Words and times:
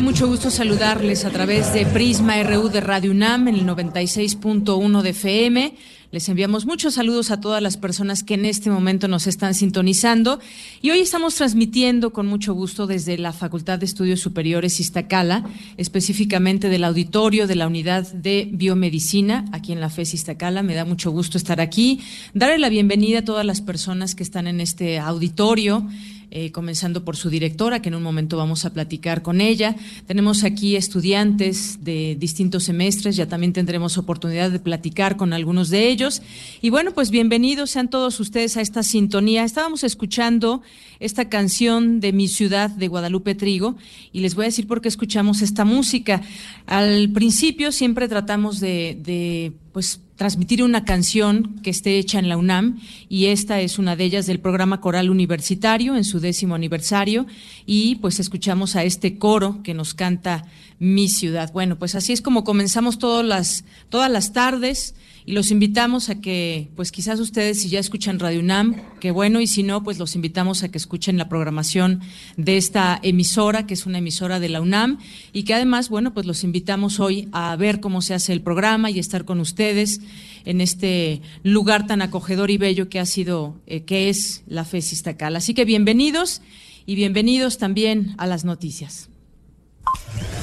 Mucho 0.00 0.28
gusto 0.28 0.50
saludarles 0.50 1.24
a 1.24 1.30
través 1.30 1.72
de 1.72 1.84
Prisma 1.84 2.40
RU 2.44 2.68
de 2.68 2.80
Radio 2.80 3.10
UNAM 3.10 3.48
en 3.48 3.56
el 3.56 3.66
96.1 3.66 5.02
de 5.02 5.10
FM. 5.10 5.74
Les 6.12 6.28
enviamos 6.28 6.66
muchos 6.66 6.94
saludos 6.94 7.32
a 7.32 7.40
todas 7.40 7.60
las 7.60 7.76
personas 7.76 8.22
que 8.22 8.34
en 8.34 8.44
este 8.44 8.70
momento 8.70 9.08
nos 9.08 9.26
están 9.26 9.54
sintonizando 9.54 10.38
y 10.82 10.90
hoy 10.90 11.00
estamos 11.00 11.34
transmitiendo 11.34 12.12
con 12.12 12.26
mucho 12.26 12.54
gusto 12.54 12.86
desde 12.86 13.18
la 13.18 13.32
Facultad 13.32 13.80
de 13.80 13.86
Estudios 13.86 14.20
Superiores 14.20 14.78
Iztacala, 14.78 15.44
específicamente 15.76 16.68
del 16.68 16.84
auditorio 16.84 17.48
de 17.48 17.56
la 17.56 17.66
Unidad 17.66 18.10
de 18.12 18.48
Biomedicina 18.52 19.46
aquí 19.52 19.72
en 19.72 19.80
la 19.80 19.90
FES 19.90 20.14
Iztacala. 20.14 20.62
Me 20.62 20.74
da 20.74 20.84
mucho 20.84 21.10
gusto 21.10 21.36
estar 21.36 21.60
aquí, 21.60 22.00
darle 22.34 22.58
la 22.58 22.68
bienvenida 22.68 23.18
a 23.18 23.24
todas 23.24 23.44
las 23.44 23.60
personas 23.60 24.14
que 24.14 24.22
están 24.22 24.46
en 24.46 24.60
este 24.60 24.98
auditorio 25.00 25.86
eh, 26.30 26.52
comenzando 26.52 27.04
por 27.04 27.16
su 27.16 27.30
directora, 27.30 27.80
que 27.80 27.88
en 27.88 27.94
un 27.94 28.02
momento 28.02 28.36
vamos 28.36 28.64
a 28.64 28.72
platicar 28.72 29.22
con 29.22 29.40
ella. 29.40 29.76
Tenemos 30.06 30.44
aquí 30.44 30.76
estudiantes 30.76 31.84
de 31.84 32.16
distintos 32.18 32.64
semestres, 32.64 33.16
ya 33.16 33.26
también 33.26 33.52
tendremos 33.52 33.96
oportunidad 33.96 34.50
de 34.50 34.58
platicar 34.58 35.16
con 35.16 35.32
algunos 35.32 35.70
de 35.70 35.88
ellos. 35.88 36.20
Y 36.60 36.70
bueno, 36.70 36.92
pues 36.92 37.10
bienvenidos 37.10 37.70
sean 37.70 37.88
todos 37.88 38.20
ustedes 38.20 38.56
a 38.56 38.60
esta 38.60 38.82
sintonía. 38.82 39.44
Estábamos 39.44 39.84
escuchando 39.84 40.62
esta 41.00 41.28
canción 41.28 42.00
de 42.00 42.12
mi 42.12 42.28
ciudad 42.28 42.70
de 42.70 42.88
Guadalupe 42.88 43.34
Trigo 43.34 43.76
y 44.12 44.20
les 44.20 44.34
voy 44.34 44.44
a 44.44 44.48
decir 44.48 44.66
por 44.66 44.80
qué 44.80 44.88
escuchamos 44.88 45.42
esta 45.42 45.64
música. 45.64 46.22
Al 46.66 47.10
principio 47.10 47.72
siempre 47.72 48.08
tratamos 48.08 48.60
de, 48.60 48.98
de 49.02 49.52
pues 49.72 50.00
transmitir 50.18 50.64
una 50.64 50.84
canción 50.84 51.60
que 51.62 51.70
esté 51.70 51.96
hecha 51.96 52.18
en 52.18 52.28
la 52.28 52.36
UNAM 52.36 52.80
y 53.08 53.26
esta 53.26 53.60
es 53.60 53.78
una 53.78 53.94
de 53.94 54.02
ellas 54.02 54.26
del 54.26 54.40
programa 54.40 54.80
Coral 54.80 55.10
Universitario 55.10 55.96
en 55.96 56.02
su 56.02 56.18
décimo 56.18 56.56
aniversario 56.56 57.24
y 57.66 57.94
pues 57.96 58.18
escuchamos 58.18 58.74
a 58.74 58.82
este 58.82 59.16
coro 59.16 59.62
que 59.62 59.74
nos 59.74 59.94
canta 59.94 60.44
Mi 60.80 61.08
ciudad. 61.08 61.52
Bueno, 61.52 61.78
pues 61.78 61.94
así 61.94 62.12
es 62.12 62.20
como 62.20 62.42
comenzamos 62.42 62.98
todas 62.98 63.24
las, 63.24 63.64
todas 63.90 64.10
las 64.10 64.32
tardes 64.32 64.96
y 65.28 65.32
los 65.32 65.50
invitamos 65.50 66.08
a 66.08 66.22
que, 66.22 66.70
pues 66.74 66.90
quizás 66.90 67.20
ustedes 67.20 67.60
si 67.60 67.68
ya 67.68 67.78
escuchan 67.78 68.18
Radio 68.18 68.40
UNAM, 68.40 68.76
que 68.98 69.10
bueno, 69.10 69.42
y 69.42 69.46
si 69.46 69.62
no, 69.62 69.82
pues 69.82 69.98
los 69.98 70.14
invitamos 70.14 70.62
a 70.62 70.70
que 70.70 70.78
escuchen 70.78 71.18
la 71.18 71.28
programación 71.28 72.00
de 72.38 72.56
esta 72.56 72.98
emisora, 73.02 73.66
que 73.66 73.74
es 73.74 73.84
una 73.84 73.98
emisora 73.98 74.40
de 74.40 74.48
la 74.48 74.62
UNAM, 74.62 75.00
y 75.34 75.42
que 75.42 75.52
además, 75.52 75.90
bueno, 75.90 76.14
pues 76.14 76.24
los 76.24 76.44
invitamos 76.44 76.98
hoy 76.98 77.28
a 77.32 77.54
ver 77.56 77.80
cómo 77.80 78.00
se 78.00 78.14
hace 78.14 78.32
el 78.32 78.40
programa 78.40 78.90
y 78.90 78.98
estar 78.98 79.26
con 79.26 79.38
ustedes 79.38 80.00
en 80.46 80.62
este 80.62 81.20
lugar 81.42 81.86
tan 81.86 82.00
acogedor 82.00 82.50
y 82.50 82.56
bello 82.56 82.88
que 82.88 82.98
ha 82.98 83.04
sido, 83.04 83.60
eh, 83.66 83.82
que 83.82 84.08
es 84.08 84.44
la 84.46 84.64
FES 84.64 84.94
Iztacal. 84.94 85.36
Así 85.36 85.52
que 85.52 85.66
bienvenidos 85.66 86.40
y 86.86 86.94
bienvenidos 86.94 87.58
también 87.58 88.14
a 88.16 88.26
las 88.26 88.46
noticias. 88.46 89.10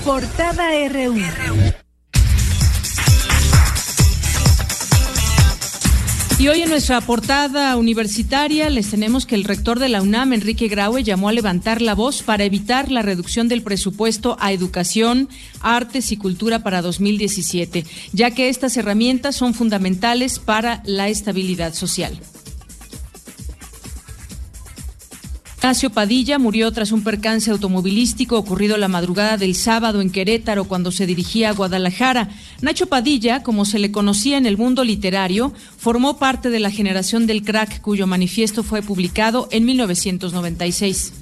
Portada 0.03 0.69
RU. 0.89 1.15
Y 6.37 6.49
hoy 6.49 6.61
en 6.61 6.69
nuestra 6.69 6.99
portada 6.99 7.77
universitaria 7.77 8.69
les 8.69 8.89
tenemos 8.89 9.25
que 9.25 9.35
el 9.35 9.45
rector 9.45 9.79
de 9.79 9.87
la 9.87 10.01
UNAM, 10.01 10.33
Enrique 10.33 10.67
Graue, 10.67 11.01
llamó 11.01 11.29
a 11.29 11.31
levantar 11.31 11.81
la 11.81 11.95
voz 11.95 12.23
para 12.23 12.43
evitar 12.43 12.91
la 12.91 13.01
reducción 13.01 13.47
del 13.47 13.61
presupuesto 13.61 14.35
a 14.41 14.51
educación, 14.51 15.29
artes 15.61 16.11
y 16.11 16.17
cultura 16.17 16.59
para 16.59 16.81
2017, 16.81 17.85
ya 18.11 18.31
que 18.31 18.49
estas 18.49 18.75
herramientas 18.75 19.37
son 19.37 19.53
fundamentales 19.53 20.39
para 20.39 20.83
la 20.85 21.07
estabilidad 21.07 21.73
social. 21.73 22.19
Ignacio 25.65 25.89
Padilla 25.89 26.37
murió 26.37 26.71
tras 26.71 26.91
un 26.91 27.03
percance 27.03 27.49
automovilístico 27.49 28.37
ocurrido 28.37 28.77
la 28.77 28.87
madrugada 28.87 29.35
del 29.35 29.55
sábado 29.55 29.99
en 29.99 30.11
Querétaro 30.11 30.65
cuando 30.65 30.91
se 30.91 31.07
dirigía 31.07 31.49
a 31.49 31.53
Guadalajara. 31.53 32.29
Nacho 32.61 32.85
Padilla, 32.85 33.41
como 33.41 33.65
se 33.65 33.79
le 33.79 33.91
conocía 33.91 34.37
en 34.37 34.45
el 34.45 34.59
mundo 34.59 34.83
literario, 34.83 35.53
formó 35.75 36.19
parte 36.19 36.51
de 36.51 36.59
la 36.59 36.69
generación 36.69 37.25
del 37.25 37.41
crack 37.41 37.81
cuyo 37.81 38.05
manifiesto 38.05 38.61
fue 38.61 38.83
publicado 38.83 39.47
en 39.49 39.65
1996. 39.65 41.13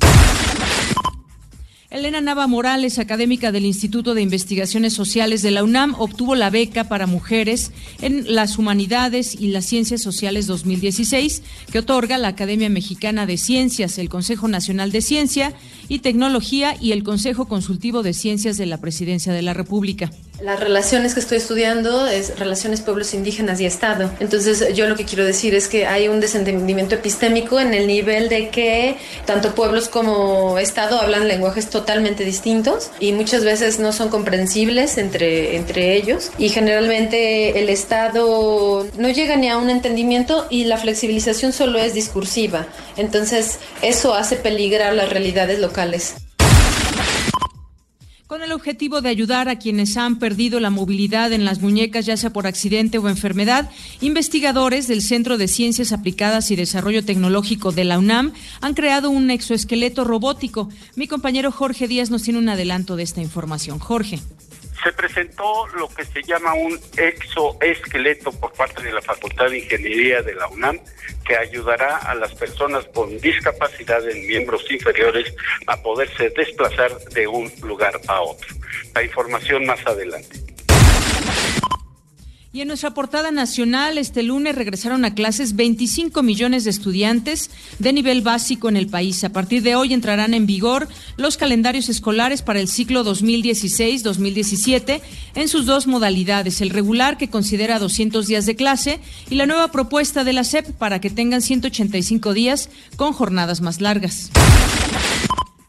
Elena 1.94 2.22
Nava 2.22 2.48
Morales, 2.48 2.98
académica 2.98 3.52
del 3.52 3.66
Instituto 3.66 4.16
de 4.16 4.24
Investigaciones 4.24 4.94
Sociales 4.94 5.44
de 5.44 5.52
la 5.52 5.64
UNAM, 5.64 5.94
obtuvo 6.00 6.34
la 6.34 6.50
beca 6.50 6.86
para 6.86 7.06
mujeres 7.06 7.72
en 8.02 8.34
las 8.34 8.58
humanidades 8.58 9.40
y 9.40 9.50
las 9.50 9.66
ciencias 9.66 10.02
sociales 10.02 10.48
2016 10.48 11.44
que 11.72 11.78
otorga 11.78 12.18
la 12.18 12.30
Academia 12.30 12.68
Mexicana 12.68 13.28
de 13.28 13.38
Ciencias, 13.38 14.00
el 14.00 14.10
Consejo 14.10 14.48
Nacional 14.48 14.92
de 14.92 15.02
Ciencia 15.04 15.54
y 15.88 16.00
Tecnología 16.00 16.76
y 16.82 16.94
el 16.94 17.04
Consejo 17.04 17.48
Consultivo 17.48 18.02
de 18.02 18.14
Ciencias 18.14 18.58
de 18.58 18.66
la 18.66 18.82
Presidencia 18.82 19.32
de 19.32 19.44
la 19.44 19.54
República. 19.54 20.10
Las 20.44 20.60
relaciones 20.60 21.14
que 21.14 21.22
estoy 21.22 21.38
estudiando 21.38 22.06
es 22.06 22.38
relaciones 22.38 22.82
pueblos 22.82 23.14
indígenas 23.14 23.62
y 23.62 23.66
Estado. 23.66 24.12
Entonces 24.20 24.76
yo 24.76 24.90
lo 24.90 24.98
que 24.98 25.06
quiero 25.06 25.24
decir 25.24 25.56
es 25.56 25.70
que 25.70 25.86
hay 25.86 26.10
un 26.10 26.20
desentendimiento 26.20 26.96
epistémico 26.96 27.62
en 27.62 27.74
el 27.74 27.88
nivel 27.88 28.28
de 28.28 28.50
que 28.50 28.98
tanto 29.26 29.56
pueblos 29.56 29.88
como 29.88 30.60
Estado 30.60 31.00
hablan 31.00 31.30
lenguajes 31.30 31.70
totalmente 31.70 32.26
distintos 32.26 32.92
y 33.00 33.14
muchas 33.14 33.46
veces 33.46 33.80
no 33.80 33.94
son 33.94 34.10
comprensibles 34.10 34.98
entre, 34.98 35.56
entre 35.56 35.96
ellos 35.96 36.30
y 36.38 36.50
generalmente 36.50 37.58
el 37.58 37.70
Estado 37.70 38.86
no 38.98 39.10
llega 39.12 39.38
ni 39.38 39.48
a 39.48 39.58
un 39.58 39.70
entendimiento 39.70 40.46
y 40.50 40.66
la 40.66 40.76
flexibilización 40.76 41.54
solo 41.54 41.80
es 41.80 41.94
discursiva. 41.94 42.68
Entonces 42.98 43.60
eso 43.82 44.14
hace 44.14 44.36
peligrar 44.36 44.94
las 44.94 45.10
realidades 45.10 45.60
locales 45.60 46.16
con 48.34 48.42
el 48.42 48.52
objetivo 48.52 49.02
de 49.02 49.10
ayudar 49.10 49.48
a 49.48 49.60
quienes 49.60 49.96
han 49.96 50.18
perdido 50.18 50.60
la 50.60 50.72
movilidad 50.72 51.32
en 51.34 51.46
las 51.46 51.62
muñecas, 51.62 52.08
ya 52.08 52.18
sea 52.18 52.34
por 52.34 52.48
accidente 52.48 52.98
o 52.98 53.08
enfermedad, 53.08 53.70
investigadores 54.02 54.88
del 54.88 55.04
Centro 55.04 55.38
de 55.38 55.48
Ciencias 55.48 55.92
Aplicadas 55.92 56.50
y 56.50 56.56
Desarrollo 56.56 57.06
Tecnológico 57.06 57.72
de 57.72 57.84
la 57.84 58.00
UNAM 58.00 58.34
han 58.60 58.74
creado 58.74 59.12
un 59.12 59.30
exoesqueleto 59.30 60.04
robótico. 60.04 60.68
Mi 60.96 61.08
compañero 61.08 61.52
Jorge 61.52 61.88
Díaz 61.88 62.10
nos 62.10 62.24
tiene 62.24 62.40
un 62.40 62.50
adelanto 62.50 62.96
de 62.96 63.04
esta 63.04 63.22
información. 63.22 63.78
Jorge 63.78 64.20
se 64.84 64.92
presentó 64.92 65.68
lo 65.78 65.88
que 65.88 66.04
se 66.06 66.22
llama 66.24 66.54
un 66.54 66.80
exoesqueleto 66.98 68.32
por 68.32 68.52
parte 68.54 68.84
de 68.84 68.92
la 68.92 69.02
Facultad 69.02 69.50
de 69.50 69.60
Ingeniería 69.60 70.22
de 70.22 70.36
la 70.36 70.48
UNAM 70.48 70.80
que 71.26 71.38
ayudará 71.38 71.98
a 71.98 72.16
las 72.16 72.34
personas 72.36 72.86
con 72.94 73.18
discapacidad 73.20 74.08
en 74.10 74.28
miembros 74.28 74.70
inferiores 74.70 75.34
a 75.68 75.82
poderse 75.82 76.30
desplazar 76.32 76.98
de 77.14 77.28
un 77.28 77.52
lugar 77.62 78.00
a 78.08 78.22
otro. 78.22 78.56
La 78.94 79.04
información 79.04 79.66
más 79.66 79.86
adelante. 79.88 80.53
Y 82.56 82.62
en 82.62 82.68
nuestra 82.68 82.94
portada 82.94 83.32
nacional, 83.32 83.98
este 83.98 84.22
lunes 84.22 84.54
regresaron 84.54 85.06
a 85.06 85.16
clases 85.16 85.56
25 85.56 86.22
millones 86.22 86.66
de 86.66 86.70
estudiantes 86.70 87.50
de 87.80 87.92
nivel 87.94 88.22
básico 88.22 88.70
en 88.70 88.78
el 88.78 88.86
país. 88.86 89.24
A 89.24 89.30
partir 89.30 89.64
de 89.64 89.76
hoy 89.76 89.92
entrarán 89.92 90.36
en 90.36 90.46
vigor 90.46 90.88
los 91.18 91.36
calendarios 91.36 91.90
escolares 91.90 92.44
para 92.44 92.60
el 92.60 92.68
ciclo 92.68 93.04
2016-2017 93.06 95.02
en 95.34 95.48
sus 95.48 95.66
dos 95.66 95.88
modalidades, 95.88 96.62
el 96.62 96.70
regular 96.70 97.18
que 97.18 97.32
considera 97.32 97.80
200 97.80 98.28
días 98.28 98.46
de 98.46 98.56
clase 98.56 99.00
y 99.32 99.36
la 99.36 99.48
nueva 99.48 99.72
propuesta 99.72 100.24
de 100.24 100.34
la 100.34 100.44
SEP 100.44 100.74
para 100.74 101.02
que 101.02 101.10
tengan 101.10 101.42
185 101.42 102.36
días 102.36 102.70
con 102.98 103.14
jornadas 103.14 103.62
más 103.62 103.82
largas. 103.82 104.30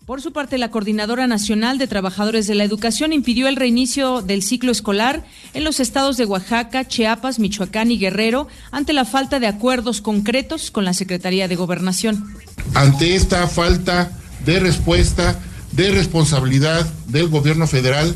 Por 0.06 0.20
su 0.20 0.34
parte, 0.34 0.58
la 0.58 0.70
Coordinadora 0.70 1.26
Nacional 1.26 1.78
de 1.78 1.86
Trabajadores 1.86 2.46
de 2.46 2.54
la 2.54 2.64
Educación 2.64 3.14
impidió 3.14 3.48
el 3.48 3.56
reinicio 3.56 4.20
del 4.20 4.42
ciclo 4.42 4.70
escolar 4.70 5.24
en 5.54 5.64
los 5.64 5.80
estados 5.80 6.18
de 6.18 6.26
Oaxaca, 6.26 6.86
Chiapas, 6.86 7.38
Michoacán 7.38 7.90
y 7.90 7.98
Guerrero 7.98 8.46
ante 8.70 8.92
la 8.92 9.06
falta 9.06 9.40
de 9.40 9.46
acuerdos 9.46 10.02
concretos 10.02 10.70
con 10.70 10.84
la 10.84 10.92
Secretaría 10.92 11.48
de 11.48 11.56
Gobernación. 11.56 12.36
Ante 12.74 13.14
esta 13.14 13.48
falta 13.48 14.12
de 14.44 14.60
respuesta, 14.60 15.40
de 15.72 15.90
responsabilidad 15.90 16.86
del 17.06 17.28
gobierno 17.28 17.66
federal, 17.66 18.14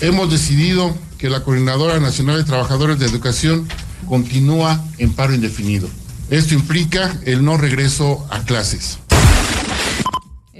hemos 0.00 0.32
decidido 0.32 0.96
que 1.16 1.30
la 1.30 1.44
Coordinadora 1.44 2.00
Nacional 2.00 2.38
de 2.38 2.44
Trabajadores 2.44 2.98
de 2.98 3.06
Educación 3.06 3.68
continúa 4.08 4.84
en 4.98 5.12
paro 5.12 5.32
indefinido. 5.32 5.88
Esto 6.28 6.54
implica 6.54 7.20
el 7.24 7.44
no 7.44 7.56
regreso 7.56 8.26
a 8.30 8.40
clases. 8.40 8.99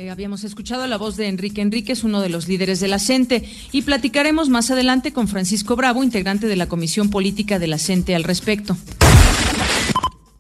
Eh, 0.01 0.09
habíamos 0.09 0.45
escuchado 0.45 0.87
la 0.87 0.97
voz 0.97 1.19
de 1.19 1.29
Enrique 1.29 1.61
Enríquez, 1.61 2.05
uno 2.05 2.23
de 2.23 2.31
los 2.31 2.49
líderes 2.49 2.81
de 2.81 2.89
la 2.89 2.99
CENTE, 2.99 3.47
y 3.71 3.83
platicaremos 3.83 4.49
más 4.49 4.71
adelante 4.71 5.13
con 5.13 5.29
Francisco 5.29 5.77
Bravo, 5.77 6.03
integrante 6.03 6.47
de 6.47 6.57
la 6.57 6.71
Comisión 6.71 7.11
Política 7.11 7.59
de 7.59 7.67
la 7.67 7.77
CENTE 7.77 8.15
al 8.15 8.25
respecto. 8.25 8.79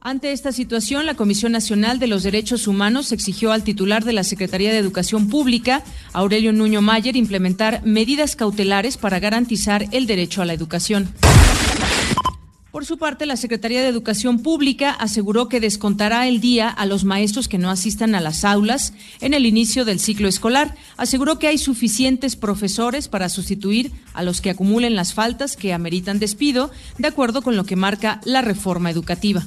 Ante 0.00 0.32
esta 0.32 0.52
situación, 0.52 1.04
la 1.04 1.12
Comisión 1.12 1.52
Nacional 1.52 1.98
de 1.98 2.06
los 2.06 2.22
Derechos 2.22 2.68
Humanos 2.68 3.12
exigió 3.12 3.52
al 3.52 3.62
titular 3.62 4.02
de 4.02 4.14
la 4.14 4.24
Secretaría 4.24 4.72
de 4.72 4.78
Educación 4.78 5.28
Pública, 5.28 5.84
Aurelio 6.14 6.54
Nuño 6.54 6.80
Mayer, 6.80 7.14
implementar 7.14 7.82
medidas 7.84 8.36
cautelares 8.36 8.96
para 8.96 9.20
garantizar 9.20 9.84
el 9.92 10.06
derecho 10.06 10.40
a 10.40 10.46
la 10.46 10.54
educación. 10.54 11.10
Por 12.70 12.86
su 12.86 12.98
parte, 12.98 13.26
la 13.26 13.36
Secretaría 13.36 13.82
de 13.82 13.88
Educación 13.88 14.38
Pública 14.38 14.90
aseguró 14.92 15.48
que 15.48 15.58
descontará 15.58 16.28
el 16.28 16.40
día 16.40 16.68
a 16.68 16.86
los 16.86 17.02
maestros 17.02 17.48
que 17.48 17.58
no 17.58 17.68
asistan 17.68 18.14
a 18.14 18.20
las 18.20 18.44
aulas 18.44 18.92
en 19.20 19.34
el 19.34 19.44
inicio 19.44 19.84
del 19.84 19.98
ciclo 19.98 20.28
escolar. 20.28 20.76
Aseguró 20.96 21.40
que 21.40 21.48
hay 21.48 21.58
suficientes 21.58 22.36
profesores 22.36 23.08
para 23.08 23.28
sustituir 23.28 23.90
a 24.14 24.22
los 24.22 24.40
que 24.40 24.50
acumulen 24.50 24.94
las 24.94 25.14
faltas 25.14 25.56
que 25.56 25.72
ameritan 25.72 26.20
despido, 26.20 26.70
de 26.96 27.08
acuerdo 27.08 27.42
con 27.42 27.56
lo 27.56 27.64
que 27.64 27.74
marca 27.74 28.20
la 28.24 28.40
reforma 28.40 28.88
educativa. 28.88 29.44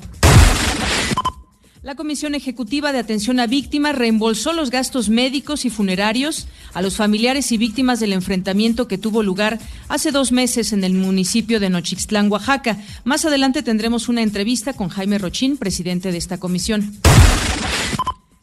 La 1.83 1.95
Comisión 1.95 2.33
Ejecutiva 2.33 2.93
de 2.93 2.99
Atención 2.99 3.41
a 3.41 3.45
Víctimas 3.45 3.93
reembolsó 3.93 4.53
los 4.53 4.69
gastos 4.69 5.09
médicos 5.09 5.65
y 5.65 5.69
funerarios 5.69 6.47
a 6.73 6.81
los 6.81 6.95
familiares 6.95 7.51
y 7.51 7.57
víctimas 7.57 7.99
del 7.99 8.13
enfrentamiento 8.13 8.87
que 8.87 8.97
tuvo 8.97 9.21
lugar 9.21 9.59
hace 9.89 10.11
dos 10.11 10.31
meses 10.31 10.71
en 10.71 10.85
el 10.85 10.93
municipio 10.93 11.59
de 11.59 11.69
Nochixtlán, 11.69 12.31
Oaxaca. 12.31 12.77
Más 13.03 13.25
adelante 13.25 13.63
tendremos 13.63 14.07
una 14.07 14.21
entrevista 14.21 14.71
con 14.71 14.87
Jaime 14.87 15.17
Rochín, 15.17 15.57
presidente 15.57 16.13
de 16.13 16.19
esta 16.19 16.39
comisión. 16.39 17.01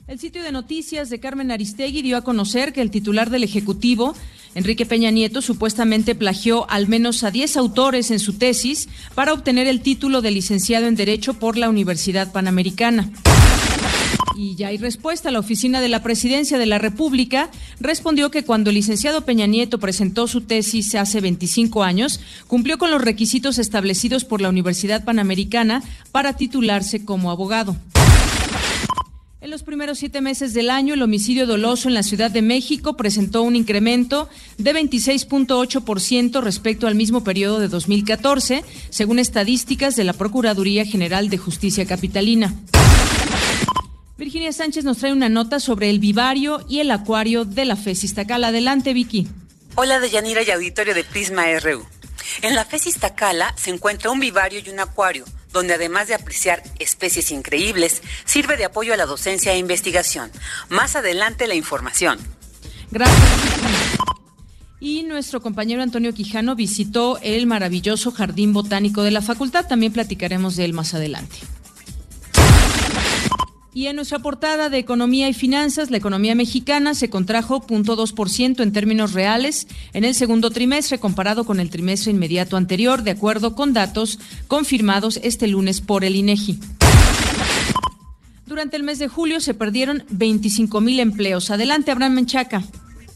El 0.06 0.18
sitio 0.18 0.42
de 0.42 0.52
noticias 0.52 1.08
de 1.08 1.18
Carmen 1.18 1.50
Aristegui 1.50 2.02
dio 2.02 2.18
a 2.18 2.24
conocer 2.24 2.74
que 2.74 2.82
el 2.82 2.90
titular 2.90 3.30
del 3.30 3.44
Ejecutivo, 3.44 4.14
Enrique 4.54 4.86
Peña 4.86 5.10
Nieto, 5.10 5.42
supuestamente 5.42 6.14
plagió 6.14 6.68
al 6.70 6.88
menos 6.88 7.22
a 7.22 7.30
10 7.30 7.56
autores 7.56 8.10
en 8.10 8.18
su 8.18 8.34
tesis 8.34 8.88
para 9.14 9.32
obtener 9.32 9.66
el 9.66 9.80
título 9.80 10.22
de 10.22 10.32
licenciado 10.32 10.86
en 10.86 10.96
Derecho 10.96 11.34
por 11.34 11.56
la 11.56 11.68
Universidad 11.68 12.32
Panamericana. 12.32 13.10
Y 14.36 14.54
ya 14.54 14.68
hay 14.68 14.78
respuesta. 14.78 15.30
La 15.30 15.38
oficina 15.38 15.80
de 15.80 15.88
la 15.88 16.02
Presidencia 16.02 16.58
de 16.58 16.66
la 16.66 16.78
República 16.78 17.50
respondió 17.78 18.30
que 18.30 18.44
cuando 18.44 18.70
el 18.70 18.76
licenciado 18.76 19.24
Peña 19.24 19.46
Nieto 19.46 19.78
presentó 19.78 20.26
su 20.28 20.40
tesis 20.40 20.94
hace 20.94 21.20
25 21.20 21.82
años, 21.82 22.20
cumplió 22.46 22.78
con 22.78 22.90
los 22.90 23.02
requisitos 23.02 23.58
establecidos 23.58 24.24
por 24.24 24.40
la 24.40 24.48
Universidad 24.48 25.04
Panamericana 25.04 25.82
para 26.10 26.36
titularse 26.36 27.04
como 27.04 27.30
abogado. 27.30 27.76
En 29.42 29.50
los 29.50 29.62
primeros 29.62 29.98
siete 29.98 30.20
meses 30.20 30.52
del 30.52 30.68
año, 30.68 30.92
el 30.92 31.00
homicidio 31.00 31.46
doloso 31.46 31.88
en 31.88 31.94
la 31.94 32.02
Ciudad 32.02 32.30
de 32.30 32.42
México 32.42 32.98
presentó 32.98 33.40
un 33.40 33.56
incremento 33.56 34.28
de 34.58 34.74
26.8% 34.74 36.42
respecto 36.42 36.86
al 36.86 36.94
mismo 36.94 37.24
periodo 37.24 37.58
de 37.58 37.68
2014, 37.68 38.62
según 38.90 39.18
estadísticas 39.18 39.96
de 39.96 40.04
la 40.04 40.12
Procuraduría 40.12 40.84
General 40.84 41.30
de 41.30 41.38
Justicia 41.38 41.86
Capitalina. 41.86 42.54
Virginia 44.18 44.52
Sánchez 44.52 44.84
nos 44.84 44.98
trae 44.98 45.14
una 45.14 45.30
nota 45.30 45.58
sobre 45.58 45.88
el 45.88 46.00
vivario 46.00 46.62
y 46.68 46.80
el 46.80 46.90
acuario 46.90 47.46
de 47.46 47.64
la 47.64 47.76
FES 47.76 48.04
Iztacala. 48.04 48.48
Adelante, 48.48 48.92
Vicky. 48.92 49.26
Hola, 49.74 50.00
Deyanira 50.00 50.42
y 50.42 50.50
auditorio 50.50 50.92
de 50.92 51.02
Prisma 51.02 51.44
RU. 51.60 51.82
En 52.42 52.54
la 52.54 52.66
FES 52.66 52.88
Iztacala 52.88 53.54
se 53.56 53.70
encuentra 53.70 54.10
un 54.10 54.20
vivario 54.20 54.60
y 54.62 54.68
un 54.68 54.80
acuario 54.80 55.24
donde 55.52 55.74
además 55.74 56.08
de 56.08 56.14
apreciar 56.14 56.62
especies 56.78 57.30
increíbles, 57.30 58.02
sirve 58.24 58.56
de 58.56 58.64
apoyo 58.64 58.94
a 58.94 58.96
la 58.96 59.06
docencia 59.06 59.52
e 59.52 59.58
investigación. 59.58 60.30
Más 60.68 60.96
adelante 60.96 61.46
la 61.46 61.54
información. 61.54 62.18
Gracias. 62.90 63.18
Y 64.80 65.02
nuestro 65.02 65.42
compañero 65.42 65.82
Antonio 65.82 66.14
Quijano 66.14 66.56
visitó 66.56 67.18
el 67.22 67.46
maravilloso 67.46 68.12
Jardín 68.12 68.54
Botánico 68.54 69.02
de 69.02 69.10
la 69.10 69.20
Facultad. 69.20 69.66
También 69.66 69.92
platicaremos 69.92 70.56
de 70.56 70.64
él 70.64 70.72
más 70.72 70.94
adelante. 70.94 71.36
Y 73.72 73.86
en 73.86 73.96
nuestra 73.96 74.18
portada 74.18 74.68
de 74.68 74.78
Economía 74.78 75.28
y 75.28 75.34
Finanzas, 75.34 75.92
la 75.92 75.96
economía 75.96 76.34
mexicana 76.34 76.92
se 76.94 77.08
contrajo 77.08 77.62
0.2% 77.62 78.62
en 78.62 78.72
términos 78.72 79.12
reales 79.12 79.68
en 79.92 80.04
el 80.04 80.16
segundo 80.16 80.50
trimestre 80.50 80.98
comparado 80.98 81.44
con 81.44 81.60
el 81.60 81.70
trimestre 81.70 82.10
inmediato 82.10 82.56
anterior, 82.56 83.04
de 83.04 83.12
acuerdo 83.12 83.54
con 83.54 83.72
datos 83.72 84.18
confirmados 84.48 85.20
este 85.22 85.46
lunes 85.46 85.80
por 85.80 86.04
el 86.04 86.16
INEGI. 86.16 86.58
Durante 88.44 88.76
el 88.76 88.82
mes 88.82 88.98
de 88.98 89.06
julio 89.06 89.38
se 89.38 89.54
perdieron 89.54 90.02
25 90.10 90.80
mil 90.80 90.98
empleos. 90.98 91.52
Adelante, 91.52 91.92
Abraham 91.92 92.14
Menchaca. 92.14 92.64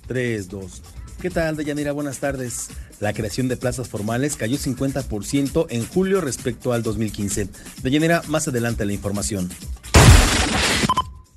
3, 0.06 0.48
2. 0.48 0.82
¿Qué 1.20 1.30
tal, 1.30 1.56
Deyanira? 1.56 1.90
Buenas 1.90 2.18
tardes. 2.18 2.68
La 3.00 3.12
creación 3.12 3.48
de 3.48 3.56
plazas 3.56 3.88
formales 3.88 4.36
cayó 4.36 4.56
50% 4.56 5.66
en 5.70 5.84
julio 5.84 6.20
respecto 6.20 6.72
al 6.72 6.84
2015. 6.84 7.48
Deyanira, 7.82 8.22
más 8.28 8.46
adelante 8.46 8.84
la 8.84 8.92
información. 8.92 9.50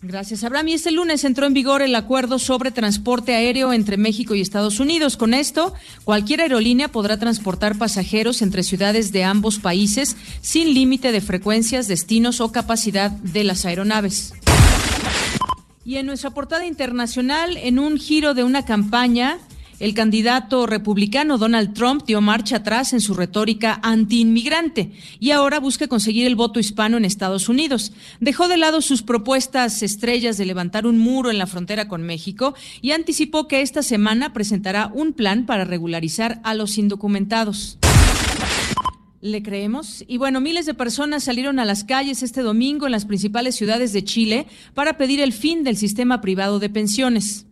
Gracias, 0.01 0.44
Abraham. 0.44 0.67
Y 0.67 0.73
este 0.73 0.91
lunes 0.91 1.23
entró 1.23 1.47
en 1.47 1.55
vigor 1.55 1.81
el 1.81 1.95
acuerdo 1.95 2.38
sobre 2.38 2.69
transporte 2.69 3.33
aéreo 3.33 3.73
entre 3.73 3.97
México 3.97 4.35
y 4.35 4.41
Estados 4.41 4.79
Unidos. 4.79 5.17
Con 5.17 5.33
esto, 5.33 5.73
cualquier 6.03 6.41
aerolínea 6.41 6.89
podrá 6.89 7.17
transportar 7.17 7.77
pasajeros 7.79 8.44
entre 8.44 8.61
ciudades 8.61 9.11
de 9.11 9.23
ambos 9.23 9.57
países 9.57 10.16
sin 10.42 10.75
límite 10.75 11.11
de 11.11 11.21
frecuencias, 11.21 11.87
destinos 11.87 12.42
o 12.42 12.51
capacidad 12.51 13.09
de 13.09 13.44
las 13.44 13.66
aeronaves. 13.66 14.33
Y 15.83 15.95
en 15.95 16.06
nuestra 16.06 16.30
portada 16.30 16.68
internacional, 16.68 17.57
en 17.57 17.80
un 17.80 17.97
giro 17.97 18.35
de 18.35 18.44
una 18.44 18.66
campaña, 18.66 19.39
el 19.79 19.93
candidato 19.93 20.65
republicano 20.65 21.37
Donald 21.37 21.73
Trump 21.73 22.03
dio 22.05 22.19
marcha 22.21 22.57
atrás 22.57 22.93
en 22.93 23.01
su 23.01 23.13
retórica 23.13 23.79
antiinmigrante 23.83 24.91
y 25.19 25.31
ahora 25.31 25.59
busca 25.59 25.87
conseguir 25.87 26.25
el 26.25 26.35
voto 26.35 26.59
hispano 26.59 26.97
en 26.97 27.05
Estados 27.05 27.47
Unidos. 27.47 27.93
Dejó 28.19 28.47
de 28.47 28.57
lado 28.57 28.81
sus 28.81 29.03
propuestas 29.03 29.83
estrellas 29.83 30.37
de 30.37 30.45
levantar 30.45 30.87
un 30.87 30.97
muro 30.97 31.29
en 31.29 31.37
la 31.37 31.47
frontera 31.47 31.87
con 31.87 32.03
México 32.03 32.55
y 32.81 32.91
anticipó 32.91 33.47
que 33.47 33.61
esta 33.61 33.83
semana 33.83 34.33
presentará 34.33 34.91
un 34.93 35.13
plan 35.13 35.45
para 35.45 35.65
regularizar 35.65 36.41
a 36.43 36.53
los 36.53 36.77
indocumentados. 36.77 37.77
¿Le 39.19 39.41
creemos? 39.41 40.05
Y 40.07 40.17
bueno, 40.17 40.41
miles 40.41 40.67
de 40.67 40.75
personas 40.75 41.23
salieron 41.23 41.57
a 41.57 41.65
las 41.65 41.83
calles 41.83 42.21
este 42.21 42.41
domingo 42.41 42.85
en 42.85 42.91
las 42.91 43.05
principales 43.05 43.55
ciudades 43.55 43.91
de 43.91 44.03
Chile 44.03 44.45
para 44.75 44.95
pedir 44.95 45.21
el 45.21 45.33
fin 45.33 45.63
del 45.63 45.75
sistema 45.75 46.21
privado 46.21 46.59
de 46.59 46.69
pensiones. 46.69 47.46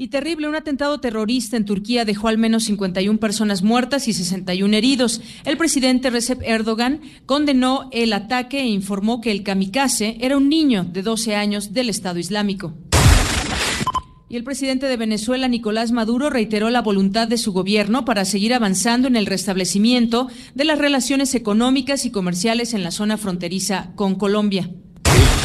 Y 0.00 0.08
terrible, 0.08 0.48
un 0.48 0.54
atentado 0.54 0.98
terrorista 0.98 1.58
en 1.58 1.66
Turquía 1.66 2.06
dejó 2.06 2.28
al 2.28 2.38
menos 2.38 2.64
51 2.64 3.20
personas 3.20 3.62
muertas 3.62 4.08
y 4.08 4.14
61 4.14 4.74
heridos. 4.74 5.20
El 5.44 5.58
presidente 5.58 6.08
Recep 6.08 6.40
Erdogan 6.42 7.02
condenó 7.26 7.90
el 7.92 8.14
ataque 8.14 8.60
e 8.60 8.66
informó 8.66 9.20
que 9.20 9.30
el 9.30 9.42
kamikaze 9.42 10.16
era 10.22 10.38
un 10.38 10.48
niño 10.48 10.84
de 10.84 11.02
12 11.02 11.36
años 11.36 11.74
del 11.74 11.90
Estado 11.90 12.18
Islámico. 12.18 12.72
Y 14.30 14.36
el 14.36 14.44
presidente 14.44 14.86
de 14.86 14.96
Venezuela, 14.96 15.48
Nicolás 15.48 15.92
Maduro, 15.92 16.30
reiteró 16.30 16.70
la 16.70 16.80
voluntad 16.80 17.28
de 17.28 17.36
su 17.36 17.52
gobierno 17.52 18.06
para 18.06 18.24
seguir 18.24 18.54
avanzando 18.54 19.06
en 19.06 19.16
el 19.16 19.26
restablecimiento 19.26 20.28
de 20.54 20.64
las 20.64 20.78
relaciones 20.78 21.34
económicas 21.34 22.06
y 22.06 22.10
comerciales 22.10 22.72
en 22.72 22.84
la 22.84 22.90
zona 22.90 23.18
fronteriza 23.18 23.92
con 23.96 24.14
Colombia 24.14 24.70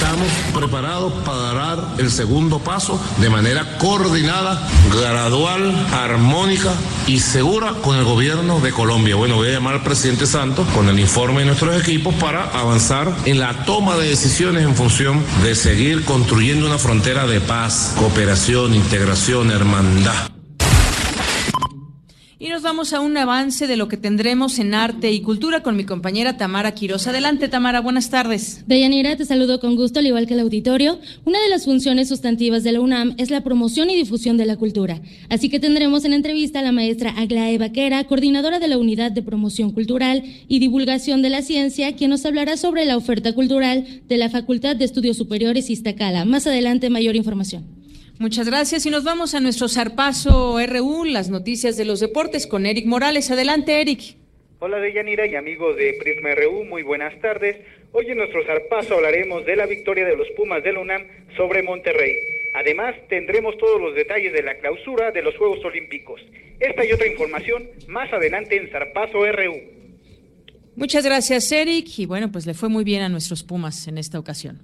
estamos 0.06 0.32
preparados 0.54 1.14
para 1.26 1.54
dar 1.54 1.80
el 1.98 2.12
segundo 2.12 2.60
paso 2.60 3.02
de 3.18 3.28
manera 3.28 3.80
coordinada, 3.80 4.62
gradual, 4.94 5.74
armónica 5.94 6.74
y 7.08 7.20
segura 7.20 7.74
con 7.82 7.98
el 7.98 8.04
gobierno 8.04 8.60
de 8.60 8.72
Colombia. 8.72 9.16
Bueno, 9.16 9.36
voy 9.36 9.50
a 9.50 9.54
llamar 9.54 9.76
al 9.76 9.84
presidente 9.84 10.28
Santos 10.28 10.68
con 10.76 10.90
el 10.90 11.00
informe 11.00 11.40
de 11.40 11.48
nuestros 11.48 11.82
equipos 11.82 12.14
para 12.16 12.44
avanzar 12.52 13.12
en 13.26 13.40
la 13.40 13.66
toma 13.66 13.96
de 13.96 14.10
decisiones 14.10 14.64
en 14.64 14.76
función 14.76 15.24
de 15.42 15.56
seguir 15.56 16.06
construyendo 16.06 16.68
una 16.68 16.78
frontera 16.78 17.26
de 17.26 17.42
paz, 17.42 17.96
cooperación, 17.98 18.76
integración, 18.76 19.50
hermandad. 19.50 20.35
Y 22.38 22.50
nos 22.50 22.64
vamos 22.64 22.92
a 22.92 23.00
un 23.00 23.16
avance 23.16 23.66
de 23.66 23.78
lo 23.78 23.88
que 23.88 23.96
tendremos 23.96 24.60
en 24.60 24.74
arte 24.74 25.10
y 25.10 25.22
cultura 25.22 25.64
con 25.64 25.78
mi 25.78 25.86
compañera 25.86 26.36
Tamara 26.36 26.74
Quiroz. 26.74 27.08
Adelante, 27.08 27.48
Tamara, 27.48 27.80
buenas 27.80 28.10
tardes. 28.10 28.66
Deyanira, 28.68 29.16
te 29.16 29.24
saludo 29.24 29.62
con 29.62 29.78
gusto, 29.78 30.00
al 30.00 30.08
igual 30.08 30.28
que 30.28 30.34
el 30.34 30.42
auditorio. 30.42 31.00
Una 31.24 31.40
de 31.40 31.48
las 31.48 31.64
funciones 31.64 32.10
sustantivas 32.10 32.66
de 32.66 32.74
la 32.74 32.82
UNAM 32.82 33.16
es 33.18 33.32
la 33.32 33.40
promoción 33.40 33.90
y 33.90 33.96
difusión 33.96 34.36
de 34.36 34.46
la 34.46 34.58
cultura. 34.58 35.02
Así 35.30 35.48
que 35.48 35.62
tendremos 35.62 36.04
en 36.04 36.12
entrevista 36.12 36.60
a 36.60 36.64
la 36.64 36.74
maestra 36.74 37.12
Aglae 37.12 37.58
Vaquera, 37.58 38.04
coordinadora 38.04 38.60
de 38.60 38.68
la 38.68 38.78
Unidad 38.78 39.14
de 39.14 39.24
Promoción 39.24 39.72
Cultural 39.72 40.22
y 40.50 40.60
Divulgación 40.60 41.22
de 41.22 41.30
la 41.30 41.42
Ciencia, 41.42 41.96
quien 41.96 42.10
nos 42.10 42.26
hablará 42.26 42.58
sobre 42.58 42.84
la 42.84 42.98
oferta 42.98 43.32
cultural 43.32 44.02
de 44.10 44.18
la 44.18 44.30
Facultad 44.30 44.76
de 44.76 44.84
Estudios 44.84 45.16
Superiores 45.16 45.70
Iztacala. 45.70 46.26
Más 46.26 46.46
adelante, 46.48 46.90
mayor 46.90 47.16
información. 47.16 47.75
Muchas 48.18 48.48
gracias 48.48 48.86
y 48.86 48.90
nos 48.90 49.04
vamos 49.04 49.36
a 49.36 49.42
nuestro 49.42 49.68
zarpazo 49.68 50.58
RU, 50.66 51.04
las 51.04 51.30
noticias 51.30 51.76
de 51.76 51.84
los 51.84 52.00
deportes 52.00 52.48
con 52.48 52.66
Eric 52.66 52.86
Morales. 52.86 53.30
Adelante, 53.30 53.82
Eric. 53.82 54.16
Hola 54.60 54.80
Deyanira 54.80 55.28
y 55.28 55.36
amigos 55.36 55.76
de 55.76 55.98
Prisma 56.00 56.34
RU, 56.34 56.64
muy 56.64 56.82
buenas 56.82 57.20
tardes. 57.20 57.58
Hoy 57.92 58.10
en 58.10 58.18
nuestro 58.18 58.46
zarpazo 58.46 58.96
hablaremos 58.96 59.46
de 59.46 59.58
la 59.58 59.66
victoria 59.66 60.06
de 60.06 60.16
los 60.16 60.28
Pumas 60.38 60.64
de 60.64 60.72
la 60.72 60.80
UNAM 60.80 61.04
sobre 61.36 61.62
Monterrey. 61.62 62.14
Además, 62.56 62.96
tendremos 63.10 63.58
todos 63.58 63.82
los 63.82 63.94
detalles 63.94 64.32
de 64.32 64.44
la 64.44 64.56
clausura 64.60 65.12
de 65.12 65.22
los 65.22 65.36
Juegos 65.36 65.64
Olímpicos. 65.66 66.22
Esta 66.62 66.86
y 66.86 66.94
otra 66.94 67.08
información 67.08 67.70
más 67.90 68.12
adelante 68.14 68.56
en 68.56 68.70
Zarpazo 68.72 69.26
RU. 69.30 69.56
Muchas 70.78 71.06
gracias, 71.06 71.52
Eric. 71.52 71.88
Y 72.00 72.06
bueno, 72.06 72.32
pues 72.32 72.46
le 72.46 72.54
fue 72.54 72.70
muy 72.70 72.86
bien 72.86 73.02
a 73.02 73.10
nuestros 73.10 73.44
Pumas 73.44 73.90
en 73.90 73.98
esta 73.98 74.20
ocasión. 74.20 74.62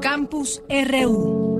Campus 0.00 0.62
RU. 0.68 1.58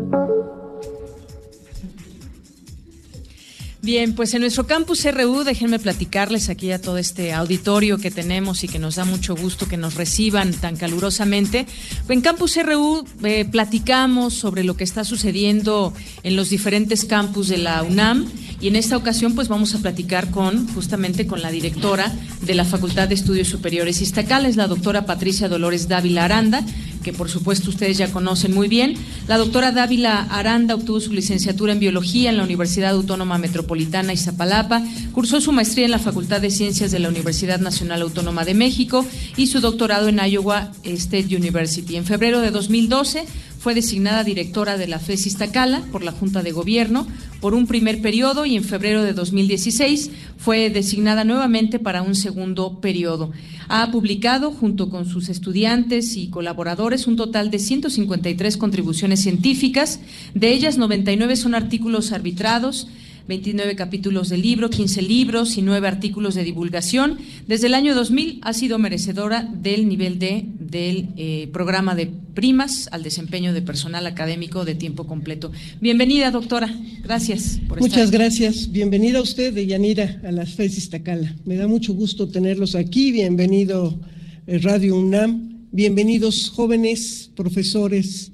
Bien, 3.80 4.14
pues 4.14 4.35
en 4.35 4.42
nuestro 4.42 4.66
campus 4.66 5.07
RU, 5.11 5.45
déjenme 5.45 5.78
platicarles 5.78 6.50
aquí 6.50 6.73
a 6.73 6.80
todo 6.80 6.99
este 6.99 7.33
auditorio 7.33 7.97
que 7.97 8.11
tenemos 8.11 8.62
y 8.64 8.68
que 8.68 8.78
nos 8.78 8.97
da 8.97 9.04
mucho 9.04 9.35
gusto 9.35 9.66
que 9.66 9.76
nos 9.76 9.95
reciban 9.95 10.52
tan 10.52 10.76
calurosamente. 10.76 11.64
En 12.09 12.21
campus 12.21 12.59
RU 12.62 13.07
eh, 13.25 13.45
platicamos 13.45 14.35
sobre 14.35 14.62
lo 14.62 14.76
que 14.76 14.85
está 14.85 15.04
sucediendo 15.04 15.95
en 16.23 16.37
los 16.37 16.50
diferentes 16.50 17.04
campus 17.04 17.49
de 17.49 17.59
la 17.59 17.83
UNAM 17.83 18.26
y 18.61 18.68
en 18.68 18.76
esta 18.76 18.97
ocasión 18.97 19.35
pues 19.35 19.49
vamos 19.49 19.75
a 19.75 19.78
platicar 19.78 20.30
con 20.30 20.68
justamente 20.75 21.26
con 21.26 21.40
la 21.40 21.50
directora 21.50 22.12
de 22.42 22.54
la 22.54 22.64
Facultad 22.64 23.09
de 23.09 23.14
Estudios 23.14 23.49
Superiores 23.49 24.02
Iztacala, 24.02 24.49
es 24.49 24.57
la 24.57 24.66
doctora 24.66 25.07
Patricia 25.07 25.49
Dolores 25.49 25.88
Dávila 25.88 26.25
Aranda, 26.25 26.64
que 26.98 27.12
por 27.12 27.28
supuesto 27.28 27.70
ustedes 27.70 27.98
ya 27.98 28.10
conocen 28.10 28.54
muy 28.54 28.68
bien. 28.68 28.94
La 29.26 29.38
doctora 29.38 29.72
Dávila 29.72 30.22
Aranda 30.22 30.74
obtuvo 30.74 31.00
su 31.00 31.12
licenciatura 31.12 31.72
en 31.72 31.80
biología 31.80 32.30
en 32.30 32.36
la 32.36 32.44
Universidad 32.44 32.90
Autónoma 32.90 33.38
Metropolitana 33.38 34.12
Iztapalapa, 34.12 34.82
cursó 35.12 35.40
su 35.40 35.52
maestría 35.52 35.84
en 35.86 35.90
la 35.90 35.98
Facultad 35.98 36.40
de 36.40 36.50
Ciencias 36.50 36.90
de 36.90 36.98
la 36.98 37.08
Universidad 37.08 37.60
Nacional 37.60 38.02
Autónoma 38.02 38.44
de 38.44 38.54
México 38.54 39.04
y 39.36 39.48
su 39.48 39.60
doctorado 39.60 40.08
en 40.08 40.18
Iowa 40.18 40.72
State 40.82 41.34
University. 41.36 41.96
En 41.96 42.04
febrero 42.04 42.40
de 42.40 42.50
2012 42.50 43.24
fue 43.68 43.75
designada 43.75 44.25
directora 44.25 44.78
de 44.78 44.87
la 44.87 44.98
FES 44.98 45.26
Iztacala 45.26 45.82
por 45.92 46.02
la 46.02 46.12
Junta 46.12 46.42
de 46.42 46.52
Gobierno 46.52 47.06
por 47.42 47.52
un 47.52 47.66
primer 47.66 48.00
periodo 48.00 48.46
y 48.46 48.56
en 48.56 48.64
febrero 48.64 49.02
de 49.02 49.12
2016 49.12 50.10
fue 50.38 50.70
designada 50.70 51.22
nuevamente 51.25 51.78
para 51.78 52.00
un 52.00 52.14
segundo 52.14 52.80
periodo. 52.80 53.30
Ha 53.68 53.90
publicado, 53.90 54.52
junto 54.52 54.88
con 54.88 55.04
sus 55.04 55.28
estudiantes 55.28 56.16
y 56.16 56.28
colaboradores, 56.28 57.06
un 57.06 57.16
total 57.16 57.50
de 57.50 57.58
153 57.58 58.56
contribuciones 58.56 59.20
científicas. 59.20 60.00
De 60.32 60.50
ellas, 60.50 60.78
99 60.78 61.37
son 61.37 61.54
artículos 61.54 62.12
arbitrados, 62.12 62.88
29 63.28 63.76
capítulos 63.76 64.30
de 64.30 64.38
libro, 64.38 64.70
15 64.70 65.02
libros 65.02 65.58
y 65.58 65.62
9 65.62 65.87
artículos 65.87 66.35
de 66.35 66.44
divulgación. 66.44 67.18
Desde 67.47 67.66
el 67.66 67.75
año 67.75 67.94
2000 67.94 68.40
ha 68.40 68.54
sido 68.54 68.78
merecedora 68.78 69.42
del 69.42 69.87
nivel 69.87 70.18
D 70.18 70.47
del 70.58 71.11
eh, 71.16 71.49
programa 71.52 71.94
de 71.94 72.06
primas 72.06 72.88
al 72.90 73.02
desempeño 73.02 73.52
de 73.52 73.61
personal 73.61 74.06
académico 74.06 74.64
de 74.64 74.75
tiempo 74.75 75.06
completo. 75.06 75.52
Bienvenida, 75.78 76.30
doctora. 76.30 76.75
Gracias 77.02 77.61
por 77.68 77.80
Muchas 77.80 78.11
gracias. 78.11 78.73
Bienvenida 78.73 79.18
a 79.18 79.23
usted, 79.23 79.54
Yanira, 79.54 80.23
a 80.25 80.32
las 80.32 80.54
FES 80.54 80.78
Iztacala. 80.78 81.37
Me 81.44 81.56
da 81.56 81.68
mucho 81.68 81.92
gusto 81.92 82.28
tenerlos 82.28 82.75
aquí. 82.75 83.12
Bienvenido 83.12 84.00
eh, 84.47 84.58
Radio 84.58 84.97
UNAM. 84.97 85.66
Bienvenidos 85.70 86.49
jóvenes, 86.49 87.30
profesores, 87.37 88.32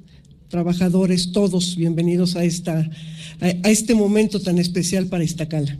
trabajadores, 0.48 1.32
todos 1.32 1.74
bienvenidos 1.74 2.36
a 2.36 2.44
esta 2.44 2.88
a, 3.40 3.70
este 3.70 3.94
momento 3.94 4.40
tan 4.40 4.58
especial 4.58 5.06
para 5.06 5.24
Iztacala. 5.24 5.76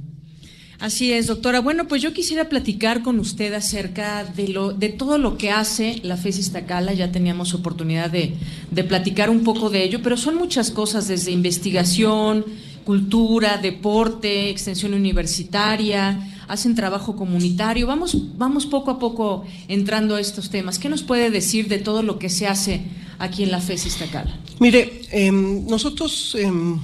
Así 0.80 1.12
es, 1.12 1.28
doctora. 1.28 1.60
Bueno, 1.60 1.86
pues 1.88 2.02
yo 2.02 2.12
quisiera 2.12 2.48
platicar 2.48 3.02
con 3.02 3.18
usted 3.18 3.54
acerca 3.54 4.24
de, 4.24 4.48
lo, 4.48 4.72
de 4.72 4.88
todo 4.88 5.18
lo 5.18 5.38
que 5.38 5.50
hace 5.50 6.00
la 6.02 6.16
FES 6.16 6.38
Iztacala. 6.38 6.92
Ya 6.92 7.12
teníamos 7.12 7.54
oportunidad 7.54 8.10
de, 8.10 8.34
de 8.70 8.84
platicar 8.84 9.30
un 9.30 9.44
poco 9.44 9.70
de 9.70 9.84
ello, 9.84 10.00
pero 10.02 10.16
son 10.16 10.36
muchas 10.36 10.70
cosas, 10.70 11.08
desde 11.08 11.30
investigación, 11.30 12.44
cultura, 12.84 13.56
deporte, 13.56 14.50
extensión 14.50 14.94
universitaria, 14.94 16.30
hacen 16.48 16.74
trabajo 16.74 17.16
comunitario. 17.16 17.86
Vamos, 17.86 18.36
vamos 18.36 18.66
poco 18.66 18.90
a 18.90 18.98
poco 18.98 19.44
entrando 19.68 20.16
a 20.16 20.20
estos 20.20 20.50
temas. 20.50 20.78
¿Qué 20.78 20.88
nos 20.88 21.02
puede 21.02 21.30
decir 21.30 21.68
de 21.68 21.78
todo 21.78 22.02
lo 22.02 22.18
que 22.18 22.28
se 22.28 22.46
hace 22.46 22.82
aquí 23.18 23.42
en 23.42 23.50
la 23.50 23.60
FES 23.60 23.86
Iztacala? 23.86 24.38
Mire, 24.60 25.02
em, 25.10 25.66
nosotros... 25.66 26.36
Em, 26.38 26.78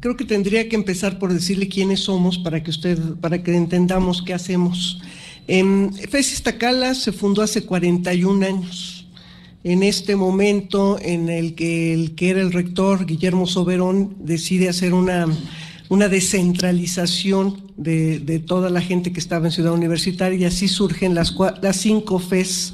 creo 0.00 0.16
que 0.16 0.24
tendría 0.24 0.68
que 0.68 0.76
empezar 0.76 1.18
por 1.18 1.32
decirle 1.32 1.68
quiénes 1.68 2.00
somos 2.00 2.38
para 2.38 2.62
que 2.62 2.70
usted, 2.70 2.98
para 3.20 3.42
que 3.42 3.54
entendamos 3.54 4.22
qué 4.22 4.34
hacemos. 4.34 5.00
En 5.46 5.92
FES 5.92 6.32
Iztacala 6.32 6.94
se 6.94 7.12
fundó 7.12 7.42
hace 7.42 7.64
41 7.64 8.46
años. 8.46 9.06
En 9.62 9.82
este 9.82 10.16
momento 10.16 10.98
en 11.02 11.28
el 11.28 11.54
que 11.54 11.92
el 11.92 12.14
que 12.14 12.30
era 12.30 12.40
el 12.40 12.50
rector, 12.50 13.04
Guillermo 13.04 13.46
Soberón, 13.46 14.16
decide 14.18 14.70
hacer 14.70 14.94
una, 14.94 15.26
una 15.90 16.08
descentralización 16.08 17.62
de, 17.76 18.42
toda 18.46 18.70
la 18.70 18.80
gente 18.80 19.12
que 19.12 19.20
estaba 19.20 19.46
en 19.46 19.52
Ciudad 19.52 19.74
Universitaria 19.74 20.38
y 20.38 20.44
así 20.46 20.66
surgen 20.66 21.14
las, 21.14 21.34
las 21.60 21.76
cinco 21.76 22.18
FES, 22.18 22.72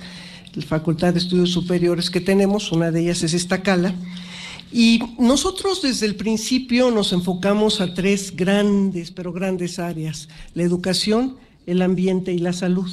la 0.55 0.65
Facultad 0.65 1.13
de 1.13 1.19
Estudios 1.19 1.51
Superiores 1.51 2.09
que 2.09 2.21
tenemos, 2.21 2.71
una 2.71 2.93
de 2.93 3.01
ellas 3.01 3.23
es 3.25 3.35
Iztacala 3.35 3.93
y 4.73 5.01
nosotros 5.19 5.83
desde 5.83 6.07
el 6.07 6.17
principio 6.17 6.91
nos 6.91 7.13
enfocamos 7.13 7.81
a 7.81 7.95
tres 7.95 8.35
grandes, 8.35 9.11
pero 9.11 9.33
grandes 9.33 9.79
áreas, 9.79 10.29
la 10.55 10.65
educación, 10.65 11.37
el 11.67 11.83
ambiente 11.83 12.33
y 12.33 12.39
la 12.39 12.53
salud. 12.53 12.91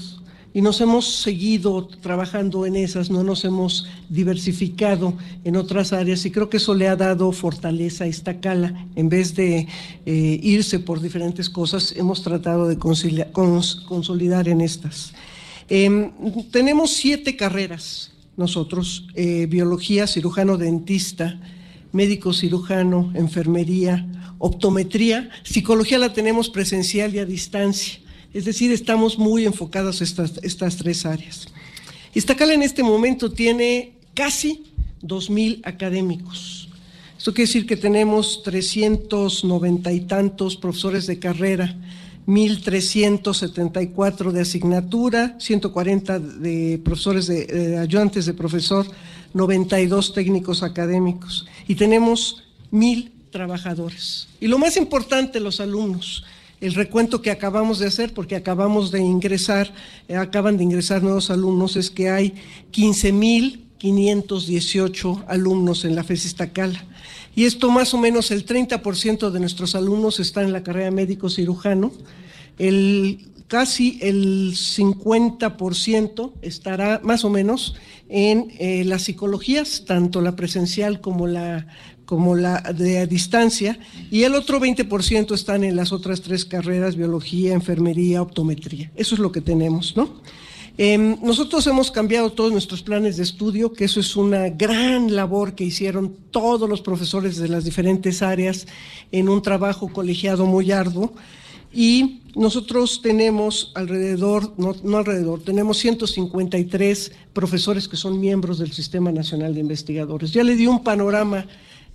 Y 0.56 0.62
nos 0.62 0.82
hemos 0.82 1.08
seguido 1.08 1.88
trabajando 1.88 2.68
en 2.68 2.76
esas, 2.76 3.10
no 3.10 3.24
nos 3.24 3.44
hemos 3.44 3.88
diversificado 4.08 5.18
en 5.44 5.56
otras 5.56 5.94
áreas 5.94 6.24
y 6.28 6.32
creo 6.32 6.48
que 6.48 6.58
eso 6.58 6.76
le 6.76 6.88
ha 6.88 6.96
dado 6.96 7.32
fortaleza 7.32 8.04
a 8.04 8.08
esta 8.08 8.40
cala. 8.40 8.86
En 8.96 9.10
vez 9.10 9.34
de 9.34 9.68
eh, 10.06 10.40
irse 10.44 10.78
por 10.78 11.02
diferentes 11.02 11.50
cosas, 11.50 11.96
hemos 11.98 12.22
tratado 12.22 12.68
de 12.68 12.78
consolidar 12.78 14.48
en 14.48 14.62
estas. 14.62 15.16
Em, 15.70 16.12
tenemos 16.52 16.92
siete 16.92 17.36
carreras 17.36 18.12
nosotros, 18.38 19.08
eh, 19.16 19.48
biología, 19.48 20.08
cirujano 20.08 20.58
dentista, 20.58 21.40
médico 21.94 22.34
cirujano, 22.34 23.14
enfermería, 23.16 24.06
optometría, 24.40 25.30
psicología 25.44 25.98
la 25.98 26.12
tenemos 26.12 26.50
presencial 26.50 27.16
y 27.16 27.20
a 27.20 27.26
distancia. 27.26 28.00
Es 28.34 28.44
decir, 28.44 28.72
estamos 28.72 29.18
muy 29.18 29.46
enfocados 29.46 30.02
estas, 30.02 30.34
estas 30.44 30.76
tres 30.76 31.06
áreas. 31.06 31.48
Iztacala 32.14 32.54
en 32.54 32.64
este 32.64 32.84
momento 32.84 33.32
tiene 33.32 33.94
casi 34.14 34.66
2.000 35.02 35.62
académicos. 35.64 36.68
Esto 37.18 37.34
quiere 37.34 37.48
decir 37.48 37.66
que 37.66 37.78
tenemos 37.78 38.44
390 38.44 39.94
y 39.94 40.02
tantos 40.02 40.58
profesores 40.58 41.08
de 41.08 41.20
carrera, 41.20 41.78
1.374 42.28 44.32
de 44.32 44.42
asignatura, 44.42 45.38
140 45.40 46.20
de 46.20 46.82
profesores 46.84 47.28
de, 47.28 47.78
ayudantes 47.78 48.26
de 48.26 48.34
profesor, 48.34 48.86
92 49.34 50.14
técnicos 50.14 50.64
académicos 50.64 51.46
y 51.68 51.76
tenemos 51.76 52.44
mil 52.72 53.12
trabajadores. 53.32 54.28
Y 54.40 54.48
lo 54.48 54.58
más 54.58 54.78
importante, 54.78 55.40
los 55.40 55.60
alumnos. 55.60 56.24
El 56.62 56.76
recuento 56.76 57.22
que 57.22 57.32
acabamos 57.32 57.80
de 57.80 57.88
hacer, 57.88 58.14
porque 58.14 58.38
acabamos 58.38 58.92
de 58.92 59.02
ingresar, 59.02 59.74
eh, 60.08 60.16
acaban 60.16 60.56
de 60.56 60.64
ingresar 60.64 61.04
nuevos 61.04 61.30
alumnos, 61.30 61.76
es 61.76 61.90
que 61.90 62.10
hay 62.10 62.36
15 62.72 63.12
mil 63.12 63.64
518 63.84 65.26
alumnos 65.28 65.84
en 65.84 65.96
la 65.96 66.06
FES 66.06 66.26
Iztacala. 66.26 66.86
Y 67.36 67.44
esto 67.44 67.70
más 67.70 67.94
o 67.94 67.98
menos 67.98 68.32
el 68.32 68.46
30% 68.46 69.30
de 69.30 69.40
nuestros 69.42 69.76
alumnos 69.76 70.22
están 70.22 70.46
en 70.46 70.54
la 70.54 70.64
carrera 70.64 70.90
médico 70.90 71.30
cirujano. 71.30 71.92
El, 72.58 73.20
casi 73.54 74.00
el 74.02 74.54
50% 74.56 76.32
estará 76.42 77.00
más 77.04 77.24
o 77.24 77.30
menos 77.30 77.76
en 78.10 78.52
eh, 78.58 78.84
las 78.84 79.04
psicologías, 79.04 79.84
tanto 79.86 80.22
la 80.22 80.36
presencial 80.36 81.02
como 81.02 81.28
la, 81.28 81.68
como 82.04 82.34
la 82.34 82.62
de 82.76 83.06
distancia, 83.06 83.78
y 84.10 84.24
el 84.24 84.34
otro 84.34 84.60
20% 84.60 85.36
están 85.36 85.64
en 85.64 85.76
las 85.76 85.92
otras 85.92 86.24
tres 86.24 86.46
carreras, 86.46 86.96
biología, 86.96 87.54
enfermería, 87.54 88.24
optometría. 88.24 88.92
Eso 88.96 89.14
es 89.14 89.20
lo 89.20 89.32
que 89.32 89.42
tenemos, 89.42 89.96
¿no? 89.96 90.24
Em, 90.80 91.16
nosotros 91.22 91.68
hemos 91.68 91.92
cambiado 91.92 92.32
todos 92.32 92.52
nuestros 92.52 92.82
planes 92.82 93.18
de 93.18 93.24
estudio, 93.24 93.72
que 93.72 93.86
eso 93.86 94.00
es 94.00 94.16
una 94.16 94.50
gran 94.50 95.16
labor 95.16 95.54
que 95.54 95.64
hicieron 95.64 96.18
todos 96.32 96.68
los 96.68 96.82
profesores 96.82 97.38
de 97.38 97.50
las 97.50 97.66
diferentes 97.66 98.24
áreas 98.24 98.66
en 99.12 99.30
un 99.30 99.44
trabajo 99.44 99.90
colegiado 99.90 100.48
muy 100.48 100.72
arduo. 100.72 101.14
Y 101.74 102.22
nosotros 102.36 103.02
tenemos 103.02 103.72
alrededor, 103.76 104.54
no, 104.58 104.76
no, 104.84 104.98
alrededor, 104.98 105.42
tenemos 105.42 105.78
153 105.80 107.12
profesores 107.34 107.88
que 107.88 107.98
son 107.98 108.20
miembros 108.20 108.60
del 108.60 108.72
Sistema 108.72 109.12
Nacional 109.12 109.54
de 109.54 109.60
Investigadores. 109.60 110.32
Ya 110.32 110.44
le 110.44 110.56
di 110.56 110.68
un 110.68 110.84
panorama 110.84 111.48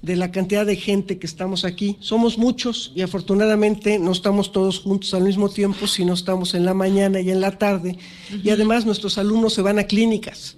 de 0.03 0.17
la 0.17 0.31
cantidad 0.31 0.65
de 0.65 0.77
gente 0.77 1.19
que 1.19 1.27
estamos 1.27 1.65
aquí. 1.65 1.97
Somos 2.01 2.39
muchos 2.39 2.93
y 2.95 3.03
afortunadamente 3.03 3.99
no 3.99 4.13
estamos 4.13 4.53
todos 4.53 4.81
juntos 4.81 5.13
al 5.15 5.25
mismo 5.25 5.49
tiempo, 5.49 5.87
sino 5.87 6.15
estamos 6.15 6.55
en 6.55 6.65
la 6.65 6.75
mañana 6.75 7.21
y 7.21 7.31
en 7.31 7.41
la 7.41 7.59
tarde. 7.59 7.99
Y 8.43 8.51
además 8.51 8.87
nuestros 8.87 9.19
alumnos 9.19 9.55
se 9.55 9.63
van 9.63 9.79
a 9.79 9.85
clínicas. 9.85 10.57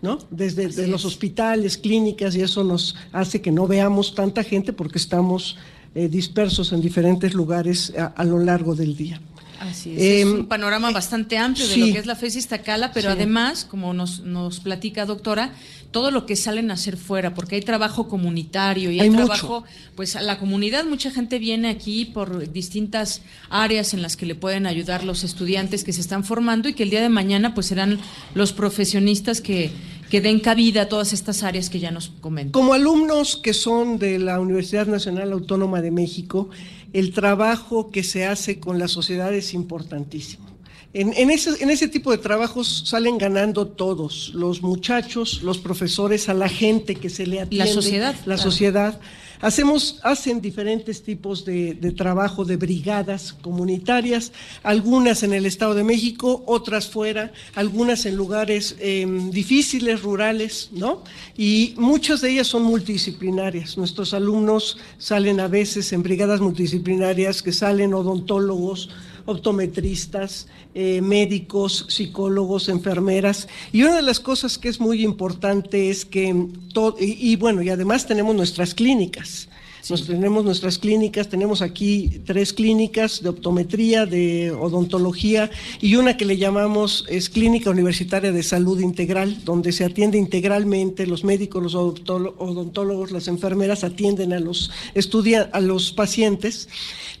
¿No? 0.00 0.18
Desde 0.30 0.86
los 0.86 1.04
hospitales, 1.04 1.76
clínicas, 1.76 2.36
y 2.36 2.40
eso 2.40 2.62
nos 2.62 2.94
hace 3.10 3.40
que 3.40 3.50
no 3.50 3.66
veamos 3.66 4.14
tanta 4.14 4.44
gente 4.44 4.72
porque 4.72 4.96
estamos 4.96 5.56
eh, 5.94 6.08
dispersos 6.08 6.72
en 6.72 6.80
diferentes 6.80 7.34
lugares 7.34 7.92
a, 7.96 8.24
lo 8.24 8.38
largo 8.38 8.74
del 8.74 8.96
día. 8.96 9.20
Así 9.58 9.94
es, 9.96 10.02
es 10.02 10.24
un 10.24 10.46
panorama 10.46 10.90
bastante 10.90 11.36
amplio 11.36 11.66
de 11.66 11.76
lo 11.76 11.86
que 11.86 11.98
es 11.98 12.06
la 12.06 12.14
FES 12.14 12.36
Iztacala, 12.36 12.92
pero 12.92 13.10
además, 13.10 13.64
como 13.64 13.92
nos, 13.92 14.20
nos 14.20 14.60
platica 14.60 15.04
doctora, 15.04 15.52
todo 15.90 16.10
lo 16.10 16.26
que 16.26 16.36
salen 16.36 16.70
a 16.70 16.74
hacer 16.74 16.96
fuera, 16.96 17.34
porque 17.34 17.56
hay 17.56 17.62
trabajo 17.62 18.08
comunitario 18.08 18.90
y 18.90 19.00
hay, 19.00 19.10
trabajo, 19.10 19.64
pues 19.96 20.16
a 20.16 20.22
la 20.22 20.38
comunidad, 20.38 20.84
mucha 20.84 21.10
gente 21.10 21.38
viene 21.38 21.68
aquí 21.68 22.04
por 22.04 22.52
distintas 22.52 23.22
áreas 23.48 23.94
en 23.94 24.02
las 24.02 24.16
que 24.16 24.26
le 24.26 24.34
pueden 24.34 24.66
ayudar 24.66 25.02
los 25.04 25.24
estudiantes 25.24 25.84
que 25.84 25.92
se 25.92 26.00
están 26.00 26.24
formando 26.24 26.68
y 26.68 26.74
que 26.74 26.82
el 26.82 26.90
día 26.90 27.00
de 27.00 27.08
mañana 27.08 27.54
pues 27.54 27.66
serán 27.66 27.98
los 28.34 28.52
profesionistas 28.52 29.40
que, 29.40 29.70
que 30.10 30.20
den 30.20 30.40
cabida 30.40 30.82
a 30.82 30.88
todas 30.88 31.12
estas 31.12 31.42
áreas 31.42 31.70
que 31.70 31.80
ya 31.80 31.90
nos 31.90 32.10
comentan. 32.20 32.52
Como 32.52 32.74
alumnos 32.74 33.36
que 33.36 33.54
son 33.54 33.98
de 33.98 34.18
la 34.18 34.40
Universidad 34.40 34.86
Nacional 34.86 35.32
Autónoma 35.32 35.80
de 35.80 35.90
México, 35.90 36.50
el 36.92 37.12
trabajo 37.12 37.90
que 37.90 38.02
se 38.02 38.26
hace 38.26 38.58
con 38.60 38.78
la 38.78 38.88
sociedad 38.88 39.34
es 39.34 39.54
importantísimo. 39.54 40.48
En, 40.94 41.30
ese, 41.30 41.88
tipo 41.88 42.10
de 42.10 42.18
trabajos 42.18 42.84
salen 42.86 43.18
ganando 43.18 43.66
todos, 43.66 44.32
los 44.34 44.62
muchachos, 44.62 45.42
los 45.42 45.58
profesores, 45.58 46.30
a 46.30 46.34
la 46.34 46.48
gente 46.48 46.94
que 46.94 47.10
se 47.10 47.26
le 47.26 47.40
atiende. 47.40 47.66
La 47.66 47.72
sociedad. 47.72 48.16
La 48.24 48.38
sociedad. 48.38 49.00
Hacemos, 49.40 50.00
hacen 50.02 50.40
diferentes 50.40 51.02
tipos 51.02 51.44
de, 51.44 51.74
trabajo, 51.96 52.44
de 52.44 52.56
brigadas 52.56 53.32
comunitarias, 53.32 54.32
algunas 54.64 55.22
en 55.22 55.32
el 55.32 55.46
Estado 55.46 55.74
de 55.74 55.84
México, 55.84 56.42
otras 56.46 56.88
fuera, 56.88 57.32
algunas 57.54 58.04
en 58.06 58.16
lugares 58.16 58.76
em, 58.80 59.30
difíciles, 59.30 60.02
rurales, 60.02 60.70
¿no? 60.72 61.04
Y 61.36 61.74
muchas 61.76 62.20
de 62.20 62.30
ellas 62.30 62.48
son 62.48 62.64
multidisciplinarias. 62.64 63.78
Nuestros 63.78 64.12
alumnos 64.12 64.78
salen 64.98 65.38
a 65.38 65.46
veces 65.46 65.92
en 65.92 66.02
brigadas 66.02 66.40
multidisciplinarias 66.40 67.42
que 67.42 67.52
salen 67.52 67.94
odontólogos, 67.94 68.90
optometristas, 69.28 70.48
eh, 70.74 71.02
médicos, 71.02 71.84
psicólogos, 71.90 72.70
enfermeras. 72.70 73.46
Y 73.72 73.82
una 73.82 73.96
de 73.96 74.02
las 74.02 74.20
cosas 74.20 74.56
que 74.56 74.70
es 74.70 74.80
muy 74.80 75.04
importante 75.04 75.90
es 75.90 76.06
que, 76.06 76.46
todo, 76.72 76.96
y, 76.98 77.36
bueno, 77.36 77.60
y 77.60 77.68
además 77.68 78.06
tenemos 78.06 78.34
nuestras 78.34 78.74
clínicas. 78.74 79.50
Nos 79.90 80.06
tenemos 80.06 80.44
nuestras 80.44 80.76
clínicas, 80.78 81.28
tenemos 81.28 81.62
aquí 81.62 82.20
tres 82.26 82.52
clínicas 82.52 83.22
de 83.22 83.30
optometría, 83.30 84.04
de 84.04 84.50
odontología 84.50 85.50
y 85.80 85.96
una 85.96 86.18
que 86.18 86.26
le 86.26 86.36
llamamos 86.36 87.06
es 87.08 87.30
Clínica 87.30 87.70
Universitaria 87.70 88.30
de 88.30 88.42
Salud 88.42 88.80
Integral, 88.80 89.42
donde 89.44 89.72
se 89.72 89.86
atiende 89.86 90.18
integralmente 90.18 91.06
los 91.06 91.24
médicos, 91.24 91.62
los 91.62 91.74
odontólogos, 91.74 93.12
las 93.12 93.28
enfermeras 93.28 93.82
atienden 93.82 94.34
a 94.34 94.40
los 94.40 94.70
estudia 94.94 95.48
a 95.52 95.60
los 95.60 95.92
pacientes 95.92 96.68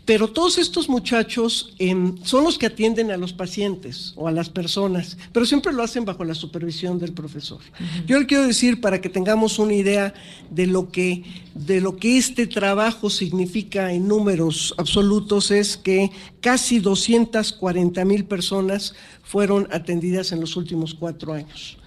pero 0.08 0.26
todos 0.26 0.56
estos 0.56 0.88
muchachos 0.88 1.74
em, 1.78 2.16
son 2.24 2.42
los 2.44 2.56
que 2.56 2.64
atienden 2.64 3.10
a 3.10 3.18
los 3.18 3.34
pacientes 3.34 4.14
o 4.16 4.26
a 4.26 4.32
las 4.32 4.48
personas, 4.48 5.18
pero 5.34 5.44
siempre 5.44 5.70
lo 5.70 5.82
hacen 5.82 6.06
bajo 6.06 6.24
la 6.24 6.34
supervisión 6.34 6.98
del 6.98 7.12
profesor. 7.12 7.58
Yo 8.06 8.18
le 8.18 8.24
quiero 8.24 8.46
decir, 8.46 8.80
para 8.80 9.02
que 9.02 9.10
tengamos 9.10 9.58
una 9.58 9.74
idea 9.74 10.14
de 10.48 10.66
lo, 10.66 10.90
que, 10.90 11.24
de 11.54 11.82
lo 11.82 11.98
que 11.98 12.16
este 12.16 12.46
trabajo 12.58 13.08
significa 13.08 13.92
en 13.92 14.08
números 14.08 14.74
absolutos, 14.78 15.52
es 15.52 15.76
que 15.76 16.10
casi 16.40 16.80
240 16.80 18.04
mil 18.04 18.24
personas 18.24 18.94
fueron 19.22 19.68
atendidas 19.70 20.32
en 20.32 20.40
los 20.40 20.56
últimos 20.56 20.92
cuatro 20.92 21.34
años 21.34 21.78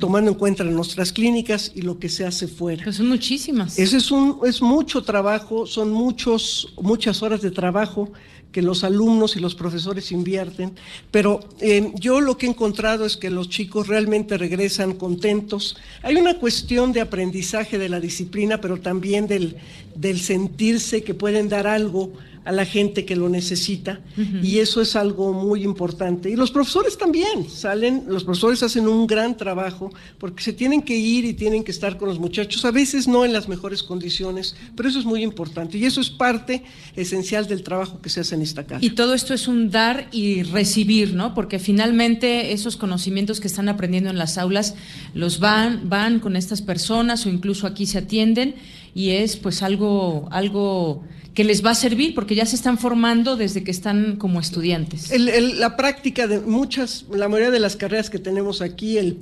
tomando 0.00 0.32
en 0.32 0.36
cuenta 0.36 0.64
nuestras 0.64 1.12
clínicas 1.12 1.70
y 1.72 1.82
lo 1.82 2.00
que 2.00 2.08
se 2.08 2.26
hace 2.26 2.48
fuera. 2.48 2.82
Pues 2.82 2.96
son 2.96 3.08
muchísimas. 3.08 3.78
Ese 3.78 3.98
es, 3.98 4.10
un, 4.10 4.40
es 4.44 4.60
mucho 4.60 5.02
trabajo, 5.02 5.66
son 5.66 5.92
muchos, 5.92 6.74
muchas 6.82 7.22
horas 7.22 7.42
de 7.42 7.52
trabajo 7.52 8.10
que 8.52 8.62
los 8.62 8.82
alumnos 8.82 9.36
y 9.36 9.40
los 9.40 9.54
profesores 9.54 10.10
invierten, 10.10 10.74
pero 11.10 11.40
eh, 11.60 11.92
yo 11.94 12.20
lo 12.20 12.38
que 12.38 12.46
he 12.46 12.48
encontrado 12.48 13.04
es 13.04 13.16
que 13.16 13.30
los 13.30 13.48
chicos 13.48 13.88
realmente 13.88 14.38
regresan 14.38 14.94
contentos. 14.94 15.76
Hay 16.02 16.16
una 16.16 16.38
cuestión 16.38 16.92
de 16.92 17.02
aprendizaje 17.02 17.78
de 17.78 17.88
la 17.88 18.00
disciplina, 18.00 18.60
pero 18.60 18.78
también 18.78 19.26
del, 19.26 19.56
del 19.94 20.20
sentirse 20.20 21.02
que 21.02 21.14
pueden 21.14 21.48
dar 21.48 21.66
algo 21.66 22.12
a 22.48 22.52
la 22.52 22.64
gente 22.64 23.04
que 23.04 23.14
lo 23.14 23.28
necesita 23.28 24.00
y 24.42 24.60
eso 24.60 24.80
es 24.80 24.96
algo 24.96 25.34
muy 25.34 25.62
importante. 25.62 26.30
Y 26.30 26.34
los 26.34 26.50
profesores 26.50 26.96
también 26.96 27.46
salen, 27.46 28.04
los 28.08 28.24
profesores 28.24 28.62
hacen 28.62 28.88
un 28.88 29.06
gran 29.06 29.36
trabajo 29.36 29.92
porque 30.16 30.42
se 30.42 30.54
tienen 30.54 30.80
que 30.80 30.96
ir 30.96 31.26
y 31.26 31.34
tienen 31.34 31.62
que 31.62 31.70
estar 31.70 31.98
con 31.98 32.08
los 32.08 32.18
muchachos, 32.18 32.64
a 32.64 32.70
veces 32.70 33.06
no 33.06 33.26
en 33.26 33.34
las 33.34 33.50
mejores 33.50 33.82
condiciones, 33.82 34.56
pero 34.74 34.88
eso 34.88 34.98
es 34.98 35.04
muy 35.04 35.22
importante 35.22 35.76
y 35.76 35.84
eso 35.84 36.00
es 36.00 36.08
parte 36.08 36.62
esencial 36.96 37.46
del 37.46 37.62
trabajo 37.62 38.00
que 38.00 38.08
se 38.08 38.20
hace 38.20 38.34
en 38.34 38.40
esta 38.40 38.64
casa. 38.64 38.82
Y 38.82 38.90
todo 38.90 39.12
esto 39.12 39.34
es 39.34 39.46
un 39.46 39.70
dar 39.70 40.08
y 40.10 40.42
recibir, 40.42 41.12
¿no? 41.12 41.34
Porque 41.34 41.58
finalmente 41.58 42.52
esos 42.52 42.78
conocimientos 42.78 43.40
que 43.40 43.48
están 43.48 43.68
aprendiendo 43.68 44.08
en 44.08 44.16
las 44.16 44.38
aulas 44.38 44.74
los 45.12 45.38
van, 45.38 45.90
van 45.90 46.18
con 46.18 46.34
estas 46.34 46.62
personas 46.62 47.26
o 47.26 47.28
incluso 47.28 47.66
aquí 47.66 47.84
se 47.84 47.98
atienden 47.98 48.54
y 48.94 49.10
es 49.10 49.36
pues 49.36 49.62
algo, 49.62 50.28
algo 50.30 51.04
que 51.38 51.44
les 51.44 51.64
va 51.64 51.70
a 51.70 51.76
servir 51.76 52.16
porque 52.16 52.34
ya 52.34 52.44
se 52.46 52.56
están 52.56 52.78
formando 52.78 53.36
desde 53.36 53.62
que 53.62 53.70
están 53.70 54.16
como 54.16 54.40
estudiantes. 54.40 55.12
la 55.16 55.76
práctica 55.76 56.26
de 56.26 56.40
muchas, 56.40 57.04
la 57.12 57.28
mayoría 57.28 57.52
de 57.52 57.60
las 57.60 57.76
carreras 57.76 58.10
que 58.10 58.18
tenemos 58.18 58.60
aquí, 58.60 58.98
el, 58.98 59.20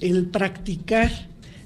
el 0.00 0.26
practicar 0.26 1.12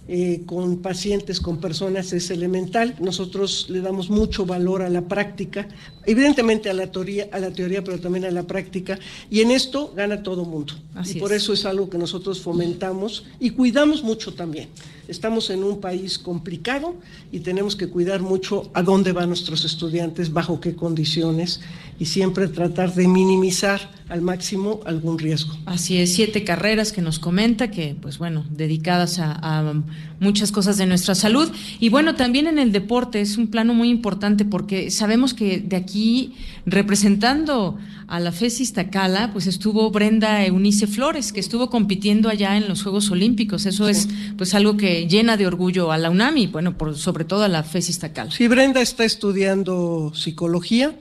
eh, 0.08 0.42
con 0.46 0.82
pacientes, 0.82 1.40
con 1.40 1.60
personas 1.60 2.12
es 2.12 2.30
elemental. 2.30 2.94
Nosotros 3.00 3.66
le 3.70 3.80
damos 3.80 4.08
mucho 4.08 4.46
valor 4.46 4.82
a 4.82 4.88
la 4.88 5.08
práctica, 5.08 5.66
evidentemente 6.04 6.70
a 6.70 6.74
la 6.74 6.92
teoría, 6.92 7.28
a 7.32 7.40
la 7.40 7.50
teoría, 7.50 7.82
pero 7.82 7.98
también 7.98 8.26
a 8.26 8.30
la 8.30 8.46
práctica. 8.46 8.98
Y 9.30 9.40
en 9.40 9.50
esto 9.50 9.94
gana 9.96 10.22
todo 10.22 10.44
mundo. 10.44 10.74
y 11.06 11.18
por 11.18 11.32
eso 11.32 11.54
es 11.54 11.64
algo 11.64 11.90
que 11.90 11.98
nosotros 11.98 12.40
fomentamos 12.40 13.24
y 13.40 13.50
cuidamos 13.50 14.04
mucho 14.04 14.34
también. 14.34 14.68
Estamos 15.08 15.50
en 15.50 15.62
un 15.62 15.80
país 15.80 16.18
complicado 16.18 16.96
y 17.30 17.40
tenemos 17.40 17.76
que 17.76 17.88
cuidar 17.88 18.20
mucho 18.20 18.70
a 18.74 18.82
dónde 18.82 19.12
van 19.12 19.28
nuestros 19.28 19.64
estudiantes, 19.64 20.32
bajo 20.32 20.60
qué 20.60 20.74
condiciones 20.74 21.60
y 21.98 22.06
siempre 22.06 22.48
tratar 22.48 22.92
de 22.94 23.08
minimizar 23.08 23.80
al 24.08 24.22
máximo 24.22 24.80
algún 24.84 25.18
riesgo. 25.18 25.54
Así 25.66 25.98
es, 25.98 26.14
siete 26.14 26.44
carreras 26.44 26.92
que 26.92 27.02
nos 27.02 27.18
comenta, 27.18 27.70
que 27.70 27.96
pues 28.00 28.18
bueno, 28.18 28.44
dedicadas 28.50 29.18
a, 29.18 29.74
muchas 30.20 30.52
cosas 30.52 30.76
de 30.76 30.86
nuestra 30.86 31.14
salud. 31.14 31.50
Y 31.80 31.88
bueno, 31.88 32.14
también 32.14 32.46
en 32.46 32.58
el 32.58 32.72
deporte 32.72 33.20
es 33.20 33.36
un 33.36 33.48
plano 33.48 33.74
muy 33.74 33.88
importante 33.88 34.44
porque 34.44 34.90
sabemos 34.90 35.34
que 35.34 35.58
de 35.58 35.76
aquí 35.76 36.34
representando 36.64 37.78
a 38.08 38.20
la 38.20 38.32
FESIS 38.32 38.72
Tacala, 38.72 39.32
pues 39.32 39.46
estuvo 39.46 39.90
Brenda 39.90 40.44
Eunice 40.44 40.86
Flores, 40.86 41.32
que 41.32 41.40
estuvo 41.40 41.70
compitiendo 41.70 42.28
allá 42.28 42.56
en 42.56 42.68
los 42.68 42.82
Juegos 42.82 43.10
Olímpicos. 43.10 43.66
Eso 43.66 43.88
es 43.88 44.08
pues 44.36 44.54
algo 44.54 44.76
que 44.76 45.08
llena 45.08 45.36
de 45.36 45.46
orgullo 45.46 45.92
a 45.92 45.98
la 45.98 46.10
UNAM 46.10 46.36
y 46.36 46.46
bueno, 46.46 46.76
por, 46.78 46.96
sobre 46.96 47.24
todo 47.24 47.44
a 47.44 47.48
la 47.48 47.62
FESIS 47.62 47.98
Tacala. 47.98 48.30
Sí, 48.30 48.46
Brenda 48.48 48.80
está 48.80 49.04
estudiando 49.04 50.12
psicología 50.14 50.94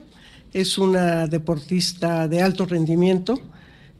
es 0.56 0.78
una 0.78 1.26
deportista 1.26 2.28
de 2.28 2.40
alto 2.40 2.64
rendimiento. 2.64 3.38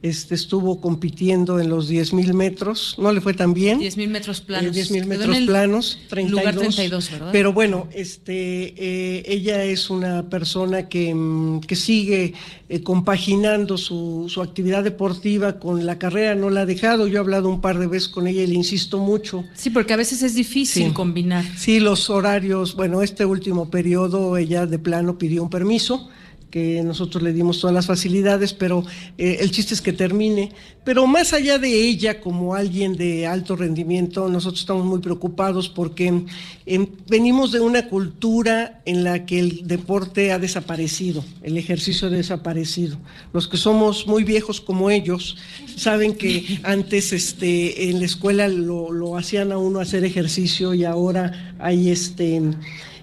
Este, 0.08 0.34
estuvo 0.34 0.80
compitiendo 0.80 1.58
en 1.58 1.68
los 1.68 1.90
10.000 1.90 2.32
metros, 2.32 2.94
no 2.98 3.12
le 3.12 3.20
fue 3.20 3.34
tan 3.34 3.52
bien. 3.54 3.80
10.000 3.80 4.08
metros 4.08 4.40
planos. 4.40 4.76
10.000 4.76 5.06
metros 5.06 5.38
planos, 5.46 5.98
32. 6.08 6.30
Lugar 6.30 6.56
32, 6.56 7.10
¿verdad? 7.10 7.28
Pero 7.32 7.52
bueno, 7.52 7.88
este, 7.92 8.74
eh, 8.76 9.22
ella 9.26 9.64
es 9.64 9.90
una 9.90 10.28
persona 10.28 10.88
que, 10.88 11.14
mm, 11.14 11.60
que 11.60 11.76
sigue 11.76 12.34
eh, 12.68 12.82
compaginando 12.82 13.78
su, 13.78 14.26
su, 14.28 14.42
actividad 14.42 14.84
deportiva 14.84 15.58
con 15.58 15.86
la 15.86 15.98
carrera, 15.98 16.34
no 16.34 16.50
la 16.50 16.62
ha 16.62 16.66
dejado. 16.66 17.06
Yo 17.06 17.16
he 17.16 17.20
hablado 17.20 17.48
un 17.48 17.60
par 17.60 17.78
de 17.78 17.86
veces 17.86 18.08
con 18.08 18.26
ella 18.26 18.42
y 18.42 18.46
le 18.46 18.54
insisto 18.54 18.98
mucho. 18.98 19.44
Sí, 19.54 19.70
porque 19.70 19.92
a 19.92 19.96
veces 19.96 20.22
es 20.22 20.34
difícil 20.34 20.92
combinar. 20.92 21.44
Sí, 21.56 21.80
los 21.80 22.10
horarios, 22.10 22.74
bueno, 22.76 23.02
este 23.02 23.24
último 23.24 23.70
periodo 23.70 24.36
ella 24.36 24.66
de 24.66 24.78
plano 24.78 25.18
pidió 25.18 25.42
un 25.42 25.50
permiso 25.50 26.08
que 26.56 26.82
nosotros 26.82 27.22
le 27.22 27.34
dimos 27.34 27.60
todas 27.60 27.74
las 27.74 27.84
facilidades, 27.84 28.54
pero 28.54 28.82
eh, 29.18 29.36
el 29.40 29.50
chiste 29.50 29.74
es 29.74 29.82
que 29.82 29.92
termine. 29.92 30.52
Pero 30.86 31.06
más 31.06 31.34
allá 31.34 31.58
de 31.58 31.68
ella, 31.68 32.18
como 32.18 32.54
alguien 32.54 32.96
de 32.96 33.26
alto 33.26 33.56
rendimiento, 33.56 34.30
nosotros 34.30 34.60
estamos 34.60 34.86
muy 34.86 35.00
preocupados 35.00 35.68
porque 35.68 36.24
em, 36.64 36.86
venimos 37.10 37.52
de 37.52 37.60
una 37.60 37.90
cultura 37.90 38.80
en 38.86 39.04
la 39.04 39.26
que 39.26 39.38
el 39.38 39.68
deporte 39.68 40.32
ha 40.32 40.38
desaparecido, 40.38 41.22
el 41.42 41.58
ejercicio 41.58 42.08
ha 42.08 42.10
desaparecido. 42.10 42.96
Los 43.34 43.48
que 43.48 43.58
somos 43.58 44.06
muy 44.06 44.24
viejos 44.24 44.62
como 44.62 44.88
ellos 44.88 45.36
saben 45.76 46.14
que 46.14 46.60
antes 46.62 47.12
este, 47.12 47.90
en 47.90 47.98
la 47.98 48.06
escuela 48.06 48.48
lo, 48.48 48.92
lo 48.92 49.18
hacían 49.18 49.52
a 49.52 49.58
uno 49.58 49.80
hacer 49.80 50.06
ejercicio 50.06 50.72
y 50.72 50.84
ahora 50.84 51.54
hay 51.58 51.90
este 51.90 52.40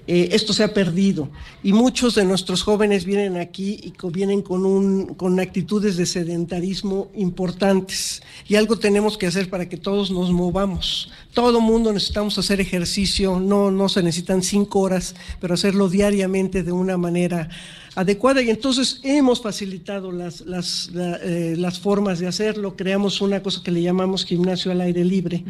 eh, 0.05 0.29
esto 0.31 0.51
se 0.51 0.63
ha 0.63 0.73
perdido 0.73 1.29
y 1.63 1.71
muchos 1.71 2.15
de 2.15 2.25
nuestros 2.25 2.61
jóvenes 2.61 3.05
vienen 3.05 3.37
aquí 3.37 3.79
y 3.83 3.93
vienen 4.09 4.41
con, 4.41 4.65
un, 4.65 5.13
con 5.15 5.39
actitudes 5.39 5.95
de 5.95 6.05
sedentarismo 6.05 7.09
importantes 7.15 8.21
y 8.47 8.55
algo 8.55 8.77
tenemos 8.77 9.17
que 9.17 9.27
hacer 9.27 9.49
para 9.49 9.69
que 9.69 9.77
todos 9.77 10.11
nos 10.11 10.31
movamos. 10.31 11.09
Todo 11.34 11.62
mundo 11.62 11.91
necesitamos 11.91 12.38
hacer 12.38 12.62
ejercicio, 12.62 13.39
no, 13.39 13.72
no 13.72 13.89
se 13.89 14.04
necesitan 14.04 14.43
cinco 14.43 14.82
horas, 14.82 15.15
pero 15.41 15.56
hacerlo 15.56 15.89
diariamente 15.89 16.62
de 16.62 16.72
una 16.72 16.96
manera 16.96 17.50
adecuada. 17.96 18.41
Y 18.41 18.50
entonces 18.50 19.00
hemos 19.04 19.41
facilitado 19.41 20.12
las, 20.12 20.41
las, 20.41 20.91
eh, 20.93 21.56
las, 21.58 21.80
formas 21.80 22.19
de 22.19 22.28
hacerlo, 22.28 22.76
creamos 22.76 23.19
una 23.22 23.41
cosa 23.41 23.62
que 23.63 23.72
le 23.72 23.82
llamamos 23.82 24.26
gimnasio 24.26 24.72
al 24.72 24.82
aire 24.82 25.04
libre, 25.04 25.43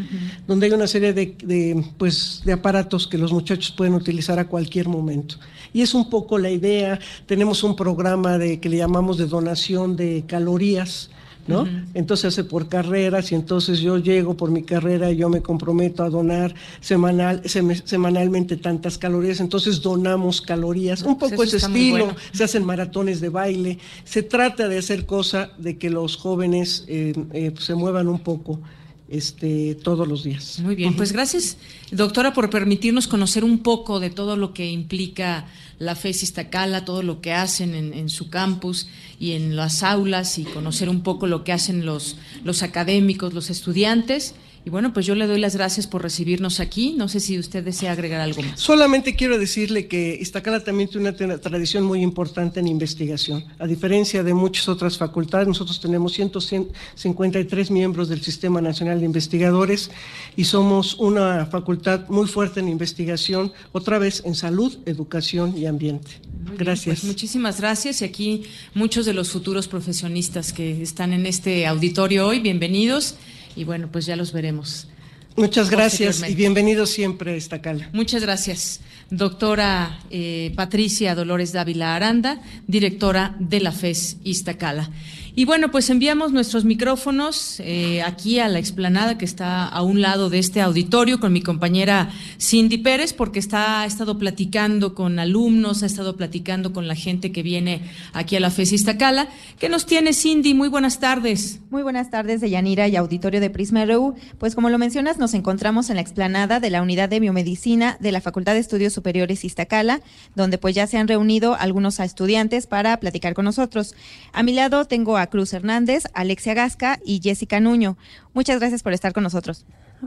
donde 0.48 0.68
hay 0.68 0.72
una 0.72 0.88
serie 0.88 1.14
de, 1.14 1.36
de, 1.44 1.84
pues, 1.98 2.42
de 2.46 2.54
aparatos 2.54 3.08
que 3.08 3.18
los 3.18 3.34
muchachos 3.34 3.72
pueden 3.72 3.94
utilizar 3.94 4.40
a 4.40 4.48
cualquier 4.48 4.88
momento. 4.88 5.36
Y 5.74 5.82
es 5.82 5.94
un 5.94 6.10
poco 6.10 6.38
la 6.38 6.50
idea, 6.50 7.00
tenemos 7.26 7.64
un 7.64 7.76
programa 7.76 8.38
de, 8.38 8.60
que 8.60 8.70
le 8.70 8.78
llamamos 8.78 9.18
de 9.18 9.26
donación 9.26 9.96
de 9.96 10.24
calorías, 10.28 11.10
¿no? 11.48 11.68
Entonces 11.94 12.26
hace 12.26 12.44
por 12.44 12.70
carreras 12.70 13.32
y 13.32 13.36
entonces 13.36 13.80
yo 13.80 13.98
llego 13.98 14.36
por 14.36 14.52
mi 14.52 14.64
carrera 14.64 15.12
y 15.12 15.18
yo 15.18 15.30
me 15.30 15.42
comprometo 15.42 16.04
a 16.04 16.10
donar 16.10 16.54
semanal, 16.80 17.42
semanalmente 17.86 18.58
tantas 18.58 18.98
calorías, 18.98 19.40
entonces 19.40 19.82
donamos 19.82 20.42
calorías, 20.42 21.04
un 21.04 21.18
poco 21.18 21.36
pues 21.36 21.54
ese 21.54 21.66
estilo, 21.66 22.16
se 22.32 22.44
hacen 22.44 22.66
maratones 22.66 23.20
de 23.22 23.30
baile, 23.30 23.80
se 24.04 24.24
trata 24.24 24.68
de 24.68 24.78
hacer 24.78 25.06
cosa 25.06 25.52
de 25.58 25.78
que 25.78 25.90
los 25.90 26.18
jóvenes 26.18 26.86
eh, 26.88 27.14
eh, 27.34 27.54
se 27.58 27.76
muevan 27.76 28.08
un 28.08 28.20
poco 28.20 28.60
este, 29.10 29.76
todos 29.76 30.08
los 30.08 30.24
días. 30.24 30.60
Muy 30.60 30.76
bien, 30.76 30.96
pues 30.96 31.12
gracias, 31.12 31.58
doctora, 31.92 32.34
por 32.34 32.50
permitirnos 32.50 33.08
conocer 33.08 33.44
un 33.44 33.60
poco 33.60 34.00
de 34.00 34.10
todo 34.10 34.38
lo 34.38 34.54
que 34.54 34.70
implica 34.70 35.46
la 35.80 35.96
FES 35.96 36.24
Iztacala, 36.24 36.86
todo 36.86 37.04
lo 37.04 37.22
que 37.22 37.34
hacen 37.34 37.74
en, 37.76 38.10
su 38.10 38.30
campus 38.30 38.88
y 39.20 39.34
en 39.34 39.56
las 39.56 39.84
aulas 39.84 40.38
y 40.40 40.44
conocer 40.46 40.90
un 40.90 41.02
poco 41.02 41.28
lo 41.28 41.44
que 41.44 41.52
hacen 41.52 41.86
los, 41.86 42.16
los 42.44 42.64
académicos, 42.64 43.34
los 43.34 43.50
estudiantes. 43.50 44.36
Y 44.66 44.70
bueno, 44.70 44.94
pues 44.94 45.06
yo 45.06 45.14
le 45.14 45.28
doy 45.28 45.42
las 45.42 45.58
gracias 45.58 45.88
por 45.88 46.02
recibirnos 46.02 46.62
aquí. 46.62 46.96
No 46.98 47.10
sé 47.10 47.20
si 47.20 47.38
usted 47.38 47.66
desea 47.66 47.92
agregar 47.92 48.22
algo 48.22 48.42
más. 48.42 48.60
Solamente 48.60 49.14
quiero 49.14 49.38
decirle 49.38 49.88
que 49.88 50.18
Iztacala 50.20 50.64
también 50.64 50.90
tiene 50.90 51.10
una 51.10 51.38
tradición 51.38 51.84
muy 51.84 52.02
importante 52.02 52.62
en 52.62 52.68
investigación. 52.68 53.44
A 53.60 53.68
diferencia 53.68 54.24
de 54.24 54.34
muchas 54.34 54.70
otras 54.70 54.98
facultades, 54.98 55.50
nosotros 55.50 55.82
tenemos 55.82 56.14
153 56.14 57.72
miembros 57.72 58.08
del 58.08 58.22
Sistema 58.22 58.62
Nacional 58.62 59.00
de 59.00 59.06
Investigadores 59.06 59.92
y 60.38 60.46
somos 60.46 60.94
una 60.94 61.46
facultad 61.48 62.08
muy 62.08 62.28
fuerte 62.28 62.62
en 62.62 62.70
investigación, 62.70 63.52
otra 63.74 64.00
vez 64.00 64.24
en 64.26 64.34
salud, 64.34 64.78
educación 64.86 65.58
y 65.58 65.66
ambiente. 65.66 66.22
gracias. 66.58 67.02
Pues 67.02 67.04
muchísimas 67.04 67.60
gracias 67.60 68.02
y 68.02 68.06
aquí 68.06 68.44
muchos 68.74 69.06
de 69.06 69.14
los 69.14 69.30
futuros 69.30 69.68
profesionistas 69.68 70.54
que 70.54 70.82
están 70.82 71.12
en 71.12 71.26
este 71.26 71.68
auditorio 71.68 72.28
hoy, 72.28 72.40
bienvenidos 72.40 73.18
y 73.56 73.64
bueno, 73.64 73.90
pues 73.92 74.06
ya 74.06 74.16
los 74.16 74.34
veremos. 74.34 74.88
Muchas 75.36 75.70
gracias 75.72 76.28
y 76.30 76.36
bienvenido 76.36 76.86
siempre 76.86 77.32
a 77.32 77.36
esta 77.36 77.62
Muchas 77.92 78.22
gracias, 78.22 78.82
doctora 79.18 80.00
eh, 80.10 80.52
Patricia 80.56 81.16
Dolores 81.16 81.54
Dávila 81.54 81.96
Aranda, 81.96 82.42
directora 82.68 83.36
de 83.40 83.60
la 83.60 83.72
FES 83.72 84.18
Iztacala. 84.24 84.90
Y 85.36 85.46
bueno, 85.46 85.72
pues 85.72 85.90
enviamos 85.90 86.32
nuestros 86.32 86.64
micrófonos 86.64 87.60
eh, 87.60 88.04
aquí 88.04 88.38
a 88.38 88.48
la 88.48 88.60
explanada 88.60 89.18
que 89.18 89.26
está 89.26 89.66
a 89.66 89.82
un 89.82 90.00
lado 90.00 90.30
de 90.30 90.38
este 90.38 90.62
auditorio 90.62 91.20
con 91.20 91.34
mi 91.34 91.42
compañera 91.42 92.12
Cindy 92.40 92.78
Pérez, 92.78 93.14
porque 93.14 93.40
está, 93.40 93.82
ha 93.82 93.86
estado 93.88 94.20
platicando 94.20 94.94
con 94.94 95.18
alumnos, 95.18 95.82
ha 95.82 95.88
estado 95.88 96.18
platicando 96.18 96.72
con 96.72 96.88
la 96.88 96.94
gente 96.94 97.32
que 97.32 97.42
viene 97.42 97.82
aquí 98.14 98.36
a 98.36 98.40
la 98.40 98.52
FES 98.52 98.74
Iztacala. 98.74 99.28
¿Qué 99.58 99.70
nos 99.70 99.88
tiene 99.88 100.14
Cindy? 100.14 100.54
Muy 100.54 100.70
buenas 100.70 101.00
tardes. 101.00 101.60
Muy 101.72 101.82
buenas 101.82 102.12
tardes, 102.12 102.40
Deyanira 102.40 102.88
y 102.88 102.96
auditorio 102.96 103.42
de 103.42 103.50
Prisma 103.50 103.86
RU. 103.86 104.14
Pues 104.38 104.54
como 104.54 104.70
lo 104.70 104.78
mencionas, 104.78 105.18
nos 105.18 105.34
encontramos 105.34 105.90
en 105.90 105.96
la 105.96 106.04
explanada 106.04 106.60
de 106.60 106.70
la 106.70 106.84
Unidad 106.84 107.10
de 107.10 107.20
Biomedicina 107.20 107.98
de 108.00 108.12
la 108.12 108.22
Facultad 108.22 108.54
de 108.54 108.60
Estudios 108.60 108.94
Superiores 109.04 109.44
Iztacala, 109.44 110.00
donde 110.34 110.58
pues 110.58 110.74
ya 110.74 110.88
se 110.88 110.98
han 110.98 111.10
reunido 111.10 111.56
algunos 111.56 112.00
estudiantes 112.00 112.68
para 112.68 112.96
platicar 113.02 113.34
con 113.34 113.44
nosotros. 113.44 113.96
A 114.32 114.44
mi 114.44 114.54
lado 114.54 114.86
tengo 114.86 115.18
a 115.18 115.28
Cruz 115.28 115.52
Hernández, 115.52 116.06
Alexia 116.14 116.54
Gasca 116.54 117.02
y 117.06 117.20
Jessica 117.22 117.60
Nuño. 117.60 117.98
Muchas 118.34 118.62
gracias 118.62 118.82
por 118.82 118.94
estar 118.94 119.12
con 119.12 119.24
nosotros. 119.24 119.66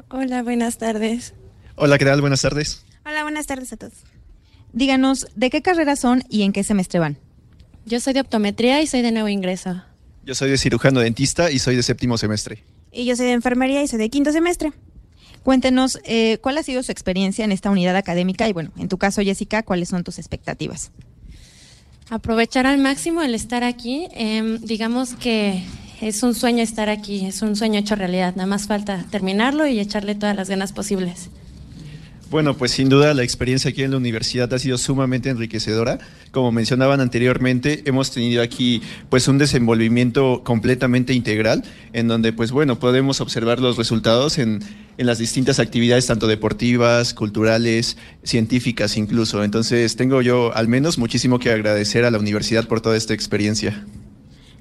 Hola, 0.09 0.43
buenas 0.43 0.79
tardes. 0.79 1.35
Hola, 1.75 1.99
¿qué 1.99 2.07
tal? 2.07 2.23
Buenas 2.23 2.41
tardes. 2.41 2.87
Hola, 3.05 3.23
buenas 3.23 3.47
tardes 3.47 3.71
a 3.75 3.77
todos. 3.77 3.93
Díganos, 4.73 5.27
¿de 5.37 5.51
qué 5.51 5.61
carrera 5.61 5.95
son 5.95 6.25
y 6.31 6.43
en 6.43 6.55
qué 6.55 6.65
semestre 6.65 6.99
van? 6.99 7.19
Yo 7.85 8.01
soy 8.01 8.15
de 8.15 8.21
optometría 8.21 8.81
y 8.81 8.87
soy 8.87 9.03
de 9.03 9.13
nuevo 9.13 9.29
ingreso. 9.29 9.83
Yo 10.25 10.35
soy 10.35 10.49
de 10.49 10.57
cirujano 10.57 11.01
dentista 11.01 11.51
y 11.51 11.59
soy 11.59 11.77
de 11.77 11.83
séptimo 11.83 12.17
semestre. 12.17 12.65
Y 12.93 13.05
yo 13.05 13.15
soy 13.15 13.27
de 13.27 13.33
enfermería 13.33 13.83
y 13.83 13.89
soy 13.89 13.99
de 13.99 14.09
quinto 14.09 14.33
semestre. 14.33 14.73
Cuéntenos, 15.47 16.01
eh, 16.03 16.39
¿cuál 16.43 16.59
ha 16.59 16.65
sido 16.65 16.83
su 16.83 16.91
experiencia 16.91 17.45
en 17.45 17.53
esta 17.53 17.71
unidad 17.71 17.95
académica? 17.95 18.49
Y 18.49 18.53
bueno, 18.53 18.73
en 18.79 18.89
tu 18.89 18.99
caso, 18.99 19.23
Jessica, 19.23 19.63
¿cuáles 19.63 19.89
son 19.89 20.03
tus 20.03 20.19
expectativas? 20.19 20.91
aprovechar 22.11 22.67
al 22.67 22.79
máximo 22.79 23.23
el 23.23 23.33
estar 23.33 23.63
aquí. 23.63 24.09
Em, 24.17 24.59
digamos 24.59 25.15
que 25.15 25.63
es 26.01 26.25
un 26.25 26.35
sueño 26.35 26.65
estar 26.65 26.89
aquí, 26.89 27.27
es 27.27 27.43
un 27.43 27.55
sueño 27.55 27.79
hecho 27.79 27.95
realidad. 27.95 28.35
Nada 28.35 28.49
más 28.49 28.67
falta 28.67 29.05
terminarlo 29.13 29.69
y 29.69 29.79
echarle 29.79 30.17
todas 30.17 30.35
las 30.35 30.51
ganas 30.51 30.73
posibles. 30.73 31.31
Bueno, 32.29 32.57
pues 32.57 32.73
sin 32.73 32.89
duda 32.89 33.15
la 33.15 33.23
experiencia 33.23 33.71
aquí 33.71 33.85
en 33.85 33.93
la 33.93 33.99
universidad 33.99 34.53
ha 34.53 34.59
sido 34.59 34.79
sumamente 34.79 35.31
enriquecedora. 35.31 36.01
Como 36.33 36.51
mencionaban 36.51 37.01
anteriormente, 37.01 37.85
hemos 37.87 38.11
tenido 38.11 38.43
aquí 38.43 38.83
pues 39.11 39.29
un 39.29 39.39
desenvolvimiento 39.39 40.43
completamente 40.43 41.13
integral 41.13 41.63
en 41.93 42.09
donde 42.09 42.33
pues 42.33 42.51
bueno, 42.51 42.81
podemos 42.81 43.21
observar 43.21 43.61
los 43.61 43.77
resultados 43.77 44.39
en, 44.39 44.61
en 44.99 45.07
las 45.07 45.19
distintas 45.19 45.59
actividades 45.59 46.07
tanto 46.07 46.27
deportivas, 46.27 47.15
culturales, 47.15 47.97
científicas 48.23 48.97
incluso. 48.97 49.45
Entonces, 49.45 49.97
tengo 49.97 50.23
yo 50.23 50.55
al 50.55 50.69
menos 50.69 50.99
muchísimo 50.99 51.39
que 51.39 51.51
agradecer 51.51 52.05
a 52.05 52.11
la 52.11 52.19
universidad 52.19 52.67
por 52.67 52.81
toda 52.81 52.97
esta 52.97 53.15
experiencia. 53.15 53.85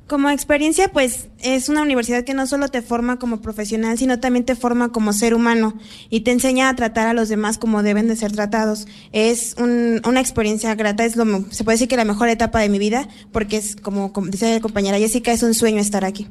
Como 0.08 0.30
experiencia, 0.30 0.90
pues 0.90 1.30
es 1.40 1.68
una 1.68 1.82
universidad 1.82 2.24
que 2.24 2.36
no 2.36 2.46
solo 2.46 2.68
te 2.68 2.84
forma 2.84 3.18
como 3.18 3.42
profesional, 3.42 3.98
sino 3.98 4.20
también 4.20 4.46
te 4.46 4.56
forma 4.56 4.92
como 4.92 5.14
ser 5.14 5.34
humano 5.34 5.74
y 6.12 6.20
te 6.20 6.30
enseña 6.30 6.70
a 6.70 6.76
tratar 6.76 7.08
a 7.08 7.14
los 7.14 7.28
demás 7.28 7.58
como 7.58 7.82
deben 7.82 8.08
de 8.08 8.16
ser 8.16 8.32
tratados. 8.32 8.86
Es 9.14 9.56
una 9.58 10.20
experiencia 10.20 10.76
grata, 10.76 11.06
es 11.06 11.16
lo, 11.16 11.26
se 11.50 11.64
puede 11.64 11.76
decir 11.76 11.88
que 11.88 11.98
la 11.98 12.06
mejor 12.06 12.30
etapa 12.30 12.60
de 12.60 12.70
mi 12.70 12.78
vida, 12.78 13.08
porque 13.32 13.58
es 13.58 13.76
como, 13.76 14.14
como 14.14 14.28
dice 14.28 14.54
la 14.54 14.60
compañera 14.60 15.00
Jessica, 15.00 15.32
es 15.32 15.42
un 15.42 15.56
sueño 15.56 15.82
estar 15.82 16.06
aquí. 16.06 16.28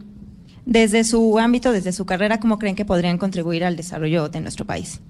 Desde 0.67 1.05
su 1.05 1.39
ámbito, 1.39 1.73
desde 1.73 1.93
su 1.93 2.07
carrera, 2.07 2.41
¿cómo 2.41 2.59
creen 2.59 2.75
que 2.75 2.85
podrían 2.85 3.19
contribuir 3.19 3.65
al 3.65 3.77
desarrollo 3.77 4.29
de 4.29 4.41
nuestro 4.41 4.65
país? 4.65 5.01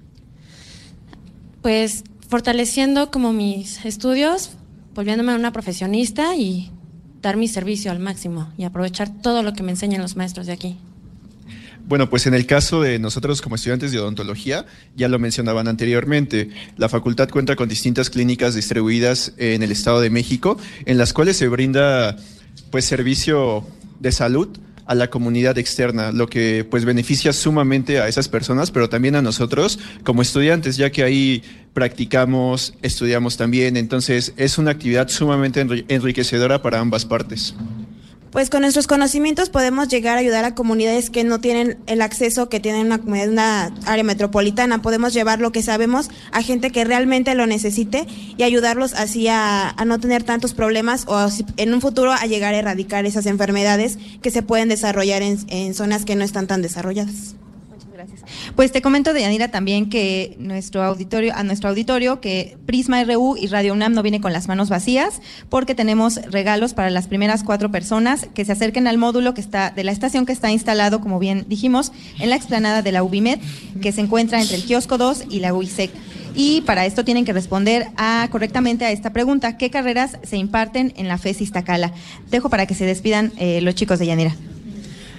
Pues 1.61 2.03
fortaleciendo 2.27 3.09
como 3.11 3.31
mis 3.31 3.85
estudios, 3.85 4.51
volviéndome 4.93 5.35
una 5.35 5.53
profesionista 5.53 6.35
y 6.35 6.71
dar 7.21 7.37
mi 7.37 7.47
servicio 7.47 7.91
al 7.91 7.99
máximo 7.99 8.51
y 8.57 8.65
aprovechar 8.65 9.21
todo 9.21 9.43
lo 9.43 9.53
que 9.53 9.63
me 9.63 9.71
enseñan 9.71 10.01
los 10.01 10.15
maestros 10.15 10.45
de 10.45 10.53
aquí. 10.53 10.77
Bueno, 11.87 12.09
pues 12.09 12.25
en 12.25 12.33
el 12.33 12.47
caso 12.47 12.81
de 12.81 12.97
nosotros 12.97 13.41
como 13.41 13.55
estudiantes 13.55 13.91
de 13.91 13.99
odontología, 13.99 14.65
ya 14.95 15.07
lo 15.07 15.19
mencionaban 15.19 15.67
anteriormente, 15.67 16.49
la 16.77 16.89
facultad 16.89 17.29
cuenta 17.29 17.55
con 17.55 17.69
distintas 17.69 18.09
clínicas 18.09 18.55
distribuidas 18.55 19.33
en 19.37 19.61
el 19.61 19.71
Estado 19.71 20.01
de 20.01 20.09
México, 20.09 20.57
en 20.85 20.97
las 20.97 21.13
cuales 21.13 21.37
se 21.37 21.47
brinda 21.47 22.17
pues 22.71 22.85
servicio 22.85 23.65
de 23.99 24.11
salud 24.11 24.49
a 24.85 24.95
la 24.95 25.09
comunidad 25.09 25.57
externa, 25.57 26.11
lo 26.11 26.27
que 26.27 26.65
pues 26.69 26.85
beneficia 26.85 27.33
sumamente 27.33 27.99
a 27.99 28.07
esas 28.07 28.29
personas, 28.29 28.71
pero 28.71 28.89
también 28.89 29.15
a 29.15 29.21
nosotros 29.21 29.79
como 30.03 30.21
estudiantes, 30.21 30.77
ya 30.77 30.91
que 30.91 31.03
ahí 31.03 31.43
practicamos, 31.73 32.73
estudiamos 32.81 33.37
también, 33.37 33.77
entonces 33.77 34.33
es 34.37 34.57
una 34.57 34.71
actividad 34.71 35.07
sumamente 35.09 35.65
enriquecedora 35.87 36.61
para 36.61 36.79
ambas 36.79 37.05
partes 37.05 37.55
pues 38.35 38.49
con 38.49 38.63
nuestros 38.63 38.85
conocimientos 38.85 39.49
podemos 39.49 39.87
llegar 39.87 40.17
a 40.17 40.19
ayudar 40.19 40.43
a 40.43 40.55
comunidades 40.55 41.09
que 41.09 41.23
no 41.23 41.39
tienen 41.39 41.77
el 41.87 42.01
acceso 42.01 42.49
que 42.49 42.59
tienen 42.59 42.87
una 42.87 42.99
una 43.05 43.71
área 43.85 44.03
metropolitana. 44.03 44.81
Podemos 44.81 45.13
llevar 45.13 45.39
lo 45.39 45.53
que 45.53 45.63
sabemos 45.63 46.09
a 46.33 46.41
gente 46.41 46.69
que 46.69 46.83
realmente 46.83 47.33
lo 47.33 47.47
necesite 47.47 48.05
y 48.35 48.43
ayudarlos 48.43 48.93
así 48.93 49.29
a, 49.29 49.73
no 49.85 50.01
tener 50.01 50.23
tantos 50.23 50.53
problemas 50.53 51.05
o 51.07 51.29
en 51.55 51.73
un 51.73 51.79
futuro 51.79 52.11
a 52.11 52.25
llegar 52.25 52.53
a 52.53 52.57
erradicar 52.57 53.05
esas 53.05 53.25
enfermedades 53.25 53.97
que 54.21 54.31
se 54.31 54.41
pueden 54.41 54.67
desarrollar 54.67 55.21
en 55.21 55.73
zonas 55.73 56.03
que 56.03 56.17
no 56.17 56.25
están 56.25 56.45
tan 56.45 56.61
desarrolladas. 56.61 57.35
Pues 58.55 58.71
te 58.71 58.81
comento, 58.81 59.13
Deyanira, 59.13 59.49
también 59.49 59.89
que 59.89 60.35
nuestro 60.39 60.83
auditorio, 60.83 61.33
a 61.35 61.43
nuestro 61.43 61.69
auditorio, 61.69 62.21
que 62.21 62.57
Prisma 62.65 63.03
RU 63.03 63.37
y 63.37 63.47
Radio 63.47 63.73
UNAM 63.73 63.93
no 63.93 64.03
viene 64.03 64.21
con 64.21 64.33
las 64.33 64.47
manos 64.47 64.69
vacías, 64.69 65.21
porque 65.49 65.75
tenemos 65.75 66.15
regalos 66.31 66.73
para 66.73 66.89
las 66.89 67.07
primeras 67.07 67.43
cuatro 67.43 67.71
personas 67.71 68.27
que 68.33 68.45
se 68.45 68.51
acerquen 68.51 68.87
al 68.87 68.97
módulo 68.97 69.33
que 69.33 69.41
está, 69.41 69.71
de 69.71 69.83
la 69.83 69.91
estación 69.91 70.25
que 70.25 70.33
está 70.33 70.51
instalado, 70.51 71.01
como 71.01 71.19
bien 71.19 71.45
dijimos, 71.47 71.91
en 72.19 72.29
la 72.29 72.35
explanada 72.35 72.81
de 72.81 72.91
la 72.91 73.03
UBIMED, 73.03 73.39
que 73.81 73.91
se 73.91 74.01
encuentra 74.01 74.41
entre 74.41 74.55
el 74.55 74.65
kiosco 74.65 74.97
2 74.97 75.25
y 75.29 75.39
la 75.39 75.53
UISEC. 75.53 75.91
Y 76.35 76.61
para 76.61 76.85
esto 76.85 77.05
tienen 77.05 77.23
que 77.23 77.31
responder 77.31 77.87
a, 77.95 78.27
correctamente 78.29 78.85
a 78.85 78.91
esta 78.91 79.13
pregunta, 79.13 79.57
¿qué 79.57 79.69
carreras 79.69 80.17
se 80.23 80.35
imparten 80.35 80.93
en 80.97 81.07
la 81.07 81.17
FES 81.17 81.41
Iztacala? 81.41 81.93
Dejo 82.29 82.49
para 82.49 82.65
que 82.65 82.75
se 82.75 82.85
despidan 82.85 83.31
eh, 83.37 83.61
los 83.61 83.73
chicos 83.75 83.99
de 83.99 84.07
Yanira. 84.07 84.35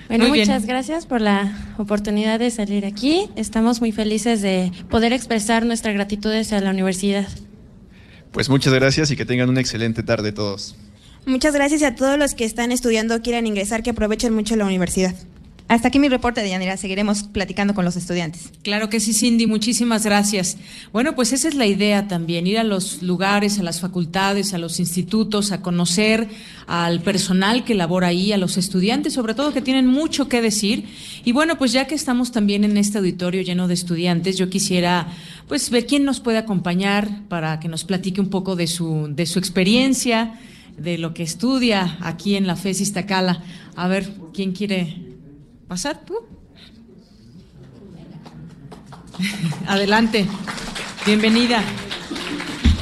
Bueno, 0.08 0.28
muchas 0.28 0.66
gracias 0.66 1.06
por 1.06 1.20
la 1.20 1.74
oportunidad 1.78 2.38
de 2.38 2.50
salir 2.50 2.86
aquí. 2.86 3.28
Estamos 3.34 3.80
muy 3.80 3.92
felices 3.92 4.40
de 4.40 4.70
poder 4.88 5.12
expresar 5.12 5.64
nuestra 5.64 5.92
gratitud 5.92 6.32
hacia 6.32 6.60
la 6.60 6.70
universidad. 6.70 7.26
Pues 8.30 8.48
muchas 8.48 8.72
gracias 8.72 9.10
y 9.10 9.16
que 9.16 9.24
tengan 9.24 9.48
una 9.48 9.60
excelente 9.60 10.02
tarde 10.02 10.32
todos. 10.32 10.76
Muchas 11.24 11.54
gracias 11.54 11.82
a 11.82 11.94
todos 11.94 12.18
los 12.18 12.34
que 12.34 12.44
están 12.44 12.70
estudiando 12.70 13.16
o 13.16 13.20
quieran 13.20 13.46
ingresar, 13.46 13.82
que 13.82 13.90
aprovechen 13.90 14.32
mucho 14.32 14.54
la 14.54 14.64
universidad. 14.64 15.14
Hasta 15.68 15.88
aquí 15.88 15.98
mi 15.98 16.08
reporte, 16.08 16.42
de 16.42 16.50
Yanira. 16.50 16.76
Seguiremos 16.76 17.24
platicando 17.24 17.74
con 17.74 17.84
los 17.84 17.96
estudiantes. 17.96 18.52
Claro 18.62 18.88
que 18.88 19.00
sí, 19.00 19.12
Cindy. 19.12 19.48
Muchísimas 19.48 20.04
gracias. 20.04 20.58
Bueno, 20.92 21.16
pues 21.16 21.32
esa 21.32 21.48
es 21.48 21.56
la 21.56 21.66
idea 21.66 22.06
también, 22.06 22.46
ir 22.46 22.58
a 22.58 22.64
los 22.64 23.02
lugares, 23.02 23.58
a 23.58 23.64
las 23.64 23.80
facultades, 23.80 24.54
a 24.54 24.58
los 24.58 24.78
institutos, 24.78 25.50
a 25.50 25.62
conocer 25.62 26.28
al 26.68 27.00
personal 27.00 27.64
que 27.64 27.74
labora 27.74 28.08
ahí, 28.08 28.32
a 28.32 28.38
los 28.38 28.58
estudiantes, 28.58 29.14
sobre 29.14 29.34
todo 29.34 29.52
que 29.52 29.60
tienen 29.60 29.88
mucho 29.88 30.28
que 30.28 30.40
decir. 30.40 30.84
Y 31.24 31.32
bueno, 31.32 31.58
pues 31.58 31.72
ya 31.72 31.88
que 31.88 31.96
estamos 31.96 32.30
también 32.30 32.62
en 32.62 32.76
este 32.76 32.98
auditorio 32.98 33.42
lleno 33.42 33.66
de 33.66 33.74
estudiantes, 33.74 34.38
yo 34.38 34.48
quisiera 34.48 35.08
pues 35.48 35.70
ver 35.70 35.86
quién 35.86 36.04
nos 36.04 36.20
puede 36.20 36.38
acompañar 36.38 37.26
para 37.28 37.58
que 37.58 37.66
nos 37.66 37.82
platique 37.82 38.20
un 38.20 38.30
poco 38.30 38.54
de 38.54 38.68
su, 38.68 39.08
de 39.10 39.26
su 39.26 39.40
experiencia, 39.40 40.38
de 40.78 40.96
lo 40.96 41.12
que 41.12 41.24
estudia 41.24 41.98
aquí 42.02 42.36
en 42.36 42.46
la 42.46 42.54
FES 42.54 42.82
Iztacala. 42.82 43.42
A 43.74 43.88
ver, 43.88 44.12
¿quién 44.32 44.52
quiere 44.52 45.15
pasar 45.68 46.04
tú. 46.04 46.14
Adelante. 49.66 50.26
Bienvenida. 51.04 51.62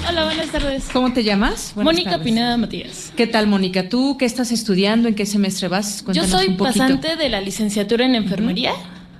Hola, 0.09 0.25
buenas 0.25 0.51
tardes. 0.51 0.89
¿Cómo 0.93 1.13
te 1.13 1.25
llamas? 1.25 1.73
Mónica 1.77 2.23
Pineda 2.23 2.57
Matías. 2.57 3.13
¿Qué 3.17 3.27
tal, 3.27 3.47
Mónica? 3.47 3.89
¿Tú 3.89 4.17
qué 4.19 4.27
estás 4.27 4.53
estudiando? 4.53 5.09
¿En 5.09 5.15
qué 5.15 5.25
semestre 5.25 5.69
vas? 5.69 6.05
Yo 6.13 6.27
soy 6.27 6.51
pasante 6.51 7.17
de 7.17 7.29
la 7.29 7.41
licenciatura 7.41 8.05
en 8.05 8.15
enfermería 8.15 8.73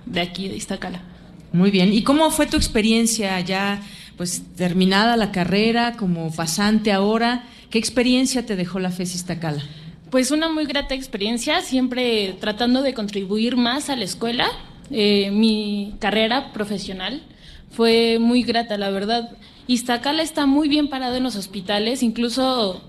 de 0.05 0.21
aquí, 0.21 0.49
de 0.49 0.57
Iztacala. 0.57 1.01
Muy 1.53 1.71
bien. 1.71 1.93
¿Y 1.93 2.03
cómo 2.03 2.31
fue 2.31 2.47
tu 2.47 2.57
experiencia 2.57 3.41
ya, 3.41 3.81
pues, 4.17 4.43
terminada 4.57 5.17
la 5.17 5.33
carrera, 5.33 5.93
como 5.97 6.31
pasante 6.35 6.93
ahora? 6.93 7.45
¿Qué 7.71 7.79
experiencia 7.79 8.45
te 8.45 8.57
dejó 8.57 8.79
la 8.79 8.91
FES 8.91 9.15
Iztacala? 9.15 9.63
Pues 10.15 10.31
una 10.31 10.49
muy 10.49 10.65
grata 10.67 10.95
experiencia, 10.95 11.61
siempre 11.61 12.37
tratando 12.39 12.83
de 12.83 12.95
contribuir 12.95 13.57
más 13.57 13.91
a 13.91 13.97
la 13.97 14.05
escuela. 14.05 14.47
Eh, 14.93 15.33
mi 15.33 15.97
carrera 15.99 16.53
profesional 16.53 17.21
fue 17.73 18.19
muy 18.21 18.45
grata, 18.45 18.79
la 18.79 18.91
verdad. 18.91 19.33
Iztacala 19.67 20.23
está 20.23 20.47
muy 20.47 20.69
bien 20.69 20.87
parado 20.87 21.17
en 21.17 21.25
los 21.25 21.35
hospitales, 21.35 22.05
incluso 22.05 22.81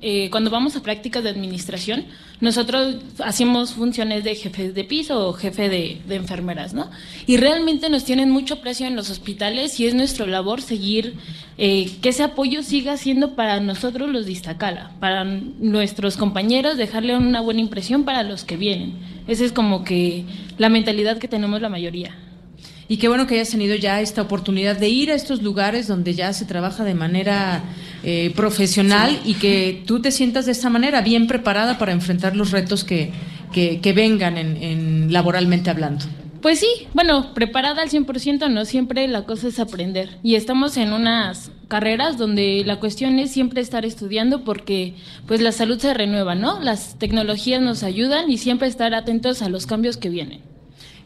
eh, 0.00 0.30
cuando 0.30 0.48
vamos 0.48 0.76
a 0.76 0.82
prácticas 0.82 1.22
de 1.24 1.28
administración, 1.28 2.06
nosotros 2.40 2.96
hacemos 3.24 3.72
funciones 3.72 4.22
de 4.22 4.34
jefe 4.34 4.72
de 4.72 4.84
piso 4.84 5.28
o 5.28 5.32
jefe 5.32 5.68
de, 5.68 6.00
enfermeras, 6.10 6.72
¿no? 6.72 6.90
Y 7.26 7.36
realmente 7.36 7.90
nos 7.90 8.04
tienen 8.04 8.30
mucho 8.30 8.60
precio 8.60 8.86
en 8.86 8.94
los 8.94 9.10
hospitales 9.10 9.78
y 9.80 9.86
es 9.86 9.94
nuestra 9.94 10.26
labor 10.26 10.62
seguir 10.62 11.14
eh, 11.56 11.90
que 12.00 12.10
ese 12.10 12.22
apoyo 12.22 12.62
siga 12.62 12.96
siendo 12.96 13.34
para 13.34 13.58
nosotros 13.60 14.08
los 14.08 14.26
de 14.26 14.32
Iztacala, 14.32 14.92
para 15.00 15.24
nuestros 15.24 16.16
compañeros, 16.16 16.76
dejarle 16.76 17.16
una 17.16 17.40
buena 17.40 17.60
impresión 17.60 18.04
para 18.04 18.22
los 18.22 18.44
que 18.44 18.56
vienen. 18.56 18.94
Esa 19.26 19.44
es 19.44 19.52
como 19.52 19.82
que 19.82 20.24
la 20.58 20.68
mentalidad 20.68 21.18
que 21.18 21.28
tenemos 21.28 21.60
la 21.60 21.68
mayoría. 21.68 22.14
Y 22.90 22.96
qué 22.96 23.08
bueno 23.08 23.26
que 23.26 23.34
hayas 23.34 23.50
tenido 23.50 23.76
ya 23.76 24.00
esta 24.00 24.22
oportunidad 24.22 24.78
de 24.78 24.88
ir 24.88 25.10
a 25.10 25.14
estos 25.14 25.42
lugares 25.42 25.86
donde 25.86 26.14
ya 26.14 26.32
se 26.32 26.46
trabaja 26.46 26.84
de 26.84 26.94
manera 26.94 27.62
eh, 28.02 28.32
profesional 28.34 29.20
y 29.26 29.34
que 29.34 29.82
tú 29.86 30.00
te 30.00 30.10
sientas 30.10 30.46
de 30.46 30.52
esta 30.52 30.70
manera, 30.70 31.02
bien 31.02 31.26
preparada 31.26 31.76
para 31.76 31.92
enfrentar 31.92 32.34
los 32.34 32.50
retos 32.50 32.84
que, 32.84 33.10
que, 33.52 33.92
vengan 33.92 34.38
en, 34.38 35.12
laboralmente 35.12 35.68
hablando. 35.68 36.06
Pues 36.40 36.60
sí, 36.60 36.68
bueno, 36.94 37.34
preparada 37.34 37.82
al 37.82 37.90
100%, 37.90 38.50
no 38.50 38.64
siempre 38.64 39.06
la 39.06 39.26
cosa 39.26 39.48
es 39.48 39.60
aprender. 39.60 40.16
Y 40.22 40.36
estamos 40.36 40.78
en 40.78 40.94
unas 40.94 41.50
carreras 41.66 42.16
donde 42.16 42.62
la 42.64 42.80
cuestión 42.80 43.18
es 43.18 43.32
siempre 43.32 43.60
estar 43.60 43.84
estudiando 43.84 44.44
porque 44.44 44.94
pues 45.26 45.42
la 45.42 45.52
salud 45.52 45.78
se 45.78 45.92
renueva, 45.92 46.34
¿no? 46.34 46.60
Las 46.60 46.98
tecnologías 46.98 47.60
nos 47.60 47.82
ayudan 47.82 48.30
y 48.30 48.38
siempre 48.38 48.66
estar 48.66 48.94
atentos 48.94 49.42
a 49.42 49.50
los 49.50 49.66
cambios 49.66 49.98
que 49.98 50.08
vienen 50.08 50.40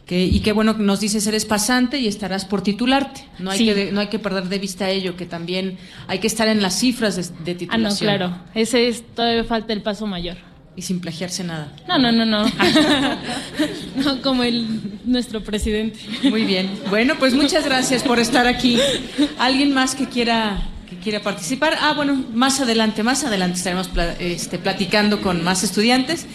y 0.09 0.41
qué 0.41 0.53
bueno 0.53 0.77
que 0.77 0.83
nos 0.83 1.01
dices, 1.01 1.27
eres 1.27 1.47
pasante 1.47 1.99
y 1.99 2.07
estarás 2.07 2.45
por 2.45 2.63
titularte. 2.63 3.25
No 3.39 3.51
hay, 3.51 3.65
que, 3.65 3.93
no 3.93 4.01
hay 4.01 4.09
que 4.09 4.19
perder 4.19 4.45
de 4.45 4.59
vista 4.59 4.91
ello, 4.91 5.17
que 5.17 5.25
también 5.25 5.79
hay 6.07 6.19
que 6.19 6.27
estar 6.27 6.49
en 6.49 6.61
las 6.61 6.79
cifras 6.79 7.17
de, 7.17 7.55
titulación. 7.55 8.11
Ah, 8.11 8.19
no, 8.19 8.27
claro. 8.29 8.39
Ese 8.55 8.89
es, 8.89 9.03
todavía 9.15 9.45
falta 9.45 9.73
el 9.73 9.81
paso 9.81 10.07
mayor. 10.07 10.37
Y 10.77 10.83
sin 10.83 11.01
plagiarse 11.01 11.45
nada. 11.45 11.73
No, 11.89 11.99
no, 11.99 12.13
no, 12.13 12.27
no. 12.27 12.45
no 13.97 14.23
como 14.23 14.43
el, 14.43 14.67
nuestro 15.05 15.43
presidente. 15.43 15.99
Muy 16.29 16.45
bien. 16.45 16.71
Bueno, 16.91 17.15
pues 17.19 17.35
muchas 17.35 17.65
gracias 17.65 18.03
por 18.03 18.19
estar 18.19 18.47
aquí. 18.47 18.79
¿Alguien 19.39 19.73
más 19.73 19.95
que 19.95 20.09
quiera 20.09 20.63
que 20.91 20.97
quiera 20.97 21.23
participar? 21.23 21.79
Ah, 21.81 21.95
bueno, 21.95 22.23
más 22.35 22.61
adelante, 22.61 23.03
más 23.03 23.25
adelante 23.25 23.57
estaremos 23.59 23.89
este, 24.19 24.59
platicando 24.59 25.23
con 25.23 25.43
más 25.43 25.63
estudiantes. 25.63 26.27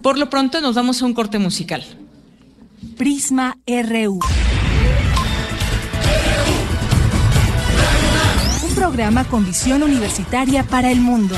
Por 0.00 0.16
lo 0.16 0.30
pronto 0.30 0.62
nos 0.62 0.74
vamos 0.74 1.02
a 1.02 1.04
un 1.04 1.12
corte 1.12 1.38
musical. 1.38 1.84
Prisma 2.86 3.58
RU. 3.66 4.18
Un 8.62 8.74
programa 8.74 9.24
con 9.24 9.44
visión 9.44 9.82
universitaria 9.82 10.62
para 10.62 10.90
el 10.90 11.00
mundo. 11.00 11.34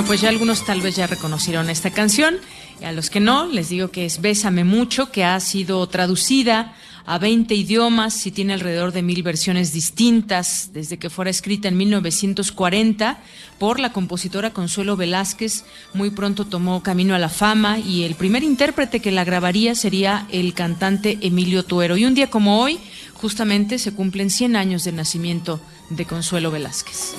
Bueno, 0.00 0.12
pues 0.12 0.22
ya 0.22 0.30
algunos 0.30 0.64
tal 0.64 0.80
vez 0.80 0.96
ya 0.96 1.06
reconocieron 1.06 1.68
esta 1.68 1.90
canción. 1.90 2.36
Y 2.80 2.84
a 2.86 2.92
los 2.92 3.10
que 3.10 3.20
no, 3.20 3.44
les 3.44 3.68
digo 3.68 3.90
que 3.90 4.06
es 4.06 4.22
Bésame 4.22 4.64
mucho, 4.64 5.12
que 5.12 5.24
ha 5.24 5.38
sido 5.40 5.86
traducida 5.88 6.74
a 7.04 7.18
20 7.18 7.54
idiomas 7.54 8.26
y 8.26 8.30
tiene 8.30 8.54
alrededor 8.54 8.92
de 8.92 9.02
mil 9.02 9.22
versiones 9.22 9.74
distintas 9.74 10.70
desde 10.72 10.98
que 10.98 11.10
fuera 11.10 11.30
escrita 11.30 11.68
en 11.68 11.76
1940 11.76 13.18
por 13.58 13.78
la 13.78 13.92
compositora 13.92 14.54
Consuelo 14.54 14.96
Velázquez. 14.96 15.66
Muy 15.92 16.08
pronto 16.08 16.46
tomó 16.46 16.82
camino 16.82 17.14
a 17.14 17.18
la 17.18 17.28
fama 17.28 17.78
y 17.78 18.04
el 18.04 18.14
primer 18.14 18.42
intérprete 18.42 19.00
que 19.00 19.12
la 19.12 19.24
grabaría 19.24 19.74
sería 19.74 20.26
el 20.32 20.54
cantante 20.54 21.18
Emilio 21.20 21.62
Tuero. 21.62 21.98
Y 21.98 22.06
un 22.06 22.14
día 22.14 22.30
como 22.30 22.62
hoy, 22.62 22.80
justamente 23.12 23.78
se 23.78 23.92
cumplen 23.92 24.30
100 24.30 24.56
años 24.56 24.82
de 24.84 24.92
nacimiento 24.92 25.60
de 25.90 26.06
Consuelo 26.06 26.50
Velázquez. 26.50 27.16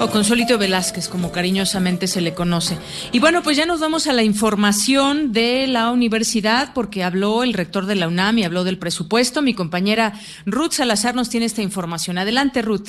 O 0.00 0.08
Consuelito 0.08 0.56
Velázquez, 0.56 1.08
como 1.08 1.30
cariñosamente 1.30 2.06
se 2.06 2.22
le 2.22 2.32
conoce. 2.32 2.78
Y 3.12 3.18
bueno, 3.18 3.42
pues 3.42 3.56
ya 3.56 3.66
nos 3.66 3.80
vamos 3.80 4.06
a 4.06 4.14
la 4.14 4.22
información 4.22 5.32
de 5.32 5.66
la 5.66 5.90
universidad, 5.90 6.72
porque 6.72 7.04
habló 7.04 7.42
el 7.42 7.52
rector 7.52 7.84
de 7.84 7.96
la 7.96 8.08
UNAM 8.08 8.38
y 8.38 8.44
habló 8.44 8.64
del 8.64 8.78
presupuesto. 8.78 9.42
Mi 9.42 9.52
compañera 9.52 10.14
Ruth 10.46 10.72
Salazar 10.72 11.14
nos 11.14 11.28
tiene 11.28 11.46
esta 11.46 11.62
información. 11.62 12.16
Adelante, 12.16 12.62
Ruth. 12.62 12.88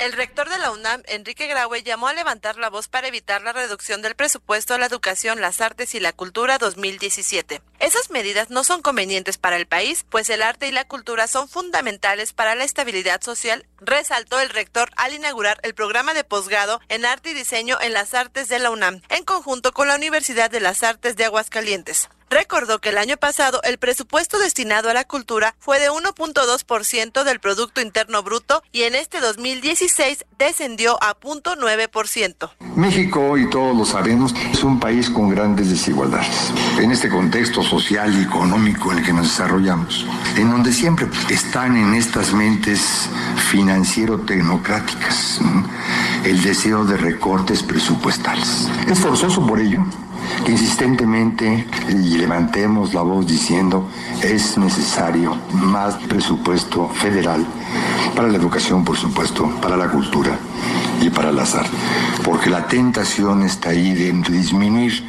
El 0.00 0.14
rector 0.14 0.48
de 0.48 0.56
la 0.56 0.70
UNAM, 0.70 1.02
Enrique 1.08 1.46
Graue, 1.46 1.82
llamó 1.82 2.08
a 2.08 2.14
levantar 2.14 2.56
la 2.56 2.70
voz 2.70 2.88
para 2.88 3.08
evitar 3.08 3.42
la 3.42 3.52
reducción 3.52 4.00
del 4.00 4.14
presupuesto 4.14 4.72
a 4.72 4.78
la 4.78 4.86
educación, 4.86 5.42
las 5.42 5.60
artes 5.60 5.94
y 5.94 6.00
la 6.00 6.14
cultura 6.14 6.56
2017. 6.56 7.60
Esas 7.80 8.08
medidas 8.08 8.48
no 8.48 8.64
son 8.64 8.80
convenientes 8.80 9.36
para 9.36 9.58
el 9.58 9.66
país, 9.66 10.06
pues 10.08 10.30
el 10.30 10.40
arte 10.40 10.68
y 10.68 10.72
la 10.72 10.88
cultura 10.88 11.26
son 11.26 11.50
fundamentales 11.50 12.32
para 12.32 12.54
la 12.54 12.64
estabilidad 12.64 13.20
social, 13.20 13.66
resaltó 13.78 14.40
el 14.40 14.48
rector 14.48 14.88
al 14.96 15.12
inaugurar 15.12 15.60
el 15.64 15.74
programa 15.74 16.14
de 16.14 16.24
posgrado 16.24 16.80
en 16.88 17.04
arte 17.04 17.32
y 17.32 17.34
diseño 17.34 17.76
en 17.78 17.92
las 17.92 18.14
artes 18.14 18.48
de 18.48 18.58
la 18.58 18.70
UNAM, 18.70 19.02
en 19.10 19.24
conjunto 19.24 19.72
con 19.72 19.86
la 19.86 19.96
Universidad 19.96 20.50
de 20.50 20.60
las 20.60 20.82
Artes 20.82 21.14
de 21.16 21.26
Aguascalientes 21.26 22.08
recordó 22.30 22.80
que 22.80 22.90
el 22.90 22.98
año 22.98 23.16
pasado 23.16 23.60
el 23.64 23.78
presupuesto 23.78 24.38
destinado 24.38 24.88
a 24.88 24.94
la 24.94 25.04
cultura 25.04 25.56
fue 25.58 25.80
de 25.80 25.90
1.2% 25.90 27.24
del 27.24 27.40
Producto 27.40 27.80
Interno 27.80 28.22
Bruto 28.22 28.62
y 28.72 28.82
en 28.82 28.94
este 28.94 29.20
2016 29.20 30.24
descendió 30.38 30.96
a 31.02 31.18
0.9%. 31.18 32.50
México, 32.76 33.36
y 33.36 33.50
todos 33.50 33.76
lo 33.76 33.84
sabemos, 33.84 34.32
es 34.52 34.62
un 34.62 34.78
país 34.78 35.10
con 35.10 35.28
grandes 35.28 35.68
desigualdades. 35.68 36.52
En 36.80 36.92
este 36.92 37.08
contexto 37.08 37.62
social 37.62 38.16
y 38.18 38.22
económico 38.22 38.92
en 38.92 38.98
el 38.98 39.04
que 39.04 39.12
nos 39.12 39.26
desarrollamos, 39.26 40.06
en 40.36 40.50
donde 40.50 40.72
siempre 40.72 41.08
están 41.28 41.76
en 41.76 41.94
estas 41.94 42.32
mentes 42.32 43.08
financiero-tecnocráticas 43.50 45.40
el 46.24 46.42
deseo 46.42 46.84
de 46.84 46.96
recortes 46.96 47.62
presupuestales. 47.62 48.68
Es 48.86 49.00
forzoso 49.00 49.44
por 49.46 49.58
ello 49.58 49.84
que 50.44 50.52
insistentemente 50.52 51.66
levantemos 51.88 52.94
la 52.94 53.02
voz 53.02 53.26
diciendo 53.26 53.88
es 54.22 54.56
necesario 54.58 55.36
más 55.52 55.94
presupuesto 56.08 56.88
federal 56.88 57.46
para 58.14 58.28
la 58.28 58.36
educación, 58.36 58.84
por 58.84 58.96
supuesto, 58.96 59.50
para 59.60 59.76
la 59.76 59.88
cultura 59.88 60.38
y 61.00 61.10
para 61.10 61.30
el 61.30 61.38
azar, 61.38 61.66
porque 62.24 62.50
la 62.50 62.66
tentación 62.66 63.42
está 63.42 63.70
ahí 63.70 63.94
de 63.94 64.12
disminuir 64.30 65.02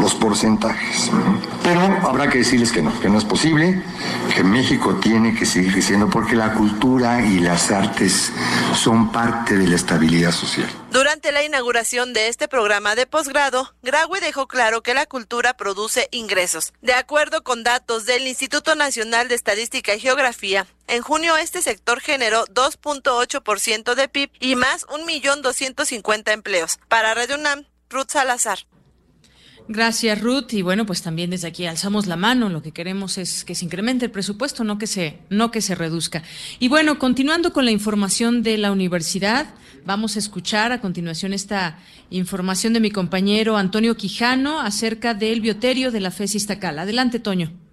los 0.00 0.14
porcentajes. 0.14 1.10
Pero 1.62 1.80
habrá 1.80 2.28
que 2.28 2.38
decirles 2.38 2.72
que 2.72 2.82
no, 2.82 2.98
que 3.00 3.08
no 3.08 3.18
es 3.18 3.24
posible, 3.24 3.82
que 4.34 4.44
México 4.44 4.96
tiene 4.96 5.34
que 5.34 5.46
seguir 5.46 5.72
creciendo 5.72 6.08
porque 6.08 6.36
la 6.36 6.54
cultura 6.54 7.24
y 7.24 7.40
las 7.40 7.70
artes 7.70 8.32
son 8.74 9.12
parte 9.12 9.56
de 9.56 9.66
la 9.66 9.76
estabilidad 9.76 10.32
social. 10.32 10.68
Durante 10.90 11.32
la 11.32 11.42
inauguración 11.42 12.12
de 12.12 12.28
este 12.28 12.48
programa 12.48 12.94
de 12.94 13.06
posgrado, 13.06 13.74
Graue 13.82 14.20
dejó 14.20 14.46
claro 14.46 14.82
que 14.82 14.94
la 14.94 15.06
cultura 15.06 15.54
produce 15.54 16.08
ingresos. 16.10 16.72
De 16.80 16.94
acuerdo 16.94 17.42
con 17.42 17.64
datos 17.64 18.06
del 18.06 18.26
Instituto 18.26 18.74
Nacional 18.74 19.28
de 19.28 19.34
Estadística 19.34 19.94
y 19.94 20.00
Geografía, 20.00 20.66
en 20.88 21.02
junio 21.02 21.36
este 21.36 21.62
sector 21.62 22.00
generó 22.00 22.44
2.8% 22.46 23.94
de 23.94 24.08
PIB 24.08 24.30
y 24.40 24.56
más 24.56 24.86
1.250.000 24.86 26.32
empleos. 26.32 26.78
Para 26.88 27.14
Radio 27.14 27.36
UNAM, 27.36 27.64
Ruth 27.90 28.10
Salazar. 28.10 28.58
Gracias, 29.68 30.20
Ruth. 30.20 30.52
Y 30.52 30.62
bueno, 30.62 30.86
pues 30.86 31.02
también 31.02 31.30
desde 31.30 31.48
aquí 31.48 31.66
alzamos 31.66 32.06
la 32.06 32.16
mano. 32.16 32.48
Lo 32.48 32.62
que 32.62 32.72
queremos 32.72 33.18
es 33.18 33.44
que 33.44 33.56
se 33.56 33.64
incremente 33.64 34.04
el 34.04 34.12
presupuesto, 34.12 34.62
no 34.62 34.78
que 34.78 34.86
se, 34.86 35.18
no 35.28 35.50
que 35.50 35.60
se 35.60 35.74
reduzca. 35.74 36.22
Y 36.60 36.68
bueno, 36.68 36.98
continuando 36.98 37.52
con 37.52 37.64
la 37.64 37.72
información 37.72 38.44
de 38.44 38.58
la 38.58 38.70
universidad, 38.70 39.54
vamos 39.84 40.14
a 40.14 40.20
escuchar 40.20 40.70
a 40.70 40.80
continuación 40.80 41.32
esta 41.32 41.78
información 42.10 42.74
de 42.74 42.80
mi 42.80 42.92
compañero 42.92 43.56
Antonio 43.56 43.96
Quijano 43.96 44.60
acerca 44.60 45.14
del 45.14 45.40
bioterio 45.40 45.90
de 45.90 46.00
la 46.00 46.12
FES 46.12 46.36
Iztacal. 46.36 46.78
Adelante, 46.78 47.18
Toño. 47.18 47.65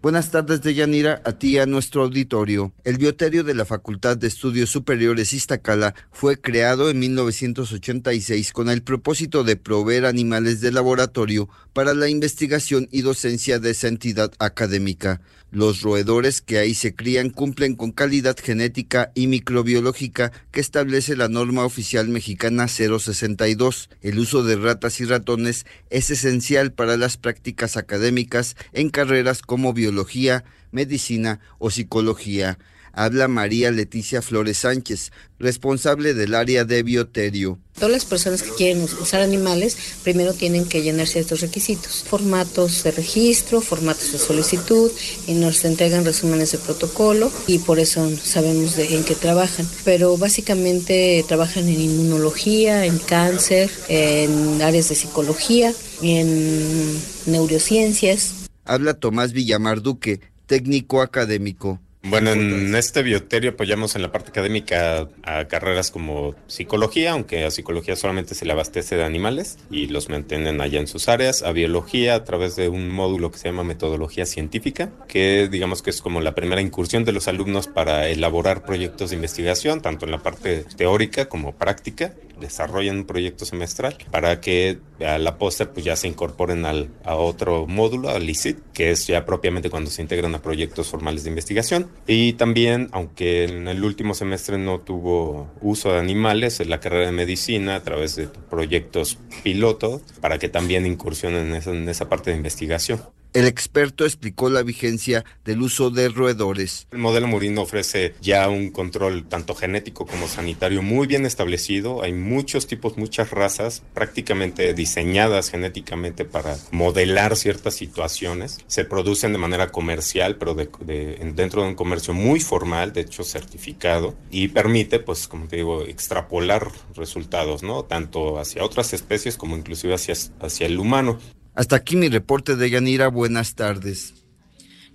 Buenas 0.00 0.30
tardes, 0.30 0.62
Deyanira, 0.62 1.20
a 1.24 1.32
ti 1.32 1.56
y 1.56 1.58
a 1.58 1.66
nuestro 1.66 2.04
auditorio. 2.04 2.72
El 2.84 2.98
bioterio 2.98 3.42
de 3.42 3.52
la 3.52 3.64
Facultad 3.64 4.16
de 4.16 4.28
Estudios 4.28 4.70
Superiores 4.70 5.32
Iztacala 5.32 5.92
fue 6.12 6.40
creado 6.40 6.88
en 6.88 7.00
1986 7.00 8.52
con 8.52 8.70
el 8.70 8.84
propósito 8.84 9.42
de 9.42 9.56
proveer 9.56 10.06
animales 10.06 10.60
de 10.60 10.70
laboratorio 10.70 11.48
para 11.72 11.94
la 11.94 12.08
investigación 12.08 12.86
y 12.92 13.02
docencia 13.02 13.58
de 13.58 13.70
esa 13.70 13.88
entidad 13.88 14.30
académica. 14.38 15.20
Los 15.50 15.80
roedores 15.80 16.42
que 16.42 16.58
ahí 16.58 16.74
se 16.74 16.94
crían 16.94 17.30
cumplen 17.30 17.74
con 17.74 17.90
calidad 17.90 18.36
genética 18.38 19.12
y 19.14 19.28
microbiológica 19.28 20.30
que 20.50 20.60
establece 20.60 21.16
la 21.16 21.28
norma 21.28 21.64
oficial 21.64 22.08
mexicana 22.08 22.68
062. 22.68 23.88
El 24.02 24.18
uso 24.18 24.42
de 24.42 24.56
ratas 24.56 25.00
y 25.00 25.06
ratones 25.06 25.64
es 25.88 26.10
esencial 26.10 26.72
para 26.72 26.98
las 26.98 27.16
prácticas 27.16 27.78
académicas 27.78 28.56
en 28.74 28.90
carreras 28.90 29.40
como 29.40 29.72
biología, 29.72 30.44
medicina 30.70 31.40
o 31.58 31.70
psicología 31.70 32.58
habla 32.98 33.28
María 33.28 33.70
Leticia 33.70 34.22
Flores 34.22 34.58
Sánchez, 34.58 35.12
responsable 35.38 36.14
del 36.14 36.34
área 36.34 36.64
de 36.64 36.82
bioterio. 36.82 37.60
Todas 37.74 37.92
las 37.92 38.04
personas 38.04 38.42
que 38.42 38.50
quieren 38.50 38.82
usar 38.82 39.20
animales 39.20 39.78
primero 40.02 40.34
tienen 40.34 40.64
que 40.64 40.82
llenarse 40.82 41.20
estos 41.20 41.40
requisitos, 41.40 42.02
formatos 42.02 42.82
de 42.82 42.90
registro, 42.90 43.60
formatos 43.60 44.10
de 44.10 44.18
solicitud 44.18 44.90
y 45.28 45.34
nos 45.34 45.64
entregan 45.64 46.04
resúmenes 46.04 46.50
de 46.50 46.58
protocolo 46.58 47.30
y 47.46 47.58
por 47.60 47.78
eso 47.78 48.10
sabemos 48.16 48.74
de, 48.74 48.96
en 48.96 49.04
qué 49.04 49.14
trabajan. 49.14 49.66
Pero 49.84 50.16
básicamente 50.16 51.24
trabajan 51.28 51.68
en 51.68 51.80
inmunología, 51.80 52.84
en 52.84 52.98
cáncer, 52.98 53.70
en 53.88 54.60
áreas 54.60 54.88
de 54.88 54.96
psicología, 54.96 55.72
en 56.02 56.98
neurociencias. 57.26 58.34
Habla 58.64 58.94
Tomás 58.94 59.32
Villamar 59.32 59.82
Duque, 59.82 60.20
técnico 60.46 61.00
académico. 61.00 61.78
Bueno, 62.08 62.32
en 62.32 62.74
este 62.74 63.02
bioterio 63.02 63.50
apoyamos 63.50 63.94
en 63.94 64.02
la 64.02 64.10
parte 64.10 64.30
académica 64.30 65.08
a 65.22 65.44
carreras 65.46 65.90
como 65.90 66.34
psicología, 66.46 67.12
aunque 67.12 67.44
a 67.44 67.50
psicología 67.50 67.96
solamente 67.96 68.34
se 68.34 68.46
le 68.46 68.52
abastece 68.52 68.96
de 68.96 69.04
animales 69.04 69.58
y 69.70 69.88
los 69.88 70.08
mantienen 70.08 70.60
allá 70.60 70.80
en 70.80 70.86
sus 70.86 71.08
áreas, 71.08 71.42
a 71.42 71.52
biología 71.52 72.14
a 72.14 72.24
través 72.24 72.56
de 72.56 72.68
un 72.70 72.88
módulo 72.88 73.30
que 73.30 73.38
se 73.38 73.48
llama 73.48 73.62
metodología 73.62 74.24
científica, 74.24 74.90
que 75.06 75.48
digamos 75.50 75.82
que 75.82 75.90
es 75.90 76.00
como 76.00 76.22
la 76.22 76.34
primera 76.34 76.62
incursión 76.62 77.04
de 77.04 77.12
los 77.12 77.28
alumnos 77.28 77.66
para 77.66 78.08
elaborar 78.08 78.64
proyectos 78.64 79.10
de 79.10 79.16
investigación, 79.16 79.82
tanto 79.82 80.06
en 80.06 80.12
la 80.12 80.18
parte 80.18 80.64
teórica 80.76 81.28
como 81.28 81.56
práctica, 81.56 82.14
desarrollan 82.40 82.98
un 82.98 83.04
proyecto 83.04 83.44
semestral 83.44 83.96
para 84.10 84.40
que 84.40 84.78
a 85.04 85.18
la 85.18 85.38
póster 85.38 85.70
pues 85.70 85.84
ya 85.84 85.96
se 85.96 86.08
incorporen 86.08 86.64
al, 86.66 86.90
a 87.04 87.14
otro 87.14 87.66
módulo, 87.66 88.10
al 88.10 88.28
ICIT, 88.28 88.58
que 88.72 88.90
es 88.90 89.06
ya 89.06 89.24
propiamente 89.24 89.70
cuando 89.70 89.90
se 89.90 90.02
integran 90.02 90.34
a 90.34 90.42
proyectos 90.42 90.88
formales 90.88 91.24
de 91.24 91.30
investigación. 91.30 91.88
Y 92.06 92.34
también, 92.34 92.88
aunque 92.92 93.44
en 93.44 93.68
el 93.68 93.84
último 93.84 94.14
semestre 94.14 94.58
no 94.58 94.80
tuvo 94.80 95.50
uso 95.60 95.92
de 95.92 95.98
animales, 95.98 96.60
en 96.60 96.70
la 96.70 96.80
carrera 96.80 97.06
de 97.06 97.12
medicina 97.12 97.76
a 97.76 97.82
través 97.82 98.16
de 98.16 98.28
proyectos 98.28 99.18
piloto, 99.42 100.00
para 100.20 100.38
que 100.38 100.48
también 100.48 100.86
incursionen 100.86 101.54
en 101.54 101.88
esa 101.88 102.08
parte 102.08 102.30
de 102.30 102.36
investigación. 102.36 103.00
El 103.34 103.46
experto 103.46 104.04
explicó 104.04 104.48
la 104.48 104.62
vigencia 104.62 105.24
del 105.44 105.60
uso 105.60 105.90
de 105.90 106.08
roedores. 106.08 106.88
El 106.90 106.98
modelo 106.98 107.26
Murino 107.26 107.62
ofrece 107.62 108.14
ya 108.22 108.48
un 108.48 108.70
control 108.70 109.28
tanto 109.28 109.54
genético 109.54 110.06
como 110.06 110.26
sanitario 110.28 110.82
muy 110.82 111.06
bien 111.06 111.26
establecido. 111.26 112.02
Hay 112.02 112.14
muchos 112.14 112.66
tipos, 112.66 112.96
muchas 112.96 113.30
razas 113.30 113.82
prácticamente 113.92 114.72
diseñadas 114.72 115.50
genéticamente 115.50 116.24
para 116.24 116.56
modelar 116.70 117.36
ciertas 117.36 117.74
situaciones. 117.74 118.60
Se 118.66 118.86
producen 118.86 119.32
de 119.32 119.38
manera 119.38 119.68
comercial, 119.68 120.36
pero 120.36 120.54
dentro 120.54 121.62
de 121.62 121.68
un 121.68 121.74
comercio 121.74 122.14
muy 122.14 122.40
formal, 122.40 122.94
de 122.94 123.02
hecho 123.02 123.24
certificado, 123.24 124.16
y 124.30 124.48
permite, 124.48 125.00
pues, 125.00 125.28
como 125.28 125.48
te 125.48 125.56
digo, 125.56 125.82
extrapolar 125.82 126.72
resultados, 126.94 127.62
¿no? 127.62 127.84
Tanto 127.84 128.38
hacia 128.38 128.64
otras 128.64 128.94
especies 128.94 129.36
como 129.36 129.56
inclusive 129.56 129.92
hacia, 129.92 130.14
hacia 130.40 130.66
el 130.66 130.78
humano. 130.78 131.18
Hasta 131.58 131.74
aquí 131.74 131.96
mi 131.96 132.08
reporte 132.08 132.54
de 132.54 132.70
Yanira. 132.70 133.08
Buenas 133.08 133.56
tardes. 133.56 134.14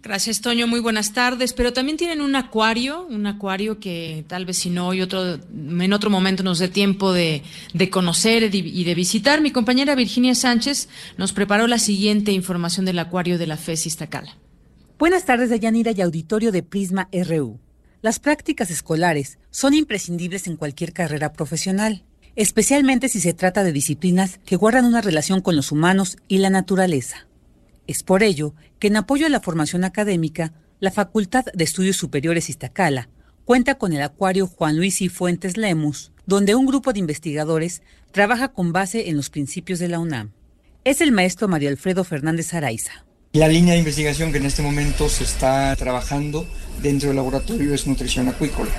Gracias, 0.01 0.39
Toño. 0.39 0.66
Muy 0.66 0.80
buenas 0.80 1.11
tardes. 1.11 1.51
Pero 1.51 1.74
también 1.74 1.97
tienen 1.97 2.22
un 2.22 2.38
acuario, 2.38 3.05
un 3.09 3.28
acuario 3.28 3.82
que 3.82 4.24
tal 4.30 4.45
vez 4.45 4.59
si 4.59 4.70
no 4.70 4.88
hoy 4.88 5.01
otro, 5.01 5.34
en 5.34 5.91
otro 5.91 6.09
momento 6.09 6.41
nos 6.41 6.59
dé 6.59 6.70
tiempo 6.70 7.11
de, 7.11 7.43
de 7.74 7.89
conocer 7.89 8.55
y 8.55 8.84
de 8.86 8.95
visitar. 8.95 9.41
Mi 9.41 9.51
compañera 9.51 9.93
Virginia 9.93 10.36
Sánchez 10.36 10.88
nos 11.18 11.34
preparó 11.34 11.68
la 11.68 11.80
siguiente 11.80 12.32
información 12.32 12.86
del 12.86 12.99
acuario 12.99 13.38
de 13.38 13.47
la 13.47 13.57
FES 13.57 13.88
Iztacala. 13.88 14.38
Buenas 14.97 15.26
tardes, 15.26 15.49
Dayanira 15.49 15.91
y 15.91 15.99
auditorio 15.99 16.53
de 16.53 16.64
Prisma 16.64 17.09
RU. 17.11 17.59
Las 18.01 18.20
prácticas 18.20 18.72
escolares 18.72 19.38
son 19.51 19.74
imprescindibles 19.74 20.47
en 20.47 20.55
cualquier 20.55 20.93
carrera 20.93 21.34
profesional, 21.34 22.05
especialmente 22.36 23.09
si 23.09 23.19
se 23.19 23.34
trata 23.34 23.63
de 23.63 23.71
disciplinas 23.71 24.39
que 24.45 24.55
guardan 24.55 24.86
una 24.86 25.01
relación 25.01 25.41
con 25.41 25.55
los 25.55 25.71
humanos 25.71 26.17
y 26.27 26.39
la 26.39 26.49
naturaleza. 26.49 27.27
Es 27.88 28.03
por 28.03 28.23
ello 28.23 28.53
que 28.79 28.88
en 28.88 28.97
apoyo 28.97 29.25
a 29.25 29.29
la 29.29 29.39
formación 29.39 29.84
académica, 29.84 30.53
la 30.79 30.91
Facultad 30.91 31.45
de 31.53 31.63
Estudios 31.63 31.97
Superiores 31.97 32.49
Iztacala 32.49 33.09
cuenta 33.45 33.75
con 33.75 33.93
el 33.93 34.01
Acuario 34.01 34.47
Juan 34.47 34.77
Luis 34.77 35.01
y 35.01 35.09
Fuentes 35.09 35.57
Lemus, 35.57 36.11
donde 36.25 36.55
un 36.55 36.65
grupo 36.65 36.93
de 36.93 36.99
investigadores 36.99 37.81
trabaja 38.11 38.49
con 38.49 38.71
base 38.71 39.09
en 39.09 39.17
los 39.17 39.29
principios 39.29 39.79
de 39.79 39.89
la 39.89 39.99
UNAM. 39.99 40.31
Es 40.86 41.01
el 41.01 41.11
maestro 41.11 41.47
Mario 41.47 41.69
Alfredo 41.69 42.03
Fernández 42.03 42.53
Araiza. 42.53 43.03
La 43.36 43.47
línea 43.47 43.73
de 43.73 43.79
investigación 43.79 44.31
que 44.31 44.38
en 44.38 44.45
este 44.45 44.61
momento 44.61 45.09
se 45.09 45.23
está 45.23 45.75
trabajando 45.75 46.45
dentro 46.84 47.09
del 47.09 47.15
laboratorio 47.15 47.73
es 47.73 47.88
nutrición 47.88 48.27
acuícola. 48.27 48.69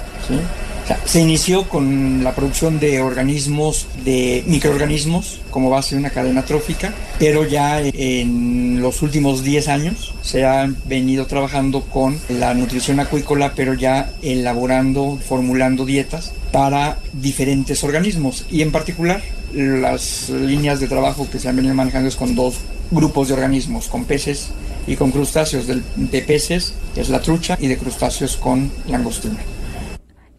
se 1.04 1.20
inició 1.20 1.68
con 1.68 2.22
la 2.22 2.36
producción 2.36 2.78
de 2.78 3.00
organismos, 3.00 3.88
de 4.04 4.44
microorganismos, 4.46 5.40
como 5.50 5.70
base 5.70 5.96
de 5.96 6.02
una 6.02 6.10
cadena 6.10 6.44
trófica, 6.44 6.94
pero 7.18 7.44
ya 7.44 7.80
en 7.82 8.80
los 8.80 9.02
últimos 9.02 9.42
10 9.42 9.66
años 9.66 10.14
se 10.22 10.44
ha 10.44 10.72
venido 10.84 11.26
trabajando 11.26 11.80
con 11.80 12.16
la 12.28 12.54
nutrición 12.54 13.00
acuícola, 13.00 13.54
pero 13.56 13.74
ya 13.74 14.12
elaborando, 14.22 15.18
formulando 15.18 15.84
dietas 15.84 16.32
para 16.52 17.00
diferentes 17.12 17.82
organismos 17.82 18.46
y 18.52 18.62
en 18.62 18.70
particular 18.70 19.20
las 19.54 20.30
líneas 20.30 20.80
de 20.80 20.88
trabajo 20.88 21.28
que 21.30 21.38
se 21.38 21.48
han 21.48 21.56
venido 21.56 21.74
manejando 21.74 22.08
es 22.08 22.16
con 22.16 22.34
dos 22.34 22.60
grupos 22.90 23.28
de 23.28 23.34
organismos, 23.34 23.88
con 23.88 24.04
peces 24.04 24.50
y 24.86 24.96
con 24.96 25.10
crustáceos. 25.10 25.66
De, 25.66 26.22
peces 26.22 26.74
es 26.96 27.08
la 27.08 27.20
trucha 27.20 27.56
y 27.60 27.68
de 27.68 27.78
crustáceos 27.78 28.36
con 28.36 28.70
langostina. 28.88 29.38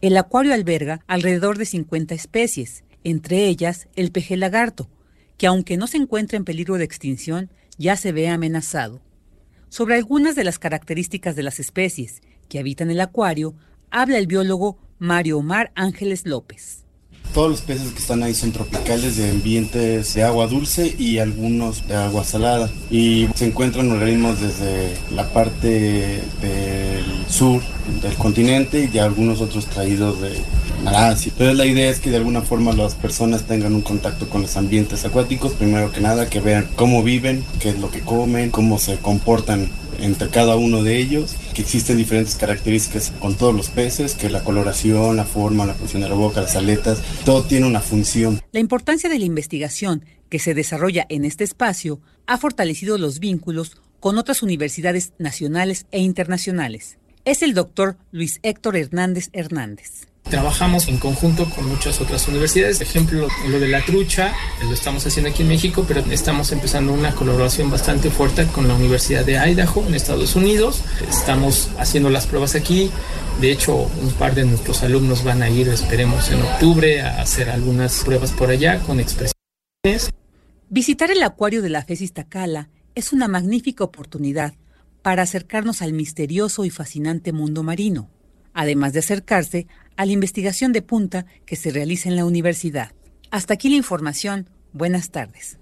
El 0.02 0.18
acuario 0.18 0.54
alberga 0.54 1.02
alrededor 1.08 1.58
de 1.58 1.66
50 1.66 2.14
especies, 2.14 2.84
entre 3.04 3.48
ellas 3.48 3.88
el 3.96 4.12
peje 4.12 4.38
lagarto, 4.38 4.90
que 5.38 5.48
aunque 5.48 5.78
no 5.78 5.88
se 5.88 5.98
encuentra 5.98 6.38
en 6.38 6.46
peligro 6.46 6.78
de 6.78 6.84
extinción, 6.84 7.50
ya 7.78 7.96
se 7.96 8.12
ve 8.12 8.28
amenazado. 8.30 9.02
Sobre 9.70 9.96
algunas 9.96 10.36
de 10.36 10.44
las 10.44 10.60
características 10.60 11.36
de 11.36 11.44
las 11.44 11.60
especies 11.60 12.22
que 12.48 12.60
habitan 12.60 12.92
el 12.92 13.02
acuario, 13.02 13.56
habla 13.90 14.18
el 14.18 14.28
biólogo 14.28 14.78
Mario 15.00 15.40
Omar 15.40 15.72
Ángeles 15.76 16.26
López. 16.26 16.85
Todos 17.36 17.50
los 17.50 17.60
peces 17.60 17.92
que 17.92 18.00
están 18.00 18.24
ahí 18.24 18.34
son 18.34 18.54
tropicales 18.54 19.18
de 19.18 19.30
ambientes 19.30 20.14
de 20.14 20.24
agua 20.24 20.48
dulce 20.48 20.96
y 20.98 21.18
algunos 21.18 21.86
de 21.86 21.94
agua 21.94 22.24
salada. 22.24 22.70
Y 22.90 23.28
se 23.36 23.48
encuentran 23.48 23.92
organismos 23.92 24.40
desde 24.40 24.94
la 25.14 25.28
parte 25.34 26.22
del 26.40 27.26
sur 27.28 27.62
del 28.02 28.14
continente 28.14 28.90
y 28.92 28.98
algunos 29.00 29.42
otros 29.42 29.66
traídos 29.66 30.22
de 30.22 30.32
Malasia. 30.86 31.34
Entonces 31.34 31.58
la 31.58 31.66
idea 31.66 31.90
es 31.90 32.00
que 32.00 32.10
de 32.10 32.16
alguna 32.16 32.42
forma 32.42 32.72
las 32.72 32.96
personas 32.96 33.44
tengan 33.44 33.76
un 33.76 33.82
contacto 33.82 34.30
con 34.30 34.44
los 34.44 34.56
ambientes 34.56 35.04
acuáticos, 35.04 35.52
primero 35.52 35.92
que 35.92 36.00
nada, 36.00 36.30
que 36.30 36.40
vean 36.40 36.70
cómo 36.78 37.04
viven, 37.04 37.44
qué 37.60 37.68
es 37.68 37.80
lo 37.80 37.92
que 37.92 38.00
comen, 38.00 38.50
cómo 38.50 38.80
se 38.80 38.96
comportan 38.96 39.70
entre 40.00 40.30
cada 40.30 40.56
uno 40.56 40.84
de 40.84 40.98
ellos, 40.98 41.36
que 41.54 41.62
existen 41.62 41.98
diferentes 41.98 42.36
características 42.36 43.12
con 43.20 43.36
todos 43.36 43.54
los 43.54 43.70
peces, 43.70 44.16
que 44.16 44.30
la 44.30 44.44
coloración, 44.44 45.16
la 45.16 45.26
forma, 45.26 45.66
la 45.66 45.74
posición 45.74 46.04
de 46.04 46.10
la 46.10 46.16
boca, 46.16 46.42
las 46.42 46.56
aletas, 46.56 47.02
todo 47.24 47.44
tiene 47.44 47.68
una 47.68 47.82
función. 47.82 48.42
La 48.52 48.60
importancia 48.60 49.10
de 49.10 49.20
la 49.20 49.26
investigación 49.26 50.06
que 50.30 50.40
se 50.40 50.54
desarrolla 50.54 51.06
en 51.10 51.26
este 51.26 51.44
espacio 51.44 52.02
ha 52.28 52.38
fortalecido 52.38 52.98
los 52.98 53.20
vínculos 53.20 53.78
con 54.00 54.18
otras 54.18 54.44
universidades 54.44 55.14
nacionales 55.18 55.86
e 55.92 56.00
internacionales. 56.00 56.98
Es 57.26 57.42
el 57.42 57.54
doctor 57.54 57.98
Luis 58.12 58.40
Héctor 58.44 58.78
Hernández 58.78 59.30
Hernández. 59.34 60.08
Trabajamos 60.30 60.88
en 60.88 60.98
conjunto 60.98 61.48
con 61.48 61.68
muchas 61.68 62.02
otras 62.02 62.28
universidades, 62.28 62.82
ejemplo, 62.82 63.28
lo 63.48 63.60
de 63.60 63.68
la 63.68 63.86
trucha, 63.86 64.34
lo 64.64 64.74
estamos 64.74 65.06
haciendo 65.06 65.30
aquí 65.30 65.44
en 65.44 65.50
México, 65.50 65.86
pero 65.88 66.02
estamos 66.10 66.52
empezando 66.52 66.94
una 66.94 67.14
colaboración 67.14 67.70
bastante 67.70 68.10
fuerte 68.10 68.48
con 68.48 68.68
la 68.68 68.74
Universidad 68.74 69.24
de 69.24 69.38
Idaho 69.38 69.86
en 69.88 69.94
Estados 69.94 70.36
Unidos. 70.36 70.82
Estamos 71.08 71.70
haciendo 71.78 72.10
las 72.10 72.26
pruebas 72.26 72.56
aquí. 72.56 72.90
De 73.40 73.52
hecho, 73.52 73.76
un 73.76 74.12
par 74.18 74.34
de 74.34 74.46
nuestros 74.46 74.82
alumnos 74.82 75.24
van 75.24 75.44
a 75.44 75.50
ir, 75.50 75.68
esperemos, 75.68 76.32
en 76.32 76.42
octubre 76.42 77.02
a 77.02 77.22
hacer 77.22 77.52
algunas 77.52 78.04
pruebas 78.04 78.32
por 78.32 78.50
allá 78.50 78.80
con 78.80 79.00
expresiones. 79.00 80.10
Visitar 80.70 81.12
el 81.12 81.22
acuario 81.22 81.62
de 81.62 81.70
la 81.70 81.84
FES 81.84 82.14
Tacala 82.14 82.70
es 82.96 83.14
una 83.14 83.28
magnífica 83.28 83.84
oportunidad 83.84 84.56
para 85.04 85.22
acercarnos 85.22 85.84
al 85.84 85.94
misterioso 85.94 86.66
y 86.66 86.72
fascinante 86.72 87.32
mundo 87.32 87.62
marino, 87.62 88.10
además 88.56 88.94
de 88.94 89.00
acercarse 89.00 89.68
a 89.98 90.06
la 90.06 90.12
investigación 90.12 90.74
de 90.74 90.82
punta 90.82 91.26
que 91.46 91.56
se 91.56 91.72
realiza 91.72 92.10
en 92.10 92.16
la 92.16 92.26
universidad. 92.26 92.92
Hasta 93.32 93.54
aquí 93.54 93.70
la 93.70 93.76
información. 93.76 94.50
Buenas 94.74 95.10
tardes. 95.10 95.58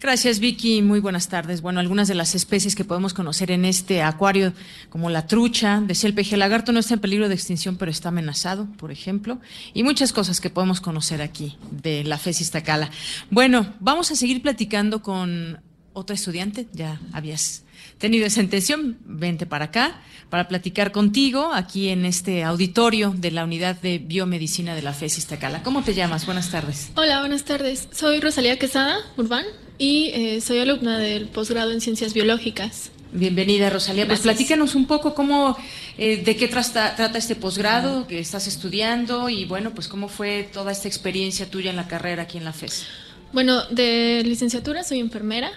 Gracias, 0.00 0.38
Vicky. 0.38 0.82
Muy 0.82 1.00
buenas 1.00 1.28
tardes. 1.28 1.62
Bueno, 1.62 1.80
algunas 1.80 2.08
de 2.08 2.14
las 2.14 2.34
especies 2.34 2.74
que 2.74 2.84
podemos 2.84 3.14
conocer 3.14 3.50
en 3.50 3.64
este 3.64 4.02
acuario, 4.02 4.52
como 4.88 5.10
la 5.10 5.26
trucha, 5.26 5.80
decía 5.80 6.08
el 6.08 6.14
peje 6.14 6.36
lagarto, 6.36 6.72
no 6.72 6.80
está 6.80 6.94
en 6.94 7.00
peligro 7.00 7.28
de 7.28 7.34
extinción, 7.34 7.76
pero 7.76 7.90
está 7.90 8.10
amenazado, 8.10 8.66
por 8.76 8.92
ejemplo, 8.92 9.40
y 9.72 9.82
muchas 9.82 10.12
cosas 10.12 10.40
que 10.40 10.50
podemos 10.50 10.80
conocer 10.80 11.22
aquí 11.22 11.56
de 11.70 12.04
la 12.04 12.18
FES 12.18 12.42
Iztacala. 12.42 12.90
Bueno, 13.30 13.74
vamos 13.80 14.10
a 14.10 14.16
seguir 14.16 14.42
platicando 14.42 15.02
con 15.02 15.60
otra 15.92 16.14
estudiante, 16.14 16.68
ya 16.72 17.00
habías 17.12 17.64
tenido 18.02 18.26
esa 18.26 18.40
intención, 18.40 18.98
vente 19.04 19.46
para 19.46 19.66
acá 19.66 20.02
para 20.28 20.48
platicar 20.48 20.90
contigo 20.90 21.52
aquí 21.52 21.90
en 21.90 22.04
este 22.04 22.42
auditorio 22.42 23.14
de 23.16 23.30
la 23.30 23.44
Unidad 23.44 23.80
de 23.80 23.98
Biomedicina 23.98 24.74
de 24.74 24.82
la 24.82 24.92
FES 24.92 25.18
Iztacala. 25.18 25.62
¿Cómo 25.62 25.84
te 25.84 25.94
llamas? 25.94 26.26
Buenas 26.26 26.50
tardes. 26.50 26.90
Hola, 26.96 27.20
buenas 27.20 27.44
tardes. 27.44 27.88
Soy 27.92 28.18
Rosalía 28.18 28.58
Quesada 28.58 28.96
Urbán 29.16 29.44
y 29.78 30.10
eh, 30.14 30.40
soy 30.40 30.58
alumna 30.58 30.98
del 30.98 31.28
posgrado 31.28 31.70
en 31.70 31.80
Ciencias 31.80 32.12
Biológicas. 32.12 32.90
Bienvenida, 33.12 33.70
Rosalía. 33.70 34.06
Pues 34.06 34.20
platícanos 34.20 34.74
un 34.74 34.86
poco 34.86 35.14
cómo, 35.14 35.56
eh, 35.96 36.24
de 36.24 36.34
qué 36.34 36.48
trata, 36.48 36.96
trata 36.96 37.18
este 37.18 37.36
posgrado 37.36 38.08
que 38.08 38.18
estás 38.18 38.48
estudiando 38.48 39.28
y 39.28 39.44
bueno, 39.44 39.74
pues 39.74 39.86
cómo 39.86 40.08
fue 40.08 40.48
toda 40.52 40.72
esta 40.72 40.88
experiencia 40.88 41.48
tuya 41.48 41.70
en 41.70 41.76
la 41.76 41.86
carrera 41.86 42.24
aquí 42.24 42.38
en 42.38 42.44
la 42.44 42.52
FES. 42.52 42.86
Bueno, 43.32 43.64
de 43.66 44.22
licenciatura 44.24 44.82
soy 44.82 44.98
enfermera. 44.98 45.52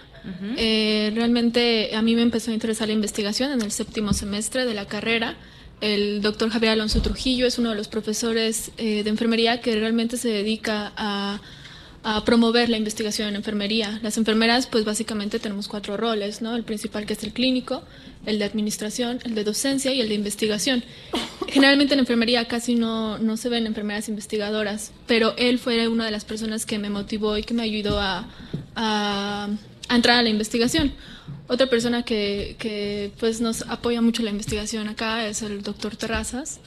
Eh, 0.58 1.12
realmente 1.16 1.96
a 1.96 2.02
mí 2.02 2.16
me 2.16 2.22
empezó 2.22 2.52
a 2.52 2.54
interesar 2.54 2.88
la 2.88 2.94
investigación 2.94 3.52
en 3.52 3.62
el 3.62 3.72
séptimo 3.72 4.14
semestre 4.14 4.66
de 4.66 4.74
la 4.74 4.86
carrera. 4.86 5.36
El 5.82 6.22
doctor 6.22 6.50
Javier 6.50 6.74
Alonso 6.74 7.02
Trujillo 7.02 7.46
es 7.46 7.60
uno 7.60 7.70
de 7.72 7.76
los 7.76 7.88
profesores 7.88 8.72
eh, 8.78 9.04
de 9.04 9.10
enfermería 9.10 9.62
que 9.62 9.76
realmente 9.76 10.18
se 10.18 10.30
dedica 10.30 10.94
a, 10.96 11.42
promover 12.24 12.70
la 12.70 12.78
investigación 12.78 13.30
en 13.30 13.36
enfermería. 13.36 14.00
Las 14.04 14.20
enfermeras, 14.20 14.68
pues 14.68 14.86
básicamente 14.86 15.40
tenemos 15.40 15.68
cuatro 15.68 15.98
roles, 15.98 16.40
¿no? 16.40 16.56
El 16.56 16.62
principal 16.62 17.08
que 17.08 17.14
es 17.14 17.24
el 17.24 17.34
clínico, 17.34 17.82
el 18.28 18.38
de 18.38 18.46
administración, 18.46 19.20
el 19.24 19.34
de 19.34 19.44
docencia 19.44 19.92
y 19.92 20.02
el 20.02 20.10
de 20.10 20.14
investigación. 20.14 20.84
Generalmente 21.48 21.96
en 21.96 22.02
enfermería 22.02 22.48
casi 22.48 22.76
no, 22.76 23.18
no 23.18 23.38
se 23.38 23.50
ven 23.50 23.66
enfermeras 23.66 24.08
investigadoras, 24.08 24.92
pero 25.08 25.34
él 25.36 25.58
fue 25.58 25.88
una 25.88 26.06
de 26.06 26.12
las 26.12 26.26
personas 26.26 26.68
que 26.68 26.78
me 26.78 26.92
motivó 26.92 27.40
y 27.40 27.44
que 27.44 27.56
me 27.56 27.64
ayudó 27.64 28.00
a 28.00 28.28
a 28.76 29.48
entrar 29.90 30.18
a 30.18 30.22
la 30.22 30.30
investigación. 30.30 30.94
Otra 31.48 31.68
persona 31.68 32.04
que, 32.04 32.56
que, 32.60 33.12
pues 33.20 33.42
nos 33.42 33.64
apoya 33.64 34.02
mucho 34.02 34.24
la 34.24 34.32
investigación 34.32 34.88
acá 34.88 35.28
es 35.28 35.42
el 35.42 35.62
doctor 35.62 35.96
Terrazas. 35.96 36.60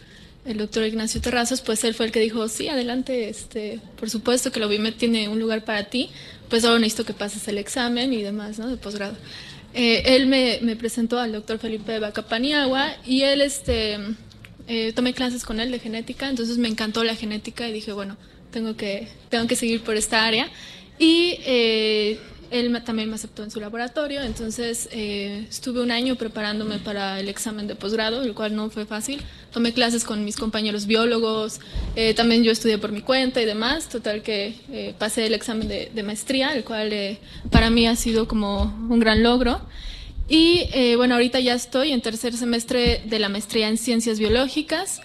El 0.44 0.58
doctor 0.58 0.86
Ignacio 0.86 1.20
Terrazas, 1.20 1.60
pues 1.60 1.84
él 1.84 1.94
fue 1.94 2.06
el 2.06 2.12
que 2.12 2.20
dijo, 2.20 2.48
sí, 2.48 2.68
adelante, 2.68 3.28
este, 3.28 3.80
por 3.98 4.08
supuesto 4.08 4.50
que 4.50 4.60
la 4.60 4.66
UBIMED 4.66 4.94
tiene 4.94 5.28
un 5.28 5.38
lugar 5.38 5.64
para 5.64 5.84
ti, 5.84 6.10
pues 6.48 6.64
ahora 6.64 6.78
necesito 6.78 7.04
que 7.04 7.12
pases 7.12 7.46
el 7.48 7.58
examen 7.58 8.12
y 8.12 8.22
demás, 8.22 8.58
¿no? 8.58 8.68
De 8.68 8.76
posgrado. 8.76 9.16
Eh, 9.74 10.16
él 10.16 10.26
me, 10.26 10.58
me, 10.62 10.76
presentó 10.76 11.18
al 11.18 11.32
doctor 11.32 11.58
Felipe 11.58 11.98
Bacapaniagua 11.98 12.94
y 13.04 13.22
él, 13.22 13.42
este, 13.42 13.98
eh, 14.68 14.92
tomé 14.94 15.12
clases 15.12 15.44
con 15.44 15.60
él 15.60 15.70
de 15.70 15.78
genética, 15.78 16.28
entonces 16.30 16.56
me 16.56 16.68
encantó 16.68 17.04
la 17.04 17.14
genética 17.14 17.68
y 17.68 17.72
dije, 17.72 17.92
bueno, 17.92 18.16
tengo 18.50 18.76
que, 18.76 19.08
tengo 19.28 19.46
que 19.46 19.56
seguir 19.56 19.82
por 19.82 19.96
esta 19.96 20.24
área. 20.24 20.48
Y 20.98 21.38
eh, 21.44 22.18
él 22.50 22.82
también 22.84 23.08
me 23.08 23.16
aceptó 23.16 23.42
en 23.42 23.50
su 23.50 23.60
laboratorio, 23.60 24.22
entonces 24.22 24.88
eh, 24.92 25.46
estuve 25.48 25.82
un 25.82 25.90
año 25.90 26.16
preparándome 26.16 26.78
para 26.78 27.20
el 27.20 27.28
examen 27.28 27.66
de 27.66 27.74
posgrado, 27.74 28.22
el 28.22 28.34
cual 28.34 28.54
no 28.54 28.70
fue 28.70 28.86
fácil. 28.86 29.22
Tomé 29.52 29.72
clases 29.72 30.04
con 30.04 30.24
mis 30.24 30.36
compañeros 30.36 30.86
biólogos, 30.86 31.60
eh, 31.96 32.14
también 32.14 32.44
yo 32.44 32.52
estudié 32.52 32.78
por 32.78 32.92
mi 32.92 33.02
cuenta 33.02 33.40
y 33.40 33.44
demás, 33.44 33.88
total 33.88 34.22
que 34.22 34.54
eh, 34.70 34.94
pasé 34.98 35.26
el 35.26 35.34
examen 35.34 35.68
de, 35.68 36.02
maestría, 36.02 36.54
el 36.54 36.64
cual 36.64 37.18
para 37.50 37.70
mí 37.70 37.86
ha 37.86 37.96
sido 37.96 38.28
como 38.28 38.62
un 38.88 39.00
gran 39.00 39.22
logro. 39.22 39.60
Y 40.28 40.68
eh, 40.74 40.96
bueno, 40.96 41.14
ahorita 41.14 41.40
ya 41.40 41.54
estoy 41.54 41.92
en 41.92 42.02
tercer 42.02 42.36
semestre 42.36 43.02
de 43.06 43.18
la 43.18 43.30
maestría 43.30 43.68
en 43.68 43.78
ciencias 43.78 44.18
biológicas 44.18 45.00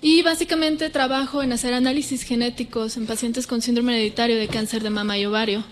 y 0.00 0.22
básicamente 0.22 0.88
trabajo 0.88 1.42
en 1.42 1.52
hacer 1.52 1.74
análisis 1.74 2.22
genéticos 2.22 2.96
en 2.96 3.06
pacientes 3.06 3.48
con 3.48 3.60
síndrome 3.60 3.94
hereditario 3.94 4.36
de 4.36 4.46
cáncer 4.46 4.84
de 4.84 4.90
mama 4.90 5.18
y 5.18 5.26
ovario. 5.26 5.64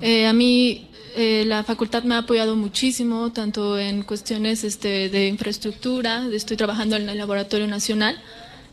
Eh, 0.00 0.26
a 0.26 0.32
mí 0.32 0.88
eh, 1.16 1.44
la 1.46 1.62
facultad 1.64 2.02
me 2.02 2.14
ha 2.14 2.18
apoyado 2.18 2.56
muchísimo, 2.56 3.32
tanto 3.32 3.78
en 3.78 4.02
cuestiones 4.02 4.64
este, 4.64 5.08
de 5.08 5.28
infraestructura, 5.28 6.26
estoy 6.32 6.56
trabajando 6.56 6.96
en 6.96 7.08
el 7.08 7.18
Laboratorio 7.18 7.66
Nacional, 7.66 8.20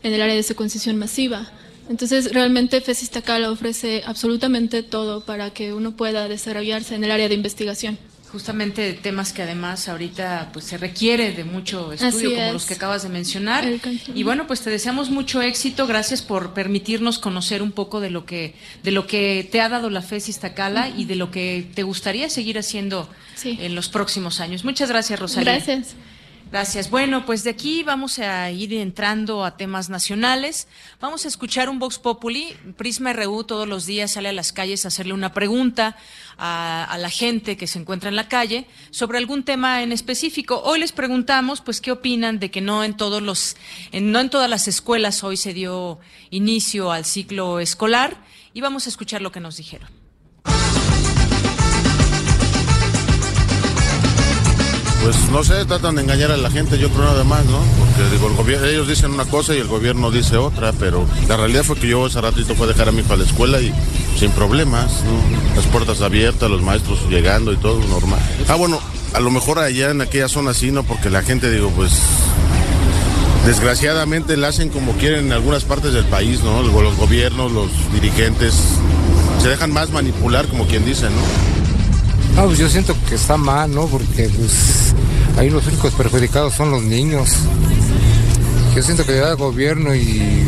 en 0.02 0.12
el 0.12 0.20
área 0.20 0.34
de 0.34 0.42
secuenciación 0.42 0.96
masiva. 0.96 1.50
Entonces, 1.88 2.32
realmente 2.32 2.80
FESIS 2.80 3.10
ofrece 3.48 4.02
absolutamente 4.06 4.82
todo 4.82 5.24
para 5.24 5.50
que 5.50 5.72
uno 5.72 5.96
pueda 5.96 6.28
desarrollarse 6.28 6.94
en 6.94 7.04
el 7.04 7.10
área 7.10 7.28
de 7.28 7.34
investigación 7.34 7.98
justamente 8.32 8.94
temas 8.94 9.34
que 9.34 9.42
además 9.42 9.88
ahorita 9.88 10.48
pues 10.54 10.64
se 10.64 10.78
requiere 10.78 11.32
de 11.32 11.44
mucho 11.44 11.92
estudio 11.92 12.30
como 12.34 12.52
los 12.54 12.64
que 12.64 12.74
acabas 12.74 13.02
de 13.02 13.10
mencionar. 13.10 13.64
Y 14.14 14.22
bueno 14.22 14.46
pues 14.46 14.62
te 14.62 14.70
deseamos 14.70 15.10
mucho 15.10 15.42
éxito. 15.42 15.86
Gracias 15.86 16.22
por 16.22 16.54
permitirnos 16.54 17.18
conocer 17.18 17.62
un 17.62 17.72
poco 17.72 18.00
de 18.00 18.08
lo 18.08 18.24
que 18.24 18.54
de 18.82 18.90
lo 18.90 19.06
que 19.06 19.46
te 19.52 19.60
ha 19.60 19.68
dado 19.68 19.90
la 19.90 20.00
FES 20.00 20.30
Iztacala 20.30 20.88
y 20.88 21.04
de 21.04 21.16
lo 21.16 21.30
que 21.30 21.66
te 21.74 21.82
gustaría 21.82 22.30
seguir 22.30 22.58
haciendo 22.58 23.08
en 23.44 23.74
los 23.74 23.90
próximos 23.90 24.40
años. 24.40 24.64
Muchas 24.64 24.88
gracias 24.88 25.20
Rosalía 25.20 25.52
gracias 25.52 25.94
Gracias. 26.52 26.90
Bueno, 26.90 27.24
pues 27.24 27.44
de 27.44 27.50
aquí 27.50 27.82
vamos 27.82 28.18
a 28.18 28.50
ir 28.50 28.74
entrando 28.74 29.42
a 29.42 29.56
temas 29.56 29.88
nacionales. 29.88 30.68
Vamos 31.00 31.24
a 31.24 31.28
escuchar 31.28 31.70
un 31.70 31.78
Vox 31.78 31.98
Populi. 31.98 32.54
Prisma 32.76 33.14
RU 33.14 33.44
todos 33.44 33.66
los 33.66 33.86
días 33.86 34.10
sale 34.10 34.28
a 34.28 34.32
las 34.34 34.52
calles 34.52 34.84
a 34.84 34.88
hacerle 34.88 35.14
una 35.14 35.32
pregunta 35.32 35.96
a, 36.36 36.94
la 36.98 37.08
gente 37.08 37.56
que 37.56 37.66
se 37.66 37.78
encuentra 37.78 38.10
en 38.10 38.16
la 38.16 38.28
calle 38.28 38.66
sobre 38.90 39.16
algún 39.16 39.44
tema 39.44 39.82
en 39.82 39.92
específico. 39.92 40.60
Hoy 40.62 40.80
les 40.80 40.92
preguntamos, 40.92 41.62
pues, 41.62 41.80
qué 41.80 41.90
opinan 41.90 42.38
de 42.38 42.50
que 42.50 42.60
no 42.60 42.84
en 42.84 42.98
todos 42.98 43.22
los, 43.22 43.56
no 43.90 44.20
en 44.20 44.28
todas 44.28 44.50
las 44.50 44.68
escuelas 44.68 45.24
hoy 45.24 45.38
se 45.38 45.54
dio 45.54 46.00
inicio 46.28 46.92
al 46.92 47.06
ciclo 47.06 47.60
escolar 47.60 48.14
y 48.52 48.60
vamos 48.60 48.84
a 48.84 48.90
escuchar 48.90 49.22
lo 49.22 49.32
que 49.32 49.40
nos 49.40 49.56
dijeron. 49.56 50.01
Pues 55.02 55.16
no 55.30 55.42
sé, 55.42 55.64
tratan 55.64 55.96
de 55.96 56.02
engañar 56.02 56.30
a 56.30 56.36
la 56.36 56.50
gente, 56.50 56.78
yo 56.78 56.88
creo 56.90 57.04
nada 57.04 57.24
más, 57.24 57.44
¿no? 57.46 57.58
Porque 57.78 58.08
digo, 58.10 58.28
el 58.28 58.36
gobierno, 58.36 58.66
ellos 58.66 58.88
dicen 58.88 59.10
una 59.10 59.24
cosa 59.24 59.54
y 59.54 59.58
el 59.58 59.66
gobierno 59.66 60.10
dice 60.10 60.36
otra, 60.36 60.72
pero 60.72 61.04
la 61.28 61.36
realidad 61.36 61.64
fue 61.64 61.76
que 61.76 61.88
yo 61.88 62.06
ese 62.06 62.20
ratito 62.20 62.54
fue 62.54 62.66
a 62.66 62.68
dejar 62.68 62.88
a 62.88 62.92
mi 62.92 63.00
hijo 63.00 63.12
a 63.12 63.16
la 63.16 63.24
escuela 63.24 63.60
y 63.60 63.72
sin 64.18 64.30
problemas, 64.30 65.02
¿no? 65.04 65.56
Las 65.56 65.66
puertas 65.66 66.00
abiertas, 66.00 66.48
los 66.48 66.62
maestros 66.62 67.00
llegando 67.08 67.52
y 67.52 67.56
todo 67.56 67.80
normal. 67.86 68.20
Ah, 68.48 68.54
bueno, 68.54 68.80
a 69.12 69.20
lo 69.20 69.30
mejor 69.30 69.58
allá 69.58 69.90
en 69.90 70.00
aquella 70.00 70.28
zona 70.28 70.54
sí, 70.54 70.70
¿no? 70.70 70.84
Porque 70.84 71.10
la 71.10 71.22
gente, 71.22 71.50
digo, 71.50 71.70
pues 71.70 71.92
desgraciadamente 73.46 74.36
la 74.36 74.48
hacen 74.48 74.68
como 74.68 74.92
quieren 74.92 75.26
en 75.26 75.32
algunas 75.32 75.64
partes 75.64 75.92
del 75.92 76.04
país, 76.04 76.42
¿no? 76.42 76.62
Los 76.62 76.96
gobiernos, 76.96 77.50
los 77.50 77.70
dirigentes 77.92 78.54
se 79.40 79.48
dejan 79.48 79.72
más 79.72 79.90
manipular, 79.90 80.46
como 80.46 80.66
quien 80.66 80.84
dice, 80.84 81.06
¿no? 81.06 81.51
No, 82.36 82.46
pues 82.46 82.58
yo 82.58 82.68
siento 82.68 82.94
que 83.08 83.14
está 83.14 83.36
mal, 83.36 83.74
¿no? 83.74 83.86
Porque 83.86 84.28
pues 84.28 84.94
ahí 85.38 85.50
los 85.50 85.66
únicos 85.66 85.92
perjudicados 85.92 86.54
son 86.54 86.70
los 86.70 86.82
niños. 86.82 87.28
Yo 88.74 88.82
siento 88.82 89.04
que 89.04 89.18
el 89.18 89.36
gobierno 89.36 89.94
y 89.94 90.46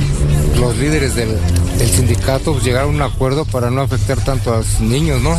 los 0.59 0.77
líderes 0.79 1.15
del, 1.15 1.39
sindicato 1.95 2.53
pues, 2.53 2.65
llegaron 2.65 3.01
a 3.01 3.07
un 3.07 3.13
acuerdo 3.13 3.45
para 3.45 3.71
no 3.71 3.83
afectar 3.83 4.19
tanto 4.25 4.55
a 4.55 4.59
los 4.59 4.81
niños, 4.81 5.21
¿no? 5.21 5.37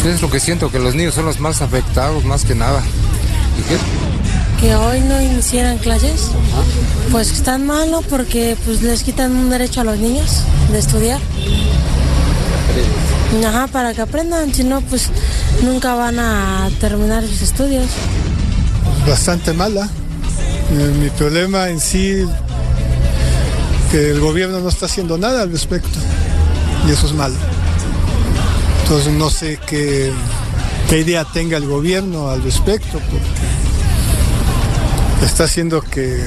Eso 0.00 0.10
es 0.10 0.20
lo 0.20 0.30
que 0.30 0.40
siento, 0.40 0.70
que 0.72 0.80
los 0.80 0.96
niños 0.96 1.14
son 1.14 1.26
los 1.26 1.38
más 1.38 1.62
afectados, 1.62 2.24
más 2.24 2.44
que 2.44 2.56
nada. 2.56 2.82
¿Y 3.58 3.62
qué? 3.62 3.78
Que 4.60 4.74
hoy 4.74 5.00
no 5.00 5.20
iniciaran 5.20 5.78
clases, 5.78 6.32
pues 7.12 7.30
están 7.30 7.66
malos 7.66 8.04
porque 8.10 8.56
pues 8.64 8.82
les 8.82 9.04
quitan 9.04 9.36
un 9.36 9.50
derecho 9.50 9.82
a 9.82 9.84
los 9.84 9.98
niños 9.98 10.42
de 10.72 10.78
estudiar. 10.78 11.20
Ajá, 13.40 13.66
para 13.66 13.94
que 13.94 14.02
aprendan, 14.02 14.52
si 14.54 14.62
no, 14.62 14.82
pues 14.82 15.08
nunca 15.62 15.94
van 15.94 16.18
a 16.18 16.68
terminar 16.80 17.26
sus 17.26 17.42
estudios. 17.42 17.86
Bastante 19.08 19.52
mala. 19.52 19.88
Eh, 20.70 20.94
mi 21.00 21.08
problema 21.10 21.68
en 21.70 21.80
sí, 21.80 22.24
que 23.90 24.10
el 24.10 24.20
gobierno 24.20 24.60
no 24.60 24.68
está 24.68 24.86
haciendo 24.86 25.18
nada 25.18 25.42
al 25.42 25.50
respecto, 25.50 25.98
y 26.86 26.92
eso 26.92 27.06
es 27.06 27.14
malo. 27.14 27.34
Entonces 28.82 29.12
no 29.12 29.30
sé 29.30 29.58
qué, 29.66 30.12
qué 30.88 31.00
idea 31.00 31.24
tenga 31.24 31.56
el 31.56 31.66
gobierno 31.66 32.30
al 32.30 32.42
respecto, 32.42 33.00
porque 33.00 33.26
está 35.26 35.44
haciendo 35.44 35.80
que 35.80 36.20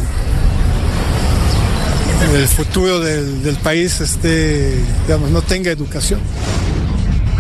el 2.34 2.48
futuro 2.48 3.00
del, 3.00 3.44
del 3.44 3.56
país 3.58 4.02
esté, 4.02 4.76
digamos, 5.06 5.30
no 5.30 5.42
tenga 5.42 5.72
educación. 5.72 6.20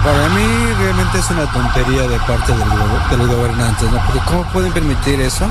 Para 0.05 0.29
mí 0.29 0.45
realmente 0.77 1.17
es 1.17 1.29
una 1.31 1.51
tontería 1.51 2.07
de 2.07 2.19
parte 2.19 2.53
de 2.53 3.17
los 3.17 3.27
gobernantes, 3.27 3.91
¿no? 3.91 3.99
Porque 4.05 4.19
¿cómo 4.27 4.43
pueden 4.53 4.71
permitir 4.71 5.19
eso? 5.19 5.47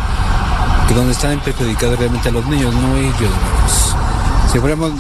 Que 0.87 0.95
donde 0.95 1.11
están 1.11 1.41
perjudicados 1.41 1.99
realmente 1.99 2.29
a 2.29 2.33
los 2.33 2.47
niños, 2.47 2.73
no 2.73 2.95
ellos, 2.97 3.33
Si 4.53 4.61
fuéramos, 4.61 4.93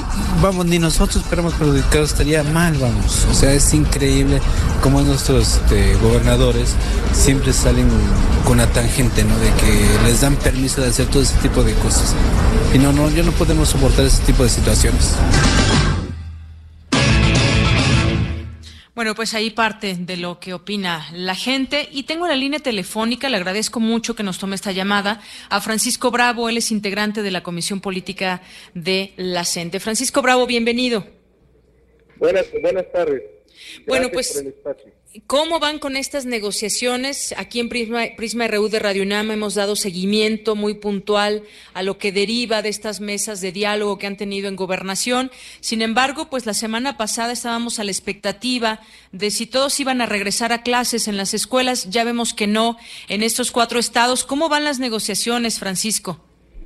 vamos, 0.43 0.67
ni 0.67 0.81
nosotros 0.81 1.23
fuéramos 1.23 1.53
perjudicados, 1.55 2.11
estaría 2.11 2.43
mal, 2.43 2.77
vamos. 2.79 3.29
O 3.31 3.35
sea, 3.35 3.53
es 3.53 3.73
increíble 3.75 4.43
cómo 4.83 5.01
nuestros 5.03 5.55
este, 5.55 5.95
gobernadores 6.03 6.75
siempre 7.13 7.53
salen 7.53 7.89
con 8.45 8.59
la 8.59 8.67
tangente, 8.67 9.23
¿no? 9.23 9.39
De 9.39 9.53
que 9.53 9.89
les 10.05 10.21
dan 10.21 10.35
permiso 10.35 10.81
de 10.81 10.89
hacer 10.89 11.07
todo 11.07 11.23
ese 11.23 11.37
tipo 11.37 11.63
de 11.63 11.75
cosas. 11.75 12.17
Y 12.75 12.79
no, 12.79 12.93
no, 12.93 13.09
ya 13.09 13.23
no 13.23 13.31
podemos 13.31 13.69
soportar 13.69 14.05
ese 14.05 14.21
tipo 14.25 14.43
de 14.43 14.49
situaciones. 14.49 15.13
Bueno, 18.95 19.17
pues 19.17 19.35
ahí 19.35 19.51
parte 19.51 19.97
de 19.99 20.17
lo 20.17 20.39
que 20.39 20.55
opina 20.55 21.09
la 21.13 21.35
gente. 21.35 21.89
Y 21.91 22.05
tengo 22.05 22.29
la 22.29 22.37
línea 22.37 22.61
telefónica, 22.61 23.29
le 23.29 23.37
agradezco 23.37 23.81
mucho 23.81 24.15
que 24.15 24.23
nos 24.23 24.39
tome 24.39 24.55
esta 24.55 24.71
llamada, 24.71 25.21
a 25.51 25.61
Francisco 25.61 26.13
Bravo, 26.13 26.49
él 26.49 26.59
es 26.59 26.71
integrante 26.71 27.23
de 27.23 27.33
la 27.33 27.43
Comisión 27.43 27.81
Política 27.81 28.43
de 28.73 29.13
la 29.17 29.45
CENTE. 29.45 29.81
Francisco 29.81 30.23
Bravo, 30.23 30.47
bienvenido. 30.47 31.05
Buenas, 32.17 32.47
buenas 32.63 32.91
tardes. 32.93 33.23
bueno, 33.87 34.09
pues 34.13 34.45
¿Cómo 35.29 35.61
van 35.61 35.79
con 35.79 35.95
estas 35.97 36.27
negociaciones? 36.27 37.33
Aquí 37.39 37.61
en 37.61 37.69
Prisma, 37.69 38.03
Prisma 38.17 38.49
RU 38.49 38.69
de 38.69 38.81
Radio 38.81 39.05
UNAM 39.05 39.31
hemos 39.31 39.55
dado 39.55 39.77
seguimiento 39.77 40.57
muy 40.57 40.75
puntual 40.75 41.45
a 41.73 41.85
lo 41.85 41.99
que 41.99 42.11
deriva 42.11 42.63
de 42.63 42.69
estas 42.69 43.01
mesas 43.01 43.41
de 43.41 43.53
diálogo 43.53 43.97
que 43.97 44.09
han 44.09 44.17
tenido 44.17 44.49
en 44.49 44.57
gobernación. 44.57 45.31
Sin 45.61 45.83
embargo, 45.83 46.29
pues 46.31 46.47
la 46.47 46.55
semana 46.55 46.97
pasada 46.97 47.33
estábamos 47.33 47.79
a 47.79 47.85
la 47.85 47.93
expectativa 47.93 48.81
de 49.13 49.31
si 49.31 49.47
todos 49.47 49.79
iban 49.79 50.01
a 50.01 50.07
regresar 50.07 50.53
a 50.53 50.63
clases 50.63 51.07
en 51.07 51.17
las 51.17 51.33
escuelas. 51.33 51.89
Ya 51.91 52.03
vemos 52.03 52.35
que 52.35 52.49
no 52.49 52.77
en 53.09 53.23
estos 53.23 53.53
cuatro 53.53 53.79
estados. 53.79 54.25
¿Cómo 54.25 54.49
van 54.49 54.65
las 54.65 54.81
negociaciones, 54.81 55.61
Francisco? 55.61 56.25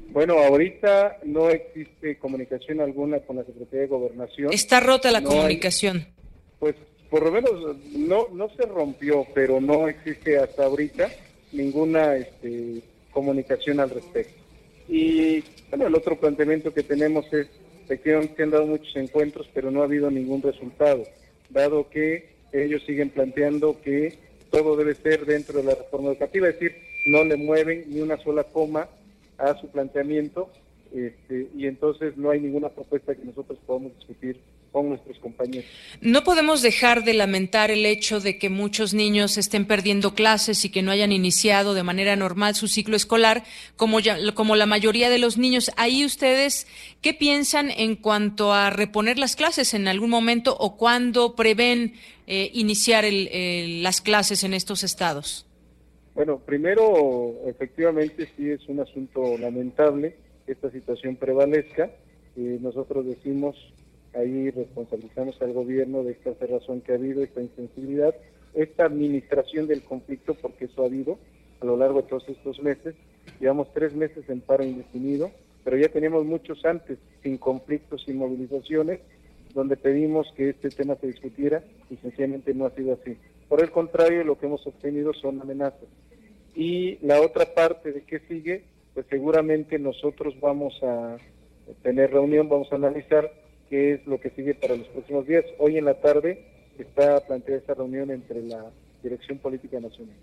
Bueno, 0.09 0.39
ahorita 0.39 1.19
no 1.25 1.51
existe 1.51 2.17
comunicación 2.17 2.81
alguna 2.81 3.21
con 3.21 3.37
la 3.37 3.45
Secretaría 3.45 3.83
de 3.83 3.87
Gobernación. 3.89 4.55
Está 4.55 4.81
rota 4.81 5.11
la 5.11 5.23
comunicación. 5.23 6.09
pues 6.59 6.75
por 7.11 7.23
lo 7.23 7.33
menos 7.33 7.77
no, 7.93 8.29
no 8.33 8.49
se 8.51 8.63
rompió, 8.63 9.27
pero 9.35 9.61
no 9.61 9.89
existe 9.89 10.39
hasta 10.39 10.65
ahorita 10.65 11.09
ninguna 11.53 12.17
este, 12.17 12.83
comunicación 13.11 13.81
al 13.81 13.91
respecto. 13.91 14.35
Y 14.89 15.43
bueno, 15.71 15.87
el 15.87 15.95
otro 15.95 16.19
planteamiento 16.19 16.73
que 16.73 16.83
tenemos 16.83 17.27
es 17.33 17.49
que 17.89 18.29
se 18.37 18.43
han 18.43 18.51
dado 18.51 18.67
muchos 18.67 18.95
encuentros, 18.97 19.49
pero 19.55 19.71
no 19.71 19.81
ha 19.81 19.85
habido 19.85 20.11
ningún 20.11 20.43
resultado, 20.43 21.05
dado 21.49 21.89
que 21.89 22.31
ellos 22.53 22.83
siguen 22.85 23.11
planteando 23.11 23.81
que 23.81 24.19
todo 24.51 24.77
debe 24.77 24.95
ser 24.95 25.25
dentro 25.25 25.59
de 25.59 25.65
la 25.65 25.75
reforma 25.75 26.11
educativa, 26.11 26.49
es 26.49 26.59
decir, 26.59 26.77
no 27.07 27.25
le 27.25 27.37
mueven 27.37 27.85
ni 27.89 28.01
una 28.01 28.19
sola 28.23 28.45
coma 28.45 28.89
a 29.39 29.59
su 29.59 29.69
planteamiento 29.69 30.51
este, 30.95 31.49
y 31.55 31.67
entonces 31.67 32.17
no 32.17 32.31
hay 32.31 32.41
ninguna 32.41 32.69
propuesta 32.71 33.15
que 33.15 33.25
nosotros 33.25 33.59
podamos 33.67 33.95
discutir 33.97 34.41
con 34.73 34.89
nuestros 34.91 35.19
compañeros. 35.19 35.65
No 36.01 36.25
podemos 36.25 36.63
dejar 36.63 37.05
de 37.05 37.15
lamentar 37.15 37.71
el 37.71 37.87
hecho 37.87 38.21
de 38.21 38.39
que 38.39 38.49
muchos 38.51 38.95
niños 38.95 39.39
estén 39.39 39.67
perdiendo 39.67 40.15
clases 40.15 40.65
y 40.65 40.71
que 40.71 40.83
no 40.83 40.91
hayan 40.91 41.13
iniciado 41.13 41.75
de 41.75 41.83
manera 41.83 42.17
normal 42.17 42.55
su 42.55 42.69
ciclo 42.69 42.97
escolar, 42.97 43.45
como, 43.77 43.99
como 44.35 44.57
la 44.57 44.67
mayoría 44.67 45.11
de 45.11 45.19
los 45.19 45.39
niños. 45.39 45.71
Ahí 45.77 46.05
ustedes, 46.05 46.67
¿qué 47.01 47.15
piensan 47.15 47.71
en 47.71 47.97
cuanto 47.97 48.53
a 48.53 48.71
reponer 48.71 49.19
las 49.19 49.37
clases 49.37 49.75
en 49.75 49.89
algún 49.89 50.11
momento 50.11 50.57
o 50.59 50.77
cuándo 50.77 51.35
prevén 51.35 51.95
eh, 52.27 52.51
iniciar 52.55 53.05
las 53.11 54.01
clases 54.01 54.45
en 54.45 54.55
estos 54.55 54.85
estados? 54.85 55.47
Bueno, 56.15 56.41
primero, 56.41 57.37
efectivamente, 57.47 58.29
sí 58.37 58.51
es 58.51 58.69
un 58.69 58.81
asunto 58.81 59.39
lamentable 59.39 60.17
que 60.45 60.53
esta 60.53 60.71
situación 60.71 61.15
prevalezca. 61.15 61.91
Eh, 62.37 62.59
nosotros 62.61 63.07
decimos 63.07 63.57
ahí 64.15 64.51
responsabilizamos 64.51 65.41
al 65.43 65.53
gobierno 65.53 66.03
de 66.03 66.13
esta 66.13 66.35
cerrazón 66.35 66.81
que 66.81 66.93
ha 66.93 66.97
habido, 66.97 67.23
esta 67.23 67.41
insensibilidad, 67.41 68.15
esta 68.55 68.87
administración 68.87 69.67
del 69.67 69.83
conflicto, 69.83 70.35
porque 70.35 70.67
eso 70.67 70.83
ha 70.83 70.87
habido, 70.87 71.19
a 71.61 71.67
lo 71.67 71.77
largo 71.77 72.03
de 72.03 72.09
todos 72.09 72.29
estos 72.29 72.61
meses. 72.63 72.95
Llevamos 73.41 73.73
tres 73.73 73.95
meses 73.95 74.29
en 74.29 74.41
paro 74.41 74.65
indefinido, 74.65 75.31
pero 75.65 75.77
ya 75.77 75.89
teníamos 75.89 76.25
muchos 76.25 76.65
antes, 76.65 76.99
sin 77.23 77.39
conflictos, 77.39 78.03
sin 78.05 78.17
movilizaciones, 78.17 79.01
donde 79.55 79.77
pedimos 79.77 80.27
que 80.37 80.51
este 80.51 80.71
tema 80.71 80.97
se 80.97 81.09
discutiera 81.09 81.63
y 81.91 81.97
sencillamente 81.97 82.55
no 82.55 82.67
ha 82.67 82.71
sido 82.71 82.95
así. 82.95 83.17
Por 83.49 83.63
el 83.63 83.71
contrario, 83.71 84.25
lo 84.25 84.39
que 84.39 84.47
hemos 84.47 84.67
obtenido 84.67 85.13
son 85.15 85.41
amenazas. 85.41 85.89
Y 86.55 86.99
la 87.07 87.21
otra 87.21 87.55
parte 87.55 87.93
de 87.93 88.03
qué 88.03 88.21
sigue, 88.21 88.65
pues 88.95 89.07
seguramente 89.09 89.79
nosotros 89.79 90.35
vamos 90.41 90.75
a 90.83 91.17
tener 91.83 92.11
reunión, 92.11 92.49
vamos 92.49 92.73
a 92.73 92.77
analizar 92.77 93.31
qué 93.69 93.95
es 93.95 94.07
lo 94.07 94.21
que 94.21 94.31
sigue 94.31 94.55
para 94.55 94.77
los 94.77 94.87
próximos 94.89 95.27
días. 95.27 95.45
Hoy 95.59 95.79
en 95.79 95.85
la 95.85 95.95
tarde 95.95 96.45
está 96.79 97.21
planteada 97.21 97.61
esa 97.61 97.75
reunión 97.75 98.11
entre 98.11 98.43
la 98.43 98.71
Dirección 99.03 99.39
Política 99.39 99.81
Nacional. 99.81 100.17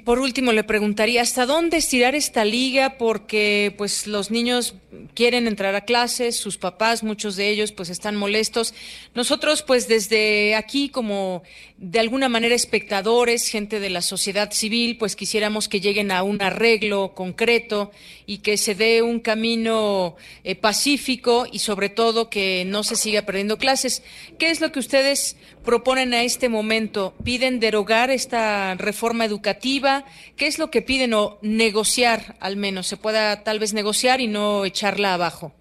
Por 0.00 0.20
último, 0.20 0.52
le 0.52 0.64
preguntaría 0.64 1.20
hasta 1.20 1.44
dónde 1.44 1.76
estirar 1.76 2.14
esta 2.14 2.46
liga, 2.46 2.96
porque 2.96 3.74
pues 3.76 4.06
los 4.06 4.30
niños 4.30 4.74
quieren 5.14 5.46
entrar 5.46 5.74
a 5.74 5.84
clases, 5.84 6.34
sus 6.34 6.56
papás, 6.56 7.02
muchos 7.02 7.36
de 7.36 7.50
ellos, 7.50 7.72
pues 7.72 7.90
están 7.90 8.16
molestos. 8.16 8.72
Nosotros, 9.14 9.62
pues 9.62 9.88
desde 9.88 10.54
aquí, 10.54 10.88
como 10.88 11.42
de 11.76 12.00
alguna 12.00 12.30
manera 12.30 12.54
espectadores, 12.54 13.48
gente 13.48 13.80
de 13.80 13.90
la 13.90 14.00
sociedad 14.00 14.50
civil, 14.52 14.96
pues 14.96 15.14
quisiéramos 15.14 15.68
que 15.68 15.80
lleguen 15.80 16.10
a 16.10 16.22
un 16.22 16.40
arreglo 16.40 17.12
concreto 17.14 17.90
y 18.24 18.38
que 18.38 18.56
se 18.56 18.74
dé 18.74 19.02
un 19.02 19.20
camino 19.20 20.16
eh, 20.42 20.54
pacífico 20.54 21.46
y 21.50 21.58
sobre 21.58 21.90
todo 21.90 22.30
que 22.30 22.64
no 22.66 22.82
se 22.82 22.96
siga 22.96 23.22
perdiendo 23.22 23.58
clases. 23.58 24.02
¿Qué 24.38 24.50
es 24.50 24.62
lo 24.62 24.72
que 24.72 24.78
ustedes 24.78 25.36
proponen 25.64 26.14
a 26.14 26.22
este 26.22 26.48
momento? 26.48 27.14
¿Piden 27.24 27.60
derogar 27.60 28.10
esta 28.10 28.74
reforma 28.74 29.24
educativa? 29.24 30.04
¿Qué 30.36 30.46
es 30.46 30.58
lo 30.58 30.70
que 30.70 30.82
piden 30.82 31.14
o 31.14 31.38
negociar 31.42 32.36
al 32.40 32.56
menos? 32.56 32.86
¿Se 32.86 32.96
pueda 32.96 33.42
tal 33.44 33.58
vez 33.58 33.74
negociar 33.74 34.20
y 34.20 34.28
no 34.28 34.64
echarla 34.64 35.14
abajo? 35.14 35.52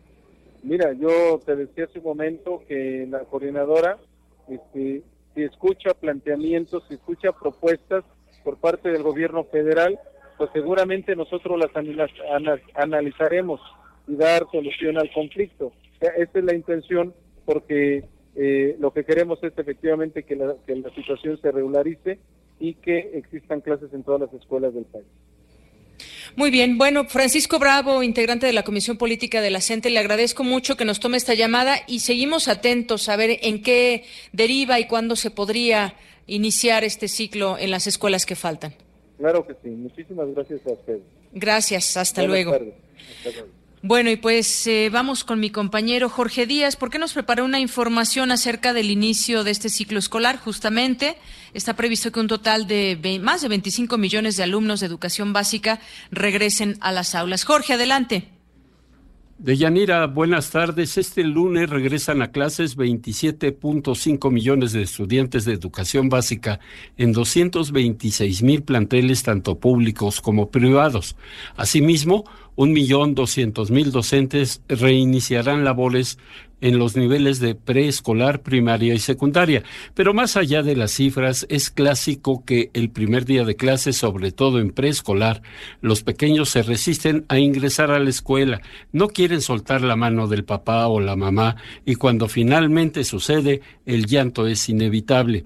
Mira, 0.64 0.94
yo 0.94 1.40
te 1.46 1.56
decía 1.56 1.86
hace 1.86 2.00
un 2.00 2.06
momento 2.06 2.64
que 2.68 3.08
la 3.10 3.20
coordinadora, 3.22 3.98
este, 4.48 5.02
si 5.34 5.44
escucha 5.44 5.94
planteamientos, 5.94 6.84
si 6.88 6.96
escucha 6.96 7.32
propuestas 7.32 8.04
por 8.44 8.58
parte 8.58 8.90
del 8.90 9.04
gobierno 9.04 9.44
federal, 9.46 10.00
pues 10.38 10.50
seguramente 10.54 11.16
nosotros 11.16 11.60
las 11.60 11.70
analizaremos 12.76 13.62
y 14.08 14.16
dar 14.16 14.46
solución 14.52 14.98
al 14.98 15.12
conflicto. 15.14 15.72
esa 16.00 16.40
es 16.40 16.44
la 16.44 16.56
intención 16.56 17.14
porque 17.46 18.04
eh, 18.36 18.76
lo 18.80 18.92
que 18.92 19.04
queremos 19.04 19.44
es 19.44 19.54
efectivamente 19.58 20.24
que 20.24 20.36
la, 20.36 20.56
que 20.66 20.76
la 20.76 20.94
situación 20.96 21.40
se 21.42 21.52
regularice 21.52 22.20
y 22.60 22.76
que 22.76 23.12
existan 23.16 23.62
clases 23.62 23.94
en 23.94 24.04
todas 24.04 24.22
las 24.22 24.34
escuelas 24.34 24.74
del 24.74 24.86
país. 24.86 25.06
Muy 26.36 26.50
bien, 26.50 26.78
bueno, 26.78 27.06
Francisco 27.06 27.60
Bravo, 27.60 28.04
integrante 28.04 28.46
de 28.46 28.54
la 28.54 28.64
Comisión 28.64 28.98
Política 28.98 29.42
de 29.42 29.50
la 29.50 29.60
CENTE, 29.60 29.90
le 29.90 30.00
agradezco 30.00 30.44
mucho 30.44 30.78
que 30.78 30.86
nos 30.86 31.00
tome 31.00 31.18
esta 31.18 31.34
llamada 31.34 31.76
y 31.88 32.00
seguimos 32.00 32.48
atentos 32.48 33.10
a 33.10 33.18
ver 33.18 33.40
en 33.42 33.62
qué 33.62 34.06
deriva 34.32 34.80
y 34.80 34.88
cuándo 34.88 35.16
se 35.16 35.30
podría 35.30 35.96
iniciar 36.28 36.84
este 36.84 37.08
ciclo 37.10 37.58
en 37.58 37.72
las 37.72 37.88
escuelas 37.88 38.26
que 38.26 38.36
faltan. 38.36 38.74
Claro 39.18 39.46
que 39.46 39.54
sí. 39.62 39.70
Muchísimas 39.70 40.34
gracias 40.34 40.66
a 40.66 40.72
ustedes. 40.72 41.02
Gracias. 41.34 41.98
Hasta 41.98 42.24
luego. 42.24 42.58
Bueno, 43.84 44.12
y 44.12 44.16
pues 44.16 44.68
eh, 44.68 44.90
vamos 44.92 45.24
con 45.24 45.40
mi 45.40 45.50
compañero 45.50 46.08
Jorge 46.08 46.46
Díaz, 46.46 46.76
porque 46.76 47.00
nos 47.00 47.14
preparó 47.14 47.46
una 47.46 47.60
información 47.60 48.32
acerca 48.32 48.74
del 48.74 48.92
inicio 48.92 49.44
de 49.44 49.50
este 49.50 49.70
ciclo 49.70 49.98
escolar. 49.98 50.38
Justamente 50.38 51.18
está 51.54 51.76
previsto 51.76 52.12
que 52.12 52.20
un 52.20 52.28
total 52.28 52.68
de 52.68 53.20
más 53.24 53.42
de 53.42 53.48
25 53.48 53.98
millones 53.98 54.38
de 54.38 54.44
alumnos 54.44 54.82
de 54.82 54.86
educación 54.86 55.34
básica 55.34 55.80
regresen 56.12 56.78
a 56.80 56.92
las 56.92 57.16
aulas. 57.16 57.44
Jorge, 57.44 57.74
adelante. 57.74 58.41
Deyanira, 59.44 60.06
buenas 60.06 60.52
tardes. 60.52 61.00
Este 61.00 61.24
lunes 61.24 61.68
regresan 61.68 62.22
a 62.22 62.32
clases 62.32 62.78
27.5 62.78 64.30
millones 64.30 64.72
de 64.72 64.84
estudiantes 64.84 65.46
de 65.46 65.54
educación 65.54 66.10
básica 66.10 66.60
en 66.96 67.12
226 67.12 68.44
mil 68.44 68.62
planteles, 68.62 69.24
tanto 69.24 69.60
públicos 69.60 70.22
como 70.22 70.52
privados. 70.52 71.16
Asimismo, 71.56 72.24
un 72.56 72.72
millón 72.72 73.16
doscientos 73.16 73.72
mil 73.72 73.92
docentes 73.92 74.62
reiniciarán 74.68 75.66
labores 75.66 76.20
en 76.62 76.78
los 76.78 76.96
niveles 76.96 77.40
de 77.40 77.56
preescolar, 77.56 78.42
primaria 78.42 78.94
y 78.94 79.00
secundaria. 79.00 79.64
Pero 79.94 80.14
más 80.14 80.38
allá 80.38 80.64
de 80.64 80.76
las 80.76 80.92
cifras, 80.92 81.46
es 81.50 81.70
clásico 81.70 82.46
que 82.46 82.70
el 82.74 82.90
primer 82.90 83.26
día 83.26 83.44
de 83.44 83.56
clase, 83.56 83.94
sobre 83.94 84.32
todo 84.32 84.60
en 84.60 84.72
preescolar, 84.72 85.42
los 85.82 86.04
pequeños 86.04 86.50
se 86.50 86.64
resisten 86.64 87.26
a 87.28 87.40
ingresar 87.40 87.92
a 87.92 88.00
la 88.00 88.10
escuela, 88.10 88.62
no 88.92 89.08
quieren 89.08 89.42
soltar 89.42 89.82
la 89.82 89.96
mano 89.96 90.28
del 90.28 90.44
papá 90.44 90.88
o 90.88 91.00
la 91.00 91.16
mamá 91.16 91.58
y 91.86 91.96
cuando 91.96 92.28
finalmente 92.28 93.04
sucede, 93.04 93.62
el 93.86 94.06
llanto 94.06 94.48
es 94.48 94.70
inevitable. 94.70 95.44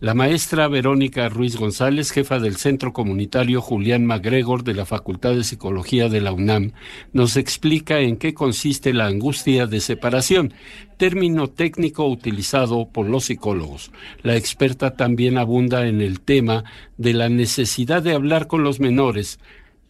La 0.00 0.14
maestra 0.14 0.66
Verónica 0.66 1.28
Ruiz 1.28 1.56
González, 1.56 2.10
jefa 2.10 2.40
del 2.40 2.56
Centro 2.56 2.92
Comunitario 2.92 3.60
Julián 3.60 4.04
MacGregor 4.06 4.64
de 4.64 4.74
la 4.74 4.86
Facultad 4.86 5.34
de 5.34 5.44
Psicología 5.44 6.08
de 6.08 6.20
la 6.20 6.32
UNAM, 6.32 6.72
nos 7.12 7.36
explica 7.36 8.00
en 8.00 8.16
qué 8.16 8.34
consiste 8.34 8.92
la 8.92 9.06
angustia 9.06 9.66
de 9.66 9.80
separación 9.80 10.52
término 10.96 11.48
técnico 11.48 12.08
utilizado 12.08 12.88
por 12.88 13.06
los 13.08 13.26
psicólogos. 13.26 13.92
La 14.22 14.36
experta 14.36 14.96
también 14.96 15.38
abunda 15.38 15.86
en 15.86 16.00
el 16.00 16.20
tema 16.20 16.64
de 16.96 17.12
la 17.12 17.28
necesidad 17.28 18.02
de 18.02 18.14
hablar 18.14 18.48
con 18.48 18.64
los 18.64 18.80
menores 18.80 19.38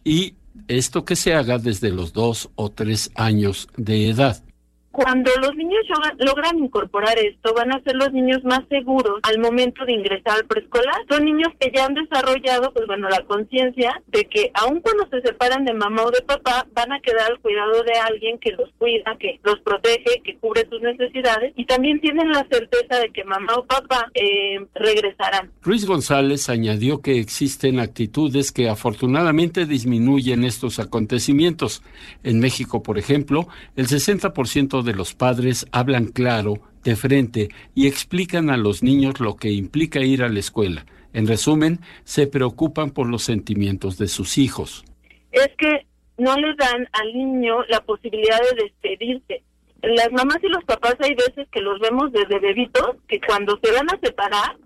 y 0.03 0.35
esto 0.67 1.03
que 1.03 1.15
se 1.15 1.33
haga 1.33 1.57
desde 1.57 1.89
los 1.89 2.13
dos 2.13 2.49
o 2.55 2.69
tres 2.69 3.11
años 3.15 3.69
de 3.75 4.09
edad. 4.09 4.43
Cuando 4.91 5.31
los 5.41 5.55
niños 5.55 5.83
logran 6.17 6.57
incorporar 6.57 7.17
esto, 7.19 7.53
van 7.53 7.71
a 7.71 7.81
ser 7.83 7.95
los 7.95 8.11
niños 8.11 8.43
más 8.43 8.61
seguros 8.69 9.19
al 9.23 9.39
momento 9.39 9.85
de 9.85 9.93
ingresar 9.93 10.37
al 10.37 10.45
preescolar. 10.45 10.95
Son 11.09 11.23
niños 11.23 11.49
que 11.59 11.71
ya 11.73 11.85
han 11.85 11.93
desarrollado, 11.93 12.73
pues 12.73 12.87
bueno, 12.87 13.07
la 13.07 13.23
conciencia 13.25 14.01
de 14.07 14.25
que 14.25 14.51
aun 14.55 14.81
cuando 14.81 15.07
se 15.09 15.21
separan 15.21 15.65
de 15.65 15.73
mamá 15.73 16.03
o 16.03 16.11
de 16.11 16.21
papá, 16.21 16.65
van 16.73 16.91
a 16.91 16.99
quedar 16.99 17.31
al 17.31 17.39
cuidado 17.39 17.83
de 17.83 17.93
alguien 17.99 18.39
que 18.39 18.51
los 18.51 18.69
cuida, 18.77 19.15
que 19.19 19.39
los 19.43 19.59
protege, 19.59 20.21
que 20.23 20.37
cubre 20.37 20.67
sus 20.69 20.81
necesidades 20.81 21.53
y 21.55 21.65
también 21.65 21.99
tienen 22.01 22.31
la 22.31 22.45
certeza 22.49 22.99
de 22.99 23.09
que 23.11 23.23
mamá 23.23 23.53
o 23.55 23.65
papá 23.65 24.09
eh, 24.13 24.59
regresarán. 24.75 25.51
Luis 25.63 25.85
González 25.85 26.49
añadió 26.49 27.01
que 27.01 27.19
existen 27.19 27.79
actitudes 27.79 28.51
que 28.51 28.69
afortunadamente 28.69 29.65
disminuyen 29.65 30.43
estos 30.43 30.79
acontecimientos. 30.79 31.83
En 32.23 32.39
México, 32.39 32.81
por 32.83 32.97
ejemplo, 32.97 33.47
el 33.75 33.87
60% 33.87 34.78
de 34.83 34.93
los 34.93 35.13
padres 35.13 35.65
hablan 35.71 36.05
claro, 36.05 36.61
de 36.83 36.95
frente, 36.95 37.49
y 37.75 37.87
explican 37.87 38.49
a 38.49 38.57
los 38.57 38.83
niños 38.83 39.19
lo 39.19 39.35
que 39.35 39.51
implica 39.51 39.99
ir 39.99 40.23
a 40.23 40.29
la 40.29 40.39
escuela. 40.39 40.85
En 41.13 41.27
resumen, 41.27 41.79
se 42.03 42.27
preocupan 42.27 42.91
por 42.91 43.07
los 43.07 43.23
sentimientos 43.23 43.97
de 43.97 44.07
sus 44.07 44.37
hijos. 44.37 44.85
Es 45.31 45.49
que 45.57 45.87
no 46.17 46.35
les 46.35 46.55
dan 46.57 46.87
al 46.91 47.13
niño 47.13 47.63
la 47.69 47.81
posibilidad 47.81 48.39
de 48.39 48.63
despedirse. 48.63 49.43
Las 49.81 50.11
mamás 50.11 50.37
y 50.43 50.49
los 50.49 50.63
papás 50.65 50.95
hay 50.99 51.15
veces 51.15 51.47
que 51.51 51.61
los 51.61 51.79
vemos 51.79 52.11
desde 52.11 52.39
bebitos, 52.39 52.97
que 53.07 53.19
cuando 53.21 53.57
se 53.63 53.71
van 53.71 53.89
a 53.89 53.99
separar, 54.01 54.57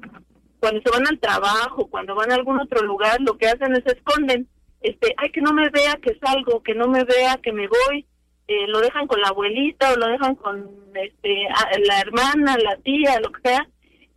cuando 0.60 0.82
se 0.82 0.90
van 0.90 1.08
al 1.08 1.20
trabajo, 1.20 1.88
cuando 1.88 2.16
van 2.16 2.32
a 2.32 2.36
algún 2.36 2.60
otro 2.60 2.82
lugar, 2.84 3.22
lo 3.22 3.38
que 3.38 3.48
hacen 3.48 3.74
es 3.74 3.86
esconden. 3.86 4.48
Este, 4.82 5.14
ay, 5.18 5.30
que 5.30 5.42
no 5.42 5.54
me 5.54 5.70
vea 5.70 5.98
que 6.02 6.18
salgo, 6.20 6.64
que 6.64 6.74
no 6.74 6.88
me 6.88 7.04
vea 7.04 7.38
que 7.38 7.54
me 7.54 7.68
voy, 7.68 8.06
eh, 8.54 8.68
lo 8.68 8.80
dejan 8.80 9.08
con 9.08 9.20
la 9.22 9.30
abuelita 9.30 9.94
o 9.94 9.98
lo 9.98 10.08
dejan 10.08 10.36
con 10.36 10.70
este, 10.96 11.48
la 11.86 12.00
hermana, 12.00 12.58
la 12.58 12.78
tía, 12.78 13.20
lo 13.20 13.32
que 13.32 13.42
sea, 13.50 13.68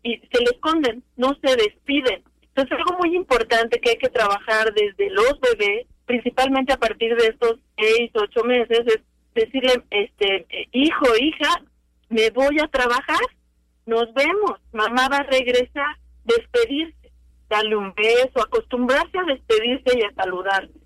y 0.03 0.19
se 0.19 0.39
le 0.41 0.51
esconden, 0.53 1.03
no 1.17 1.37
se 1.43 1.57
despiden. 1.57 2.23
Entonces, 2.43 2.79
algo 2.79 2.99
muy 2.99 3.15
importante 3.15 3.81
que 3.81 3.91
hay 3.91 3.99
que 3.99 4.09
trabajar 4.09 4.73
desde 4.73 5.11
los 5.11 5.39
bebés, 5.41 5.87
principalmente 6.07 6.73
a 6.73 6.79
partir 6.79 7.15
de 7.17 7.27
estos 7.27 7.57
seis, 7.77 8.11
ocho 8.15 8.45
meses, 8.45 8.81
es 8.87 9.01
decirle, 9.35 9.83
este, 9.91 10.47
hijo, 10.73 11.07
hija, 11.21 11.63
me 12.09 12.31
voy 12.31 12.59
a 12.63 12.69
trabajar, 12.69 13.21
nos 13.85 14.13
vemos, 14.15 14.61
mamá 14.73 15.09
va 15.09 15.19
a 15.19 15.23
regresar, 15.25 15.97
despedirse, 16.25 17.13
darle 17.49 17.77
un 17.77 17.93
beso, 17.95 18.41
acostumbrarse 18.41 19.19
a 19.19 19.25
despedirse 19.25 19.99
y 19.99 20.03
a 20.03 20.15
saludarse. 20.15 20.86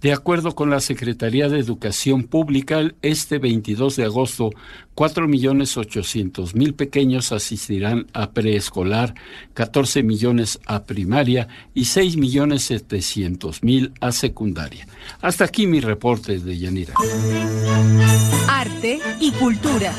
De 0.00 0.12
acuerdo 0.12 0.54
con 0.54 0.70
la 0.70 0.78
Secretaría 0.80 1.48
de 1.48 1.58
Educación 1.58 2.22
Pública, 2.22 2.88
este 3.02 3.38
22 3.38 3.96
de 3.96 4.04
agosto, 4.04 4.50
4.800.000 4.94 6.76
pequeños 6.76 7.32
asistirán 7.32 8.06
a 8.12 8.30
preescolar, 8.30 9.14
14 9.54 10.04
millones 10.04 10.60
a 10.66 10.84
primaria 10.84 11.48
y 11.74 11.82
6.700.000 11.82 13.92
a 14.00 14.12
secundaria. 14.12 14.86
Hasta 15.20 15.44
aquí 15.44 15.66
mi 15.66 15.80
reporte 15.80 16.38
de 16.38 16.58
Yanira. 16.58 16.94
Arte 18.46 19.00
y 19.18 19.32
cultura. 19.32 19.92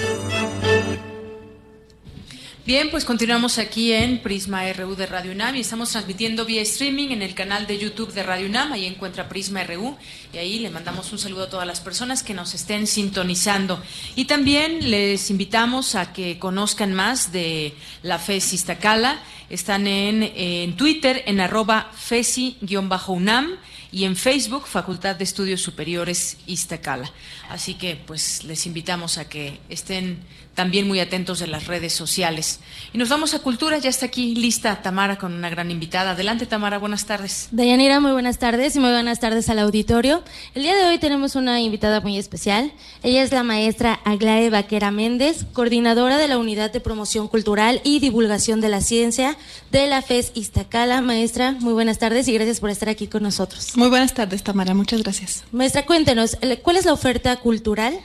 Bien, 2.69 2.91
pues 2.91 3.03
continuamos 3.03 3.57
aquí 3.57 3.93
en 3.93 4.19
Prisma 4.19 4.71
RU 4.73 4.93
de 4.95 5.07
Radio 5.07 5.31
UNAM 5.31 5.55
y 5.55 5.61
estamos 5.61 5.89
transmitiendo 5.89 6.45
vía 6.45 6.61
streaming 6.61 7.09
en 7.09 7.23
el 7.23 7.33
canal 7.33 7.65
de 7.65 7.79
YouTube 7.79 8.13
de 8.13 8.21
Radio 8.21 8.45
UNAM. 8.45 8.73
Ahí 8.73 8.85
encuentra 8.85 9.27
Prisma 9.27 9.63
RU 9.63 9.97
y 10.31 10.37
ahí 10.37 10.59
le 10.59 10.69
mandamos 10.69 11.11
un 11.11 11.17
saludo 11.17 11.45
a 11.45 11.49
todas 11.49 11.65
las 11.65 11.79
personas 11.79 12.21
que 12.21 12.35
nos 12.35 12.53
estén 12.53 12.85
sintonizando. 12.85 13.81
Y 14.15 14.25
también 14.25 14.91
les 14.91 15.31
invitamos 15.31 15.95
a 15.95 16.13
que 16.13 16.37
conozcan 16.37 16.93
más 16.93 17.31
de 17.31 17.73
la 18.03 18.19
FES 18.19 18.53
Iztacala. 18.53 19.19
Están 19.49 19.87
en, 19.87 20.21
en 20.21 20.77
Twitter 20.77 21.23
en 21.25 21.39
arroba 21.39 21.91
FESI-UNAM 21.95 23.57
y 23.91 24.03
en 24.03 24.15
Facebook 24.15 24.67
Facultad 24.67 25.15
de 25.15 25.23
Estudios 25.23 25.61
Superiores 25.61 26.37
Iztacala. 26.45 27.11
Así 27.49 27.73
que 27.73 27.95
pues 27.95 28.43
les 28.43 28.67
invitamos 28.67 29.17
a 29.17 29.27
que 29.27 29.59
estén 29.69 30.19
también 30.55 30.87
muy 30.87 30.99
atentos 30.99 31.39
de 31.39 31.47
las 31.47 31.67
redes 31.67 31.93
sociales. 31.93 32.59
Y 32.93 32.97
nos 32.97 33.09
vamos 33.09 33.33
a 33.33 33.39
Cultura, 33.39 33.77
ya 33.77 33.89
está 33.89 34.07
aquí 34.07 34.35
lista 34.35 34.81
Tamara 34.81 35.17
con 35.17 35.33
una 35.33 35.49
gran 35.49 35.71
invitada. 35.71 36.11
Adelante 36.11 36.45
Tamara, 36.45 36.77
buenas 36.77 37.05
tardes. 37.05 37.47
Dayanira, 37.51 37.99
muy 37.99 38.11
buenas 38.11 38.39
tardes 38.39 38.75
y 38.75 38.79
muy 38.79 38.91
buenas 38.91 39.19
tardes 39.19 39.49
al 39.49 39.59
auditorio. 39.59 40.21
El 40.55 40.63
día 40.63 40.75
de 40.75 40.85
hoy 40.85 40.97
tenemos 40.97 41.35
una 41.35 41.61
invitada 41.61 42.01
muy 42.01 42.17
especial. 42.17 42.73
Ella 43.03 43.23
es 43.23 43.31
la 43.31 43.43
maestra 43.43 43.99
Aglae 44.03 44.49
Vaquera 44.49 44.91
Méndez, 44.91 45.45
coordinadora 45.53 46.17
de 46.17 46.27
la 46.27 46.37
Unidad 46.37 46.71
de 46.71 46.81
Promoción 46.81 47.27
Cultural 47.27 47.79
y 47.83 47.99
Divulgación 47.99 48.59
de 48.59 48.69
la 48.69 48.81
Ciencia 48.81 49.37
de 49.71 49.87
la 49.87 50.01
FES 50.01 50.31
Iztacala. 50.35 51.01
Maestra, 51.01 51.53
muy 51.53 51.73
buenas 51.73 51.99
tardes 51.99 52.27
y 52.27 52.33
gracias 52.33 52.59
por 52.59 52.69
estar 52.69 52.89
aquí 52.89 53.07
con 53.07 53.23
nosotros. 53.23 53.77
Muy 53.77 53.87
buenas 53.87 54.13
tardes, 54.13 54.43
Tamara, 54.43 54.73
muchas 54.73 55.03
gracias. 55.03 55.45
Maestra, 55.51 55.85
cuéntenos, 55.85 56.37
¿cuál 56.63 56.75
es 56.75 56.85
la 56.85 56.93
oferta 56.93 57.35
cultural 57.37 57.97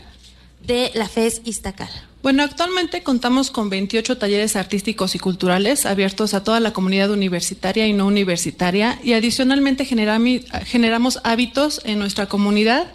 de 0.64 0.92
la 0.94 1.08
FES 1.08 1.42
Iztacala? 1.44 2.13
Bueno, 2.24 2.42
actualmente 2.42 3.02
contamos 3.02 3.50
con 3.50 3.68
28 3.68 4.16
talleres 4.16 4.56
artísticos 4.56 5.14
y 5.14 5.18
culturales 5.18 5.84
abiertos 5.84 6.32
a 6.32 6.42
toda 6.42 6.58
la 6.58 6.72
comunidad 6.72 7.10
universitaria 7.10 7.86
y 7.86 7.92
no 7.92 8.06
universitaria 8.06 8.98
y 9.04 9.12
adicionalmente 9.12 9.84
generamos 9.84 11.20
hábitos 11.22 11.82
en 11.84 11.98
nuestra 11.98 12.24
comunidad 12.24 12.86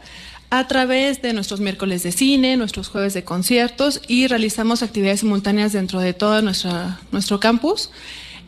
a 0.50 0.68
través 0.68 1.22
de 1.22 1.34
nuestros 1.34 1.60
miércoles 1.60 2.02
de 2.02 2.12
cine, 2.12 2.58
nuestros 2.58 2.88
jueves 2.88 3.14
de 3.14 3.24
conciertos 3.24 4.02
y 4.08 4.26
realizamos 4.26 4.82
actividades 4.82 5.20
simultáneas 5.20 5.74
dentro 5.74 6.00
de 6.00 6.14
todo 6.14 6.42
nuestra, 6.42 7.00
nuestro 7.12 7.40
campus. 7.40 7.92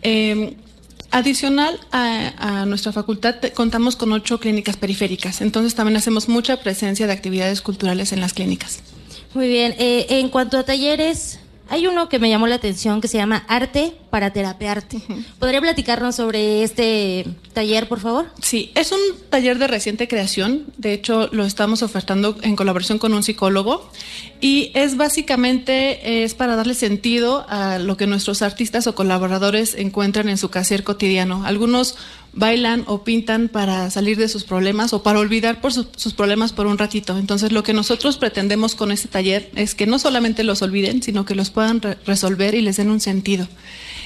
Eh, 0.01 0.57
Adicional 1.13 1.77
a, 1.91 2.61
a, 2.61 2.65
nuestra 2.65 2.93
facultad 2.93 3.35
contamos 3.53 3.97
con 3.97 4.13
ocho 4.13 4.39
clínicas 4.39 4.77
periféricas, 4.77 5.41
entonces 5.41 5.75
también 5.75 5.97
hacemos 5.97 6.29
mucha 6.29 6.61
presencia 6.61 7.05
de 7.05 7.11
actividades 7.11 7.61
culturales 7.61 8.13
en 8.13 8.21
las 8.21 8.33
clínicas. 8.33 8.81
Muy 9.33 9.47
bien, 9.47 9.75
eh, 9.77 10.07
en 10.09 10.29
cuanto 10.29 10.57
a 10.57 10.63
talleres, 10.63 11.39
hay 11.71 11.87
uno 11.87 12.09
que 12.09 12.19
me 12.19 12.29
llamó 12.29 12.47
la 12.47 12.55
atención 12.55 12.99
que 12.99 13.07
se 13.07 13.17
llama 13.17 13.45
Arte 13.47 13.93
para 14.09 14.33
Terapearte. 14.33 15.01
¿Podría 15.39 15.61
platicarnos 15.61 16.15
sobre 16.15 16.63
este 16.63 17.25
taller, 17.53 17.87
por 17.87 18.01
favor? 18.01 18.25
Sí, 18.41 18.73
es 18.75 18.91
un 18.91 18.99
taller 19.29 19.57
de 19.57 19.67
reciente 19.67 20.09
creación. 20.09 20.65
De 20.75 20.91
hecho, 20.91 21.29
lo 21.31 21.45
estamos 21.45 21.81
ofertando 21.81 22.35
en 22.41 22.57
colaboración 22.57 22.99
con 22.99 23.13
un 23.13 23.23
psicólogo. 23.23 23.89
Y 24.41 24.71
es 24.73 24.97
básicamente 24.97 26.25
es 26.25 26.33
para 26.33 26.57
darle 26.57 26.73
sentido 26.73 27.45
a 27.47 27.79
lo 27.79 27.95
que 27.95 28.05
nuestros 28.05 28.41
artistas 28.41 28.85
o 28.87 28.95
colaboradores 28.95 29.73
encuentran 29.75 30.27
en 30.27 30.37
su 30.37 30.51
quehacer 30.51 30.83
cotidiano. 30.83 31.45
Algunos 31.45 31.95
bailan 32.33 32.85
o 32.87 33.03
pintan 33.03 33.49
para 33.49 33.89
salir 33.89 34.17
de 34.17 34.29
sus 34.29 34.43
problemas 34.43 34.93
o 34.93 35.03
para 35.03 35.19
olvidar 35.19 35.59
por 35.59 35.73
sus 35.73 36.13
problemas 36.13 36.53
por 36.53 36.65
un 36.65 36.77
ratito. 36.77 37.17
Entonces, 37.17 37.51
lo 37.51 37.63
que 37.63 37.73
nosotros 37.73 38.17
pretendemos 38.17 38.75
con 38.75 38.91
este 38.91 39.07
taller 39.07 39.51
es 39.55 39.75
que 39.75 39.85
no 39.85 39.99
solamente 39.99 40.43
los 40.43 40.61
olviden, 40.61 41.03
sino 41.03 41.25
que 41.25 41.35
los 41.35 41.49
puedan 41.49 41.81
re 41.81 41.97
resolver 42.05 42.55
y 42.55 42.61
les 42.61 42.77
den 42.77 42.89
un 42.89 43.01
sentido. 43.01 43.47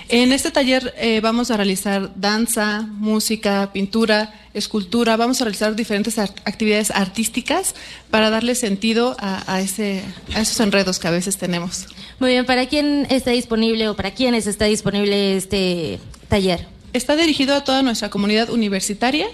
En 0.08 0.32
este 0.32 0.52
taller 0.52 0.94
eh, 0.98 1.20
vamos 1.22 1.50
a 1.50 1.58
realizar 1.58 2.12
danza, 2.16 2.82
música, 2.82 3.72
pintura, 3.74 4.34
escultura, 4.54 5.18
vamos 5.18 5.42
a 5.42 5.46
realizar 5.46 5.76
diferentes 5.76 6.20
actividades 6.20 6.92
artísticas 6.92 7.74
para 8.12 8.30
darle 8.30 8.54
sentido 8.54 9.16
a, 9.20 9.52
a, 9.52 9.62
ese, 9.62 10.04
a 10.36 10.42
esos 10.42 10.60
enredos 10.60 11.00
que 11.00 11.08
a 11.08 11.12
veces 11.12 11.38
tenemos. 11.38 11.88
Muy 12.20 12.32
bien, 12.32 12.46
¿para 12.46 12.68
quién 12.68 13.08
está 13.10 13.32
disponible 13.32 13.90
o 13.90 13.96
para 13.96 14.12
quiénes 14.12 14.46
está 14.46 14.66
disponible 14.66 15.38
este 15.38 16.00
taller? 16.30 16.75
Está 16.96 17.18
dirigido 17.18 17.56
a 17.56 17.62
toda 17.66 17.82
nuestra 17.82 18.10
comunidad 18.10 18.50
universitaria 18.50 19.28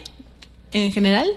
en 0.71 0.91
general, 0.91 1.27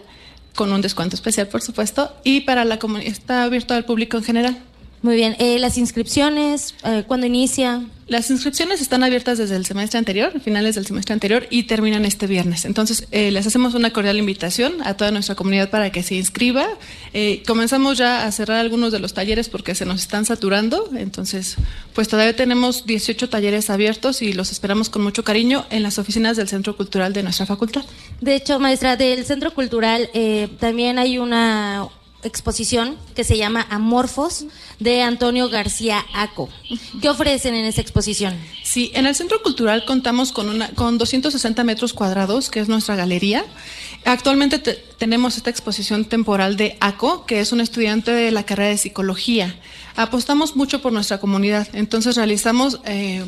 con 0.54 0.72
un 0.72 0.80
descuento 0.80 1.16
especial, 1.16 1.48
por 1.48 1.60
supuesto, 1.60 2.16
y 2.24 2.40
para 2.40 2.64
la 2.64 2.78
está 3.04 3.42
abierto 3.42 3.74
al 3.74 3.84
público 3.84 4.16
en 4.16 4.24
general. 4.24 4.58
Muy 5.04 5.16
bien, 5.16 5.36
eh, 5.38 5.58
las 5.58 5.76
inscripciones, 5.76 6.74
eh, 6.82 7.04
¿cuándo 7.06 7.26
inicia? 7.26 7.82
Las 8.06 8.30
inscripciones 8.30 8.80
están 8.80 9.04
abiertas 9.04 9.36
desde 9.36 9.54
el 9.54 9.66
semestre 9.66 9.98
anterior, 9.98 10.40
finales 10.40 10.76
del 10.76 10.86
semestre 10.86 11.12
anterior, 11.12 11.46
y 11.50 11.64
terminan 11.64 12.06
este 12.06 12.26
viernes. 12.26 12.64
Entonces, 12.64 13.06
eh, 13.10 13.30
les 13.30 13.46
hacemos 13.46 13.74
una 13.74 13.90
cordial 13.90 14.16
invitación 14.16 14.76
a 14.82 14.94
toda 14.94 15.10
nuestra 15.10 15.34
comunidad 15.34 15.68
para 15.68 15.92
que 15.92 16.02
se 16.02 16.14
inscriba. 16.14 16.66
Eh, 17.12 17.42
comenzamos 17.46 17.98
ya 17.98 18.24
a 18.24 18.32
cerrar 18.32 18.60
algunos 18.60 18.92
de 18.92 18.98
los 18.98 19.12
talleres 19.12 19.50
porque 19.50 19.74
se 19.74 19.84
nos 19.84 20.00
están 20.00 20.24
saturando. 20.24 20.88
Entonces, 20.96 21.56
pues 21.92 22.08
todavía 22.08 22.34
tenemos 22.34 22.86
18 22.86 23.28
talleres 23.28 23.68
abiertos 23.68 24.22
y 24.22 24.32
los 24.32 24.52
esperamos 24.52 24.88
con 24.88 25.02
mucho 25.02 25.22
cariño 25.22 25.66
en 25.68 25.82
las 25.82 25.98
oficinas 25.98 26.38
del 26.38 26.48
Centro 26.48 26.78
Cultural 26.78 27.12
de 27.12 27.24
nuestra 27.24 27.44
facultad. 27.44 27.84
De 28.22 28.36
hecho, 28.36 28.58
maestra, 28.58 28.96
del 28.96 29.26
Centro 29.26 29.52
Cultural 29.52 30.08
eh, 30.14 30.48
también 30.60 30.98
hay 30.98 31.18
una 31.18 31.90
exposición 32.24 32.96
que 33.14 33.24
se 33.24 33.36
llama 33.36 33.66
Amorfos 33.70 34.46
de 34.80 35.02
Antonio 35.02 35.48
García 35.48 36.04
Aco. 36.14 36.48
¿Qué 37.00 37.08
ofrecen 37.08 37.54
en 37.54 37.64
esta 37.64 37.80
exposición? 37.80 38.36
Sí, 38.62 38.90
en 38.94 39.06
el 39.06 39.14
Centro 39.14 39.42
Cultural 39.42 39.84
contamos 39.84 40.32
con, 40.32 40.48
una, 40.48 40.70
con 40.70 40.98
260 40.98 41.64
metros 41.64 41.92
cuadrados, 41.92 42.50
que 42.50 42.60
es 42.60 42.68
nuestra 42.68 42.96
galería. 42.96 43.44
Actualmente 44.04 44.58
te, 44.58 44.74
tenemos 44.74 45.36
esta 45.36 45.50
exposición 45.50 46.04
temporal 46.04 46.56
de 46.56 46.76
ACO, 46.80 47.26
que 47.26 47.40
es 47.40 47.52
un 47.52 47.60
estudiante 47.60 48.10
de 48.10 48.30
la 48.30 48.44
carrera 48.44 48.70
de 48.70 48.78
psicología. 48.78 49.54
Apostamos 49.96 50.56
mucho 50.56 50.82
por 50.82 50.92
nuestra 50.92 51.18
comunidad, 51.18 51.68
entonces 51.72 52.16
realizamos... 52.16 52.80
Eh, 52.84 53.24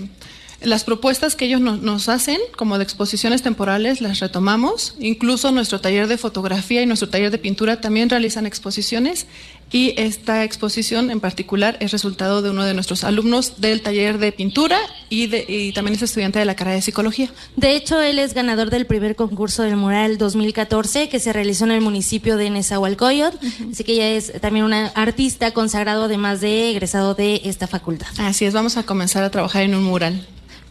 las 0.61 0.85
propuestas 0.85 1.37
que 1.37 1.45
ellos 1.47 1.61
nos, 1.61 1.83
nos, 1.83 2.09
hacen, 2.09 2.39
como 2.57 2.79
de 2.79 2.85
exposiciones 2.85 3.43
temporales, 3.43 4.01
las 4.01 4.21
retomamos. 4.21 4.95
Incluso 4.99 5.53
nuestro 5.53 5.81
taller 5.81 6.07
de 6.09 6.17
fotografía 6.19 6.83
y 6.83 6.87
nuestro 6.87 7.09
taller 7.09 7.31
de 7.31 7.39
pintura 7.39 7.81
también 7.81 8.09
realizan 8.09 8.47
exposiciones. 8.47 9.27
Y 9.73 9.95
esta 9.97 10.45
exposición 10.45 11.11
en 11.11 11.19
particular 11.19 11.77
es 11.81 11.91
resultado 11.91 12.41
de 12.41 12.51
uno 12.51 12.65
de 12.65 12.73
nuestros 12.73 13.03
alumnos 13.03 13.61
del 13.61 13.83
taller 13.83 14.19
de 14.19 14.31
pintura 14.31 14.79
y, 15.11 15.27
de, 15.27 15.45
y 15.49 15.73
también 15.73 15.97
es 15.97 16.03
estudiante 16.03 16.39
de 16.39 16.45
la 16.45 16.55
carrera 16.55 16.77
de 16.77 16.83
psicología. 16.83 17.33
De 17.57 17.75
hecho, 17.75 18.01
él 18.01 18.21
es 18.21 18.33
ganador 18.33 18.71
del 18.71 18.87
primer 18.87 19.17
concurso 19.17 19.65
del 19.65 19.77
mural 19.77 20.19
2014 20.19 21.09
que 21.09 21.19
se 21.19 21.33
realizó 21.33 21.65
en 21.65 21.73
el 21.73 21.81
municipio 21.81 22.37
de 22.37 22.49
Nezahualcóyotl. 22.51 23.45
Uh 23.45 23.49
-huh. 23.49 23.73
Así 23.73 23.83
que 23.83 23.93
ella 23.93 24.11
es 24.11 24.41
también 24.41 24.65
una 24.65 24.87
artista 24.89 25.51
consagrado, 25.51 26.05
además 26.05 26.41
de 26.41 26.71
egresado 26.71 27.15
de 27.15 27.41
esta 27.45 27.67
facultad. 27.67 28.07
Así 28.19 28.45
es, 28.45 28.55
vamos 28.55 28.77
a 28.77 28.85
comenzar 28.85 29.25
a 29.25 29.31
trabajar 29.31 29.65
en 29.65 29.75
un 29.75 29.83
mural. 29.83 30.25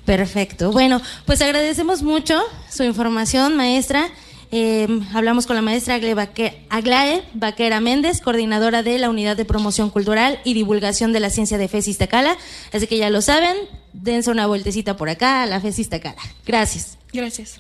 Perfecto. 0.06 0.72
Bueno, 0.72 1.02
pues 1.26 1.42
agradecemos 1.42 2.04
mucho 2.04 2.40
su 2.70 2.84
información, 2.84 3.56
maestra. 3.56 4.10
Eh, 4.52 4.88
hablamos 5.14 5.48
con 5.48 5.56
la 5.56 5.62
maestra 5.62 5.96
Aglae 5.96 7.24
Vaquera 7.34 7.80
Méndez, 7.80 8.22
coordinadora 8.22 8.84
de 8.84 9.00
la 9.00 9.10
Unidad 9.10 9.36
de 9.36 9.46
Promoción 9.46 9.90
Cultural 9.90 10.40
y 10.44 10.54
Divulgación 10.54 11.12
de 11.12 11.20
la 11.20 11.30
Ciencia 11.30 11.58
de 11.58 11.68
FES 11.68 11.88
Iztacala. 11.88 12.38
Así 12.72 12.88
que 12.88 12.98
ya 12.98 13.10
lo 13.10 13.22
saben, 13.22 13.58
dense 13.94 14.30
una 14.30 14.46
vueltecita 14.46 14.96
por 14.96 15.10
acá 15.10 15.42
a 15.42 15.46
la 15.48 15.60
FES 15.60 15.80
Iztacala. 15.80 16.22
Gracias. 16.46 16.98
Gracias. 17.12 17.60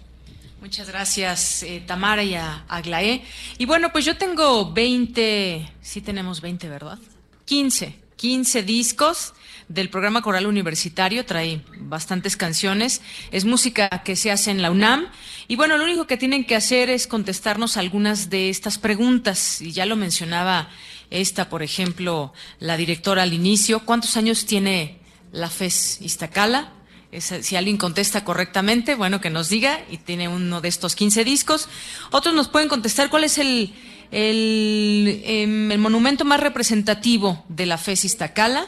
Muchas 0.61 0.87
gracias, 0.87 1.63
eh, 1.63 1.83
Tamara 1.85 2.23
y 2.23 2.35
a 2.35 2.63
Aglae. 2.67 3.23
Y 3.57 3.65
bueno, 3.65 3.91
pues 3.91 4.05
yo 4.05 4.17
tengo 4.17 4.71
20, 4.71 5.69
sí 5.81 6.01
tenemos 6.01 6.41
20, 6.41 6.69
¿verdad? 6.69 6.97
15, 7.45 7.99
15 8.15 8.63
discos 8.63 9.33
del 9.67 9.89
programa 9.89 10.21
coral 10.21 10.45
universitario, 10.45 11.25
trae 11.25 11.61
bastantes 11.79 12.37
canciones, 12.37 13.01
es 13.31 13.45
música 13.45 13.89
que 14.03 14.15
se 14.15 14.31
hace 14.31 14.51
en 14.51 14.61
la 14.61 14.71
UNAM 14.71 15.07
y 15.47 15.55
bueno, 15.55 15.77
lo 15.77 15.83
único 15.83 16.07
que 16.07 16.17
tienen 16.17 16.45
que 16.45 16.55
hacer 16.55 16.89
es 16.89 17.07
contestarnos 17.07 17.77
algunas 17.77 18.29
de 18.29 18.49
estas 18.49 18.77
preguntas 18.77 19.61
y 19.61 19.71
ya 19.71 19.85
lo 19.85 19.95
mencionaba 19.95 20.69
esta, 21.09 21.49
por 21.49 21.63
ejemplo, 21.63 22.33
la 22.59 22.77
directora 22.77 23.23
al 23.23 23.33
inicio, 23.33 23.85
¿cuántos 23.85 24.17
años 24.17 24.45
tiene 24.45 24.99
la 25.31 25.49
FES 25.49 25.99
Iztacala? 26.01 26.71
si 27.19 27.55
alguien 27.55 27.77
contesta 27.77 28.25
correctamente, 28.25 28.95
bueno, 28.95 29.21
que 29.21 29.29
nos 29.29 29.47
diga 29.49 29.79
y 29.89 29.97
tiene 29.97 30.27
uno 30.27 30.61
de 30.61 30.67
estos 30.67 30.95
15 30.95 31.23
discos. 31.23 31.69
Otros 32.11 32.35
nos 32.35 32.49
pueden 32.49 32.67
contestar 32.67 33.09
cuál 33.09 33.23
es 33.23 33.37
el, 33.37 33.73
el, 34.11 35.23
el 35.71 35.79
monumento 35.79 36.25
más 36.25 36.39
representativo 36.39 37.45
de 37.47 37.67
la 37.67 37.77
FES 37.77 38.05
Iztacala. 38.05 38.67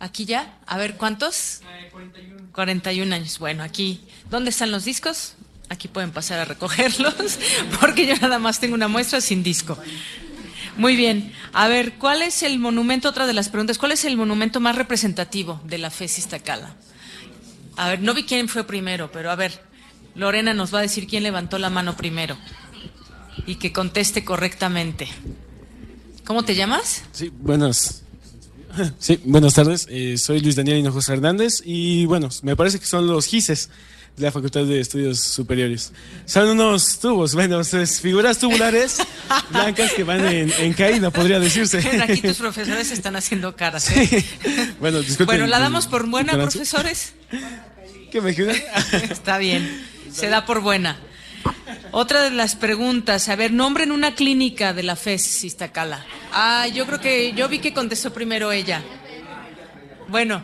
Aquí 0.00 0.24
ya, 0.24 0.58
a 0.66 0.78
ver, 0.78 0.96
¿cuántos? 0.96 1.60
Eh, 1.60 1.88
41. 1.92 2.48
41 2.52 3.14
años. 3.14 3.38
Bueno, 3.38 3.62
aquí, 3.62 4.00
¿dónde 4.30 4.48
están 4.48 4.70
los 4.70 4.86
discos? 4.86 5.34
Aquí 5.68 5.88
pueden 5.88 6.10
pasar 6.10 6.40
a 6.40 6.46
recogerlos, 6.46 7.14
porque 7.80 8.06
yo 8.06 8.16
nada 8.16 8.38
más 8.38 8.58
tengo 8.58 8.74
una 8.74 8.88
muestra 8.88 9.20
sin 9.20 9.42
disco. 9.42 9.78
Muy 10.78 10.96
bien. 10.96 11.34
A 11.52 11.68
ver, 11.68 11.92
¿cuál 11.98 12.22
es 12.22 12.42
el 12.42 12.58
monumento? 12.58 13.10
Otra 13.10 13.26
de 13.26 13.34
las 13.34 13.50
preguntas, 13.50 13.76
¿cuál 13.76 13.92
es 13.92 14.06
el 14.06 14.16
monumento 14.16 14.58
más 14.58 14.74
representativo 14.74 15.60
de 15.64 15.76
la 15.76 15.90
FES 15.90 16.18
Iztacala? 16.18 16.74
A 17.76 17.90
ver, 17.90 18.00
no 18.00 18.14
vi 18.14 18.24
quién 18.24 18.48
fue 18.48 18.64
primero, 18.64 19.12
pero 19.12 19.30
a 19.30 19.36
ver, 19.36 19.62
Lorena 20.14 20.54
nos 20.54 20.74
va 20.74 20.78
a 20.78 20.82
decir 20.82 21.06
quién 21.06 21.22
levantó 21.22 21.58
la 21.58 21.68
mano 21.68 21.96
primero 21.96 22.38
y 23.46 23.56
que 23.56 23.70
conteste 23.72 24.24
correctamente. 24.24 25.08
¿Cómo 26.24 26.42
te 26.42 26.54
llamas? 26.54 27.02
Sí, 27.12 27.30
buenas. 27.30 27.99
Sí, 28.98 29.20
buenas 29.24 29.54
tardes. 29.54 29.86
Eh, 29.90 30.18
soy 30.18 30.40
Luis 30.40 30.56
Daniel 30.56 30.78
Hinojosa 30.78 31.12
Hernández 31.12 31.62
y 31.64 32.06
bueno, 32.06 32.28
me 32.42 32.56
parece 32.56 32.78
que 32.78 32.86
son 32.86 33.06
los 33.06 33.26
GISES 33.26 33.70
de 34.16 34.24
la 34.24 34.32
Facultad 34.32 34.64
de 34.64 34.80
Estudios 34.80 35.20
Superiores. 35.20 35.92
Son 36.26 36.48
unos 36.48 36.98
tubos, 36.98 37.34
bueno, 37.34 37.60
es 37.60 38.00
figuras 38.00 38.38
tubulares 38.38 38.98
blancas 39.50 39.92
que 39.92 40.04
van 40.04 40.26
en, 40.26 40.72
caída, 40.74 41.10
podría 41.10 41.38
decirse. 41.38 41.78
Aquí 42.02 42.20
tus 42.20 42.36
profesores 42.38 42.90
están 42.90 43.16
haciendo 43.16 43.56
caras. 43.56 43.90
¿eh? 43.90 44.24
Bueno, 44.80 44.98
disculpen. 45.00 45.26
Bueno, 45.26 45.46
¿la 45.46 45.58
damos 45.58 45.86
por 45.86 46.08
buena, 46.08 46.32
profesores? 46.32 47.14
¿Qué 48.10 48.20
me 48.20 48.34
queda? 48.34 48.52
Está 49.10 49.38
bien, 49.38 49.84
se 50.12 50.28
da 50.28 50.44
por 50.44 50.60
buena. 50.60 50.98
Otra 51.92 52.22
de 52.22 52.30
las 52.30 52.54
preguntas, 52.54 53.28
a 53.28 53.36
ver, 53.36 53.52
nombren 53.52 53.90
una 53.90 54.14
clínica 54.14 54.72
de 54.72 54.82
la 54.82 54.96
FES 54.96 55.44
Iztacala. 55.44 56.04
Ah, 56.32 56.66
yo 56.68 56.86
creo 56.86 57.00
que 57.00 57.32
yo 57.32 57.48
vi 57.48 57.58
que 57.58 57.72
contestó 57.72 58.12
primero 58.12 58.52
ella. 58.52 58.82
Bueno. 60.08 60.42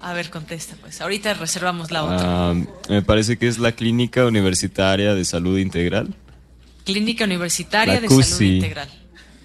A 0.00 0.12
ver, 0.12 0.30
contesta 0.30 0.76
pues. 0.80 1.00
Ahorita 1.00 1.34
reservamos 1.34 1.90
la 1.90 2.04
otra. 2.04 2.20
Ah, 2.22 2.54
me 2.88 3.02
parece 3.02 3.36
que 3.36 3.48
es 3.48 3.58
la 3.58 3.72
Clínica 3.72 4.24
Universitaria 4.24 5.14
de 5.14 5.24
Salud 5.24 5.58
Integral. 5.58 6.14
Clínica 6.84 7.24
Universitaria 7.24 8.00
de 8.00 8.08
Salud 8.08 8.40
Integral. 8.40 8.88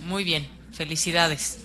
Muy 0.05 0.23
bien, 0.23 0.47
felicidades. 0.71 1.59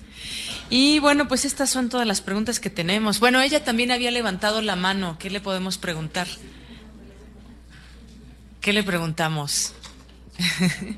Y 0.70 0.98
bueno, 0.98 1.28
pues 1.28 1.44
estas 1.44 1.68
son 1.68 1.88
todas 1.88 2.06
las 2.06 2.20
preguntas 2.20 2.58
que 2.60 2.70
tenemos. 2.70 3.20
Bueno, 3.20 3.40
ella 3.40 3.64
también 3.64 3.90
había 3.90 4.10
levantado 4.10 4.62
la 4.62 4.76
mano. 4.76 5.16
¿Qué 5.18 5.28
le 5.28 5.40
podemos 5.40 5.78
preguntar? 5.78 6.26
¿Qué 8.60 8.72
le 8.74 8.82
preguntamos? 8.82 9.74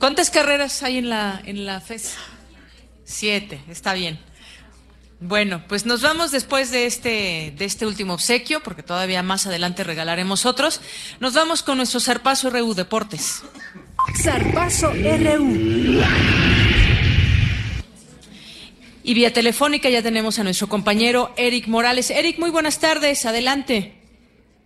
¿Cuántas 0.00 0.30
carreras 0.30 0.82
hay 0.82 0.98
en 0.98 1.08
la, 1.08 1.40
en 1.44 1.64
la 1.64 1.80
FES? 1.80 2.16
Siete, 3.04 3.60
está 3.68 3.92
bien. 3.94 4.18
Bueno, 5.20 5.62
pues 5.68 5.84
nos 5.84 6.00
vamos 6.00 6.32
después 6.32 6.70
de 6.70 6.86
este, 6.86 7.52
de 7.54 7.64
este 7.64 7.86
último 7.86 8.14
obsequio, 8.14 8.62
porque 8.62 8.82
todavía 8.82 9.22
más 9.22 9.46
adelante 9.46 9.84
regalaremos 9.84 10.46
otros. 10.46 10.80
Nos 11.20 11.34
vamos 11.34 11.62
con 11.62 11.76
nuestro 11.76 12.00
Zarpazo 12.00 12.50
RU 12.50 12.74
Deportes. 12.74 13.42
Zarpazo 14.22 14.90
RU. 14.92 16.02
Y 19.02 19.14
vía 19.14 19.32
telefónica 19.32 19.88
ya 19.88 20.02
tenemos 20.02 20.38
a 20.38 20.44
nuestro 20.44 20.68
compañero 20.68 21.32
Eric 21.36 21.68
Morales. 21.68 22.10
Eric, 22.10 22.38
muy 22.38 22.50
buenas 22.50 22.80
tardes, 22.80 23.26
adelante. 23.26 24.00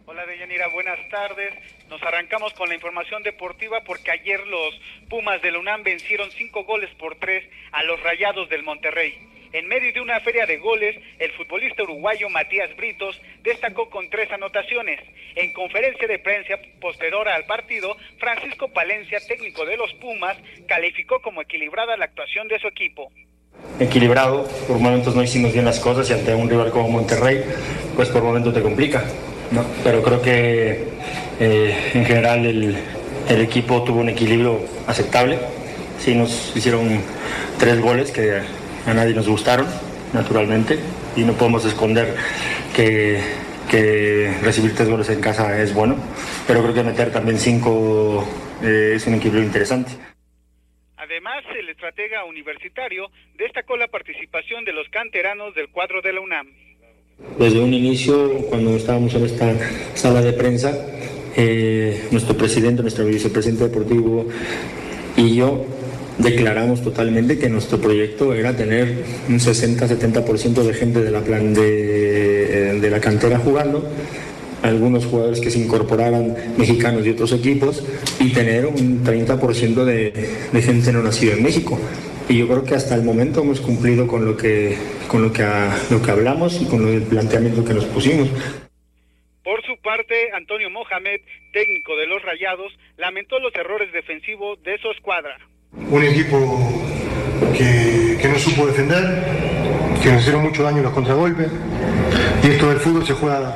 Hola 0.06 0.24
Deyanira, 0.26 0.68
buenas 0.68 0.98
tardes. 1.10 1.52
Nos 1.94 2.02
arrancamos 2.02 2.52
con 2.54 2.68
la 2.68 2.74
información 2.74 3.22
deportiva 3.22 3.84
porque 3.86 4.10
ayer 4.10 4.44
los 4.48 4.74
Pumas 5.08 5.40
de 5.42 5.52
la 5.52 5.60
UNAM 5.60 5.84
vencieron 5.84 6.28
cinco 6.32 6.64
goles 6.64 6.90
por 6.98 7.14
tres 7.20 7.48
a 7.70 7.84
los 7.84 8.02
Rayados 8.02 8.48
del 8.48 8.64
Monterrey. 8.64 9.16
En 9.52 9.68
medio 9.68 9.92
de 9.92 10.00
una 10.00 10.18
feria 10.18 10.44
de 10.44 10.56
goles, 10.56 10.96
el 11.20 11.30
futbolista 11.34 11.84
uruguayo 11.84 12.28
Matías 12.30 12.74
Britos 12.74 13.22
destacó 13.44 13.90
con 13.90 14.10
tres 14.10 14.28
anotaciones. 14.32 14.98
En 15.36 15.52
conferencia 15.52 16.08
de 16.08 16.18
prensa 16.18 16.58
posterior 16.80 17.28
al 17.28 17.46
partido, 17.46 17.96
Francisco 18.18 18.72
Palencia, 18.72 19.20
técnico 19.28 19.64
de 19.64 19.76
los 19.76 19.94
Pumas, 19.94 20.36
calificó 20.66 21.22
como 21.22 21.42
equilibrada 21.42 21.96
la 21.96 22.06
actuación 22.06 22.48
de 22.48 22.58
su 22.58 22.66
equipo 22.66 23.12
equilibrado, 23.78 24.48
por 24.66 24.78
momentos 24.78 25.14
no 25.14 25.22
hicimos 25.22 25.52
bien 25.52 25.64
las 25.64 25.80
cosas 25.80 26.10
y 26.10 26.12
ante 26.12 26.34
un 26.34 26.50
rival 26.50 26.70
como 26.70 26.88
Monterrey, 26.88 27.44
pues 27.94 28.08
por 28.08 28.22
momentos 28.22 28.52
te 28.52 28.60
complica. 28.60 29.04
¿No? 29.54 29.64
Pero 29.82 30.02
creo 30.02 30.20
que 30.20 30.88
eh, 31.40 31.90
en 31.94 32.04
general 32.04 32.44
el, 32.44 32.76
equipo 33.28 33.82
tuvo 33.84 34.00
un 34.00 34.08
equilibrio 34.08 34.60
aceptable. 34.86 35.38
Sí 35.98 36.14
nos 36.14 36.54
hicieron 36.54 37.00
tres 37.58 37.80
goles 37.80 38.10
que 38.10 38.42
a 38.86 38.94
nadie 38.94 39.14
nos 39.14 39.28
gustaron, 39.28 39.66
naturalmente, 40.12 40.78
y 41.16 41.22
no 41.22 41.32
podemos 41.34 41.64
esconder 41.64 42.14
que, 42.74 43.42
recibir 44.42 44.72
tres 44.76 44.88
goles 44.88 45.08
en 45.08 45.20
casa 45.20 45.60
es 45.60 45.74
bueno, 45.74 45.96
pero 46.46 46.62
creo 46.62 46.74
que 46.74 46.84
meter 46.84 47.10
también 47.10 47.38
cinco 47.38 48.24
eh, 48.62 48.92
es 48.94 49.06
un 49.08 49.14
equilibrio 49.14 49.42
interesante. 49.42 49.90
Además, 50.96 51.42
el 51.58 51.68
estratega 51.68 52.24
universitario 52.24 53.10
destacó 53.36 53.76
la 53.76 53.88
participación 53.88 54.64
de 54.64 54.72
los 54.72 54.88
canteranos 54.90 55.54
del 55.54 55.70
cuadro 55.70 56.02
de 56.02 56.12
la 56.12 56.20
UNAM. 56.20 56.52
Desde 57.38 57.60
un 57.60 57.74
inicio, 57.74 58.46
cuando 58.48 58.76
estábamos 58.76 59.12
en 59.14 59.24
esta 59.24 59.52
sala 59.94 60.22
de 60.22 60.32
prensa, 60.32 60.72
eh, 61.36 62.06
nuestro 62.12 62.36
presidente, 62.36 62.82
nuestro 62.82 63.04
vicepresidente 63.04 63.64
deportivo 63.64 64.26
y 65.16 65.34
yo 65.34 65.64
declaramos 66.18 66.82
totalmente 66.82 67.36
que 67.36 67.48
nuestro 67.48 67.80
proyecto 67.80 68.34
era 68.34 68.56
tener 68.56 69.04
un 69.28 69.40
60-70% 69.40 70.62
de 70.62 70.74
gente 70.74 71.02
de 71.02 71.10
la, 71.10 71.22
plan 71.22 71.54
de, 71.54 72.70
eh, 72.70 72.80
de 72.80 72.90
la 72.90 73.00
cantera 73.00 73.38
jugando, 73.38 73.84
algunos 74.62 75.04
jugadores 75.06 75.40
que 75.40 75.50
se 75.50 75.58
incorporaran 75.58 76.36
mexicanos 76.56 77.04
y 77.04 77.10
otros 77.10 77.32
equipos 77.32 77.82
y 78.20 78.30
tener 78.30 78.66
un 78.66 79.02
30% 79.02 79.84
de, 79.84 80.12
de 80.52 80.62
gente 80.62 80.92
no 80.92 81.02
nacida 81.02 81.32
en 81.32 81.42
México 81.42 81.78
y 82.28 82.38
yo 82.38 82.48
creo 82.48 82.64
que 82.64 82.74
hasta 82.74 82.94
el 82.94 83.02
momento 83.02 83.42
hemos 83.42 83.60
cumplido 83.60 84.06
con 84.06 84.24
lo 84.24 84.36
que 84.36 84.76
con 85.08 85.22
lo 85.22 85.32
que 85.32 85.44
lo 85.90 86.02
que 86.02 86.10
hablamos 86.10 86.60
y 86.60 86.66
con 86.66 86.86
el 86.88 87.02
planteamiento 87.02 87.64
que 87.64 87.74
nos 87.74 87.84
pusimos. 87.86 88.28
Por 89.42 89.62
su 89.66 89.76
parte, 89.82 90.32
Antonio 90.32 90.70
Mohamed, 90.70 91.20
técnico 91.52 91.96
de 91.96 92.06
los 92.06 92.22
Rayados, 92.22 92.72
lamentó 92.96 93.38
los 93.40 93.54
errores 93.54 93.92
defensivos 93.92 94.62
de 94.62 94.78
su 94.78 94.90
escuadra. 94.90 95.36
Un 95.90 96.02
equipo 96.02 96.82
que, 97.56 98.16
que 98.20 98.28
no 98.28 98.38
supo 98.38 98.66
defender, 98.66 99.02
que 100.02 100.10
nos 100.10 100.22
hicieron 100.22 100.44
mucho 100.44 100.62
daño 100.62 100.82
los 100.82 100.94
contragolpes. 100.94 101.50
Y 102.42 102.46
esto 102.46 102.70
del 102.70 102.78
fútbol 102.78 103.06
se 103.06 103.12
juega, 103.12 103.54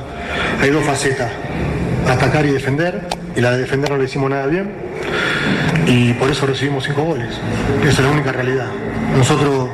hay 0.60 0.68
dos 0.68 0.84
facetas, 0.84 1.32
atacar 2.08 2.46
y 2.46 2.50
defender, 2.50 3.00
y 3.36 3.40
la 3.40 3.52
de 3.52 3.58
defender 3.58 3.90
no 3.90 3.98
le 3.98 4.04
hicimos 4.04 4.30
nada 4.30 4.46
bien 4.46 4.72
y 5.88 6.12
por 6.14 6.30
eso 6.30 6.46
recibimos 6.46 6.84
cinco 6.84 7.02
goles. 7.02 7.40
Esa 7.82 7.88
es 7.88 8.00
la 8.00 8.10
única 8.10 8.32
realidad. 8.32 8.70
Nosotros 9.16 9.70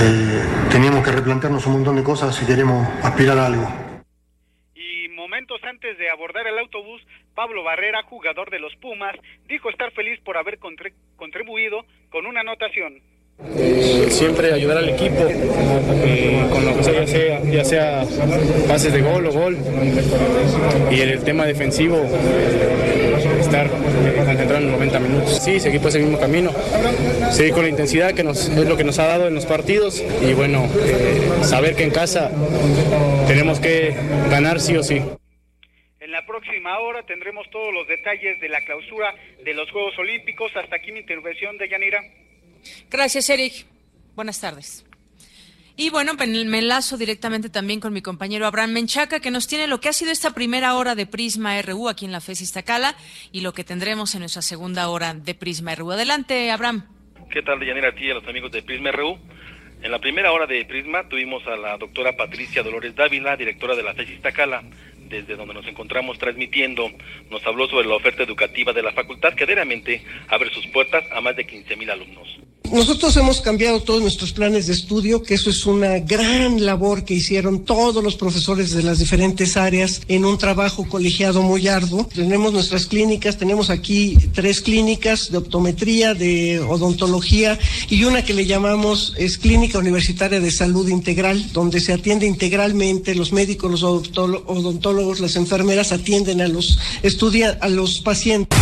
eh, 0.00 0.42
teníamos 0.70 1.02
que 1.04 1.12
replantearnos 1.12 1.66
un 1.66 1.74
montón 1.74 1.96
de 1.96 2.02
cosas 2.02 2.34
si 2.34 2.46
queremos 2.46 2.86
aspirar 3.02 3.38
a 3.38 3.46
algo. 3.46 3.66
Y 4.74 5.08
momentos 5.08 5.60
antes 5.64 5.96
de 5.98 6.10
abordar 6.10 6.46
el 6.46 6.58
autobús, 6.58 7.00
Pablo 7.34 7.62
Barrera, 7.64 8.02
jugador 8.02 8.50
de 8.50 8.58
los 8.58 8.74
Pumas, 8.76 9.16
dijo 9.48 9.70
estar 9.70 9.90
feliz 9.92 10.20
por 10.20 10.36
haber 10.36 10.58
contribuido 11.16 11.86
con 12.10 12.26
una 12.26 12.40
anotación. 12.40 13.00
Eh, 13.56 14.06
siempre 14.10 14.52
ayudar 14.52 14.78
al 14.78 14.88
equipo 14.88 15.26
eh, 15.28 16.46
con 16.50 16.64
lo 16.64 16.76
que 16.76 16.84
sea 16.84 17.42
ya, 17.42 17.64
sea, 17.64 18.04
pases 18.68 18.92
de 18.92 19.02
gol 19.02 19.26
o 19.26 19.32
gol. 19.32 19.58
Y 20.90 21.00
en 21.00 21.08
el 21.08 21.24
tema 21.24 21.44
defensivo, 21.44 21.96
estar 23.40 23.68
concentrado 23.68 24.64
en 24.64 24.72
90 24.72 25.00
minutos. 25.00 25.42
Sí, 25.42 25.60
seguir 25.60 25.80
por 25.80 25.90
ese 25.90 25.98
mismo 25.98 26.18
camino, 26.18 26.52
seguir 27.32 27.52
con 27.52 27.62
la 27.62 27.68
intensidad 27.68 28.12
que 28.12 28.24
nos, 28.24 28.48
es 28.48 28.68
lo 28.68 28.76
que 28.76 28.84
nos 28.84 28.98
ha 28.98 29.06
dado 29.06 29.26
en 29.26 29.34
los 29.34 29.46
partidos 29.46 30.02
y 30.22 30.32
bueno, 30.34 30.66
eh, 30.84 31.44
saber 31.44 31.74
que 31.74 31.84
en 31.84 31.90
casa 31.90 32.30
tenemos 33.26 33.60
que 33.60 33.94
ganar 34.30 34.60
sí 34.60 34.76
o 34.76 34.82
sí. 34.82 35.02
En 36.00 36.10
la 36.12 36.24
próxima 36.26 36.78
hora 36.78 37.02
tendremos 37.04 37.48
todos 37.50 37.72
los 37.74 37.88
detalles 37.88 38.40
de 38.40 38.48
la 38.48 38.60
clausura 38.64 39.14
de 39.44 39.54
los 39.54 39.70
Juegos 39.70 39.98
Olímpicos. 39.98 40.52
Hasta 40.54 40.76
aquí 40.76 40.92
mi 40.92 41.00
intervención 41.00 41.58
de 41.58 41.68
Yanira. 41.68 42.00
Gracias, 42.90 43.28
Eric. 43.30 43.66
Buenas 44.14 44.40
tardes. 44.40 44.84
Y 45.76 45.90
bueno, 45.90 46.14
me 46.14 46.58
enlazo 46.58 46.96
directamente 46.96 47.48
también 47.48 47.80
con 47.80 47.92
mi 47.92 48.00
compañero 48.00 48.46
Abraham 48.46 48.74
Menchaca, 48.74 49.18
que 49.18 49.32
nos 49.32 49.48
tiene 49.48 49.66
lo 49.66 49.80
que 49.80 49.88
ha 49.88 49.92
sido 49.92 50.12
esta 50.12 50.30
primera 50.30 50.76
hora 50.76 50.94
de 50.94 51.04
Prisma 51.04 51.60
RU 51.62 51.88
aquí 51.88 52.04
en 52.04 52.12
la 52.12 52.20
FES 52.20 52.42
Iztacala 52.42 52.94
y 53.32 53.40
lo 53.40 53.52
que 53.52 53.64
tendremos 53.64 54.14
en 54.14 54.20
nuestra 54.20 54.40
segunda 54.40 54.88
hora 54.88 55.14
de 55.14 55.34
Prisma 55.34 55.74
RU. 55.74 55.90
Adelante, 55.90 56.52
Abraham. 56.52 56.86
¿Qué 57.28 57.42
tal, 57.42 57.58
Yanira, 57.66 57.88
a 57.88 57.94
ti 57.96 58.04
y 58.04 58.10
a 58.12 58.14
los 58.14 58.28
amigos 58.28 58.52
de 58.52 58.62
Prisma 58.62 58.92
RU? 58.92 59.18
En 59.82 59.90
la 59.90 59.98
primera 59.98 60.30
hora 60.30 60.46
de 60.46 60.64
Prisma 60.64 61.08
tuvimos 61.08 61.44
a 61.48 61.56
la 61.56 61.76
doctora 61.76 62.16
Patricia 62.16 62.62
Dolores 62.62 62.94
Dávila, 62.94 63.36
directora 63.36 63.74
de 63.74 63.82
la 63.82 63.94
FES 63.94 64.10
Iztacala, 64.10 64.62
desde 65.08 65.34
donde 65.34 65.54
nos 65.54 65.66
encontramos 65.66 66.18
transmitiendo, 66.18 66.88
nos 67.30 67.44
habló 67.44 67.66
sobre 67.66 67.88
la 67.88 67.96
oferta 67.96 68.22
educativa 68.22 68.72
de 68.72 68.82
la 68.82 68.92
facultad 68.92 69.34
que 69.34 69.44
diariamente 69.44 70.04
abre 70.28 70.50
sus 70.50 70.68
puertas 70.68 71.04
a 71.10 71.20
más 71.20 71.34
de 71.34 71.44
15.000 71.48 71.90
alumnos. 71.90 72.38
Nosotros 72.74 73.16
hemos 73.18 73.40
cambiado 73.40 73.82
todos 73.82 74.02
nuestros 74.02 74.32
planes 74.32 74.66
de 74.66 74.72
estudio, 74.72 75.22
que 75.22 75.34
eso 75.34 75.48
es 75.48 75.64
una 75.64 76.00
gran 76.00 76.64
labor 76.66 77.04
que 77.04 77.14
hicieron 77.14 77.64
todos 77.64 78.02
los 78.02 78.16
profesores 78.16 78.72
de 78.72 78.82
las 78.82 78.98
diferentes 78.98 79.56
áreas 79.56 80.00
en 80.08 80.24
un 80.24 80.38
trabajo 80.38 80.84
colegiado 80.88 81.42
muy 81.42 81.68
arduo. 81.68 82.08
Tenemos 82.12 82.52
nuestras 82.52 82.86
clínicas, 82.86 83.38
tenemos 83.38 83.70
aquí 83.70 84.18
tres 84.32 84.60
clínicas 84.60 85.30
de 85.30 85.38
optometría, 85.38 86.14
de 86.14 86.58
odontología 86.58 87.58
y 87.90 88.02
una 88.04 88.24
que 88.24 88.34
le 88.34 88.44
llamamos 88.44 89.14
es 89.18 89.38
Clínica 89.38 89.78
Universitaria 89.78 90.40
de 90.40 90.50
Salud 90.50 90.88
Integral, 90.88 91.52
donde 91.52 91.78
se 91.78 91.92
atiende 91.92 92.26
integralmente 92.26 93.14
los 93.14 93.32
médicos, 93.32 93.70
los 93.70 93.84
odontólogos, 93.84 95.20
las 95.20 95.36
enfermeras 95.36 95.92
atienden 95.92 96.40
a 96.40 96.48
los 96.48 96.78
estudia 97.04 97.56
a 97.60 97.68
los 97.68 98.00
pacientes. 98.00 98.58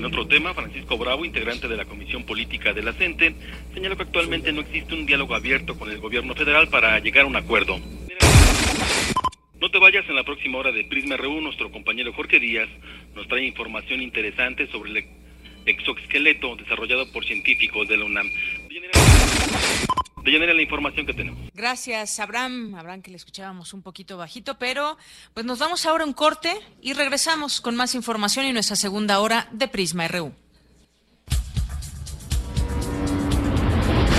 En 0.00 0.06
otro 0.06 0.26
tema, 0.26 0.54
Francisco 0.54 0.96
Bravo, 0.96 1.26
integrante 1.26 1.68
de 1.68 1.76
la 1.76 1.84
Comisión 1.84 2.24
Política 2.24 2.72
de 2.72 2.82
la 2.82 2.94
CENTE, 2.94 3.34
señaló 3.74 3.98
que 3.98 4.04
actualmente 4.04 4.50
no 4.50 4.62
existe 4.62 4.94
un 4.94 5.04
diálogo 5.04 5.34
abierto 5.34 5.78
con 5.78 5.90
el 5.90 5.98
gobierno 5.98 6.34
federal 6.34 6.68
para 6.68 6.98
llegar 7.00 7.24
a 7.24 7.26
un 7.26 7.36
acuerdo. 7.36 7.78
No 9.60 9.70
te 9.70 9.78
vayas 9.78 10.08
en 10.08 10.14
la 10.14 10.24
próxima 10.24 10.56
hora 10.56 10.72
de 10.72 10.84
Prisma 10.84 11.18
RU, 11.18 11.42
nuestro 11.42 11.70
compañero 11.70 12.14
Jorge 12.14 12.40
Díaz 12.40 12.70
nos 13.14 13.28
trae 13.28 13.44
información 13.44 14.00
interesante 14.00 14.68
sobre 14.68 14.90
el 14.90 15.04
exoesqueleto 15.66 16.56
desarrollado 16.56 17.12
por 17.12 17.26
científicos 17.26 17.86
de 17.86 17.98
la 17.98 18.06
UNAM. 18.06 18.30
De 20.24 20.54
la 20.54 20.62
información 20.62 21.06
que 21.06 21.14
tenemos. 21.14 21.50
Gracias, 21.54 22.20
Abraham. 22.20 22.74
Abraham, 22.74 23.02
que 23.02 23.10
le 23.10 23.16
escuchábamos 23.16 23.72
un 23.72 23.82
poquito 23.82 24.18
bajito, 24.18 24.58
pero 24.58 24.98
pues 25.32 25.46
nos 25.46 25.58
vamos 25.58 25.86
ahora 25.86 26.04
a 26.04 26.06
un 26.06 26.12
corte 26.12 26.52
y 26.82 26.92
regresamos 26.92 27.60
con 27.60 27.74
más 27.74 27.94
información 27.94 28.46
y 28.46 28.52
nuestra 28.52 28.76
segunda 28.76 29.20
hora 29.20 29.48
de 29.52 29.68
Prisma 29.68 30.06
RU. 30.08 30.32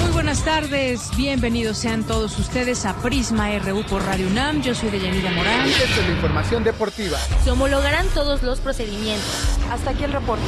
Muy 0.02 0.12
buenas 0.12 0.44
tardes, 0.44 1.10
bienvenidos 1.18 1.78
sean 1.78 2.04
todos 2.04 2.38
ustedes 2.40 2.86
a 2.86 3.00
Prisma 3.02 3.58
RU 3.60 3.84
por 3.84 4.04
Radio 4.04 4.28
UNAM. 4.28 4.62
Yo 4.64 4.74
soy 4.74 4.90
Deyanira 4.90 5.32
Morán. 5.32 5.68
Esta 5.68 5.84
es 5.84 6.08
la 6.08 6.14
información 6.14 6.64
deportiva. 6.64 7.18
Se 7.44 7.52
homologarán 7.52 8.08
todos 8.14 8.42
los 8.42 8.60
procedimientos. 8.60 9.58
Hasta 9.70 9.92
aquí 9.92 10.04
el 10.04 10.14
reporte. 10.14 10.44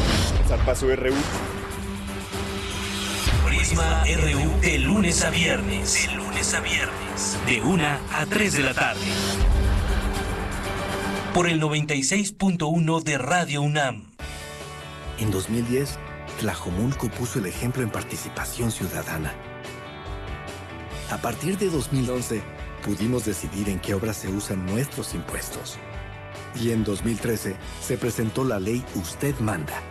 Zarpazo 0.48 0.96
RU. 0.96 1.14
RU 3.64 4.60
de 4.60 4.78
lunes 4.78 5.24
a 5.24 5.30
viernes. 5.30 5.94
De 6.06 6.16
lunes 6.16 6.54
a 6.54 6.60
viernes. 6.60 7.38
De 7.46 7.62
1 7.62 7.84
a 8.12 8.26
3 8.26 8.54
de 8.58 8.60
la 8.60 8.74
tarde. 8.74 9.00
Por 11.34 11.48
el 11.48 11.62
96.1 11.62 13.04
de 13.04 13.18
Radio 13.18 13.62
UNAM. 13.62 14.12
En 15.18 15.32
2010, 15.32 15.98
Tlajomulco 16.42 17.08
puso 17.08 17.40
el 17.40 17.46
ejemplo 17.46 17.84
en 17.84 17.90
participación 17.90 18.70
ciudadana. 18.70 19.34
A 21.10 21.18
partir 21.20 21.58
de 21.58 21.70
2011, 21.70 22.42
pudimos 22.84 23.24
decidir 23.24 23.70
en 23.70 23.80
qué 23.80 23.94
obras 23.94 24.18
se 24.18 24.28
usan 24.28 24.66
nuestros 24.66 25.14
impuestos. 25.14 25.78
Y 26.62 26.72
en 26.72 26.84
2013 26.84 27.56
se 27.82 27.98
presentó 27.98 28.44
la 28.44 28.60
ley 28.60 28.84
Usted 28.96 29.40
Manda 29.40 29.82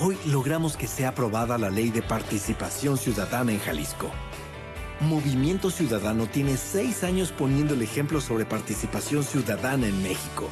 Hoy 0.00 0.16
logramos 0.26 0.76
que 0.76 0.86
sea 0.86 1.08
aprobada 1.08 1.58
la 1.58 1.70
ley 1.70 1.90
de 1.90 2.02
participación 2.02 2.98
ciudadana 2.98 3.50
en 3.50 3.58
Jalisco. 3.58 4.12
Movimiento 5.00 5.70
Ciudadano 5.70 6.28
tiene 6.28 6.56
seis 6.56 7.02
años 7.02 7.32
poniendo 7.32 7.74
el 7.74 7.82
ejemplo 7.82 8.20
sobre 8.20 8.44
participación 8.46 9.24
ciudadana 9.24 9.88
en 9.88 10.00
México. 10.00 10.50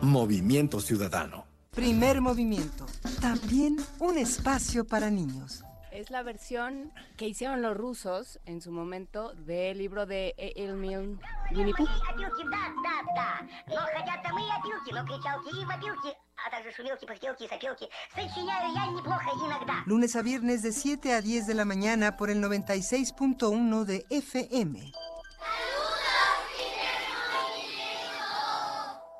Movimiento 0.00 0.78
Ciudadano. 0.80 1.44
Primer 1.72 2.20
movimiento. 2.20 2.86
También 3.20 3.78
un 3.98 4.16
espacio 4.16 4.84
para 4.84 5.10
niños. 5.10 5.64
Es 5.92 6.10
la 6.10 6.22
versión 6.22 6.90
que 7.18 7.28
hicieron 7.28 7.60
los 7.60 7.76
rusos 7.76 8.40
en 8.46 8.62
su 8.62 8.72
momento 8.72 9.34
del 9.34 9.76
libro 9.76 10.06
de 10.06 10.34
Emil 10.38 11.18
Winnie 11.54 11.74
Pooh. 11.74 11.86
Lunes 19.84 20.16
a 20.16 20.22
viernes 20.22 20.62
de 20.62 20.72
7 20.72 21.12
a 21.12 21.20
10 21.20 21.46
de 21.46 21.54
la 21.54 21.66
mañana 21.66 22.16
por 22.16 22.30
el 22.30 22.42
96.1 22.42 23.84
de 23.84 24.06
FM. 24.08 24.92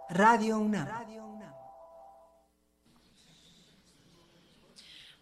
Radio 0.08 0.58
UNAM. 0.58 1.11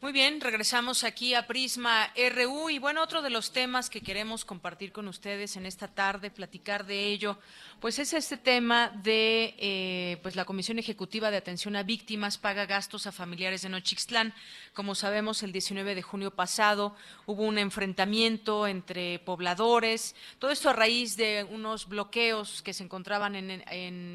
Muy 0.02 0.12
bien, 0.12 0.40
regresamos 0.40 1.04
aquí 1.04 1.34
a 1.34 1.46
Prisma 1.46 2.10
RU 2.16 2.70
y 2.70 2.78
bueno, 2.78 3.02
otro 3.02 3.20
de 3.20 3.28
los 3.28 3.52
temas 3.52 3.90
que 3.90 4.00
queremos 4.00 4.46
compartir 4.46 4.92
con 4.92 5.06
ustedes 5.08 5.56
en 5.56 5.66
esta 5.66 5.88
tarde, 5.88 6.30
platicar 6.30 6.86
de 6.86 7.08
ello, 7.08 7.38
pues 7.80 7.98
es 7.98 8.12
este 8.12 8.36
tema 8.36 8.90
de 9.02 9.54
eh, 9.58 10.18
pues 10.22 10.36
la 10.36 10.44
Comisión 10.44 10.78
Ejecutiva 10.78 11.30
de 11.30 11.38
Atención 11.38 11.76
a 11.76 11.82
Víctimas 11.82 12.36
paga 12.36 12.66
gastos 12.66 13.06
a 13.06 13.12
familiares 13.12 13.62
de 13.62 13.70
Nochixtlán. 13.70 14.34
Como 14.74 14.94
sabemos, 14.94 15.42
el 15.42 15.50
19 15.50 15.94
de 15.94 16.02
junio 16.02 16.30
pasado 16.30 16.94
hubo 17.24 17.42
un 17.42 17.56
enfrentamiento 17.56 18.66
entre 18.66 19.18
pobladores, 19.20 20.14
todo 20.38 20.50
esto 20.50 20.68
a 20.68 20.74
raíz 20.74 21.16
de 21.16 21.46
unos 21.50 21.88
bloqueos 21.88 22.60
que 22.60 22.74
se 22.74 22.84
encontraban 22.84 23.34
en, 23.34 23.50
en, 23.50 23.64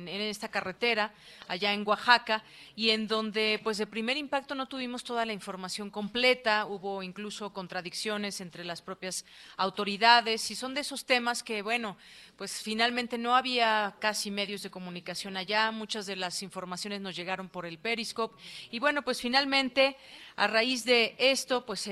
en 0.07 0.22
esta 0.22 0.49
carretera 0.49 1.11
allá 1.47 1.74
en 1.74 1.88
Oaxaca 1.88 2.43
y 2.76 2.91
en 2.91 3.07
donde 3.07 3.59
pues 3.63 3.80
de 3.80 3.88
primer 3.88 4.18
impacto 4.18 4.53
no 4.53 4.68
tuvimos 4.68 5.03
toda 5.03 5.26
la 5.26 5.34
información 5.34 5.89
completa, 5.89 6.68
hubo 6.68 7.01
incluso 7.01 7.51
contradicciones 7.51 8.41
entre 8.41 8.63
las 8.63 8.84
propias 8.84 9.26
autoridades 9.57 10.51
y 10.51 10.55
son 10.55 10.76
de 10.76 10.82
esos 10.82 11.05
temas 11.05 11.41
que 11.41 11.63
bueno, 11.63 11.97
pues 12.38 12.61
finalmente 12.61 13.18
no 13.18 13.36
había 13.36 13.55
casi 13.99 14.32
medios 14.32 14.64
de 14.64 14.70
comunicación 14.70 15.38
allá, 15.38 15.72
muchas 15.72 16.06
de 16.06 16.16
las 16.16 16.41
informaciones 16.43 17.01
nos 17.01 17.16
llegaron 17.16 17.49
por 17.49 17.66
el 17.66 17.78
Periscope 17.78 18.41
y 18.72 18.80
bueno, 18.80 19.03
pues 19.03 19.22
finalmente 19.22 19.97
a 20.36 20.47
raíz 20.47 20.86
de 20.86 21.16
esto 21.18 21.66
pues 21.66 21.89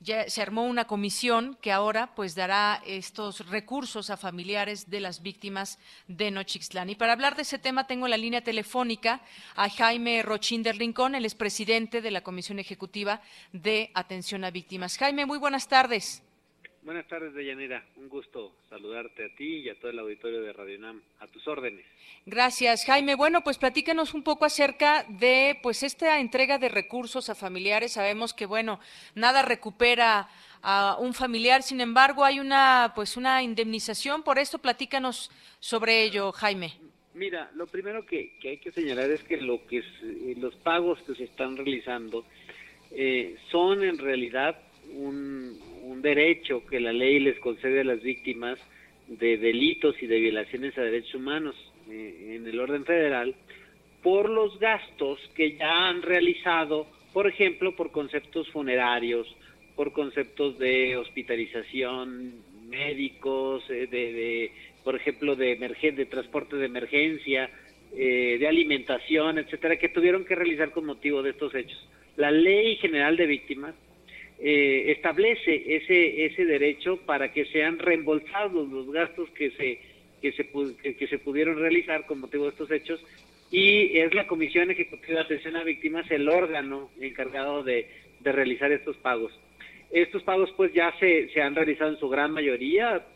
ya 0.00 0.28
se 0.28 0.42
armó 0.42 0.64
una 0.64 0.86
comisión 0.86 1.56
que 1.60 1.72
ahora 1.72 2.14
pues 2.14 2.34
dará 2.34 2.82
estos 2.86 3.48
recursos 3.48 4.10
a 4.10 4.16
familiares 4.16 4.90
de 4.90 5.00
las 5.00 5.22
víctimas 5.22 5.78
de 6.06 6.30
Nochixtlán. 6.30 6.90
Y 6.90 6.94
para 6.94 7.12
hablar 7.12 7.36
de 7.36 7.42
ese 7.42 7.58
tema 7.58 7.86
tengo 7.86 8.08
la 8.08 8.16
línea 8.16 8.42
telefónica 8.42 9.22
a 9.54 9.68
Jaime 9.68 10.22
Rochín 10.22 10.62
del 10.62 10.78
Rincón, 10.78 11.14
el 11.14 11.24
expresidente 11.24 12.02
de 12.02 12.10
la 12.10 12.22
Comisión 12.22 12.58
Ejecutiva 12.58 13.20
de 13.52 13.90
Atención 13.94 14.44
a 14.44 14.50
Víctimas. 14.50 14.98
Jaime, 14.98 15.26
muy 15.26 15.38
buenas 15.38 15.68
tardes. 15.68 16.25
Buenas 16.86 17.08
tardes, 17.08 17.34
Deyanira. 17.34 17.84
Un 17.96 18.08
gusto 18.08 18.52
saludarte 18.70 19.24
a 19.24 19.34
ti 19.34 19.56
y 19.56 19.68
a 19.68 19.74
todo 19.74 19.90
el 19.90 19.98
auditorio 19.98 20.40
de 20.40 20.52
Radio 20.52 20.78
Nam. 20.78 21.02
A 21.18 21.26
tus 21.26 21.44
órdenes. 21.48 21.84
Gracias, 22.24 22.84
Jaime. 22.84 23.16
Bueno, 23.16 23.42
pues 23.42 23.58
platícanos 23.58 24.14
un 24.14 24.22
poco 24.22 24.44
acerca 24.44 25.04
de 25.08 25.58
pues 25.64 25.82
esta 25.82 26.20
entrega 26.20 26.58
de 26.58 26.68
recursos 26.68 27.28
a 27.28 27.34
familiares. 27.34 27.94
Sabemos 27.94 28.32
que 28.32 28.46
bueno, 28.46 28.78
nada 29.16 29.42
recupera 29.42 30.28
a 30.62 30.96
un 31.00 31.12
familiar, 31.12 31.64
sin 31.64 31.80
embargo, 31.80 32.24
hay 32.24 32.38
una 32.38 32.92
pues 32.94 33.16
una 33.16 33.42
indemnización 33.42 34.22
por 34.22 34.38
esto. 34.38 34.60
Platícanos 34.60 35.32
sobre 35.58 36.04
ello, 36.04 36.30
Jaime. 36.30 36.74
Mira, 37.14 37.50
lo 37.56 37.66
primero 37.66 38.06
que, 38.06 38.38
hay 38.44 38.58
que 38.58 38.70
señalar 38.70 39.10
es 39.10 39.24
que 39.24 39.38
lo 39.38 39.66
que 39.66 39.78
eh, 39.78 40.34
los 40.38 40.54
pagos 40.54 41.00
que 41.02 41.16
se 41.16 41.24
están 41.24 41.56
realizando 41.56 42.24
eh, 42.92 43.36
son 43.50 43.82
en 43.82 43.98
realidad 43.98 44.56
un, 44.94 45.58
un 45.86 46.02
derecho 46.02 46.66
que 46.66 46.80
la 46.80 46.92
ley 46.92 47.20
les 47.20 47.38
concede 47.38 47.80
a 47.80 47.84
las 47.84 48.02
víctimas 48.02 48.58
de 49.06 49.36
delitos 49.36 49.94
y 50.02 50.06
de 50.06 50.18
violaciones 50.18 50.76
a 50.76 50.82
derechos 50.82 51.14
humanos 51.14 51.54
eh, 51.88 52.34
en 52.36 52.46
el 52.46 52.58
orden 52.58 52.84
federal 52.84 53.34
por 54.02 54.28
los 54.28 54.58
gastos 54.58 55.18
que 55.34 55.56
ya 55.56 55.88
han 55.88 56.02
realizado, 56.02 56.86
por 57.12 57.26
ejemplo, 57.26 57.74
por 57.76 57.92
conceptos 57.92 58.48
funerarios, 58.50 59.26
por 59.76 59.92
conceptos 59.92 60.58
de 60.58 60.96
hospitalización, 60.96 62.34
médicos, 62.68 63.64
eh, 63.70 63.86
de, 63.86 64.50
por 64.82 64.96
ejemplo, 64.96 65.36
de, 65.36 65.56
de 65.56 66.06
transporte 66.06 66.56
de 66.56 66.66
emergencia, 66.66 67.48
eh, 67.96 68.36
de 68.38 68.48
alimentación, 68.48 69.38
etcétera, 69.38 69.76
que 69.76 69.88
tuvieron 69.88 70.24
que 70.24 70.34
realizar 70.34 70.72
con 70.72 70.84
motivo 70.84 71.22
de 71.22 71.30
estos 71.30 71.54
hechos. 71.54 71.78
La 72.16 72.30
Ley 72.30 72.76
General 72.76 73.16
de 73.16 73.26
Víctimas 73.26 73.74
eh, 74.38 74.92
establece 74.92 75.76
ese, 75.76 76.26
ese 76.26 76.44
derecho 76.44 76.98
para 76.98 77.32
que 77.32 77.46
sean 77.46 77.78
reembolsados 77.78 78.68
los 78.68 78.90
gastos 78.90 79.30
que 79.30 79.50
se, 79.52 79.78
que 80.20 80.32
se, 80.32 80.94
que, 80.94 81.06
se 81.06 81.18
pudieron 81.18 81.58
realizar 81.58 82.04
con 82.06 82.20
motivo 82.20 82.44
de 82.44 82.50
estos 82.50 82.70
hechos 82.70 83.00
y 83.50 83.98
es 83.98 84.12
la 84.14 84.26
Comisión 84.26 84.70
Ejecutiva 84.70 85.20
de 85.20 85.24
Atención 85.24 85.56
a 85.56 85.64
Víctimas 85.64 86.10
el 86.10 86.28
órgano 86.28 86.90
encargado 87.00 87.62
de, 87.62 87.88
de 88.20 88.32
realizar 88.32 88.70
estos 88.72 88.96
pagos. 88.98 89.32
Estos 89.90 90.22
pagos 90.22 90.52
pues 90.56 90.72
ya 90.74 90.92
se, 90.98 91.28
se 91.28 91.40
han 91.40 91.54
realizado 91.54 91.90
en 91.92 91.98
su 91.98 92.08
gran 92.08 92.32
mayoría, 92.32 93.06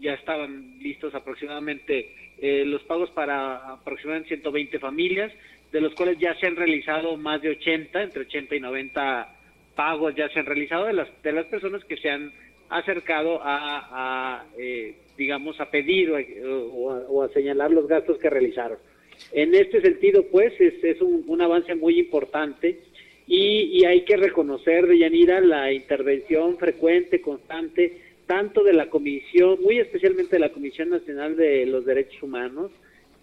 ya 0.00 0.14
estaban 0.14 0.78
listos 0.80 1.14
aproximadamente 1.14 2.12
eh, 2.40 2.64
los 2.64 2.82
pagos 2.82 3.10
para 3.10 3.72
aproximadamente 3.72 4.28
120 4.28 4.78
familias, 4.78 5.32
de 5.72 5.80
los 5.80 5.94
cuales 5.94 6.18
ya 6.18 6.34
se 6.36 6.46
han 6.46 6.56
realizado 6.56 7.16
más 7.16 7.42
de 7.42 7.50
80, 7.50 8.02
entre 8.02 8.22
80 8.22 8.56
y 8.56 8.60
90 8.60 9.37
pagos 9.78 10.12
ya 10.16 10.28
se 10.30 10.40
han 10.40 10.46
realizado 10.46 10.86
de 10.86 10.92
las, 10.92 11.08
de 11.22 11.30
las 11.30 11.46
personas 11.46 11.84
que 11.84 11.96
se 11.98 12.10
han 12.10 12.32
acercado 12.68 13.38
a, 13.40 14.44
eh, 14.58 14.96
digamos, 15.16 15.60
a 15.60 15.70
pedir 15.70 16.10
o, 16.10 17.22
a, 17.22 17.28
señalar 17.28 17.70
los 17.70 17.86
gastos 17.86 18.18
que 18.18 18.28
realizaron. 18.28 18.78
En 19.30 19.54
este 19.54 19.80
sentido, 19.80 20.24
pues, 20.32 20.52
es, 20.60 21.00
un, 21.00 21.40
avance 21.40 21.76
muy 21.76 21.96
importante 21.96 22.80
y, 23.28 23.84
hay 23.84 24.00
que 24.00 24.16
reconocer, 24.16 24.88
de 24.88 24.98
Yanira, 24.98 25.40
la 25.40 25.72
intervención 25.72 26.58
frecuente, 26.58 27.20
constante, 27.20 28.00
tanto 28.26 28.64
de 28.64 28.72
la 28.72 28.90
Comisión, 28.90 29.62
muy 29.62 29.78
especialmente 29.78 30.34
de 30.36 30.40
la 30.40 30.50
Comisión 30.50 30.90
Nacional 30.90 31.36
de 31.36 31.66
los 31.66 31.84
Derechos 31.84 32.20
Humanos, 32.20 32.72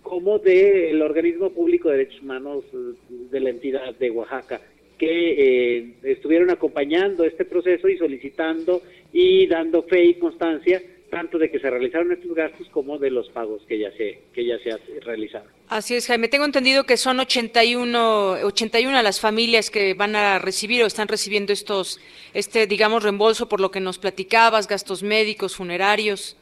como 0.01 0.39
del 0.39 1.01
organismo 1.01 1.49
público 1.49 1.89
de 1.89 1.97
derechos 1.97 2.21
humanos 2.21 2.63
de 3.09 3.39
la 3.41 3.49
entidad 3.49 3.93
de 3.95 4.09
Oaxaca 4.09 4.61
que 4.97 5.77
eh, 5.77 5.93
estuvieron 6.03 6.49
acompañando 6.49 7.23
este 7.23 7.45
proceso 7.45 7.87
y 7.87 7.97
solicitando 7.97 8.81
y 9.11 9.47
dando 9.47 9.83
fe 9.83 10.05
y 10.05 10.13
constancia 10.15 10.81
tanto 11.09 11.37
de 11.37 11.49
que 11.49 11.59
se 11.59 11.69
realizaron 11.69 12.11
estos 12.11 12.33
gastos 12.35 12.67
como 12.69 12.97
de 12.97 13.09
los 13.09 13.29
pagos 13.29 13.61
que 13.67 13.79
ya 13.79 13.91
se 13.91 14.19
que 14.33 14.45
ya 14.45 14.57
se 14.59 14.99
realizaron. 15.01 15.47
Así 15.69 15.95
es, 15.95 16.07
Jaime. 16.07 16.27
Tengo 16.27 16.45
entendido 16.45 16.83
que 16.83 16.97
son 16.97 17.19
81 17.19 18.31
81 18.43 19.01
las 19.01 19.19
familias 19.19 19.69
que 19.69 19.93
van 19.93 20.15
a 20.15 20.39
recibir 20.39 20.83
o 20.83 20.85
están 20.85 21.07
recibiendo 21.07 21.53
estos 21.53 21.99
este 22.33 22.67
digamos 22.67 23.03
reembolso 23.03 23.47
por 23.47 23.61
lo 23.61 23.71
que 23.71 23.79
nos 23.79 23.97
platicabas, 23.97 24.67
gastos 24.67 25.03
médicos, 25.03 25.55
funerarios. 25.55 26.37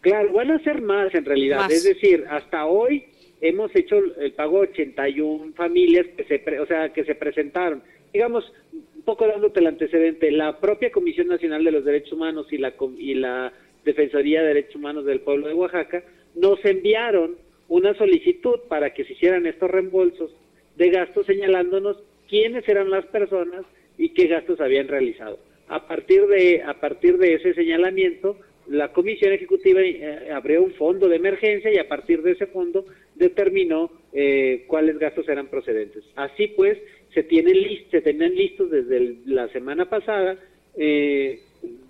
Claro, 0.00 0.32
van 0.32 0.52
a 0.52 0.58
ser 0.60 0.80
más 0.82 1.12
en 1.14 1.24
realidad, 1.24 1.70
es 1.70 1.82
decir, 1.84 2.24
hasta 2.30 2.64
hoy 2.64 3.04
hemos 3.40 3.74
hecho 3.74 3.98
el 4.18 4.32
pago 4.32 4.58
a 4.58 4.60
81 4.62 5.52
familias 5.54 6.06
que 6.16 6.24
se, 6.24 6.60
o 6.60 6.66
sea, 6.66 6.92
que 6.92 7.04
se 7.04 7.14
presentaron. 7.14 7.82
Digamos, 8.12 8.50
un 8.72 9.02
poco 9.02 9.26
dándote 9.26 9.60
el 9.60 9.66
antecedente, 9.66 10.30
la 10.30 10.58
propia 10.58 10.90
Comisión 10.90 11.28
Nacional 11.28 11.64
de 11.64 11.72
los 11.72 11.84
Derechos 11.84 12.12
Humanos 12.12 12.46
y 12.50 12.58
la, 12.58 12.74
y 12.98 13.14
la 13.14 13.52
Defensoría 13.84 14.40
de 14.40 14.48
Derechos 14.48 14.76
Humanos 14.76 15.04
del 15.04 15.20
Pueblo 15.20 15.48
de 15.48 15.54
Oaxaca 15.54 16.02
nos 16.34 16.64
enviaron 16.64 17.36
una 17.68 17.94
solicitud 17.94 18.60
para 18.68 18.94
que 18.94 19.04
se 19.04 19.12
hicieran 19.12 19.46
estos 19.46 19.70
reembolsos 19.70 20.30
de 20.76 20.90
gastos 20.90 21.26
señalándonos 21.26 21.98
quiénes 22.28 22.68
eran 22.68 22.90
las 22.90 23.06
personas 23.06 23.64
y 23.98 24.10
qué 24.10 24.26
gastos 24.26 24.60
habían 24.60 24.88
realizado. 24.88 25.38
A 25.68 25.86
partir 25.86 26.26
de, 26.26 26.62
a 26.62 26.74
partir 26.74 27.18
de 27.18 27.34
ese 27.34 27.54
señalamiento, 27.54 28.36
la 28.68 28.92
Comisión 28.92 29.32
Ejecutiva 29.32 29.80
eh, 29.80 30.30
abrió 30.32 30.62
un 30.62 30.72
fondo 30.72 31.08
de 31.08 31.16
emergencia 31.16 31.72
y 31.72 31.78
a 31.78 31.88
partir 31.88 32.22
de 32.22 32.32
ese 32.32 32.46
fondo 32.46 32.84
determinó 33.16 33.90
eh, 34.12 34.64
cuáles 34.66 34.98
gastos 34.98 35.28
eran 35.28 35.48
procedentes. 35.48 36.04
Así 36.14 36.48
pues, 36.48 36.78
se 37.14 37.22
tienen 37.22 37.56
se 37.90 38.00
tenían 38.00 38.34
listos 38.34 38.70
desde 38.70 39.16
la 39.26 39.48
semana 39.48 39.88
pasada 39.88 40.38
eh, 40.76 41.40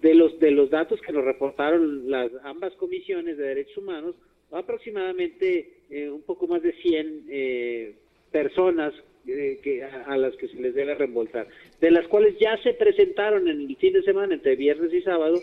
de 0.01 0.15
los 0.15 0.39
de 0.39 0.51
los 0.51 0.71
datos 0.71 1.01
que 1.01 1.13
nos 1.13 1.25
reportaron 1.25 2.11
las 2.11 2.31
ambas 2.45 2.73
comisiones 2.75 3.37
de 3.37 3.45
derechos 3.45 3.79
humanos, 3.79 4.15
aproximadamente 4.51 5.73
un 6.11 6.23
poco 6.23 6.47
más 6.47 6.63
de 6.63 6.73
100 6.73 7.95
personas 8.33 8.93
que, 9.27 9.83
a, 9.83 10.17
las 10.17 10.35
que 10.37 10.49
se 10.49 10.61
les 10.61 10.75
debe 10.75 10.95
reembolsar, 10.95 11.49
de 11.81 11.91
las 11.91 12.07
cuales 12.09 12.37
ya 12.39 12.57
se 12.63 12.75
presentaron 12.75 13.49
en 13.49 13.61
el 13.63 13.77
fin 13.77 13.93
de 13.93 14.03
semana, 14.03 14.35
entre 14.35 14.57
viernes 14.57 14.93
y 14.93 15.03
sábado, 15.03 15.41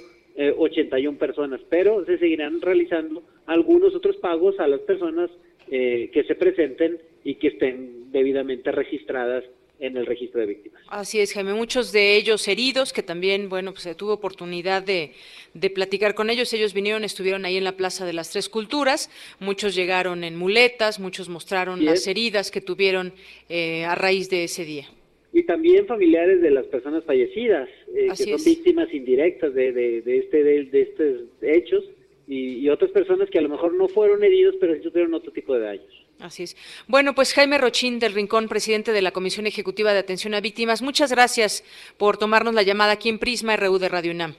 81 0.57 1.15
eh, 1.15 1.19
personas, 1.19 1.61
pero 1.69 2.03
se 2.05 2.17
seguirán 2.17 2.61
realizando 2.61 3.23
algunos 3.45 3.93
otros 3.93 4.15
pagos 4.17 4.59
a 4.59 4.67
las 4.67 4.79
personas 4.81 5.29
eh, 5.75 6.11
que 6.13 6.23
se 6.25 6.35
presenten 6.35 6.99
y 7.23 7.33
que 7.35 7.47
estén 7.47 8.11
debidamente 8.11 8.71
registradas 8.71 9.43
en 9.79 9.97
el 9.97 10.05
registro 10.05 10.41
de 10.41 10.45
víctimas. 10.45 10.83
Así 10.87 11.19
es, 11.19 11.33
Jaime. 11.33 11.55
Muchos 11.55 11.91
de 11.91 12.15
ellos 12.15 12.47
heridos, 12.47 12.93
que 12.93 13.01
también, 13.01 13.49
bueno, 13.49 13.71
pues 13.71 13.81
se 13.81 13.95
tuvo 13.95 14.13
oportunidad 14.13 14.83
de, 14.83 15.13
de, 15.55 15.69
platicar 15.71 16.13
con 16.13 16.29
ellos. 16.29 16.53
Ellos 16.53 16.75
vinieron, 16.75 17.03
estuvieron 17.03 17.43
ahí 17.45 17.57
en 17.57 17.63
la 17.63 17.75
Plaza 17.75 18.05
de 18.05 18.13
las 18.13 18.29
Tres 18.29 18.49
Culturas. 18.49 19.09
Muchos 19.39 19.73
llegaron 19.73 20.23
en 20.23 20.35
muletas, 20.35 20.99
muchos 20.99 21.27
mostraron 21.27 21.83
las 21.83 22.05
heridas 22.05 22.51
que 22.51 22.61
tuvieron 22.61 23.11
eh, 23.49 23.83
a 23.85 23.95
raíz 23.95 24.29
de 24.29 24.43
ese 24.43 24.65
día 24.65 24.85
y 25.33 25.41
también 25.43 25.87
familiares 25.87 26.41
de 26.41 26.51
las 26.51 26.67
personas 26.67 27.03
fallecidas, 27.05 27.67
eh, 27.95 28.09
que 28.15 28.37
son 28.37 28.43
víctimas 28.45 28.93
indirectas 28.93 29.51
de, 29.55 29.71
de, 29.71 30.17
este, 30.19 30.43
de, 30.43 30.81
estos 30.81 31.23
hechos, 31.41 31.83
y, 32.27 32.69
otras 32.69 32.91
personas 32.91 33.29
que 33.29 33.37
a 33.37 33.41
lo 33.41 33.49
mejor 33.49 33.73
no 33.73 33.87
fueron 33.87 34.23
heridos, 34.23 34.55
pero 34.59 34.73
sí 34.73 34.81
tuvieron 34.81 35.13
otro 35.13 35.31
tipo 35.31 35.53
de 35.55 35.61
daños. 35.61 36.05
Así 36.19 36.43
es. 36.43 36.55
Bueno, 36.87 37.13
pues 37.15 37.33
Jaime 37.33 37.57
Rochín 37.57 37.99
del 37.99 38.13
Rincón, 38.13 38.47
presidente 38.47 38.93
de 38.93 39.01
la 39.01 39.11
Comisión 39.11 39.45
Ejecutiva 39.45 39.93
de 39.93 39.99
Atención 39.99 40.33
a 40.33 40.41
Víctimas, 40.41 40.81
muchas 40.81 41.11
gracias 41.11 41.63
por 41.97 42.17
tomarnos 42.17 42.53
la 42.53 42.63
llamada 42.63 42.93
aquí 42.93 43.09
en 43.09 43.19
Prisma 43.19 43.57
RU 43.57 43.77
de 43.77 43.89
Radio 43.89 44.11
UNAM. 44.11 44.35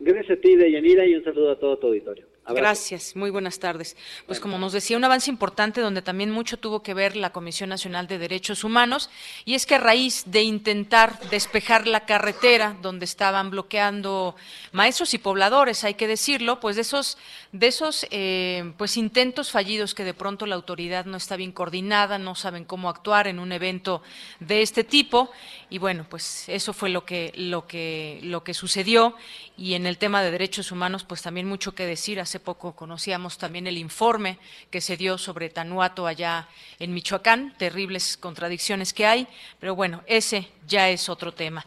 Gracias 0.00 0.38
a 0.38 0.40
ti, 0.40 0.54
Deyanira, 0.54 1.06
y 1.06 1.14
un 1.14 1.24
saludo 1.24 1.52
a 1.52 1.58
todo 1.58 1.78
tu 1.78 1.88
auditorio. 1.88 2.26
Gracias, 2.46 3.16
muy 3.16 3.30
buenas 3.30 3.58
tardes. 3.58 3.96
Pues 4.26 4.38
como 4.38 4.58
nos 4.58 4.74
decía, 4.74 4.98
un 4.98 5.04
avance 5.04 5.30
importante 5.30 5.80
donde 5.80 6.02
también 6.02 6.30
mucho 6.30 6.58
tuvo 6.58 6.82
que 6.82 6.92
ver 6.92 7.16
la 7.16 7.32
Comisión 7.32 7.70
Nacional 7.70 8.06
de 8.06 8.18
Derechos 8.18 8.64
Humanos, 8.64 9.08
y 9.46 9.54
es 9.54 9.64
que 9.64 9.76
a 9.76 9.78
raíz 9.78 10.24
de 10.26 10.42
intentar 10.42 11.18
despejar 11.30 11.86
la 11.86 12.04
carretera 12.04 12.76
donde 12.82 13.06
estaban 13.06 13.50
bloqueando 13.50 14.36
maestros 14.72 15.14
y 15.14 15.18
pobladores, 15.18 15.84
hay 15.84 15.94
que 15.94 16.06
decirlo, 16.06 16.60
pues 16.60 16.76
de 16.76 16.82
esos, 16.82 17.16
de 17.52 17.66
esos 17.68 18.06
eh, 18.10 18.74
pues 18.76 18.98
intentos 18.98 19.50
fallidos 19.50 19.94
que 19.94 20.04
de 20.04 20.12
pronto 20.12 20.44
la 20.44 20.54
autoridad 20.54 21.06
no 21.06 21.16
está 21.16 21.36
bien 21.36 21.52
coordinada, 21.52 22.18
no 22.18 22.34
saben 22.34 22.64
cómo 22.66 22.90
actuar 22.90 23.26
en 23.26 23.38
un 23.38 23.52
evento 23.52 24.02
de 24.40 24.60
este 24.60 24.84
tipo, 24.84 25.30
y 25.70 25.78
bueno, 25.78 26.06
pues 26.10 26.46
eso 26.50 26.74
fue 26.74 26.90
lo 26.90 27.06
que, 27.06 27.32
lo 27.36 27.66
que, 27.66 28.20
lo 28.22 28.44
que 28.44 28.52
sucedió, 28.52 29.16
y 29.56 29.74
en 29.74 29.86
el 29.86 29.96
tema 29.96 30.22
de 30.22 30.30
derechos 30.30 30.72
humanos, 30.72 31.04
pues 31.04 31.22
también 31.22 31.48
mucho 31.48 31.74
que 31.74 31.86
decir 31.86 32.20
hace 32.34 32.40
poco 32.40 32.74
conocíamos 32.74 33.38
también 33.38 33.68
el 33.68 33.78
informe 33.78 34.38
que 34.68 34.80
se 34.80 34.96
dio 34.96 35.18
sobre 35.18 35.50
Tanuato 35.50 36.04
allá 36.04 36.48
en 36.80 36.92
Michoacán, 36.92 37.54
terribles 37.56 38.16
contradicciones 38.16 38.92
que 38.92 39.06
hay, 39.06 39.28
pero 39.60 39.76
bueno, 39.76 40.02
ese 40.06 40.48
ya 40.66 40.88
es 40.88 41.08
otro 41.08 41.32
tema. 41.32 41.64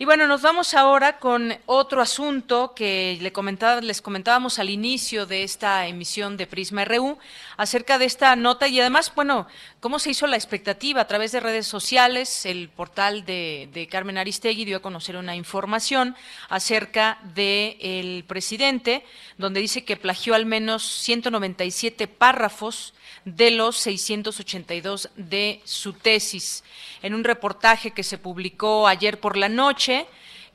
Y 0.00 0.04
bueno, 0.04 0.28
nos 0.28 0.42
vamos 0.42 0.74
ahora 0.74 1.18
con 1.18 1.56
otro 1.66 2.00
asunto 2.00 2.72
que 2.74 3.18
le 3.20 3.32
comentaba, 3.32 3.80
les 3.80 4.00
comentábamos 4.00 4.60
al 4.60 4.70
inicio 4.70 5.26
de 5.26 5.42
esta 5.42 5.86
emisión 5.88 6.36
de 6.36 6.46
Prisma 6.46 6.84
RU 6.84 7.18
acerca 7.56 7.98
de 7.98 8.04
esta 8.04 8.36
nota 8.36 8.68
y 8.68 8.78
además, 8.78 9.12
bueno, 9.14 9.48
cómo 9.80 9.98
se 9.98 10.10
hizo 10.10 10.28
la 10.28 10.36
expectativa 10.36 11.00
a 11.00 11.08
través 11.08 11.32
de 11.32 11.40
redes 11.40 11.66
sociales. 11.66 12.46
El 12.46 12.68
portal 12.68 13.24
de, 13.24 13.68
de 13.72 13.88
Carmen 13.88 14.18
Aristegui 14.18 14.64
dio 14.64 14.76
a 14.76 14.82
conocer 14.82 15.16
una 15.16 15.34
información 15.34 16.14
acerca 16.48 17.18
del 17.34 18.24
presidente, 18.24 19.04
donde 19.36 19.60
dice 19.60 19.84
que 19.84 19.96
plagió 19.96 20.34
al 20.36 20.46
menos 20.46 20.84
197 20.84 22.06
párrafos 22.06 22.94
de 23.24 23.50
los 23.50 23.76
682 23.78 25.10
de 25.16 25.60
su 25.64 25.92
tesis. 25.92 26.64
En 27.02 27.14
un 27.14 27.24
reportaje 27.24 27.90
que 27.90 28.02
se 28.02 28.18
publicó 28.18 28.37
ayer 28.86 29.20
por 29.20 29.36
la 29.36 29.48
noche, 29.48 30.06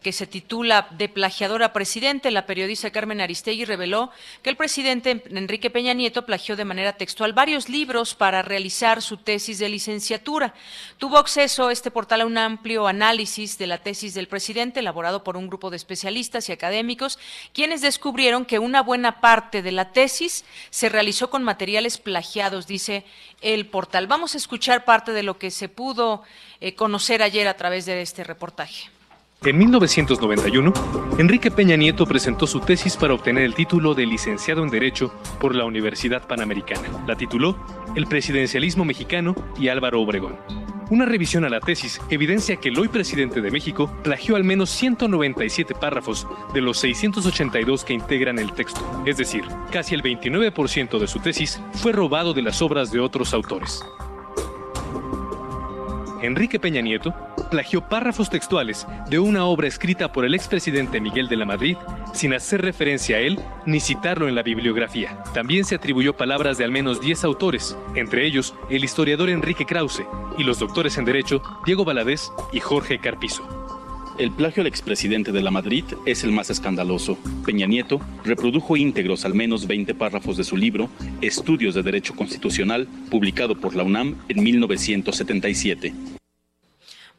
que 0.04 0.12
se 0.12 0.28
titula 0.28 0.88
De 0.92 1.10
plagiadora 1.10 1.74
presidente, 1.74 2.30
la 2.30 2.46
periodista 2.46 2.92
Carmen 2.92 3.22
Aristegui 3.22 3.66
reveló 3.66 4.12
que 4.44 4.52
el 4.52 4.58
presidente 4.58 5.24
Enrique 5.32 5.72
Peña 5.72 5.94
Nieto 5.94 6.26
plagió 6.26 6.56
de 6.56 6.66
manera 6.66 6.94
textual 6.94 7.34
varios 7.34 7.70
libros 7.70 8.14
para 8.14 8.44
realizar 8.44 9.02
su 9.02 9.18
tesis 9.18 9.58
de 9.58 9.70
licenciatura. 9.70 10.54
Tuvo 11.00 11.18
acceso 11.18 11.72
este 11.72 11.90
portal 11.90 12.22
a 12.22 12.26
un 12.26 12.38
amplio 12.38 12.86
análisis 12.86 13.58
de 13.58 13.66
la 13.66 13.80
tesis 13.80 14.14
del 14.14 14.28
presidente 14.28 14.82
elaborado 14.82 15.24
por 15.24 15.38
un 15.38 15.48
grupo 15.48 15.72
de 15.72 15.78
especialistas 15.78 16.50
y 16.50 16.52
académicos, 16.52 17.18
quienes 17.54 17.82
descubrieron 17.82 18.46
que 18.46 18.60
una 18.60 18.84
buena 18.84 19.22
parte 19.22 19.62
de 19.62 19.72
la 19.72 19.92
tesis 19.92 20.46
se 20.70 20.90
realizó 20.90 21.30
con 21.30 21.44
materiales 21.44 21.98
plagiados, 21.98 22.68
dice 22.68 23.06
el 23.42 23.66
portal. 23.66 24.08
Vamos 24.08 24.36
a 24.36 24.38
escuchar 24.38 24.86
parte 24.86 25.14
de 25.14 25.24
lo 25.24 25.38
que 25.40 25.50
se 25.50 25.70
pudo 25.70 26.24
eh, 26.60 26.76
conocer 26.76 27.24
ayer 27.24 27.48
a 27.48 27.56
través 27.56 27.86
de 27.86 28.02
este 28.02 28.24
reportaje. 28.24 28.90
En 29.46 29.58
1991, 29.58 30.72
Enrique 31.18 31.52
Peña 31.52 31.76
Nieto 31.76 32.06
presentó 32.06 32.48
su 32.48 32.62
tesis 32.62 32.96
para 32.96 33.14
obtener 33.14 33.44
el 33.44 33.56
título 33.56 33.94
de 33.94 34.06
licenciado 34.06 34.64
en 34.64 34.70
Derecho 34.70 35.14
por 35.42 35.54
la 35.54 35.66
Universidad 35.66 36.26
Panamericana. 36.26 37.04
La 37.06 37.18
tituló 37.18 37.58
El 37.94 38.08
presidencialismo 38.08 38.86
mexicano 38.86 39.36
y 39.60 39.68
Álvaro 39.68 40.02
Obregón. 40.02 40.38
Una 40.92 41.06
revisión 41.06 41.44
a 41.44 41.50
la 41.50 41.60
tesis 41.60 42.00
evidencia 42.10 42.56
que 42.56 42.70
el 42.70 42.80
hoy 42.80 42.88
presidente 42.88 43.42
de 43.42 43.52
México 43.52 43.94
plagió 44.02 44.38
al 44.38 44.46
menos 44.46 44.70
197 44.70 45.76
párrafos 45.76 46.26
de 46.54 46.62
los 46.62 46.78
682 46.80 47.84
que 47.84 47.94
integran 47.94 48.40
el 48.40 48.54
texto, 48.54 48.80
es 49.06 49.18
decir, 49.18 49.44
casi 49.72 49.94
el 49.94 50.04
29% 50.04 51.00
de 51.00 51.08
su 51.08 51.20
tesis 51.20 51.60
fue 51.74 51.92
robado 51.92 52.34
de 52.34 52.44
las 52.44 52.62
obras 52.62 52.92
de 52.92 53.02
otros 53.02 53.34
autores. 53.34 53.84
Enrique 56.24 56.58
Peña 56.58 56.80
Nieto 56.80 57.14
plagió 57.52 57.82
párrafos 57.90 58.30
textuales 58.30 58.88
de 59.10 59.20
una 59.20 59.46
obra 59.46 59.68
escrita 59.68 60.14
por 60.14 60.24
el 60.24 60.34
expresidente 60.34 61.02
Miguel 61.02 61.28
de 61.28 61.36
la 61.36 61.46
Madrid 61.46 61.76
sin 62.14 62.34
hacer 62.34 62.62
referencia 62.62 63.18
a 63.18 63.20
él 63.20 63.40
ni 63.66 63.82
citarlo 63.82 64.30
en 64.30 64.36
la 64.36 64.42
bibliografía. 64.42 65.22
También 65.34 65.66
se 65.66 65.76
atribuyó 65.76 66.16
palabras 66.16 66.58
de 66.58 66.64
al 66.64 66.72
menos 66.72 67.02
10 67.02 67.26
autores, 67.26 67.78
entre 67.96 68.26
ellos 68.26 68.56
el 68.70 68.86
historiador 68.86 69.30
Enrique 69.30 69.66
Krause 69.66 70.04
y 70.38 70.44
los 70.44 70.60
doctores 70.60 70.98
en 70.98 71.04
Derecho 71.04 71.44
Diego 71.66 71.84
Valadez 71.84 72.32
y 72.54 72.62
Jorge 72.62 73.00
Carpizo. 73.00 73.63
El 74.20 74.30
plagio 74.32 74.62
al 74.62 74.68
expresidente 74.68 75.32
de 75.32 75.42
la 75.42 75.50
Madrid 75.50 75.84
es 76.06 76.24
el 76.24 76.32
más 76.32 76.52
escandaloso. 76.52 77.18
Peña 77.44 77.66
Nieto 77.66 78.00
reprodujo 78.24 78.78
íntegros 78.78 79.26
al 79.26 79.34
menos 79.34 79.66
20 79.66 79.96
párrafos 79.96 80.38
de 80.38 80.44
su 80.44 80.56
libro 80.56 80.88
Estudios 81.22 81.74
de 81.74 81.82
Derecho 81.82 82.16
Constitucional, 82.16 82.88
publicado 83.10 83.56
por 83.56 83.76
la 83.76 83.82
UNAM 83.82 84.16
en 84.30 84.44
1977. 84.44 85.96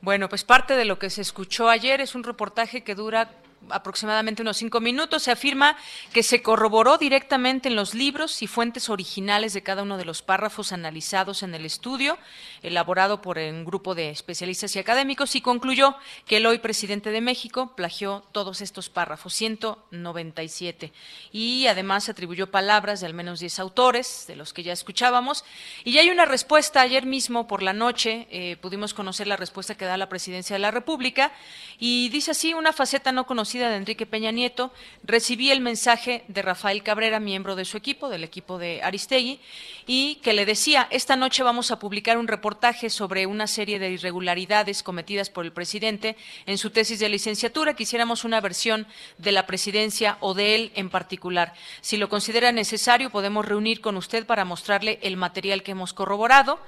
Bueno, 0.01 0.29
pues 0.29 0.45
parte 0.45 0.77
de 0.77 0.85
lo 0.85 1.01
que 1.01 1.11
se 1.11 1.23
escuchó 1.23 1.69
ayer 1.69 2.01
es 2.01 2.15
un 2.15 2.23
reportaje 2.23 2.85
que 2.85 2.95
dura 2.95 3.29
aproximadamente 3.71 4.43
unos 4.43 4.57
cinco 4.57 4.81
minutos, 4.81 5.23
se 5.23 5.31
afirma 5.31 5.77
que 6.13 6.23
se 6.23 6.43
corroboró 6.43 6.99
directamente 6.99 7.69
en 7.69 7.77
los 7.77 7.95
libros 7.95 8.43
y 8.43 8.47
fuentes 8.47 8.89
originales 8.89 9.53
de 9.53 9.63
cada 9.63 9.83
uno 9.83 9.97
de 9.97 10.05
los 10.05 10.23
párrafos 10.23 10.73
analizados 10.73 11.43
en 11.43 11.55
el 11.55 11.65
estudio, 11.65 12.19
elaborado 12.65 13.21
por 13.21 13.39
un 13.39 13.65
grupo 13.65 13.95
de 13.95 14.11
especialistas 14.11 14.75
y 14.75 14.79
académicos, 14.79 15.37
y 15.37 15.41
concluyó 15.41 15.95
que 16.27 16.39
el 16.39 16.47
hoy 16.47 16.59
presidente 16.59 17.11
de 17.11 17.21
México 17.21 17.75
plagió 17.77 18.25
todos 18.33 18.61
estos 18.61 18.89
párrafos, 18.89 19.35
197, 19.35 20.93
y 21.31 21.67
además 21.67 22.09
atribuyó 22.09 22.51
palabras 22.51 23.01
de 23.01 23.07
al 23.07 23.15
menos 23.15 23.41
10 23.41 23.59
autores, 23.59 24.25
de 24.27 24.37
los 24.37 24.53
que 24.53 24.63
ya 24.63 24.73
escuchábamos, 24.73 25.45
y 25.85 25.93
ya 25.93 26.01
hay 26.01 26.11
una 26.11 26.25
respuesta, 26.25 26.81
ayer 26.81 27.07
mismo 27.07 27.47
por 27.47 27.63
la 27.63 27.73
noche 27.73 28.27
eh, 28.31 28.57
pudimos 28.61 28.95
conocer 28.95 29.27
la 29.27 29.37
respuesta 29.37 29.77
que 29.77 29.85
da 29.85 29.97
la 29.97 30.09
presidencia 30.09 30.55
de 30.55 30.61
la 30.61 30.71
República, 30.71 31.33
y 31.79 32.09
dice 32.09 32.31
así, 32.31 32.55
una 32.55 32.73
faceta 32.73 33.13
no 33.13 33.27
conocida 33.27 33.69
de 33.69 33.77
Enrique 33.77 34.07
Peña 34.07 34.31
Nieto, 34.31 34.73
recibí 35.03 35.51
el 35.51 35.61
mensaje 35.61 36.25
de 36.29 36.43
Rafael 36.43 36.83
Cabrera, 36.83 37.21
miembro 37.21 37.57
de 37.57 37.67
su 37.67 37.77
equipo, 37.77 38.09
del 38.09 38.25
equipo 38.25 38.59
de 38.59 38.83
Aristegui, 38.83 39.41
y 39.87 40.17
que 40.17 40.33
le 40.33 40.47
decía, 40.47 40.89
esta 40.91 41.17
noche 41.17 41.43
vamos 41.43 41.71
a 41.71 41.79
publicar 41.79 42.17
un 42.17 42.29
reportaje 42.55 42.89
sobre 42.89 43.27
una 43.27 43.49
serie 43.49 43.81
de 43.81 43.91
irregularidades 43.91 44.85
cometidas 44.85 45.29
por 45.29 45.45
el 45.45 45.53
presidente 45.53 46.17
en 46.47 46.57
su 46.57 46.71
tesis 46.71 47.01
de 47.01 47.09
licenciatura. 47.09 47.75
Quisiéramos 47.75 48.23
una 48.23 48.41
versión 48.41 48.87
de 49.19 49.33
la 49.33 49.45
presidencia 49.45 50.19
o 50.21 50.35
de 50.35 50.55
él 50.55 50.73
en 50.77 50.89
particular. 50.89 51.55
Si 51.81 51.97
lo 51.97 52.09
considera 52.09 52.53
necesario, 52.53 53.11
podemos 53.11 53.45
reunir 53.45 53.81
con 53.81 53.97
usted 53.97 54.25
para 54.25 54.45
mostrarle 54.45 55.01
el 55.03 55.17
material 55.17 55.65
que 55.65 55.73
hemos 55.73 55.93
corroborado. 55.93 56.61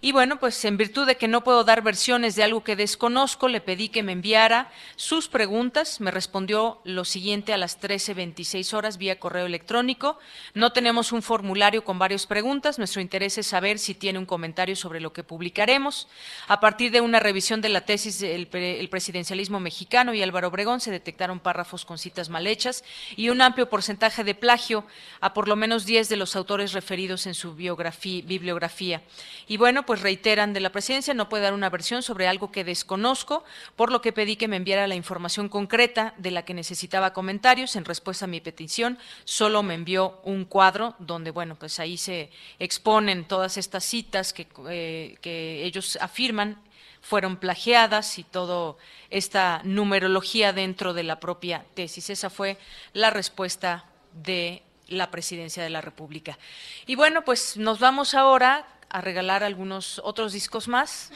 Y 0.00 0.12
bueno, 0.12 0.38
pues 0.38 0.64
en 0.64 0.76
virtud 0.76 1.06
de 1.06 1.16
que 1.16 1.28
no 1.28 1.44
puedo 1.44 1.64
dar 1.64 1.82
versiones 1.82 2.36
de 2.36 2.42
algo 2.42 2.64
que 2.64 2.76
desconozco, 2.76 3.48
le 3.48 3.60
pedí 3.60 3.88
que 3.88 4.02
me 4.02 4.12
enviara 4.12 4.70
sus 4.96 5.28
preguntas. 5.28 6.00
Me 6.00 6.10
respondió 6.10 6.80
lo 6.84 7.04
siguiente 7.04 7.52
a 7.52 7.56
las 7.56 7.80
13.26 7.80 8.74
horas 8.74 8.98
vía 8.98 9.18
correo 9.18 9.46
electrónico. 9.46 10.18
No 10.54 10.72
tenemos 10.72 11.12
un 11.12 11.22
formulario 11.22 11.84
con 11.84 11.98
varias 11.98 12.26
preguntas. 12.26 12.78
Nuestro 12.78 13.00
interés 13.00 13.38
es 13.38 13.46
saber 13.46 13.78
si 13.78 13.94
tiene 13.94 14.18
un 14.18 14.26
comentario 14.26 14.76
sobre 14.76 15.00
lo 15.00 15.12
que 15.12 15.24
publicaremos. 15.24 16.08
A 16.48 16.60
partir 16.60 16.90
de 16.90 17.00
una 17.00 17.20
revisión 17.20 17.60
de 17.60 17.68
la 17.68 17.82
tesis 17.82 18.20
del 18.20 18.48
el 18.52 18.88
presidencialismo 18.88 19.60
mexicano 19.60 20.14
y 20.14 20.22
Álvaro 20.22 20.48
Obregón 20.48 20.80
se 20.80 20.90
detectaron 20.90 21.40
párrafos 21.40 21.84
con 21.84 21.98
citas 21.98 22.28
mal 22.28 22.46
hechas 22.46 22.84
y 23.16 23.30
un 23.30 23.40
amplio 23.40 23.68
porcentaje 23.68 24.24
de 24.24 24.34
plagio 24.34 24.84
a 25.20 25.34
por 25.34 25.48
lo 25.48 25.56
menos 25.56 25.86
10 25.86 26.08
de 26.08 26.16
los 26.16 26.36
autores 26.36 26.72
referidos 26.72 27.26
en 27.26 27.34
su 27.34 27.54
bibliografía. 27.54 29.02
Y 29.46 29.56
bueno, 29.56 29.83
pues 29.86 30.02
reiteran 30.02 30.52
de 30.52 30.60
la 30.60 30.72
presidencia, 30.72 31.14
no 31.14 31.28
puede 31.28 31.44
dar 31.44 31.54
una 31.54 31.70
versión 31.70 32.02
sobre 32.02 32.28
algo 32.28 32.50
que 32.50 32.64
desconozco, 32.64 33.44
por 33.76 33.90
lo 33.92 34.00
que 34.00 34.12
pedí 34.12 34.36
que 34.36 34.48
me 34.48 34.56
enviara 34.56 34.86
la 34.86 34.94
información 34.94 35.48
concreta 35.48 36.14
de 36.18 36.30
la 36.30 36.44
que 36.44 36.54
necesitaba 36.54 37.12
comentarios. 37.12 37.76
En 37.76 37.84
respuesta 37.84 38.24
a 38.24 38.28
mi 38.28 38.40
petición, 38.40 38.98
solo 39.24 39.62
me 39.62 39.74
envió 39.74 40.20
un 40.24 40.44
cuadro 40.44 40.94
donde, 40.98 41.30
bueno, 41.30 41.56
pues 41.56 41.80
ahí 41.80 41.96
se 41.96 42.30
exponen 42.58 43.24
todas 43.24 43.56
estas 43.56 43.84
citas 43.84 44.32
que, 44.32 44.46
eh, 44.68 45.16
que 45.20 45.64
ellos 45.64 45.98
afirman 46.00 46.62
fueron 47.00 47.36
plagiadas 47.36 48.18
y 48.18 48.24
toda 48.24 48.76
esta 49.10 49.60
numerología 49.64 50.54
dentro 50.54 50.94
de 50.94 51.02
la 51.02 51.20
propia 51.20 51.64
tesis. 51.74 52.08
Esa 52.08 52.30
fue 52.30 52.56
la 52.94 53.10
respuesta 53.10 53.84
de 54.14 54.62
la 54.88 55.10
presidencia 55.10 55.62
de 55.62 55.70
la 55.70 55.80
República. 55.80 56.38
Y 56.86 56.94
bueno, 56.94 57.22
pues 57.24 57.56
nos 57.56 57.78
vamos 57.78 58.14
ahora 58.14 58.66
a 58.94 59.00
regalar 59.00 59.42
algunos 59.42 60.00
otros 60.04 60.32
discos 60.32 60.68
más. 60.68 61.10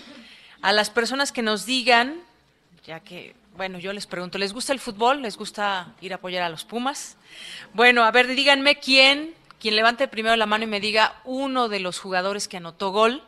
A 0.63 0.73
las 0.73 0.91
personas 0.91 1.31
que 1.31 1.43
nos 1.43 1.65
digan, 1.65 2.17
ya 2.85 2.99
que, 2.99 3.37
bueno, 3.57 3.79
yo 3.79 3.93
les 3.93 4.09
pregunto, 4.09 4.37
¿les 4.37 4.53
gusta 4.53 4.73
el 4.73 4.81
fútbol? 4.81 5.23
¿Les 5.23 5.37
gusta 5.37 5.95
ir 6.01 6.13
a 6.13 6.17
apoyar 6.17 6.43
a 6.43 6.49
los 6.49 6.65
Pumas? 6.65 7.17
Bueno, 7.75 8.03
a 8.03 8.11
ver, 8.11 8.27
díganme 8.27 8.81
quién, 8.81 9.33
quien 9.61 9.77
levante 9.77 10.09
primero 10.09 10.35
la 10.35 10.47
mano 10.47 10.65
y 10.65 10.67
me 10.67 10.81
diga 10.81 11.21
uno 11.25 11.69
de 11.69 11.79
los 11.79 12.01
jugadores 12.01 12.49
que 12.49 12.57
anotó 12.57 12.91
gol 12.91 13.23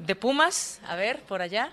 de 0.00 0.16
Pumas. 0.16 0.80
A 0.88 0.96
ver, 0.96 1.20
por 1.22 1.40
allá. 1.40 1.70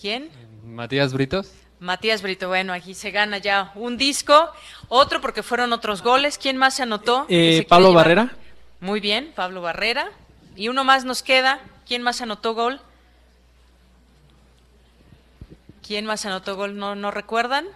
¿Quién? 0.00 0.30
Matías 0.64 1.12
Britos. 1.12 1.50
Matías 1.84 2.22
Brito, 2.22 2.48
bueno, 2.48 2.72
aquí 2.72 2.94
se 2.94 3.10
gana 3.10 3.36
ya 3.36 3.70
un 3.74 3.98
disco, 3.98 4.50
otro 4.88 5.20
porque 5.20 5.42
fueron 5.42 5.70
otros 5.74 6.00
goles. 6.02 6.38
¿Quién 6.38 6.56
más 6.56 6.76
se 6.76 6.82
anotó? 6.82 7.26
Eh, 7.28 7.66
Pablo 7.68 7.92
Barrera. 7.92 8.34
Muy 8.80 9.00
bien, 9.00 9.32
Pablo 9.36 9.60
Barrera. 9.60 10.10
Y 10.56 10.68
uno 10.68 10.82
más 10.82 11.04
nos 11.04 11.22
queda. 11.22 11.60
¿Quién 11.86 12.00
más 12.00 12.22
anotó 12.22 12.54
gol? 12.54 12.80
¿Quién 15.86 16.06
más 16.06 16.24
anotó 16.24 16.56
gol? 16.56 16.78
¿No, 16.78 16.94
no 16.94 17.10
recuerdan? 17.10 17.66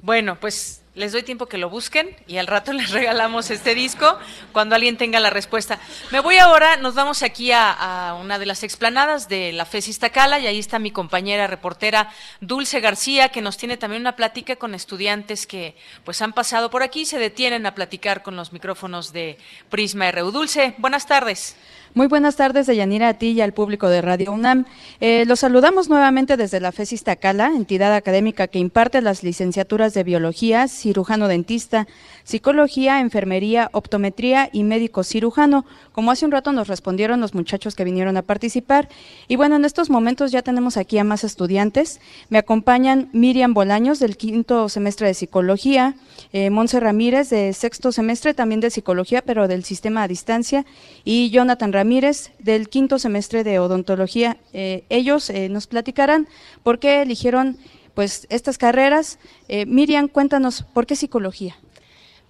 Bueno, 0.00 0.38
pues 0.38 0.79
les 0.94 1.12
doy 1.12 1.22
tiempo 1.22 1.46
que 1.46 1.58
lo 1.58 1.70
busquen 1.70 2.16
y 2.26 2.38
al 2.38 2.46
rato 2.46 2.72
les 2.74 2.90
regalamos 2.90 3.50
este 3.50 3.74
disco 3.74 4.18
cuando 4.52 4.74
alguien 4.74 4.96
tenga 4.96 5.20
la 5.20 5.30
respuesta. 5.30 5.78
Me 6.10 6.20
voy 6.20 6.38
ahora, 6.38 6.76
nos 6.76 6.94
vamos 6.94 7.22
aquí 7.22 7.52
a, 7.52 8.16
una 8.20 8.38
de 8.38 8.46
las 8.46 8.62
explanadas 8.62 9.28
de 9.28 9.52
la 9.52 9.64
FES 9.64 9.88
Iztacala 9.88 10.38
y 10.40 10.46
ahí 10.46 10.58
está 10.58 10.78
mi 10.78 10.90
compañera 10.90 11.46
reportera 11.46 12.10
Dulce 12.40 12.80
García 12.80 13.28
que 13.28 13.42
nos 13.42 13.56
tiene 13.56 13.76
también 13.76 14.02
una 14.02 14.16
plática 14.16 14.56
con 14.56 14.74
estudiantes 14.74 15.46
que 15.46 15.76
pues 16.04 16.20
han 16.22 16.32
pasado 16.32 16.70
por 16.70 16.82
aquí 16.82 17.02
y 17.02 17.06
se 17.06 17.18
detienen 17.18 17.66
a 17.66 17.74
platicar 17.74 18.22
con 18.22 18.36
los 18.36 18.52
micrófonos 18.52 19.12
de 19.12 19.38
Prisma 19.68 20.10
RU. 20.10 20.30
Dulce, 20.32 20.74
buenas 20.78 21.06
tardes. 21.06 21.56
Muy 21.92 22.06
buenas 22.06 22.36
tardes, 22.36 22.68
Deyanira, 22.68 23.08
a 23.08 23.14
ti 23.14 23.30
y 23.30 23.40
al 23.40 23.52
público 23.52 23.88
de 23.88 24.00
Radio 24.00 24.30
UNAM. 24.30 24.64
Eh, 25.00 25.24
los 25.26 25.40
saludamos 25.40 25.88
nuevamente 25.88 26.36
desde 26.36 26.60
la 26.60 26.70
FES 26.70 26.92
Iztacala, 26.92 27.48
entidad 27.48 27.92
académica 27.96 28.46
que 28.46 28.60
imparte 28.60 29.02
las 29.02 29.24
licenciaturas 29.24 29.92
de 29.92 30.04
Biología, 30.04 30.68
Cirujano 30.68 31.26
Dentista, 31.26 31.88
Psicología, 32.22 33.00
Enfermería, 33.00 33.70
Optometría 33.72 34.50
y 34.52 34.62
Médico 34.62 35.02
Cirujano, 35.02 35.64
como 35.90 36.12
hace 36.12 36.24
un 36.24 36.30
rato 36.30 36.52
nos 36.52 36.68
respondieron 36.68 37.20
los 37.20 37.34
muchachos 37.34 37.74
que 37.74 37.82
vinieron 37.82 38.16
a 38.16 38.22
participar. 38.22 38.88
Y 39.26 39.34
bueno, 39.34 39.56
en 39.56 39.64
estos 39.64 39.90
momentos 39.90 40.30
ya 40.30 40.42
tenemos 40.42 40.76
aquí 40.76 40.96
a 40.98 41.02
más 41.02 41.24
estudiantes. 41.24 42.00
Me 42.28 42.38
acompañan 42.38 43.08
Miriam 43.12 43.52
Bolaños 43.52 43.98
del 43.98 44.16
quinto 44.16 44.68
semestre 44.68 45.08
de 45.08 45.14
Psicología, 45.14 45.96
eh, 46.32 46.50
Monse 46.50 46.78
Ramírez 46.78 47.30
de 47.30 47.52
sexto 47.52 47.90
semestre 47.90 48.32
también 48.32 48.60
de 48.60 48.70
Psicología, 48.70 49.22
pero 49.22 49.48
del 49.48 49.64
sistema 49.64 50.04
a 50.04 50.08
distancia, 50.08 50.64
y 51.04 51.30
Jonathan 51.30 51.72
Ramírez 51.80 52.32
del 52.38 52.68
quinto 52.68 52.98
semestre 52.98 53.42
de 53.42 53.58
Odontología. 53.58 54.36
Eh, 54.52 54.84
ellos 54.90 55.30
eh, 55.30 55.48
nos 55.48 55.66
platicarán 55.66 56.28
por 56.62 56.78
qué 56.78 57.00
eligieron 57.00 57.56
pues 57.94 58.26
estas 58.28 58.58
carreras. 58.58 59.18
Eh, 59.48 59.64
Miriam, 59.64 60.08
cuéntanos, 60.08 60.62
¿por 60.74 60.84
qué 60.84 60.94
psicología? 60.94 61.56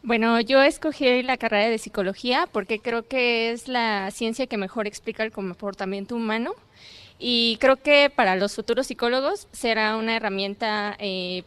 Bueno, 0.04 0.40
yo 0.40 0.62
escogí 0.62 1.24
la 1.24 1.36
carrera 1.36 1.68
de 1.68 1.78
psicología 1.78 2.48
porque 2.52 2.78
creo 2.78 3.08
que 3.08 3.50
es 3.50 3.66
la 3.66 4.12
ciencia 4.12 4.46
que 4.46 4.56
mejor 4.56 4.86
explica 4.86 5.24
el 5.24 5.32
comportamiento 5.32 6.14
humano 6.14 6.52
y 7.18 7.56
creo 7.60 7.74
que 7.74 8.08
para 8.08 8.36
los 8.36 8.54
futuros 8.54 8.86
psicólogos 8.86 9.48
será 9.50 9.96
una 9.96 10.14
herramienta 10.14 10.96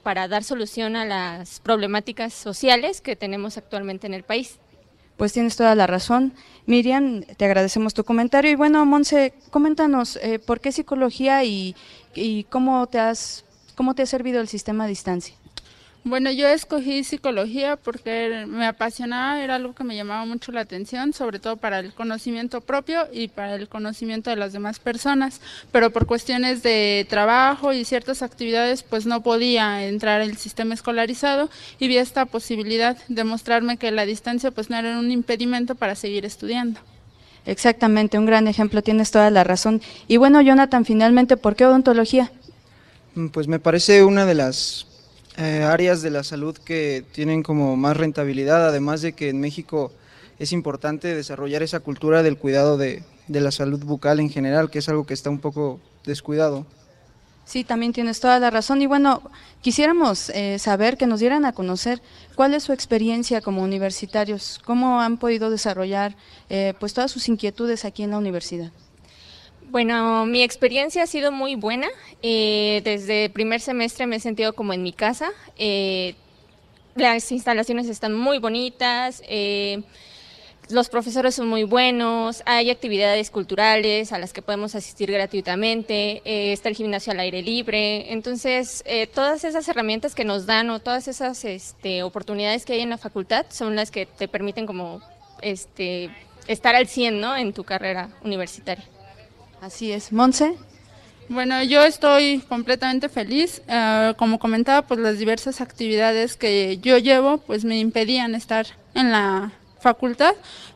para 0.04 0.28
dar 0.28 0.44
solución 0.44 0.98
a 0.98 1.06
las 1.06 1.62
problemáticas 1.62 2.34
sociales 2.34 3.00
que 3.00 3.16
tenemos 3.16 3.58
actualmente 3.58 4.08
en 4.08 4.14
el 4.14 4.24
país. 4.24 4.60
Pues 5.24 5.32
tienes 5.32 5.56
toda 5.56 5.74
la 5.74 5.88
razón. 5.88 6.34
Miriam, 6.66 7.22
te 7.22 7.46
agradecemos 7.46 7.94
tu 7.94 8.04
comentario. 8.04 8.52
Y 8.52 8.56
bueno, 8.56 8.86
Monse, 8.86 9.34
coméntanos 9.52 10.18
eh, 10.18 10.38
por 10.38 10.60
qué 10.60 10.74
psicología 10.74 11.46
y, 11.46 11.78
y 12.14 12.44
cómo, 12.50 12.88
te 12.88 13.00
has, 13.00 13.46
cómo 13.76 13.96
te 13.96 14.02
ha 14.02 14.06
servido 14.06 14.42
el 14.42 14.50
sistema 14.50 14.84
a 14.84 14.88
distancia. 14.88 15.34
Bueno, 16.06 16.32
yo 16.32 16.50
escogí 16.50 17.06
psicología 17.06 17.78
porque 17.78 18.46
me 18.46 18.66
apasionaba, 18.66 19.42
era 19.42 19.56
algo 19.56 19.74
que 19.74 19.86
me 19.86 19.96
llamaba 19.96 20.26
mucho 20.26 20.52
la 20.52 20.60
atención, 20.60 21.14
sobre 21.14 21.40
todo 21.40 21.56
para 21.56 21.80
el 21.80 21.94
conocimiento 21.94 22.60
propio 22.60 23.08
y 23.14 23.30
para 23.30 23.56
el 23.56 23.70
conocimiento 23.70 24.30
de 24.30 24.36
las 24.36 24.52
demás 24.52 24.80
personas, 24.80 25.40
pero 25.72 25.92
por 25.92 26.06
cuestiones 26.06 26.62
de 26.62 27.08
trabajo 27.10 27.72
y 27.72 27.86
ciertas 27.86 28.22
actividades 28.22 28.84
pues 28.84 29.06
no 29.06 29.24
podía 29.24 29.88
entrar 29.88 30.20
el 30.20 30.36
sistema 30.36 30.74
escolarizado 30.74 31.50
y 31.80 31.88
vi 31.88 31.96
esta 31.96 32.26
posibilidad 32.26 32.98
de 33.08 33.24
mostrarme 33.24 33.78
que 33.78 33.90
la 33.92 34.06
distancia 34.06 34.52
pues 34.52 34.70
no 34.70 34.76
era 34.76 35.00
un 35.00 35.10
impedimento 35.10 35.76
para 35.76 35.96
seguir 35.96 36.26
estudiando. 36.26 36.82
Exactamente, 37.46 38.20
un 38.20 38.26
gran 38.26 38.50
ejemplo, 38.50 38.82
tienes 38.82 39.12
toda 39.12 39.30
la 39.30 39.46
razón. 39.46 39.82
Y 40.10 40.18
bueno, 40.18 40.42
Jonathan, 40.42 40.84
finalmente, 40.84 41.38
¿por 41.38 41.56
qué 41.56 41.66
odontología? 41.66 42.30
Pues 43.32 43.48
me 43.48 43.60
parece 43.60 44.04
una 44.04 44.26
de 44.26 44.34
las 44.34 44.88
eh, 45.38 45.64
áreas 45.64 46.02
de 46.02 46.10
la 46.10 46.24
salud 46.24 46.58
que 46.58 47.04
tienen 47.12 47.44
como 47.44 47.76
más 47.76 47.98
rentabilidad, 47.98 48.68
además 48.68 49.02
de 49.02 49.14
que 49.14 49.30
en 49.30 49.40
México 49.40 49.92
es 50.40 50.52
importante 50.52 51.16
desarrollar 51.16 51.64
esa 51.64 51.80
cultura 51.80 52.24
del 52.24 52.38
cuidado 52.38 52.78
de, 52.78 53.04
de 53.28 53.42
la 53.42 53.52
salud 53.52 53.84
bucal 53.84 54.20
en 54.20 54.30
general, 54.30 54.70
que 54.70 54.80
es 54.80 54.90
algo 54.90 55.06
que 55.06 55.14
está 55.14 55.30
un 55.30 55.40
poco 55.40 55.80
descuidado. 56.06 56.66
Sí, 57.46 57.64
también 57.64 57.92
tienes 57.92 58.20
toda 58.20 58.40
la 58.40 58.50
razón. 58.50 58.82
Y 58.82 58.88
bueno, 58.88 59.22
quisiéramos 59.62 60.30
eh, 60.30 60.60
saber 60.60 60.98
que 60.98 61.08
nos 61.08 61.20
dieran 61.20 61.46
a 61.46 61.52
conocer 61.52 62.02
cuál 62.36 62.54
es 62.54 62.64
su 62.64 62.72
experiencia 62.72 63.42
como 63.42 63.64
universitarios, 63.64 64.62
cómo 64.66 65.02
han 65.02 65.18
podido 65.18 65.50
desarrollar 65.50 66.16
eh, 66.50 66.74
pues 66.80 66.94
todas 66.94 67.12
sus 67.12 67.28
inquietudes 67.28 67.84
aquí 67.84 68.04
en 68.04 68.12
la 68.12 68.18
universidad. 68.18 68.72
Bueno, 69.74 70.28
mi 70.28 70.44
experiencia 70.44 71.02
ha 71.02 71.08
sido 71.08 71.32
muy 71.32 71.56
buena. 71.56 71.88
Eh, 72.22 72.82
desde 72.84 73.32
primer 73.32 73.60
semestre 73.60 74.06
me 74.06 74.18
he 74.18 74.20
sentido 74.20 74.54
como 74.54 74.72
en 74.72 74.84
mi 74.84 74.94
casa. 74.94 75.32
las 76.96 77.32
instalaciones 77.32 77.90
están 77.90 78.14
muy 78.14 78.38
bonitas 78.38 79.24
los 80.70 80.90
profesores 80.90 81.36
son 81.36 81.48
muy 81.48 81.64
buenos, 81.64 82.44
hay 82.46 82.70
actividades 82.70 83.30
culturales 83.30 84.14
a 84.14 84.20
las 84.20 84.32
que 84.32 84.42
podemos 84.42 84.76
asistir 84.76 85.12
gratuitamente, 85.12 86.22
eh, 86.24 86.54
está 86.54 86.70
el 86.70 86.76
gimnasio 86.76 87.12
al 87.12 87.20
aire 87.20 87.42
libre, 87.42 88.14
entonces 88.14 88.82
eh, 88.86 89.08
todas 89.08 89.44
esas 89.44 89.68
herramientas 89.68 90.16
que 90.16 90.24
nos 90.24 90.46
dan 90.46 90.70
o 90.70 90.80
todas 90.80 91.08
esas 91.08 91.44
este, 91.44 92.04
oportunidades 92.04 92.66
que 92.66 92.74
hay 92.74 92.82
en 92.82 92.92
la 92.92 92.98
facultad 92.98 93.46
son 93.50 93.76
las 93.76 93.92
que 93.92 94.06
te 94.06 94.28
permiten 94.28 94.66
como 94.66 95.02
este, 95.42 96.10
estar 96.48 96.76
al 96.76 96.88
100 96.88 97.20
¿no? 97.20 97.36
en 97.36 97.52
tu 97.52 97.64
carrera 97.64 98.10
universitaria. 98.24 98.86
Así 99.64 99.94
es. 99.94 100.12
Monse. 100.12 100.58
Bueno, 101.30 101.64
yo 101.64 101.86
estoy 101.86 102.40
completamente 102.50 103.08
feliz. 103.08 103.62
Eh, 103.70 104.14
como 104.18 104.38
comentaba, 104.38 104.82
pues 104.82 105.00
las 105.00 105.18
diversas 105.18 105.62
actividades 105.62 106.36
que 106.36 106.80
yo 106.80 106.98
llevo, 106.98 107.38
pues 107.38 107.64
me 107.64 107.80
impedían 107.80 108.36
estar 108.36 108.66
en 108.94 109.14
la 109.14 109.54
facultad, 109.80 110.34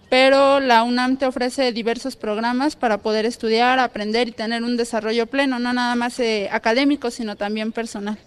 pero 0.09 0.61
la 0.61 0.83
UNAM 0.83 1.17
te 1.17 1.25
ofrece 1.25 1.73
diversos 1.73 2.15
programas 2.15 2.77
para 2.77 2.99
poder 2.99 3.25
estudiar, 3.25 3.77
aprender 3.77 4.29
y 4.29 4.31
tener 4.31 4.63
un 4.63 4.77
desarrollo 4.77 5.27
pleno, 5.27 5.59
no 5.59 5.73
nada 5.73 5.95
más 5.95 6.17
eh, 6.21 6.47
académico, 6.49 7.11
sino 7.11 7.35
también 7.35 7.73
personal. 7.73 8.17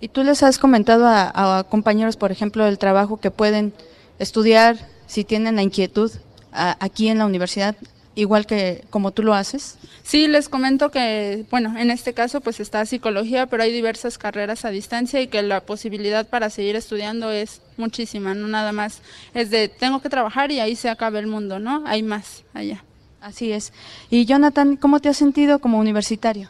¿Y 0.00 0.06
tú 0.06 0.22
les 0.22 0.44
has 0.44 0.58
comentado 0.58 1.08
a, 1.08 1.66
compañeros, 1.68 2.16
por 2.16 2.30
ejemplo, 2.30 2.64
el 2.68 2.78
trabajo 2.78 3.16
que 3.16 3.32
pueden 3.32 3.72
estudiar 4.20 4.76
si 5.08 5.24
tienen 5.24 5.56
la 5.56 5.62
inquietud 5.62 6.12
aquí 6.52 7.08
en 7.08 7.18
la 7.18 7.26
universidad 7.26 7.74
igual 8.16 8.46
que 8.46 8.84
como 8.90 9.12
tú 9.12 9.22
lo 9.22 9.34
haces? 9.34 9.78
Sí, 10.02 10.26
les 10.26 10.48
comento 10.48 10.90
que, 10.90 11.44
bueno, 11.50 11.78
en 11.78 11.92
este 11.92 12.12
caso 12.12 12.40
pues 12.40 12.58
está 12.58 12.84
psicología, 12.84 13.46
pero 13.46 13.62
hay 13.62 13.70
diversas 13.70 14.18
carreras 14.18 14.64
a 14.64 14.70
distancia 14.70 15.20
y 15.20 15.28
que 15.28 15.42
la 15.42 15.60
posibilidad 15.60 16.26
para 16.26 16.50
seguir 16.50 16.74
estudiando 16.74 17.30
es 17.30 17.60
muchísima, 17.76 18.34
no 18.34 18.48
nada 18.48 18.72
más 18.72 19.02
es 19.34 19.50
de 19.50 19.68
tengo 19.68 20.02
que 20.02 20.08
trabajar 20.08 20.50
y 20.50 20.58
ahí 20.58 20.74
se 20.74 20.88
acaba 20.88 21.18
el 21.20 21.28
mundo, 21.28 21.60
¿no? 21.60 21.84
Hay 21.86 22.02
más 22.02 22.42
allá. 22.52 22.82
Así 23.20 23.52
es. 23.52 23.72
Y 24.10 24.24
Jonathan, 24.24 24.76
¿cómo 24.76 25.00
te 25.00 25.08
has 25.08 25.16
sentido 25.16 25.58
como 25.58 25.78
universitario? 25.78 26.48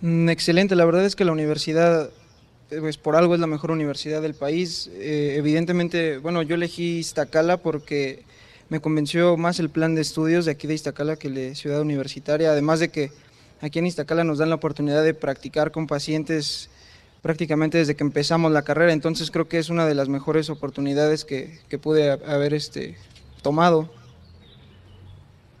Mm, 0.00 0.28
excelente, 0.28 0.74
la 0.74 0.84
verdad 0.84 1.04
es 1.04 1.14
que 1.16 1.24
la 1.24 1.32
universidad 1.32 2.10
pues 2.80 2.96
por 2.96 3.14
algo 3.14 3.34
es 3.34 3.40
la 3.40 3.46
mejor 3.46 3.70
universidad 3.70 4.22
del 4.22 4.34
país. 4.34 4.90
Eh, 4.94 5.34
evidentemente, 5.36 6.18
bueno, 6.18 6.42
yo 6.42 6.54
elegí 6.54 6.98
Iztacala 6.98 7.58
porque 7.58 8.22
me 8.68 8.80
convenció 8.80 9.36
más 9.36 9.60
el 9.60 9.70
plan 9.70 9.94
de 9.94 10.02
estudios 10.02 10.44
de 10.44 10.52
aquí 10.52 10.66
de 10.66 10.74
Iztacala 10.74 11.16
que 11.16 11.30
de 11.30 11.54
Ciudad 11.54 11.80
Universitaria, 11.80 12.50
además 12.50 12.80
de 12.80 12.88
que 12.88 13.10
aquí 13.60 13.78
en 13.78 13.86
Iztacala 13.86 14.24
nos 14.24 14.38
dan 14.38 14.48
la 14.50 14.56
oportunidad 14.56 15.02
de 15.02 15.14
practicar 15.14 15.70
con 15.70 15.86
pacientes 15.86 16.70
prácticamente 17.22 17.78
desde 17.78 17.94
que 17.94 18.04
empezamos 18.04 18.52
la 18.52 18.62
carrera, 18.62 18.92
entonces 18.92 19.30
creo 19.30 19.48
que 19.48 19.58
es 19.58 19.70
una 19.70 19.86
de 19.86 19.94
las 19.94 20.08
mejores 20.08 20.50
oportunidades 20.50 21.24
que, 21.24 21.58
que 21.68 21.78
pude 21.78 22.10
haber 22.10 22.52
este, 22.52 22.96
tomado. 23.42 23.90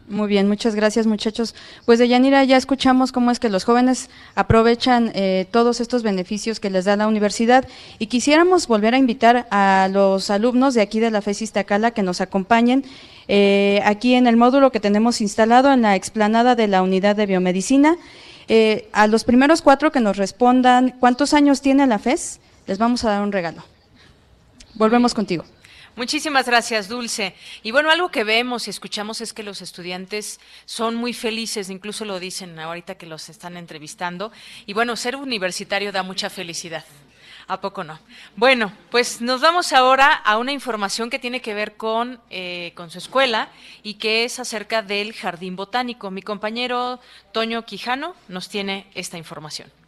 Muy 0.06 0.28
bien, 0.28 0.48
muchas 0.48 0.74
gracias 0.74 1.06
muchachos. 1.06 1.54
Pues 1.86 1.98
de 1.98 2.06
Yanira 2.06 2.44
ya 2.44 2.58
escuchamos 2.58 3.10
cómo 3.10 3.30
es 3.30 3.40
que 3.40 3.48
los 3.48 3.64
jóvenes 3.64 4.10
aprovechan 4.34 5.10
eh, 5.14 5.46
todos 5.50 5.80
estos 5.80 6.02
beneficios 6.02 6.60
que 6.60 6.68
les 6.68 6.84
da 6.84 6.94
la 6.96 7.08
universidad 7.08 7.66
y 7.98 8.08
quisiéramos 8.08 8.66
volver 8.66 8.94
a 8.94 8.98
invitar 8.98 9.46
a 9.50 9.88
los 9.90 10.28
alumnos 10.28 10.74
de 10.74 10.82
aquí 10.82 11.00
de 11.00 11.10
la 11.10 11.22
FESIS 11.22 11.52
Tacala 11.52 11.92
que 11.92 12.02
nos 12.02 12.20
acompañen 12.20 12.84
eh, 13.28 13.80
aquí 13.86 14.12
en 14.12 14.26
el 14.26 14.36
módulo 14.36 14.70
que 14.70 14.78
tenemos 14.78 15.22
instalado 15.22 15.72
en 15.72 15.80
la 15.80 15.96
explanada 15.96 16.54
de 16.54 16.68
la 16.68 16.82
unidad 16.82 17.16
de 17.16 17.24
biomedicina. 17.24 17.96
Eh, 18.48 18.90
a 18.92 19.06
los 19.06 19.24
primeros 19.24 19.62
cuatro 19.62 19.90
que 19.90 20.00
nos 20.00 20.18
respondan 20.18 20.94
cuántos 21.00 21.32
años 21.32 21.62
tiene 21.62 21.86
la 21.86 21.98
FES, 21.98 22.40
les 22.66 22.76
vamos 22.76 23.04
a 23.06 23.10
dar 23.10 23.22
un 23.22 23.32
regalo. 23.32 23.64
Volvemos 24.74 25.14
contigo. 25.14 25.44
Muchísimas 25.96 26.46
gracias, 26.46 26.88
Dulce. 26.88 27.36
Y 27.62 27.70
bueno, 27.70 27.88
algo 27.88 28.10
que 28.10 28.24
vemos 28.24 28.66
y 28.66 28.70
escuchamos 28.70 29.20
es 29.20 29.32
que 29.32 29.44
los 29.44 29.62
estudiantes 29.62 30.40
son 30.64 30.96
muy 30.96 31.12
felices, 31.12 31.70
incluso 31.70 32.04
lo 32.04 32.18
dicen 32.18 32.58
ahorita 32.58 32.96
que 32.96 33.06
los 33.06 33.28
están 33.28 33.56
entrevistando. 33.56 34.32
Y 34.66 34.72
bueno, 34.72 34.96
ser 34.96 35.14
universitario 35.14 35.92
da 35.92 36.02
mucha 36.02 36.30
felicidad. 36.30 36.84
¿A 37.46 37.60
poco 37.60 37.84
no? 37.84 38.00
Bueno, 38.34 38.72
pues 38.90 39.20
nos 39.20 39.40
vamos 39.40 39.72
ahora 39.72 40.12
a 40.12 40.38
una 40.38 40.50
información 40.50 41.10
que 41.10 41.18
tiene 41.18 41.40
que 41.40 41.54
ver 41.54 41.76
con, 41.76 42.18
eh, 42.30 42.72
con 42.74 42.90
su 42.90 42.98
escuela 42.98 43.50
y 43.82 43.94
que 43.94 44.24
es 44.24 44.40
acerca 44.40 44.82
del 44.82 45.12
jardín 45.12 45.54
botánico. 45.54 46.10
Mi 46.10 46.22
compañero 46.22 46.98
Toño 47.32 47.64
Quijano 47.66 48.16
nos 48.28 48.48
tiene 48.48 48.86
esta 48.94 49.18
información. 49.18 49.83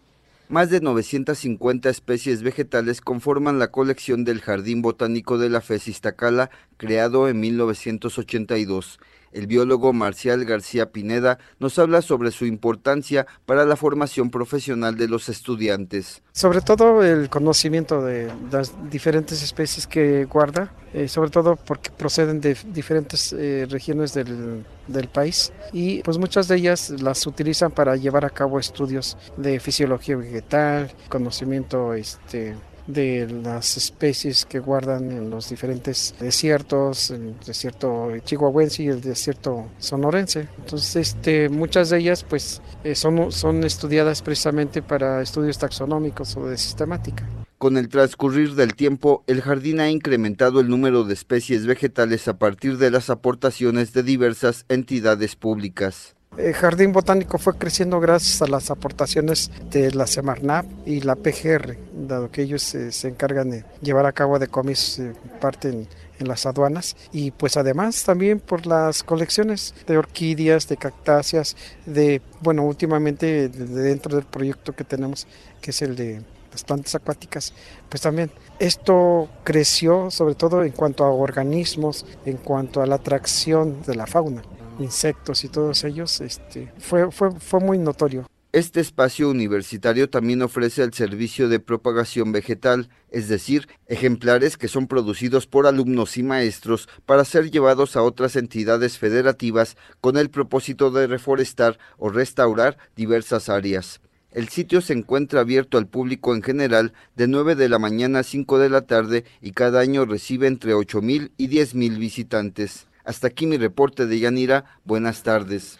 Más 0.49 0.71
de 0.71 0.81
950 0.81 1.91
especies 1.91 2.45
vegetales 2.45 3.01
conforman 3.01 3.59
la 3.59 3.73
colección 3.73 4.25
del 4.25 4.41
Jardín 4.41 4.81
Botánico 4.81 5.39
de 5.39 5.51
la 5.51 5.61
FES 5.61 5.89
Iztacala, 5.89 6.51
creado 6.77 7.29
en 7.29 7.41
1982. 7.41 9.01
El 9.37 9.47
biólogo 9.49 9.93
Marcial 9.93 10.47
García 10.47 10.93
Pineda 10.93 11.39
nos 11.59 11.79
habla 11.79 12.01
sobre 12.01 12.31
su 12.31 12.47
importancia 12.47 13.27
para 13.45 13.67
la 13.67 13.77
formación 13.77 14.31
profesional 14.31 14.97
de 14.97 15.09
los 15.09 15.29
estudiantes. 15.29 16.23
Sobre 16.33 16.63
todo 16.63 17.05
el 17.05 17.29
conocimiento 17.29 18.03
de 18.03 18.33
las 18.51 18.73
diferentes 18.91 19.43
especies 19.43 19.87
que 19.87 20.25
guarda, 20.25 20.73
eh, 20.95 21.07
sobre 21.09 21.29
todo 21.29 21.57
porque 21.57 21.91
proceden 21.91 22.41
de 22.41 22.57
diferentes 22.73 23.35
eh, 23.35 23.67
regiones 23.69 24.15
del, 24.15 24.65
del, 24.87 25.09
país 25.09 25.53
y 25.71 26.01
pues 26.01 26.17
muchas 26.17 26.49
de 26.49 26.57
ellas 26.57 26.89
las 26.89 27.27
utilizan 27.27 27.71
para 27.71 27.95
llevar 27.95 28.25
a 28.25 28.31
cabo 28.31 28.59
estudios 28.59 29.19
de 29.37 29.61
fisiología 29.61 30.17
vegetal, 30.17 30.91
conocimiento 31.11 31.93
este, 31.93 32.55
de 32.87 33.29
las 33.29 33.77
especies 33.77 34.45
que 34.45 34.59
guardan 34.59 35.11
en 35.11 35.31
los 35.31 35.49
diferentes 35.49 36.15
desiertos, 36.21 37.11
el 37.11 37.35
desierto 37.45 38.11
chihuahuense 38.25 38.85
y 38.85 38.89
el 38.89 39.01
desierto 39.01 39.67
sonorense. 39.79 40.49
Entonces, 40.59 40.97
este, 40.97 41.49
muchas 41.49 41.91
de 41.91 41.99
ellas 41.99 42.25
pues 42.25 42.61
eh, 42.85 42.95
son, 42.95 43.33
son 43.33 43.65
estudiadas 43.65 44.23
precisamente 44.23 44.83
para 44.83 45.23
estudios 45.23 45.59
taxonómicos 45.59 46.37
o 46.37 46.47
de 46.47 46.57
sistemática. 46.57 47.27
Con 47.59 47.79
el 47.79 47.89
transcurrir 47.89 48.55
del 48.55 48.75
tiempo, 48.75 49.25
el 49.27 49.41
jardín 49.41 49.81
ha 49.81 49.91
incrementado 49.91 50.61
el 50.61 50.69
número 50.69 51.05
de 51.05 51.15
especies 51.15 51.67
vegetales 51.67 52.29
a 52.29 52.39
partir 52.39 52.77
de 52.77 52.91
las 52.91 53.09
aportaciones 53.09 53.95
de 53.95 54.03
diversas 54.03 54.67
entidades 54.69 55.37
públicas. 55.37 56.16
El 56.39 56.53
Jardín 56.53 56.93
Botánico 56.93 57.39
fue 57.39 57.57
creciendo 57.57 57.99
gracias 57.99 58.43
a 58.43 58.47
las 58.47 58.71
aportaciones 58.71 59.51
de 59.71 59.91
la 59.93 60.07
Semarnap 60.07 60.67
y 60.85 61.01
la 61.01 61.17
PGR, 61.17 61.79
dado 61.95 62.31
que 62.31 62.43
ellos 62.43 62.63
se 62.63 63.09
encargan 63.09 63.49
de 63.49 63.65
llevar 63.81 64.05
a 64.05 64.13
cabo 64.13 64.39
de 64.39 64.47
comis 64.47 64.99
eh, 64.99 65.15
parte 65.41 65.71
en, 65.71 65.89
las 66.19 66.45
aduanas. 66.45 66.95
Y 67.11 67.31
pues 67.31 67.57
además 67.57 68.05
también 68.05 68.41
por 68.41 68.67
las 68.67 69.03
colecciones 69.03 69.75
de 69.87 69.97
orquídeas, 69.97 70.69
de 70.69 70.77
cactáceas, 70.77 71.57
de, 71.87 72.21
bueno, 72.43 72.65
últimamente 72.65 73.49
dentro 73.49 74.17
del 74.17 74.25
proyecto 74.25 74.75
que 74.75 74.85
tenemos, 74.85 75.27
que 75.63 75.71
es 75.71 75.81
el 75.81 75.97
de 75.97 76.21
las 76.53 76.65
plantas 76.65 76.95
acuáticas, 76.95 77.55
pues 77.89 78.03
también 78.03 78.31
esto 78.59 79.29
creció 79.43 80.11
sobre 80.11 80.35
todo 80.35 80.65
en 80.65 80.73
cuanto 80.73 81.05
a 81.05 81.11
organismos, 81.11 82.05
en 82.27 82.37
cuanto 82.37 82.83
a 82.83 82.87
la 82.87 82.97
atracción 82.97 83.83
de 83.87 83.95
la 83.95 84.07
fauna 84.07 84.43
insectos 84.79 85.45
y 85.45 85.49
todos 85.49 85.85
ellos, 85.85 86.21
este, 86.21 86.73
fue, 86.79 87.11
fue, 87.11 87.31
fue 87.39 87.61
muy 87.61 87.79
notorio. 87.79 88.27
Este 88.57 88.81
espacio 88.81 89.29
universitario 89.29 90.09
también 90.09 90.41
ofrece 90.41 90.83
el 90.83 90.95
servicio 90.95 91.51
de 91.51 91.61
propagación 91.61 92.33
vegetal, 92.33 92.89
es 93.11 93.29
decir, 93.29 93.69
ejemplares 93.87 94.57
que 94.57 94.69
son 94.69 94.87
producidos 94.87 95.47
por 95.47 95.67
alumnos 95.67 96.17
y 96.17 96.23
maestros 96.23 96.89
para 97.05 97.27
ser 97.27 97.51
llevados 97.51 97.97
a 97.97 98.03
otras 98.03 98.35
entidades 98.35 98.97
federativas 98.97 99.77
con 100.01 100.17
el 100.17 100.31
propósito 100.31 100.91
de 100.91 101.07
reforestar 101.07 101.79
o 101.99 102.09
restaurar 102.09 102.79
diversas 102.95 103.51
áreas. 103.51 104.01
El 104.31 104.49
sitio 104.49 104.81
se 104.81 104.95
encuentra 104.95 105.41
abierto 105.41 105.77
al 105.77 105.87
público 105.87 106.35
en 106.35 106.43
general 106.43 106.95
de 107.15 107.27
9 107.27 107.57
de 107.57 107.69
la 107.69 107.79
mañana 107.79 108.21
a 108.21 108.23
5 108.23 108.59
de 108.59 108.71
la 108.71 108.87
tarde 108.87 109.25
y 109.43 109.53
cada 109.53 109.81
año 109.81 110.07
recibe 110.07 110.47
entre 110.47 110.73
8 110.73 111.03
mil 111.03 111.33
y 111.37 111.49
10 111.49 111.75
mil 111.75 111.99
visitantes. 111.99 112.86
Hasta 113.07 113.29
aquí 113.29 113.47
mi 113.47 113.57
reporte 113.57 114.07
de 114.07 114.19
Yanira. 114.19 114.65
Buenas 114.85 115.23
tardes. 115.23 115.79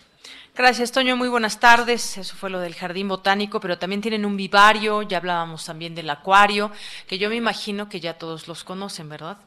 Gracias, 0.55 0.93
Toño. 0.93 1.17
Muy 1.17 1.29
buenas 1.29 1.59
tardes. 1.59 2.17
Eso 2.17 2.37
fue 2.37 2.51
lo 2.51 2.61
del 2.61 2.75
jardín 2.75 3.09
botánico, 3.09 3.59
pero 3.59 3.79
también 3.79 4.01
tienen 4.01 4.25
un 4.25 4.37
vivario, 4.37 5.03
ya 5.03 5.19
hablábamos 5.19 5.67
también 5.67 5.95
del 5.97 6.09
acuario, 6.09 6.71
que 7.09 7.19
yo 7.19 7.29
me 7.29 7.35
imagino 7.35 7.89
que 7.89 7.99
ya 7.99 8.17
todos 8.17 8.47
los 8.47 8.63
conocen, 8.63 9.09
¿verdad? 9.09 9.39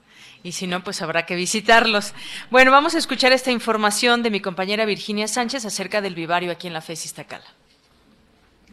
Y 0.44 0.52
si 0.52 0.68
no, 0.68 0.84
pues 0.84 1.02
habrá 1.02 1.26
que 1.26 1.36
visitarlos. 1.36 2.14
Bueno, 2.52 2.70
vamos 2.70 2.96
a 2.96 2.98
escuchar 2.98 3.32
esta 3.32 3.52
información 3.52 4.24
de 4.24 4.30
mi 4.30 4.42
compañera 4.42 4.86
Virginia 4.86 5.30
Sánchez 5.30 5.66
acerca 5.66 6.02
del 6.02 6.16
vivario 6.16 6.52
aquí 6.52 6.68
en 6.68 6.74
la 6.74 6.82
FES 6.82 7.06
Iztacala. 7.06 7.46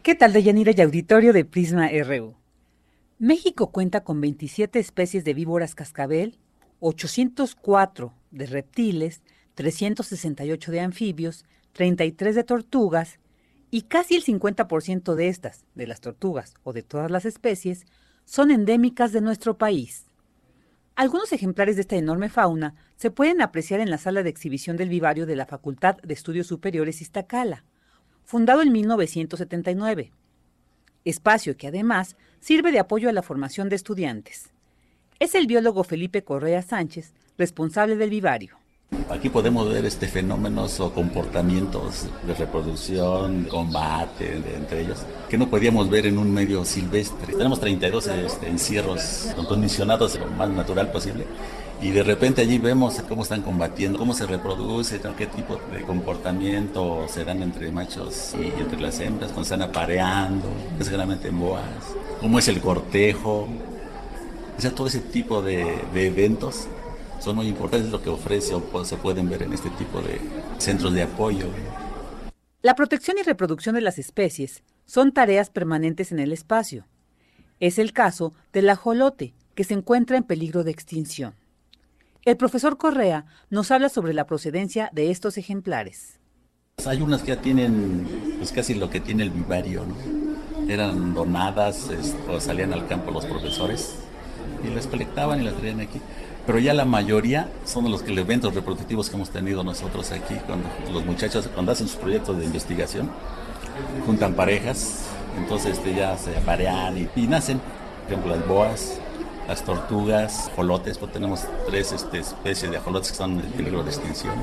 ¿Qué 0.03 0.15
tal, 0.15 0.33
Deyanira 0.33 0.73
y 0.75 0.81
auditorio 0.81 1.31
de 1.31 1.45
Prisma 1.45 1.89
RU? 2.03 2.35
México 3.19 3.71
cuenta 3.71 4.03
con 4.03 4.19
27 4.19 4.79
especies 4.79 5.23
de 5.23 5.33
víboras 5.33 5.75
cascabel, 5.75 6.37
804 6.81 8.13
de 8.37 8.45
reptiles, 8.45 9.21
368 9.55 10.71
de 10.71 10.79
anfibios, 10.79 11.45
33 11.73 12.35
de 12.35 12.43
tortugas 12.43 13.19
y 13.69 13.83
casi 13.83 14.15
el 14.15 14.23
50% 14.23 15.15
de 15.15 15.27
estas, 15.27 15.65
de 15.75 15.87
las 15.87 15.99
tortugas 15.99 16.53
o 16.63 16.73
de 16.73 16.83
todas 16.83 17.11
las 17.11 17.25
especies, 17.25 17.85
son 18.25 18.51
endémicas 18.51 19.11
de 19.11 19.21
nuestro 19.21 19.57
país. 19.57 20.05
Algunos 20.95 21.31
ejemplares 21.31 21.75
de 21.75 21.81
esta 21.81 21.95
enorme 21.95 22.29
fauna 22.29 22.75
se 22.95 23.11
pueden 23.11 23.41
apreciar 23.41 23.79
en 23.79 23.91
la 23.91 23.97
sala 23.97 24.23
de 24.23 24.29
exhibición 24.29 24.77
del 24.77 24.89
vivario 24.89 25.25
de 25.25 25.35
la 25.35 25.45
Facultad 25.45 25.97
de 25.97 26.13
Estudios 26.13 26.47
Superiores 26.47 27.01
Iztacala, 27.01 27.63
fundado 28.23 28.61
en 28.61 28.71
1979, 28.71 30.11
espacio 31.05 31.55
que 31.55 31.67
además 31.67 32.15
sirve 32.39 32.71
de 32.71 32.79
apoyo 32.79 33.09
a 33.09 33.13
la 33.13 33.21
formación 33.21 33.69
de 33.69 33.75
estudiantes. 33.75 34.49
Es 35.19 35.35
el 35.35 35.47
biólogo 35.47 35.83
Felipe 35.83 36.23
Correa 36.23 36.61
Sánchez, 36.61 37.13
responsable 37.37 37.95
del 37.95 38.09
vivario. 38.09 38.57
Aquí 39.09 39.29
podemos 39.29 39.69
ver 39.69 39.85
este 39.85 40.07
fenómenos 40.07 40.79
o 40.79 40.93
comportamientos 40.93 42.07
de 42.25 42.33
reproducción, 42.33 43.43
combate 43.43 44.41
entre 44.55 44.81
ellos, 44.81 44.99
que 45.29 45.37
no 45.37 45.49
podíamos 45.49 45.89
ver 45.89 46.05
en 46.05 46.17
un 46.17 46.33
medio 46.33 46.63
silvestre. 46.63 47.33
Tenemos 47.33 47.59
32 47.59 48.07
este, 48.07 48.47
encierros 48.47 49.27
condicionados 49.47 50.17
lo 50.17 50.27
más 50.27 50.49
natural 50.49 50.89
posible 50.89 51.25
y 51.81 51.91
de 51.91 52.01
repente 52.01 52.41
allí 52.41 52.59
vemos 52.59 53.01
cómo 53.09 53.23
están 53.23 53.41
combatiendo, 53.41 53.99
cómo 53.99 54.13
se 54.13 54.25
reproduce, 54.25 55.01
qué 55.17 55.27
tipo 55.27 55.59
de 55.73 55.81
comportamiento 55.81 57.05
se 57.09 57.25
dan 57.25 57.43
entre 57.43 57.71
machos 57.71 58.35
y 58.39 58.57
entre 58.59 58.79
las 58.79 58.99
hembras, 59.01 59.31
cuando 59.31 59.43
están 59.43 59.61
apareando, 59.63 60.47
seguramente 60.79 61.27
en 61.27 61.39
boas, 61.39 61.63
cómo 62.21 62.39
es 62.39 62.47
el 62.47 62.61
cortejo, 62.61 63.49
o 64.57 64.61
sea, 64.61 64.71
todo 64.71 64.87
ese 64.87 65.01
tipo 65.01 65.41
de 65.41 65.81
eventos 65.93 66.67
son 67.19 67.35
muy 67.35 67.47
importantes 67.47 67.91
lo 67.91 68.01
que 68.01 68.09
ofrece 68.09 68.53
o 68.53 68.85
se 68.85 68.97
pueden 68.97 69.29
ver 69.29 69.43
en 69.43 69.53
este 69.53 69.69
tipo 69.71 70.01
de 70.01 70.19
centros 70.57 70.93
de 70.93 71.03
apoyo. 71.03 71.47
La 72.61 72.75
protección 72.75 73.17
y 73.19 73.23
reproducción 73.23 73.75
de 73.75 73.81
las 73.81 73.99
especies 73.99 74.63
son 74.85 75.11
tareas 75.11 75.49
permanentes 75.49 76.11
en 76.11 76.19
el 76.19 76.31
espacio. 76.31 76.85
Es 77.59 77.79
el 77.79 77.93
caso 77.93 78.33
del 78.53 78.69
ajolote, 78.69 79.33
que 79.55 79.63
se 79.63 79.73
encuentra 79.73 80.17
en 80.17 80.23
peligro 80.23 80.63
de 80.63 80.71
extinción. 80.71 81.33
El 82.23 82.37
profesor 82.37 82.77
Correa 82.77 83.25
nos 83.49 83.71
habla 83.71 83.89
sobre 83.89 84.13
la 84.13 84.27
procedencia 84.27 84.89
de 84.93 85.11
estos 85.11 85.37
ejemplares. 85.37 86.19
Hay 86.85 87.01
unas 87.01 87.23
que 87.23 87.29
ya 87.29 87.41
tienen 87.41 88.35
pues 88.37 88.51
casi 88.51 88.75
lo 88.75 88.89
que 88.89 88.99
tiene 88.99 89.23
el 89.23 89.31
vivario, 89.31 89.83
¿no? 89.85 89.95
Eran 90.69 91.13
donadas 91.13 91.89
o 92.29 92.39
salían 92.39 92.73
al 92.73 92.87
campo 92.87 93.11
los 93.11 93.25
profesores 93.25 93.95
y 94.63 94.67
las 94.67 94.85
colectaban 94.85 95.41
y 95.41 95.45
las 95.45 95.55
traían 95.55 95.79
aquí 95.79 95.99
pero 96.47 96.59
ya 96.59 96.73
la 96.73 96.85
mayoría 96.85 97.51
son 97.65 97.91
los 97.91 98.03
eventos 98.07 98.55
reproductivos 98.55 99.09
que 99.09 99.17
hemos 99.17 99.29
tenido 99.29 99.65
nosotros 99.65 100.13
aquí, 100.13 100.35
cuando 100.45 100.69
los 100.93 101.05
muchachos 101.05 101.49
cuando 101.53 101.73
hacen 101.73 101.89
sus 101.89 101.97
proyectos 101.97 102.39
de 102.39 102.45
investigación, 102.45 103.11
juntan 104.05 104.33
parejas, 104.33 105.07
entonces 105.37 105.77
este, 105.77 105.93
ya 105.93 106.17
se 106.17 106.37
aparean 106.37 107.09
y, 107.13 107.27
nacen, 107.27 107.59
por 107.59 108.13
ejemplo, 108.13 108.35
las 108.37 108.47
boas, 108.47 108.99
las 109.45 109.61
tortugas, 109.65 110.47
ajolotes, 110.47 110.97
pues 110.97 111.11
tenemos 111.11 111.41
tres 111.67 111.91
este, 111.91 112.19
especies 112.19 112.71
de 112.71 112.77
ajolotes 112.77 113.09
que 113.09 113.13
están 113.13 113.31
en 113.31 113.51
peligro 113.51 113.83
de 113.83 113.89
extinción. 113.89 114.35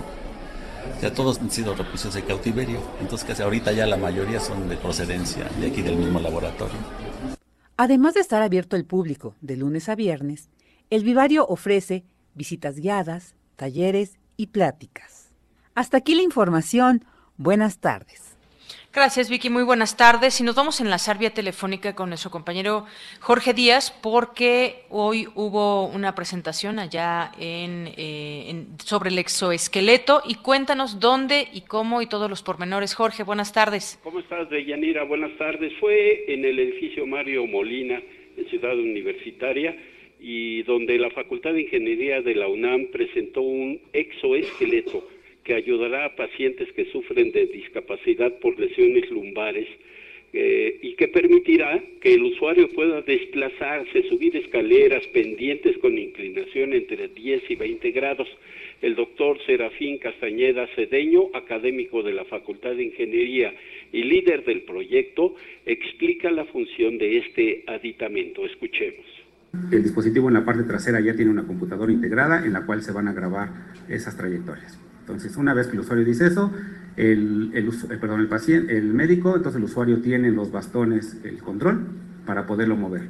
Ya 1.00 1.14
todos 1.14 1.40
han 1.40 1.50
sido 1.50 1.74
reproducidos 1.74 2.16
de 2.16 2.22
cautiverio, 2.22 2.80
entonces 3.00 3.26
casi 3.26 3.42
ahorita 3.42 3.72
ya 3.72 3.86
la 3.86 3.96
mayoría 3.96 4.40
son 4.40 4.68
de 4.68 4.76
procedencia 4.76 5.48
de 5.58 5.68
aquí 5.68 5.80
del 5.80 5.96
mismo 5.96 6.20
laboratorio. 6.20 6.76
Además 7.78 8.12
de 8.12 8.20
estar 8.20 8.42
abierto 8.42 8.76
al 8.76 8.84
público 8.84 9.34
de 9.40 9.56
lunes 9.56 9.88
a 9.88 9.94
viernes, 9.94 10.50
el 10.90 11.04
vivario 11.04 11.46
ofrece 11.46 12.04
visitas 12.34 12.78
guiadas, 12.78 13.34
talleres 13.56 14.18
y 14.36 14.48
pláticas. 14.48 15.32
Hasta 15.74 15.98
aquí 15.98 16.14
la 16.14 16.22
información. 16.22 17.04
Buenas 17.36 17.80
tardes. 17.80 18.34
Gracias, 18.92 19.28
Vicky. 19.28 19.50
Muy 19.50 19.64
buenas 19.64 19.96
tardes. 19.96 20.40
Y 20.40 20.44
nos 20.44 20.54
vamos 20.54 20.80
en 20.80 20.88
la 20.88 20.98
vía 21.18 21.30
telefónica 21.30 21.96
con 21.96 22.10
nuestro 22.10 22.30
compañero 22.30 22.86
Jorge 23.18 23.52
Díaz, 23.52 23.90
porque 24.00 24.84
hoy 24.88 25.26
hubo 25.34 25.88
una 25.88 26.14
presentación 26.14 26.78
allá 26.78 27.32
eh, 27.40 28.44
en, 28.48 28.68
sobre 28.78 29.10
el 29.10 29.18
exoesqueleto. 29.18 30.22
Y 30.24 30.36
cuéntanos 30.36 31.00
dónde 31.00 31.48
y 31.52 31.62
cómo 31.62 32.02
y 32.02 32.06
todos 32.06 32.30
los 32.30 32.44
pormenores. 32.44 32.94
Jorge, 32.94 33.24
buenas 33.24 33.52
tardes. 33.52 33.98
¿Cómo 34.04 34.20
estás, 34.20 34.48
Deyanira? 34.48 35.02
Buenas 35.02 35.36
tardes. 35.38 35.72
Fue 35.80 36.32
en 36.32 36.44
el 36.44 36.56
edificio 36.56 37.04
Mario 37.04 37.48
Molina, 37.48 38.00
en 38.36 38.48
Ciudad 38.48 38.78
Universitaria 38.78 39.74
y 40.26 40.62
donde 40.62 40.98
la 40.98 41.10
Facultad 41.10 41.52
de 41.52 41.60
Ingeniería 41.60 42.22
de 42.22 42.34
la 42.34 42.48
UNAM 42.48 42.86
presentó 42.86 43.42
un 43.42 43.78
exoesqueleto 43.92 45.06
que 45.44 45.52
ayudará 45.52 46.06
a 46.06 46.16
pacientes 46.16 46.72
que 46.72 46.86
sufren 46.86 47.30
de 47.30 47.44
discapacidad 47.44 48.32
por 48.38 48.58
lesiones 48.58 49.10
lumbares 49.10 49.68
eh, 50.32 50.78
y 50.80 50.94
que 50.94 51.08
permitirá 51.08 51.78
que 52.00 52.14
el 52.14 52.22
usuario 52.22 52.70
pueda 52.70 53.02
desplazarse, 53.02 54.08
subir 54.08 54.34
escaleras 54.34 55.06
pendientes 55.08 55.76
con 55.76 55.98
inclinación 55.98 56.72
entre 56.72 57.08
10 57.08 57.50
y 57.50 57.56
20 57.56 57.90
grados. 57.90 58.28
El 58.80 58.94
doctor 58.94 59.38
Serafín 59.44 59.98
Castañeda 59.98 60.66
Cedeño, 60.68 61.28
académico 61.34 62.02
de 62.02 62.14
la 62.14 62.24
Facultad 62.24 62.76
de 62.76 62.84
Ingeniería 62.84 63.54
y 63.92 64.04
líder 64.04 64.42
del 64.44 64.62
proyecto, 64.62 65.34
explica 65.66 66.30
la 66.30 66.46
función 66.46 66.96
de 66.96 67.18
este 67.18 67.62
aditamento. 67.66 68.46
Escuchemos. 68.46 69.13
El 69.70 69.82
dispositivo 69.82 70.28
en 70.28 70.34
la 70.34 70.44
parte 70.44 70.62
trasera 70.62 71.00
ya 71.00 71.14
tiene 71.14 71.30
una 71.30 71.44
computadora 71.44 71.92
integrada 71.92 72.44
en 72.44 72.52
la 72.52 72.62
cual 72.62 72.82
se 72.82 72.92
van 72.92 73.08
a 73.08 73.12
grabar 73.12 73.48
esas 73.88 74.16
trayectorias. 74.16 74.78
Entonces, 75.00 75.36
una 75.36 75.52
vez 75.52 75.66
que 75.66 75.74
el 75.74 75.80
usuario 75.80 76.04
dice 76.04 76.26
eso, 76.26 76.50
el, 76.96 77.50
eh, 77.54 77.98
perdón, 78.00 78.20
el, 78.20 78.28
paciente, 78.28 78.78
el 78.78 78.94
médico, 78.94 79.36
entonces 79.36 79.58
el 79.58 79.64
usuario 79.64 80.00
tiene 80.00 80.30
los 80.30 80.50
bastones, 80.50 81.18
el 81.24 81.38
control, 81.42 81.86
para 82.24 82.46
poderlo 82.46 82.76
mover. 82.76 83.02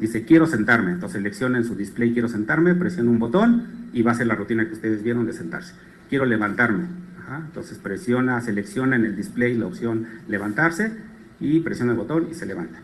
Dice, 0.00 0.24
quiero 0.24 0.46
sentarme. 0.46 0.92
Entonces 0.92 1.18
selecciona 1.18 1.58
en 1.58 1.64
su 1.64 1.74
display, 1.74 2.12
quiero 2.12 2.28
sentarme, 2.28 2.74
presiona 2.74 3.10
un 3.10 3.18
botón 3.18 3.88
y 3.92 4.02
va 4.02 4.12
a 4.12 4.14
ser 4.14 4.26
la 4.26 4.34
rutina 4.34 4.66
que 4.66 4.74
ustedes 4.74 5.02
vieron 5.02 5.26
de 5.26 5.32
sentarse. 5.32 5.74
Quiero 6.08 6.24
levantarme. 6.24 6.86
Entonces 7.46 7.78
presiona, 7.78 8.40
selecciona 8.40 8.96
en 8.96 9.04
el 9.04 9.16
display 9.16 9.56
la 9.56 9.66
opción 9.66 10.06
levantarse 10.28 10.92
y 11.40 11.60
presiona 11.60 11.92
el 11.92 11.98
botón 11.98 12.28
y 12.30 12.34
se 12.34 12.46
levanta. 12.46 12.80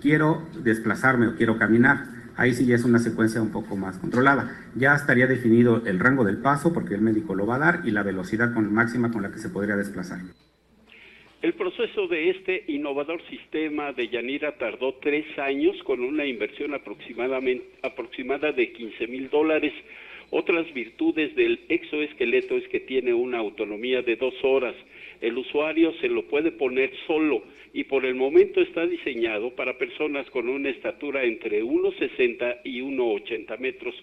Quiero 0.00 0.46
desplazarme 0.62 1.28
o 1.28 1.34
quiero 1.34 1.58
caminar 1.58 2.19
ahí 2.40 2.54
sí 2.54 2.66
ya 2.66 2.74
es 2.74 2.84
una 2.84 2.98
secuencia 2.98 3.42
un 3.42 3.52
poco 3.52 3.76
más 3.76 3.98
controlada. 3.98 4.50
Ya 4.74 4.94
estaría 4.94 5.26
definido 5.26 5.82
el 5.84 5.98
rango 5.98 6.24
del 6.24 6.38
paso, 6.38 6.72
porque 6.72 6.94
el 6.94 7.02
médico 7.02 7.34
lo 7.34 7.46
va 7.46 7.56
a 7.56 7.58
dar, 7.58 7.80
y 7.84 7.90
la 7.90 8.02
velocidad 8.02 8.54
con, 8.54 8.72
máxima 8.72 9.12
con 9.12 9.22
la 9.22 9.30
que 9.30 9.38
se 9.38 9.50
podría 9.50 9.76
desplazar. 9.76 10.20
El 11.42 11.52
proceso 11.52 12.08
de 12.08 12.30
este 12.30 12.64
innovador 12.68 13.20
sistema 13.28 13.92
de 13.92 14.08
Yanira 14.08 14.56
tardó 14.56 14.94
tres 15.02 15.26
años 15.38 15.76
con 15.84 16.00
una 16.00 16.24
inversión 16.24 16.72
aproximada 16.74 18.52
de 18.52 18.72
15 18.72 19.06
mil 19.06 19.28
dólares. 19.28 19.74
Otras 20.30 20.72
virtudes 20.72 21.34
del 21.36 21.60
exoesqueleto 21.68 22.56
es 22.56 22.66
que 22.68 22.80
tiene 22.80 23.12
una 23.12 23.38
autonomía 23.38 24.00
de 24.00 24.16
dos 24.16 24.34
horas. 24.42 24.74
El 25.20 25.36
usuario 25.36 25.92
se 26.00 26.08
lo 26.08 26.26
puede 26.28 26.52
poner 26.52 26.90
solo 27.06 27.42
y 27.72 27.84
por 27.84 28.04
el 28.04 28.14
momento 28.14 28.60
está 28.60 28.86
diseñado 28.86 29.54
para 29.54 29.78
personas 29.78 30.28
con 30.30 30.48
una 30.48 30.70
estatura 30.70 31.22
entre 31.24 31.62
1,60 31.62 32.60
y 32.64 32.80
1,80 32.80 33.58
metros. 33.58 33.94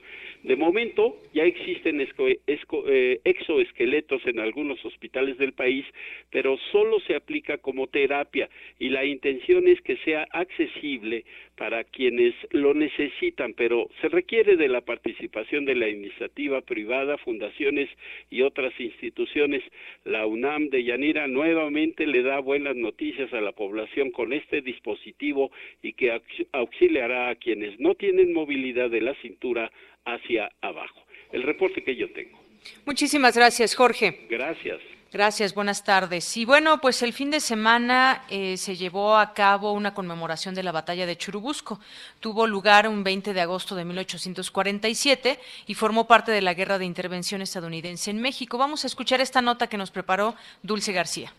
De 0.43 0.55
momento 0.55 1.17
ya 1.33 1.43
existen 1.43 1.99
eh, 2.01 3.19
exoesqueletos 3.23 4.25
en 4.25 4.39
algunos 4.39 4.83
hospitales 4.85 5.37
del 5.37 5.53
país, 5.53 5.85
pero 6.29 6.57
solo 6.71 6.99
se 7.01 7.15
aplica 7.15 7.57
como 7.57 7.87
terapia 7.87 8.49
y 8.79 8.89
la 8.89 9.03
intención 9.03 9.67
es 9.67 9.81
que 9.81 9.97
sea 9.97 10.27
accesible 10.31 11.25
para 11.57 11.83
quienes 11.83 12.35
lo 12.51 12.73
necesitan, 12.73 13.53
pero 13.53 13.89
se 13.99 14.09
requiere 14.09 14.55
de 14.55 14.67
la 14.67 14.81
participación 14.81 15.65
de 15.65 15.75
la 15.75 15.89
iniciativa 15.89 16.61
privada, 16.61 17.17
fundaciones 17.17 17.89
y 18.29 18.43
otras 18.43 18.73
instituciones. 18.79 19.63
La 20.05 20.25
UNAM 20.27 20.69
de 20.69 20.83
Yanira 20.83 21.27
nuevamente 21.27 22.05
le 22.05 22.21
da 22.21 22.39
buenas 22.39 22.75
noticias 22.75 23.33
a 23.33 23.41
la 23.41 23.53
población 23.53 24.11
con 24.11 24.33
este 24.33 24.61
dispositivo 24.61 25.51
y 25.81 25.93
que 25.93 26.21
auxiliará 26.51 27.29
a 27.29 27.35
quienes 27.35 27.79
no 27.79 27.95
tienen 27.95 28.33
movilidad 28.33 28.89
de 28.89 29.01
la 29.01 29.15
cintura 29.15 29.71
hacia 30.05 30.51
abajo. 30.61 31.03
El 31.31 31.43
reporte 31.43 31.83
que 31.83 31.95
yo 31.95 32.09
tengo. 32.11 32.39
Muchísimas 32.85 33.35
gracias, 33.35 33.75
Jorge. 33.75 34.27
Gracias. 34.29 34.96
Gracias, 35.11 35.53
buenas 35.53 35.83
tardes. 35.85 36.35
Y 36.35 36.43
bueno, 36.43 36.81
pues 36.81 37.01
el 37.01 37.13
fin 37.13 37.31
de 37.31 37.39
semana 37.39 38.25
eh, 38.29 38.57
se 38.57 38.75
llevó 38.75 39.15
a 39.15 39.33
cabo 39.33 39.71
una 39.71 39.93
conmemoración 39.93 40.53
de 40.53 40.63
la 40.63 40.73
batalla 40.73 41.05
de 41.05 41.17
Churubusco. 41.17 41.79
Tuvo 42.19 42.45
lugar 42.45 42.89
un 42.89 43.05
20 43.05 43.33
de 43.33 43.39
agosto 43.39 43.73
de 43.73 43.85
1847 43.85 45.39
y 45.65 45.75
formó 45.75 46.07
parte 46.07 46.33
de 46.33 46.41
la 46.41 46.53
Guerra 46.53 46.77
de 46.77 46.83
Intervención 46.83 47.41
estadounidense 47.41 48.11
en 48.11 48.21
México. 48.21 48.57
Vamos 48.57 48.83
a 48.83 48.87
escuchar 48.87 49.21
esta 49.21 49.41
nota 49.41 49.67
que 49.67 49.77
nos 49.77 49.91
preparó 49.91 50.35
Dulce 50.61 50.91
García. 50.91 51.31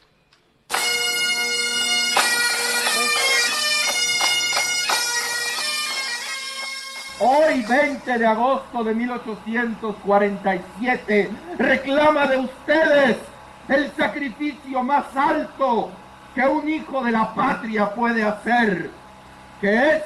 Hoy, 7.21 7.67
20 7.69 8.17
de 8.17 8.27
agosto 8.27 8.83
de 8.83 8.95
1847, 8.95 11.29
reclama 11.59 12.29
de 12.29 12.39
ustedes 12.39 13.19
el 13.69 13.93
sacrificio 13.97 14.83
más 14.83 15.05
alto 15.15 15.91
que 16.35 16.43
un 16.43 16.69
hijo 16.69 17.03
de 17.03 17.13
la 17.13 17.35
patria 17.35 17.91
puede 17.95 18.23
hacer, 18.25 18.91
que 19.61 19.97
es 19.97 20.03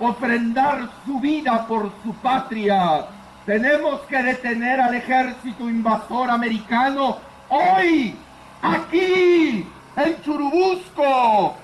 ofrendar 0.00 0.88
su 1.04 1.20
vida 1.20 1.66
por 1.66 1.90
su 2.02 2.14
patria. 2.14 3.06
Tenemos 3.44 4.00
que 4.02 4.22
detener 4.22 4.80
al 4.80 4.94
ejército 4.94 5.68
invasor 5.68 6.30
americano 6.30 7.18
hoy, 7.48 8.16
aquí, 8.62 9.66
en 9.96 10.22
Churubusco. 10.22 11.54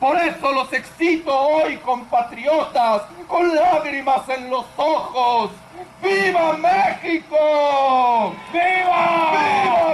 Por 0.00 0.16
eso 0.16 0.52
los 0.52 0.72
excito 0.72 1.38
hoy, 1.38 1.76
compatriotas, 1.78 3.02
con 3.28 3.54
lágrimas 3.54 4.26
en 4.30 4.48
los 4.48 4.64
ojos. 4.78 5.50
¡Viva 6.02 6.56
México! 6.56 8.34
¡Viva! 8.50 9.30
¡Viva 9.30 9.89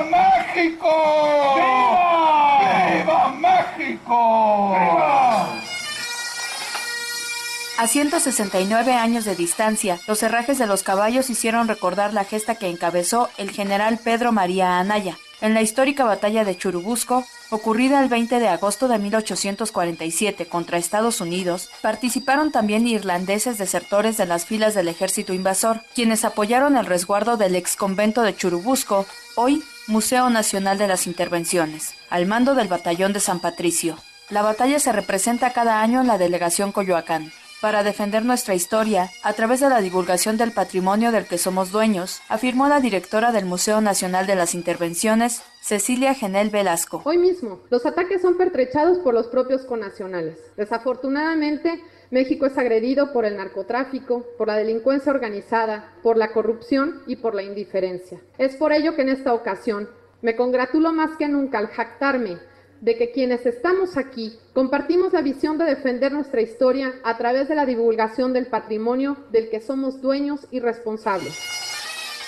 A 7.86 7.88
169 7.88 8.94
años 8.94 9.24
de 9.24 9.36
distancia, 9.36 10.00
los 10.08 10.20
herrajes 10.24 10.58
de 10.58 10.66
los 10.66 10.82
caballos 10.82 11.30
hicieron 11.30 11.68
recordar 11.68 12.12
la 12.12 12.24
gesta 12.24 12.56
que 12.56 12.68
encabezó 12.68 13.28
el 13.38 13.52
general 13.52 14.00
Pedro 14.02 14.32
María 14.32 14.80
Anaya 14.80 15.16
en 15.40 15.54
la 15.54 15.62
histórica 15.62 16.04
batalla 16.04 16.44
de 16.44 16.58
Churubusco, 16.58 17.24
ocurrida 17.50 18.02
el 18.02 18.08
20 18.08 18.40
de 18.40 18.48
agosto 18.48 18.88
de 18.88 18.98
1847 18.98 20.46
contra 20.46 20.78
Estados 20.78 21.20
Unidos, 21.20 21.70
participaron 21.80 22.50
también 22.50 22.88
irlandeses 22.88 23.56
desertores 23.56 24.16
de 24.16 24.26
las 24.26 24.46
filas 24.46 24.74
del 24.74 24.88
ejército 24.88 25.32
invasor, 25.32 25.82
quienes 25.94 26.24
apoyaron 26.24 26.76
el 26.76 26.86
resguardo 26.86 27.36
del 27.36 27.54
ex 27.54 27.76
convento 27.76 28.22
de 28.22 28.34
Churubusco, 28.34 29.06
hoy 29.36 29.62
Museo 29.86 30.28
Nacional 30.28 30.76
de 30.76 30.88
las 30.88 31.06
Intervenciones, 31.06 31.94
al 32.10 32.26
mando 32.26 32.56
del 32.56 32.66
batallón 32.66 33.12
de 33.12 33.20
San 33.20 33.38
Patricio. 33.38 33.96
La 34.28 34.42
batalla 34.42 34.80
se 34.80 34.90
representa 34.90 35.52
cada 35.52 35.80
año 35.82 36.00
en 36.00 36.08
la 36.08 36.18
delegación 36.18 36.72
Coyoacán 36.72 37.30
para 37.60 37.82
defender 37.82 38.24
nuestra 38.24 38.54
historia 38.54 39.10
a 39.22 39.32
través 39.32 39.60
de 39.60 39.68
la 39.68 39.80
divulgación 39.80 40.36
del 40.36 40.52
patrimonio 40.52 41.12
del 41.12 41.26
que 41.26 41.38
somos 41.38 41.72
dueños, 41.72 42.20
afirmó 42.28 42.68
la 42.68 42.80
directora 42.80 43.32
del 43.32 43.46
Museo 43.46 43.80
Nacional 43.80 44.26
de 44.26 44.36
las 44.36 44.54
Intervenciones, 44.54 45.42
Cecilia 45.60 46.14
Genel 46.14 46.50
Velasco. 46.50 47.02
Hoy 47.04 47.18
mismo, 47.18 47.60
los 47.70 47.86
ataques 47.86 48.22
son 48.22 48.36
pertrechados 48.36 48.98
por 48.98 49.14
los 49.14 49.26
propios 49.28 49.62
conacionales. 49.62 50.38
Desafortunadamente, 50.56 51.82
México 52.10 52.46
es 52.46 52.56
agredido 52.56 53.12
por 53.12 53.24
el 53.24 53.36
narcotráfico, 53.36 54.24
por 54.38 54.48
la 54.48 54.56
delincuencia 54.56 55.10
organizada, 55.10 55.92
por 56.02 56.16
la 56.16 56.32
corrupción 56.32 57.02
y 57.06 57.16
por 57.16 57.34
la 57.34 57.42
indiferencia. 57.42 58.20
Es 58.38 58.54
por 58.56 58.72
ello 58.72 58.94
que 58.94 59.02
en 59.02 59.08
esta 59.08 59.34
ocasión 59.34 59.88
me 60.22 60.36
congratulo 60.36 60.92
más 60.92 61.16
que 61.16 61.28
nunca 61.28 61.58
al 61.58 61.68
jactarme 61.68 62.38
de 62.80 62.96
que 62.96 63.10
quienes 63.10 63.46
estamos 63.46 63.96
aquí 63.96 64.38
compartimos 64.52 65.12
la 65.12 65.22
visión 65.22 65.58
de 65.58 65.64
defender 65.64 66.12
nuestra 66.12 66.40
historia 66.40 66.94
a 67.04 67.16
través 67.16 67.48
de 67.48 67.54
la 67.54 67.66
divulgación 67.66 68.32
del 68.32 68.46
patrimonio 68.46 69.16
del 69.30 69.48
que 69.50 69.60
somos 69.60 70.00
dueños 70.00 70.46
y 70.50 70.60
responsables. 70.60 71.56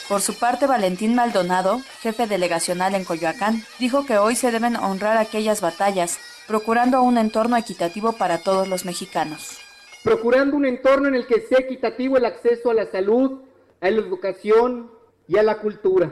Por 0.08 0.22
su 0.22 0.38
parte, 0.38 0.66
Valentín 0.66 1.14
Maldonado, 1.14 1.80
jefe 2.00 2.26
delegacional 2.26 2.94
en 2.94 3.04
Coyoacán, 3.04 3.62
dijo 3.78 4.06
que 4.06 4.16
hoy 4.16 4.36
se 4.36 4.50
deben 4.50 4.76
honrar 4.76 5.18
aquellas 5.18 5.60
batallas, 5.60 6.18
procurando 6.46 7.02
un 7.02 7.18
entorno 7.18 7.58
equitativo 7.58 8.12
para 8.12 8.38
todos 8.38 8.68
los 8.68 8.86
mexicanos. 8.86 9.58
Procurando 10.02 10.56
un 10.56 10.64
entorno 10.64 11.08
en 11.08 11.14
el 11.14 11.26
que 11.26 11.42
sea 11.42 11.58
equitativo 11.58 12.16
el 12.16 12.24
acceso 12.24 12.70
a 12.70 12.74
la 12.74 12.90
salud, 12.90 13.42
a 13.82 13.90
la 13.90 13.98
educación 13.98 14.90
y 15.26 15.36
a 15.36 15.42
la 15.42 15.58
cultura. 15.58 16.10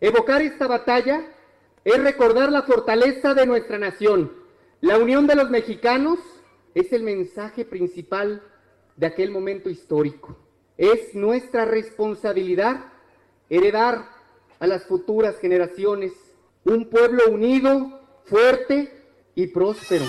Evocar 0.00 0.40
esta 0.40 0.66
batalla 0.66 1.22
es 1.84 2.02
recordar 2.02 2.50
la 2.50 2.62
fortaleza 2.62 3.34
de 3.34 3.46
nuestra 3.46 3.78
nación. 3.78 4.32
La 4.80 4.98
unión 4.98 5.26
de 5.26 5.34
los 5.34 5.50
mexicanos 5.50 6.18
es 6.74 6.92
el 6.92 7.02
mensaje 7.02 7.64
principal 7.64 8.42
de 8.96 9.06
aquel 9.06 9.30
momento 9.30 9.70
histórico. 9.70 10.36
Es 10.76 11.14
nuestra 11.14 11.64
responsabilidad 11.64 12.86
heredar 13.48 14.08
a 14.58 14.66
las 14.66 14.84
futuras 14.84 15.38
generaciones 15.38 16.12
un 16.64 16.88
pueblo 16.88 17.24
unido, 17.30 18.00
fuerte 18.24 18.90
y 19.34 19.48
próspero. 19.48 20.04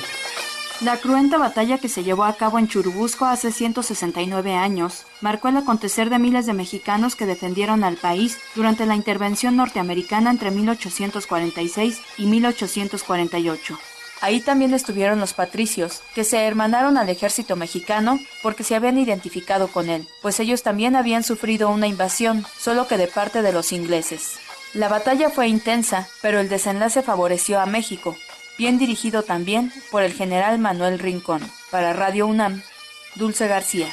La 0.81 0.97
cruenta 0.97 1.37
batalla 1.37 1.77
que 1.77 1.87
se 1.87 2.03
llevó 2.03 2.25
a 2.25 2.33
cabo 2.33 2.59
en 2.59 2.67
Churubusco 2.67 3.25
hace 3.25 3.53
169 3.53 4.55
años 4.55 5.05
marcó 5.21 5.47
el 5.47 5.55
acontecer 5.55 6.09
de 6.09 6.19
miles 6.19 6.45
de 6.45 6.53
mexicanos 6.53 7.15
que 7.15 7.25
defendieron 7.25 7.85
al 7.85 7.95
país 7.95 8.39
durante 8.55 8.85
la 8.85 8.95
intervención 8.95 9.55
norteamericana 9.55 10.31
entre 10.31 10.51
1846 10.51 12.01
y 12.17 12.25
1848. 12.25 13.79
Ahí 14.19 14.41
también 14.41 14.73
estuvieron 14.73 15.19
los 15.19 15.33
patricios, 15.33 16.01
que 16.13 16.25
se 16.25 16.39
hermanaron 16.45 16.97
al 16.97 17.07
ejército 17.07 17.55
mexicano 17.55 18.19
porque 18.43 18.65
se 18.65 18.75
habían 18.75 18.97
identificado 18.97 19.69
con 19.69 19.89
él, 19.89 20.05
pues 20.21 20.41
ellos 20.41 20.61
también 20.61 20.97
habían 20.97 21.23
sufrido 21.23 21.69
una 21.69 21.87
invasión, 21.87 22.45
solo 22.57 22.87
que 22.87 22.97
de 22.97 23.07
parte 23.07 23.41
de 23.41 23.53
los 23.53 23.71
ingleses. 23.71 24.39
La 24.73 24.89
batalla 24.89 25.29
fue 25.29 25.47
intensa, 25.47 26.09
pero 26.21 26.41
el 26.41 26.49
desenlace 26.49 27.01
favoreció 27.01 27.61
a 27.61 27.65
México, 27.65 28.17
bien 28.57 28.77
dirigido 28.77 29.23
también 29.23 29.71
por 29.91 30.03
el 30.03 30.13
general 30.13 30.59
Manuel 30.59 30.99
Rincón. 30.99 31.41
Para 31.71 31.93
Radio 31.93 32.27
UNAM, 32.27 32.61
Dulce 33.15 33.47
García. 33.47 33.87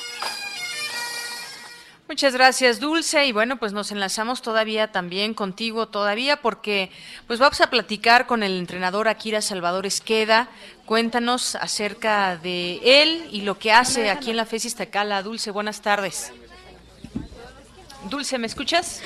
Muchas 2.12 2.34
gracias, 2.34 2.78
Dulce. 2.78 3.24
Y 3.24 3.32
bueno, 3.32 3.56
pues 3.56 3.72
nos 3.72 3.90
enlazamos 3.90 4.42
todavía 4.42 4.92
también 4.92 5.32
contigo, 5.32 5.88
todavía, 5.88 6.42
porque 6.42 6.90
pues 7.26 7.38
vamos 7.38 7.62
a 7.62 7.70
platicar 7.70 8.26
con 8.26 8.42
el 8.42 8.58
entrenador 8.58 9.08
Akira 9.08 9.40
Salvador 9.40 9.86
Esqueda. 9.86 10.48
Cuéntanos 10.84 11.54
acerca 11.54 12.36
de 12.36 12.80
él 12.84 13.26
y 13.32 13.40
lo 13.40 13.58
que 13.58 13.72
hace 13.72 14.10
aquí 14.10 14.30
en 14.30 14.36
la 14.36 14.44
FES 14.44 14.66
Iztacala. 14.66 15.22
Dulce, 15.22 15.50
buenas 15.50 15.80
tardes. 15.80 16.32
Dulce, 18.10 18.38
¿me 18.38 18.46
escuchas? 18.46 19.00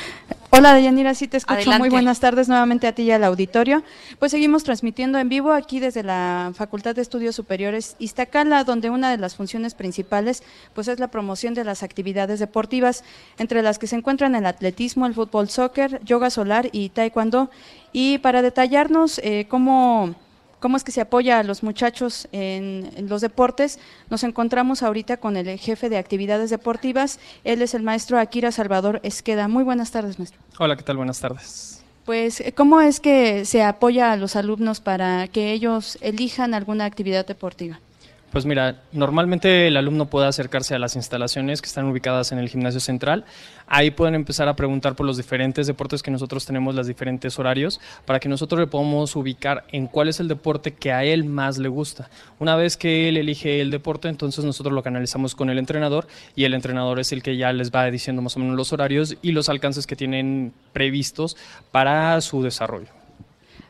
Hola, 0.50 0.74
Deyanira, 0.74 1.14
sí 1.14 1.28
te 1.28 1.36
escucho. 1.36 1.70
Muy 1.78 1.90
buenas 1.90 2.20
tardes 2.20 2.48
nuevamente 2.48 2.86
a 2.86 2.92
ti 2.92 3.02
y 3.02 3.10
al 3.10 3.24
auditorio. 3.24 3.82
Pues 4.18 4.32
seguimos 4.32 4.64
transmitiendo 4.64 5.18
en 5.18 5.28
vivo 5.28 5.52
aquí 5.52 5.80
desde 5.80 6.02
la 6.02 6.52
Facultad 6.54 6.94
de 6.94 7.02
Estudios 7.02 7.34
Superiores 7.34 7.96
Iztacala, 7.98 8.64
donde 8.64 8.88
una 8.88 9.10
de 9.10 9.18
las 9.18 9.34
funciones 9.36 9.74
principales 9.74 10.42
pues 10.74 10.88
es 10.88 10.98
la 10.98 11.08
promoción 11.08 11.54
de 11.54 11.64
las 11.64 11.82
actividades 11.82 12.40
deportivas, 12.40 13.04
entre 13.38 13.62
las 13.62 13.78
que 13.78 13.86
se 13.86 13.96
encuentran 13.96 14.34
el 14.34 14.46
atletismo, 14.46 15.06
el 15.06 15.14
fútbol, 15.14 15.50
soccer, 15.50 16.00
yoga 16.04 16.30
solar 16.30 16.68
y 16.72 16.88
taekwondo. 16.88 17.50
Y 17.92 18.18
para 18.18 18.42
detallarnos 18.42 19.18
eh, 19.18 19.46
cómo 19.48 20.14
cómo 20.60 20.76
es 20.76 20.84
que 20.84 20.92
se 20.92 21.00
apoya 21.00 21.38
a 21.38 21.42
los 21.42 21.62
muchachos 21.62 22.28
en, 22.32 23.08
los 23.08 23.20
deportes. 23.20 23.78
Nos 24.10 24.24
encontramos 24.24 24.82
ahorita 24.82 25.18
con 25.18 25.36
el 25.36 25.58
jefe 25.58 25.88
de 25.88 25.98
actividades 25.98 26.50
deportivas. 26.50 27.18
Él 27.44 27.62
es 27.62 27.74
el 27.74 27.82
maestro 27.82 28.18
Akira 28.18 28.52
Salvador 28.52 29.00
Esqueda. 29.02 29.48
Muy 29.48 29.64
buenas 29.64 29.90
tardes, 29.90 30.18
maestro. 30.18 30.40
Hola, 30.58 30.76
¿qué 30.76 30.82
tal? 30.82 30.96
Buenas 30.96 31.20
tardes. 31.20 31.82
Pues, 32.04 32.42
¿cómo 32.54 32.80
es 32.80 33.00
que 33.00 33.44
se 33.44 33.64
apoya 33.64 34.12
a 34.12 34.16
los 34.16 34.36
alumnos 34.36 34.80
para 34.80 35.26
que 35.26 35.52
ellos 35.52 35.98
elijan 36.00 36.54
alguna 36.54 36.84
actividad 36.84 37.26
deportiva? 37.26 37.80
Pues 38.36 38.44
mira, 38.44 38.82
normalmente 38.92 39.66
el 39.66 39.78
alumno 39.78 40.10
puede 40.10 40.26
acercarse 40.26 40.74
a 40.74 40.78
las 40.78 40.94
instalaciones 40.94 41.62
que 41.62 41.68
están 41.68 41.86
ubicadas 41.86 42.32
en 42.32 42.38
el 42.38 42.50
gimnasio 42.50 42.80
central. 42.80 43.24
Ahí 43.66 43.90
pueden 43.90 44.14
empezar 44.14 44.46
a 44.46 44.56
preguntar 44.56 44.94
por 44.94 45.06
los 45.06 45.16
diferentes 45.16 45.66
deportes 45.66 46.02
que 46.02 46.10
nosotros 46.10 46.44
tenemos, 46.44 46.74
los 46.74 46.86
diferentes 46.86 47.38
horarios, 47.38 47.80
para 48.04 48.20
que 48.20 48.28
nosotros 48.28 48.60
le 48.60 48.66
podamos 48.66 49.16
ubicar 49.16 49.64
en 49.72 49.86
cuál 49.86 50.08
es 50.08 50.20
el 50.20 50.28
deporte 50.28 50.74
que 50.74 50.92
a 50.92 51.02
él 51.02 51.24
más 51.24 51.56
le 51.56 51.68
gusta. 51.68 52.10
Una 52.38 52.56
vez 52.56 52.76
que 52.76 53.08
él 53.08 53.16
elige 53.16 53.62
el 53.62 53.70
deporte, 53.70 54.08
entonces 54.08 54.44
nosotros 54.44 54.74
lo 54.74 54.82
canalizamos 54.82 55.34
con 55.34 55.48
el 55.48 55.56
entrenador 55.56 56.06
y 56.34 56.44
el 56.44 56.52
entrenador 56.52 57.00
es 57.00 57.12
el 57.12 57.22
que 57.22 57.38
ya 57.38 57.54
les 57.54 57.70
va 57.70 57.90
diciendo 57.90 58.20
más 58.20 58.36
o 58.36 58.40
menos 58.40 58.54
los 58.54 58.70
horarios 58.70 59.16
y 59.22 59.32
los 59.32 59.48
alcances 59.48 59.86
que 59.86 59.96
tienen 59.96 60.52
previstos 60.74 61.38
para 61.72 62.20
su 62.20 62.42
desarrollo. 62.42 62.95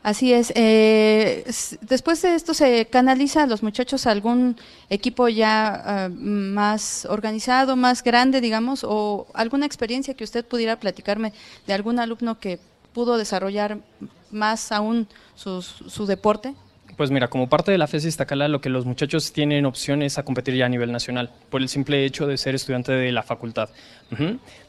Así 0.03 0.31
es. 0.33 0.53
Eh, 0.55 1.43
después 1.81 2.21
de 2.21 2.35
esto 2.35 2.53
se 2.53 2.85
canaliza 2.85 3.43
a 3.43 3.47
los 3.47 3.63
muchachos 3.63 4.07
a 4.07 4.11
algún 4.11 4.55
equipo 4.89 5.27
ya 5.27 5.81
ah, 5.85 6.09
más 6.09 7.05
organizado, 7.09 7.75
más 7.75 8.03
grande, 8.03 8.39
digamos, 8.39 8.85
o 8.87 9.27
alguna 9.33 9.65
experiencia 9.65 10.13
que 10.13 10.23
usted 10.23 10.45
pudiera 10.45 10.79
platicarme 10.79 11.33
de 11.65 11.73
algún 11.73 11.99
alumno 11.99 12.39
que 12.39 12.59
pudo 12.93 13.17
desarrollar 13.17 13.77
más 14.31 14.71
aún 14.71 15.07
su, 15.35 16.05
deporte? 16.07 16.55
Pues 16.95 17.11
mira, 17.11 17.27
como 17.27 17.47
parte 17.47 17.71
de 17.71 17.77
la 17.77 17.85
FES 17.85 18.05
Iztacala, 18.05 18.47
lo 18.47 18.59
que 18.59 18.69
los 18.69 18.85
muchachos 18.85 19.31
tienen 19.31 19.67
opción 19.67 20.01
es 20.01 20.17
a 20.17 20.23
competir 20.23 20.55
ya 20.55 20.65
a 20.65 20.69
nivel 20.69 20.91
nacional, 20.91 21.29
por 21.51 21.61
el 21.61 21.69
simple 21.69 22.05
hecho 22.05 22.25
de 22.25 22.37
ser 22.37 22.55
estudiante 22.55 22.91
de 22.91 23.11
la 23.11 23.21
facultad. 23.21 23.69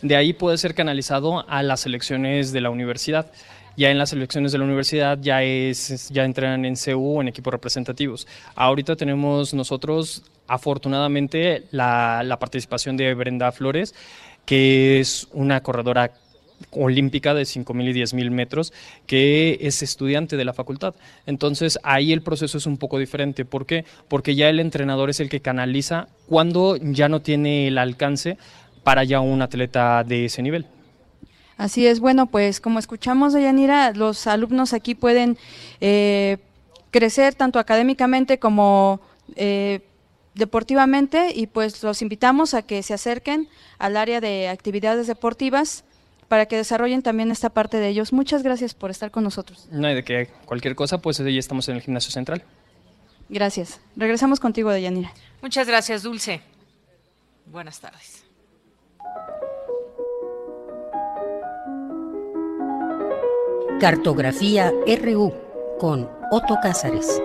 De 0.02 0.16
ahí 0.16 0.34
puede 0.34 0.58
ser 0.58 0.74
canalizado 0.74 1.48
a 1.48 1.62
las 1.62 1.80
selecciones 1.80 2.52
de 2.52 2.60
la 2.60 2.68
universidad. 2.68 3.30
Ya 3.78 3.92
en 3.92 3.98
las 3.98 4.10
selecciones 4.10 4.50
de 4.50 4.58
la 4.58 4.64
universidad 4.64 5.20
ya, 5.22 5.44
es, 5.44 6.08
ya 6.08 6.24
entran 6.24 6.64
en 6.64 6.74
CU 6.74 7.20
en 7.20 7.28
equipos 7.28 7.52
representativos. 7.52 8.26
Ahorita 8.56 8.96
tenemos 8.96 9.54
nosotros, 9.54 10.24
afortunadamente, 10.48 11.62
la, 11.70 12.24
la 12.24 12.40
participación 12.40 12.96
de 12.96 13.14
Brenda 13.14 13.52
Flores, 13.52 13.94
que 14.44 14.98
es 14.98 15.28
una 15.32 15.62
corredora 15.62 16.10
olímpica 16.72 17.34
de 17.34 17.42
5.000 17.42 17.90
y 17.90 17.92
10.000 17.92 18.30
metros, 18.32 18.72
que 19.06 19.58
es 19.60 19.80
estudiante 19.84 20.36
de 20.36 20.44
la 20.44 20.54
facultad. 20.54 20.96
Entonces 21.24 21.78
ahí 21.84 22.12
el 22.12 22.22
proceso 22.22 22.58
es 22.58 22.66
un 22.66 22.78
poco 22.78 22.98
diferente. 22.98 23.44
¿Por 23.44 23.64
qué? 23.64 23.84
Porque 24.08 24.34
ya 24.34 24.48
el 24.48 24.58
entrenador 24.58 25.08
es 25.08 25.20
el 25.20 25.28
que 25.28 25.38
canaliza 25.38 26.08
cuando 26.26 26.76
ya 26.78 27.08
no 27.08 27.22
tiene 27.22 27.68
el 27.68 27.78
alcance 27.78 28.38
para 28.82 29.04
ya 29.04 29.20
un 29.20 29.40
atleta 29.40 30.02
de 30.02 30.24
ese 30.24 30.42
nivel. 30.42 30.66
Así 31.58 31.88
es, 31.88 31.98
bueno, 31.98 32.26
pues 32.26 32.60
como 32.60 32.78
escuchamos 32.78 33.32
de 33.32 33.42
Yanira, 33.42 33.92
los 33.92 34.28
alumnos 34.28 34.72
aquí 34.72 34.94
pueden 34.94 35.36
eh, 35.80 36.38
crecer 36.92 37.34
tanto 37.34 37.58
académicamente 37.58 38.38
como 38.38 39.00
eh, 39.34 39.80
deportivamente 40.36 41.32
y 41.34 41.48
pues 41.48 41.82
los 41.82 42.00
invitamos 42.00 42.54
a 42.54 42.62
que 42.62 42.82
se 42.84 42.94
acerquen 42.94 43.48
al 43.78 43.96
área 43.96 44.20
de 44.20 44.48
actividades 44.48 45.08
deportivas 45.08 45.82
para 46.28 46.46
que 46.46 46.56
desarrollen 46.56 47.02
también 47.02 47.32
esta 47.32 47.50
parte 47.50 47.78
de 47.78 47.88
ellos. 47.88 48.12
Muchas 48.12 48.44
gracias 48.44 48.74
por 48.74 48.90
estar 48.90 49.10
con 49.10 49.24
nosotros. 49.24 49.66
No 49.72 49.88
hay 49.88 49.96
de 49.96 50.04
que 50.04 50.28
cualquier 50.44 50.76
cosa, 50.76 50.98
pues 50.98 51.18
ya 51.18 51.24
estamos 51.26 51.68
en 51.68 51.74
el 51.74 51.82
gimnasio 51.82 52.12
central. 52.12 52.44
Gracias. 53.28 53.80
Regresamos 53.96 54.38
contigo, 54.38 54.70
Deyanira. 54.70 55.12
Muchas 55.42 55.66
gracias, 55.66 56.04
Dulce. 56.04 56.40
Buenas 57.46 57.80
tardes. 57.80 58.27
Cartografía 63.80 64.72
RU 65.00 65.32
con 65.78 66.10
Otto 66.32 66.56
Cázares. 66.60 67.22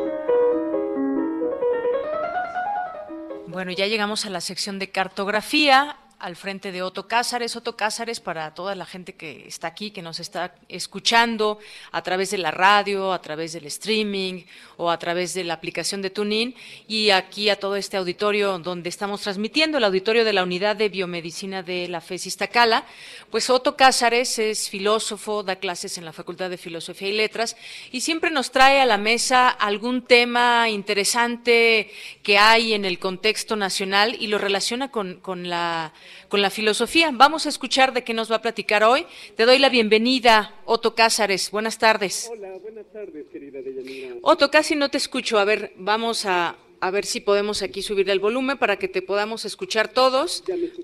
Bueno, 3.47 3.71
ya 3.71 3.87
llegamos 3.87 4.27
a 4.27 4.29
la 4.29 4.39
sección 4.39 4.77
de 4.77 4.91
cartografía 4.91 5.97
al 6.23 6.37
frente 6.37 6.71
de 6.71 6.81
Otto 6.81 7.05
Cázares. 7.05 7.57
Otto 7.57 7.75
Cázares, 7.75 8.21
para 8.21 8.53
toda 8.53 8.75
la 8.75 8.85
gente 8.85 9.13
que 9.13 9.45
está 9.45 9.67
aquí, 9.67 9.91
que 9.91 10.01
nos 10.01 10.21
está 10.21 10.55
escuchando 10.69 11.59
a 11.91 12.01
través 12.01 12.31
de 12.31 12.37
la 12.37 12.49
radio, 12.49 13.11
a 13.11 13.21
través 13.21 13.51
del 13.51 13.65
streaming 13.65 14.43
o 14.77 14.89
a 14.89 14.97
través 14.97 15.33
de 15.33 15.43
la 15.43 15.55
aplicación 15.55 16.01
de 16.01 16.11
TuneIn 16.11 16.55
y 16.87 17.09
aquí 17.09 17.49
a 17.49 17.59
todo 17.59 17.75
este 17.75 17.97
auditorio 17.97 18.57
donde 18.57 18.87
estamos 18.87 19.19
transmitiendo, 19.19 19.77
el 19.77 19.83
auditorio 19.83 20.23
de 20.23 20.31
la 20.31 20.43
Unidad 20.43 20.77
de 20.77 20.87
Biomedicina 20.87 21.61
de 21.61 21.89
la 21.89 21.99
FES 21.99 22.27
Iztacala. 22.27 22.85
Pues 23.29 23.49
Otto 23.49 23.75
Cázares 23.75 24.39
es 24.39 24.69
filósofo, 24.69 25.43
da 25.43 25.57
clases 25.57 25.97
en 25.97 26.05
la 26.05 26.13
Facultad 26.13 26.49
de 26.49 26.57
Filosofía 26.57 27.09
y 27.09 27.17
Letras 27.17 27.57
y 27.91 27.99
siempre 27.99 28.31
nos 28.31 28.49
trae 28.51 28.79
a 28.79 28.85
la 28.85 28.97
mesa 28.97 29.49
algún 29.49 30.03
tema 30.03 30.69
interesante 30.69 31.91
que 32.23 32.37
hay 32.37 32.71
en 32.71 32.85
el 32.85 32.97
contexto 32.97 33.57
nacional 33.57 34.15
y 34.17 34.27
lo 34.27 34.37
relaciona 34.37 34.89
con, 34.89 35.15
con 35.15 35.49
la 35.49 35.91
con 36.29 36.41
la 36.41 36.49
filosofía. 36.49 37.11
Vamos 37.13 37.45
a 37.45 37.49
escuchar 37.49 37.93
de 37.93 38.03
qué 38.03 38.13
nos 38.13 38.31
va 38.31 38.37
a 38.37 38.41
platicar 38.41 38.83
hoy. 38.83 39.05
Te 39.35 39.45
doy 39.45 39.59
la 39.59 39.69
bienvenida, 39.69 40.55
Otto 40.65 40.95
Cázares. 40.95 41.51
Buenas 41.51 41.77
tardes. 41.77 42.29
Hola, 42.31 42.57
buenas 42.61 42.85
tardes, 42.91 43.25
querida 43.31 43.61
Deyanira. 43.61 44.15
Otto, 44.21 44.49
casi 44.51 44.75
no 44.75 44.89
te 44.89 44.97
escucho. 44.97 45.39
A 45.39 45.45
ver, 45.45 45.73
vamos 45.77 46.25
a, 46.25 46.57
a 46.79 46.91
ver 46.91 47.05
si 47.05 47.21
podemos 47.21 47.61
aquí 47.61 47.81
subir 47.81 48.09
el 48.09 48.19
volumen 48.19 48.57
para 48.57 48.77
que 48.77 48.87
te 48.87 49.01
podamos 49.01 49.45
escuchar 49.45 49.87
todos, 49.87 50.43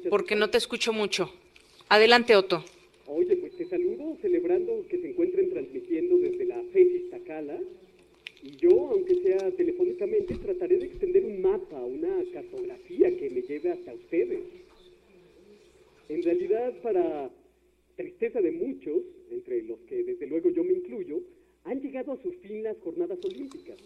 porque 0.09 0.35
no 0.35 0.49
te 0.49 0.57
escucho 0.57 0.93
mucho. 0.93 1.33
Adelante, 1.89 2.35
Otto. 2.35 2.63
Oye, 3.07 3.35
pues 3.37 3.57
te 3.57 3.65
saludo 3.65 4.15
celebrando 4.21 4.85
que 4.87 4.99
se 4.99 5.09
encuentren 5.09 5.49
transmitiendo 5.49 6.17
desde 6.19 6.45
la 6.45 6.61
FES 6.71 6.87
Iztacala. 7.03 7.57
Y 8.41 8.55
yo, 8.55 8.91
aunque 8.91 9.15
sea 9.15 9.51
telefónicamente, 9.57 10.35
trataré 10.35 10.77
de 10.77 10.85
extender 10.85 11.25
un 11.25 11.41
mapa, 11.41 11.77
una 11.77 12.15
cartografía 12.31 13.09
que 13.17 13.29
me 13.31 13.41
lleve 13.41 13.71
hasta 13.71 13.93
ustedes. 13.93 14.39
En 16.09 16.23
realidad, 16.23 16.73
para 16.81 17.29
tristeza 17.95 18.41
de 18.41 18.51
muchos, 18.51 19.03
entre 19.29 19.61
los 19.61 19.79
que 19.81 20.03
desde 20.03 20.25
luego 20.25 20.49
yo 20.49 20.63
me 20.63 20.73
incluyo, 20.73 21.21
han 21.65 21.79
llegado 21.81 22.13
a 22.13 22.17
su 22.17 22.31
fin 22.31 22.63
las 22.63 22.79
jornadas 22.79 23.19
olímpicas 23.23 23.77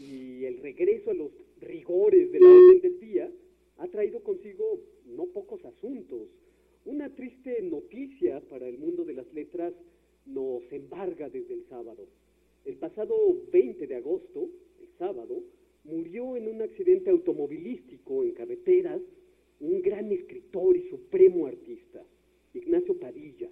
y 0.00 0.44
el 0.44 0.58
regreso 0.58 1.10
a 1.10 1.14
los 1.14 1.32
rigores 1.60 2.30
de 2.30 2.38
la 2.38 2.46
orden 2.46 2.80
del 2.80 3.00
día 3.00 3.30
ha 3.78 3.88
traído 3.88 4.22
consigo 4.22 4.78
no 5.04 5.26
pocos 5.26 5.64
asuntos. 5.64 6.28
Una 6.84 7.12
triste 7.12 7.60
noticia 7.62 8.40
para 8.48 8.68
el 8.68 8.78
mundo 8.78 9.04
de 9.04 9.14
las 9.14 9.34
letras 9.34 9.74
nos 10.26 10.62
embarga 10.72 11.28
desde 11.28 11.54
el 11.54 11.64
sábado. 11.68 12.06
El 12.64 12.76
pasado 12.76 13.16
20 13.52 13.86
de 13.88 13.96
agosto, 13.96 14.48
el 14.80 14.88
sábado, 14.96 15.42
murió 15.82 16.36
en 16.36 16.46
un 16.46 16.62
accidente 16.62 17.10
automovilístico 17.10 18.22
en 18.22 18.30
carreteras 18.32 19.00
un 19.64 19.82
gran 19.82 20.12
escritor 20.12 20.76
y 20.76 20.82
supremo 20.88 21.46
artista, 21.46 22.02
Ignacio 22.52 22.98
Padilla. 22.98 23.48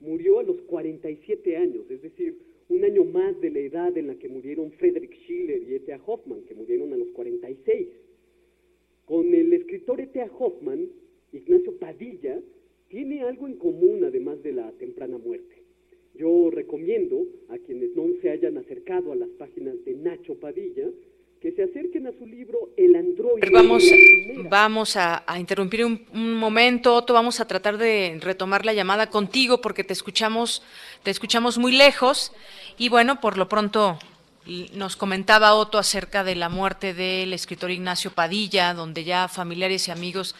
Murió 0.00 0.38
a 0.38 0.42
los 0.42 0.60
47 0.62 1.56
años, 1.56 1.90
es 1.90 2.02
decir, 2.02 2.36
un 2.68 2.84
año 2.84 3.04
más 3.04 3.40
de 3.40 3.50
la 3.50 3.58
edad 3.58 3.96
en 3.98 4.06
la 4.06 4.14
que 4.14 4.28
murieron 4.28 4.70
Friedrich 4.72 5.12
Schiller 5.22 5.62
y 5.62 5.74
E.T.A. 5.74 6.00
Hoffman, 6.06 6.42
que 6.42 6.54
murieron 6.54 6.92
a 6.92 6.96
los 6.96 7.08
46. 7.10 7.88
Con 9.06 9.34
el 9.34 9.52
escritor 9.52 10.00
E.T.A. 10.00 10.30
Hoffman, 10.38 10.88
Ignacio 11.32 11.76
Padilla 11.78 12.40
tiene 12.88 13.22
algo 13.22 13.48
en 13.48 13.56
común 13.56 14.04
además 14.04 14.42
de 14.42 14.52
la 14.52 14.70
temprana 14.72 15.18
muerte. 15.18 15.56
Yo 16.14 16.50
recomiendo 16.50 17.26
a 17.48 17.58
quienes 17.58 17.94
no 17.96 18.08
se 18.22 18.30
hayan 18.30 18.56
acercado 18.56 19.10
a 19.10 19.16
las 19.16 19.30
páginas 19.30 19.84
de 19.84 19.94
Nacho 19.94 20.36
Padilla 20.36 20.88
que 21.44 21.52
se 21.52 21.62
acerquen 21.62 22.06
a 22.06 22.12
su 22.18 22.24
libro 22.24 22.70
El 22.74 22.96
androide. 22.96 23.50
Vamos, 23.52 23.84
vamos 24.48 24.96
a, 24.96 25.24
a 25.26 25.38
interrumpir 25.38 25.84
un, 25.84 26.06
un, 26.14 26.32
momento, 26.32 26.94
Otto. 26.94 27.12
Vamos 27.12 27.38
a 27.38 27.46
tratar 27.46 27.76
de 27.76 28.18
retomar 28.22 28.64
la 28.64 28.72
llamada 28.72 29.10
contigo 29.10 29.60
porque 29.60 29.84
te 29.84 29.92
escuchamos, 29.92 30.62
te 31.02 31.10
escuchamos 31.10 31.58
muy 31.58 31.72
lejos. 31.72 32.32
Y 32.78 32.88
bueno, 32.88 33.20
por 33.20 33.36
lo 33.36 33.46
pronto 33.46 33.98
nos 34.72 34.96
comentaba 34.96 35.52
Otto 35.52 35.76
acerca 35.76 36.24
de 36.24 36.34
la 36.34 36.48
muerte 36.48 36.94
del 36.94 37.34
escritor 37.34 37.70
Ignacio 37.70 38.10
Padilla, 38.10 38.72
donde 38.72 39.04
ya 39.04 39.28
familiares 39.28 39.88
y 39.88 39.90
amigos 39.90 40.34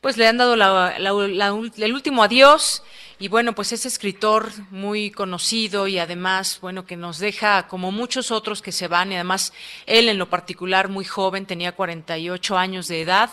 pues 0.00 0.16
le 0.16 0.26
han 0.26 0.38
dado 0.38 0.56
la, 0.56 0.96
el 0.96 1.92
último 1.94 2.22
adiós. 2.22 2.82
Y 3.20 3.26
bueno, 3.26 3.52
pues 3.52 3.72
es 3.72 3.84
escritor 3.84 4.52
muy 4.70 5.10
conocido 5.10 5.88
y 5.88 5.98
además, 5.98 6.58
bueno, 6.60 6.86
que 6.86 6.96
nos 6.96 7.18
deja 7.18 7.66
como 7.66 7.90
muchos 7.90 8.30
otros 8.30 8.62
que 8.62 8.70
se 8.70 8.86
van. 8.86 9.10
Y 9.10 9.16
además 9.16 9.52
él 9.86 10.08
en 10.08 10.18
lo 10.18 10.30
particular 10.30 10.88
muy 10.88 11.04
joven, 11.04 11.44
tenía 11.44 11.72
48 11.72 12.56
años 12.56 12.86
de 12.86 13.00
edad, 13.02 13.30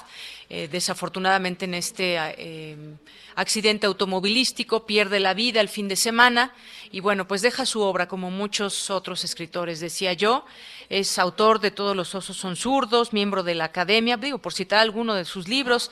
eh, 0.49 0.67
desafortunadamente 0.71 1.65
en 1.65 1.73
este 1.73 2.17
eh, 2.19 2.77
accidente 3.35 3.87
automovilístico 3.87 4.85
pierde 4.85 5.19
la 5.19 5.33
vida 5.33 5.59
el 5.59 5.69
fin 5.69 5.87
de 5.87 5.95
semana 5.95 6.53
y 6.91 6.99
bueno, 6.99 7.27
pues 7.27 7.41
deja 7.41 7.65
su 7.65 7.81
obra 7.81 8.07
como 8.07 8.29
muchos 8.29 8.89
otros 8.91 9.23
escritores, 9.23 9.79
decía 9.79 10.13
yo, 10.13 10.45
es 10.89 11.17
autor 11.17 11.59
de 11.59 11.71
Todos 11.71 11.95
los 11.95 12.13
osos 12.13 12.37
son 12.37 12.55
zurdos, 12.55 13.11
miembro 13.11 13.41
de 13.41 13.55
la 13.55 13.65
Academia, 13.65 14.17
digo, 14.17 14.37
por 14.37 14.53
citar 14.53 14.79
alguno 14.79 15.15
de 15.15 15.25
sus 15.25 15.47
libros, 15.47 15.91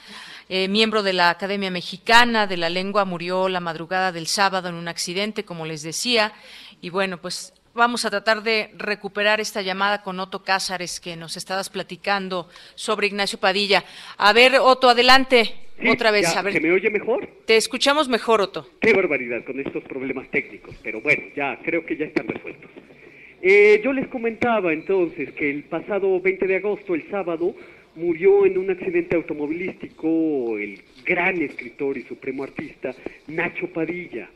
eh, 0.49 0.67
miembro 0.67 1.01
de 1.01 1.13
la 1.13 1.31
Academia 1.31 1.71
Mexicana 1.71 2.45
de 2.45 2.57
la 2.57 2.69
Lengua, 2.69 3.05
murió 3.05 3.49
la 3.49 3.59
madrugada 3.59 4.11
del 4.11 4.27
sábado 4.27 4.69
en 4.69 4.75
un 4.75 4.87
accidente, 4.87 5.45
como 5.45 5.65
les 5.65 5.81
decía, 5.81 6.33
y 6.79 6.89
bueno, 6.89 7.19
pues 7.19 7.53
vamos 7.73 8.05
a 8.05 8.09
tratar 8.09 8.43
de 8.43 8.69
recuperar 8.77 9.39
esta 9.39 9.61
llamada 9.61 10.01
con 10.01 10.19
Otto 10.19 10.43
Cázares, 10.43 10.99
que 10.99 11.15
nos 11.15 11.37
estabas 11.37 11.69
platicando 11.69 12.47
sobre 12.75 13.07
Ignacio 13.07 13.39
Padilla. 13.39 13.83
A 14.17 14.33
ver, 14.33 14.53
Otto, 14.59 14.89
adelante. 14.89 15.55
Sí, 15.81 15.89
Otra 15.89 16.11
vez, 16.11 16.31
ya, 16.31 16.39
a 16.39 16.43
ver. 16.43 16.53
¿Se 16.53 16.59
me 16.59 16.71
oye 16.71 16.89
mejor? 16.89 17.27
Te 17.45 17.57
escuchamos 17.57 18.07
mejor, 18.07 18.41
Otto. 18.41 18.69
Qué 18.79 18.93
barbaridad 18.93 19.43
con 19.43 19.59
estos 19.59 19.83
problemas 19.83 20.29
técnicos, 20.29 20.75
pero 20.83 21.01
bueno, 21.01 21.23
ya 21.35 21.59
creo 21.63 21.85
que 21.85 21.97
ya 21.97 22.05
están 22.05 22.27
resueltos. 22.27 22.69
Eh, 23.41 23.81
yo 23.83 23.91
les 23.91 24.07
comentaba 24.07 24.71
entonces 24.71 25.33
que 25.33 25.49
el 25.49 25.63
pasado 25.63 26.21
20 26.21 26.47
de 26.47 26.55
agosto, 26.57 26.95
el 26.95 27.09
sábado, 27.09 27.53
murió 27.95 28.45
en 28.45 28.57
un 28.57 28.71
accidente 28.71 29.15
automovilístico 29.15 30.57
el 30.57 30.81
gran 31.05 31.41
escritor 31.41 31.97
y 31.97 32.03
supremo 32.03 32.43
artista 32.43 32.95
Nacho 33.27 33.67
Padilla, 33.67 34.29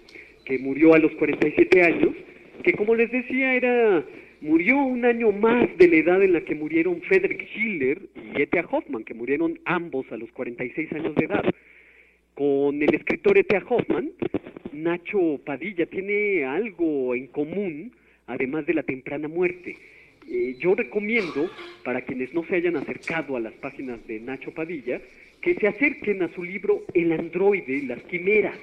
que 0.43 0.59
murió 0.59 0.93
a 0.93 0.99
los 0.99 1.11
47 1.13 1.83
años, 1.83 2.15
que 2.63 2.73
como 2.73 2.95
les 2.95 3.11
decía 3.11 3.55
era 3.55 4.03
murió 4.41 4.77
un 4.77 5.05
año 5.05 5.31
más 5.31 5.75
de 5.77 5.87
la 5.87 5.95
edad 5.97 6.23
en 6.23 6.33
la 6.33 6.41
que 6.41 6.55
murieron 6.55 7.01
Friedrich 7.01 7.47
Schiller 7.49 8.01
y 8.15 8.41
E.T.A. 8.41 8.67
Hoffman, 8.69 9.03
que 9.03 9.13
murieron 9.13 9.59
ambos 9.65 10.05
a 10.11 10.17
los 10.17 10.31
46 10.31 10.91
años 10.93 11.15
de 11.15 11.25
edad. 11.25 11.43
Con 12.35 12.81
el 12.83 12.93
escritor 12.93 13.37
E.T.A. 13.37 13.63
Hoffman 13.67 14.11
Nacho 14.73 15.39
Padilla 15.43 15.87
tiene 15.87 16.45
algo 16.45 17.15
en 17.15 17.27
común, 17.27 17.91
además 18.27 18.65
de 18.65 18.75
la 18.75 18.83
temprana 18.83 19.27
muerte. 19.27 19.75
Eh, 20.29 20.55
yo 20.59 20.75
recomiendo, 20.75 21.49
para 21.83 22.01
quienes 22.01 22.33
no 22.33 22.43
se 22.45 22.55
hayan 22.55 22.75
acercado 22.75 23.35
a 23.35 23.39
las 23.39 23.53
páginas 23.53 24.05
de 24.07 24.19
Nacho 24.19 24.53
Padilla, 24.53 25.01
que 25.41 25.55
se 25.55 25.67
acerquen 25.67 26.21
a 26.21 26.33
su 26.33 26.43
libro 26.43 26.83
El 26.93 27.11
androide, 27.11 27.81
las 27.83 28.03
quimeras, 28.03 28.57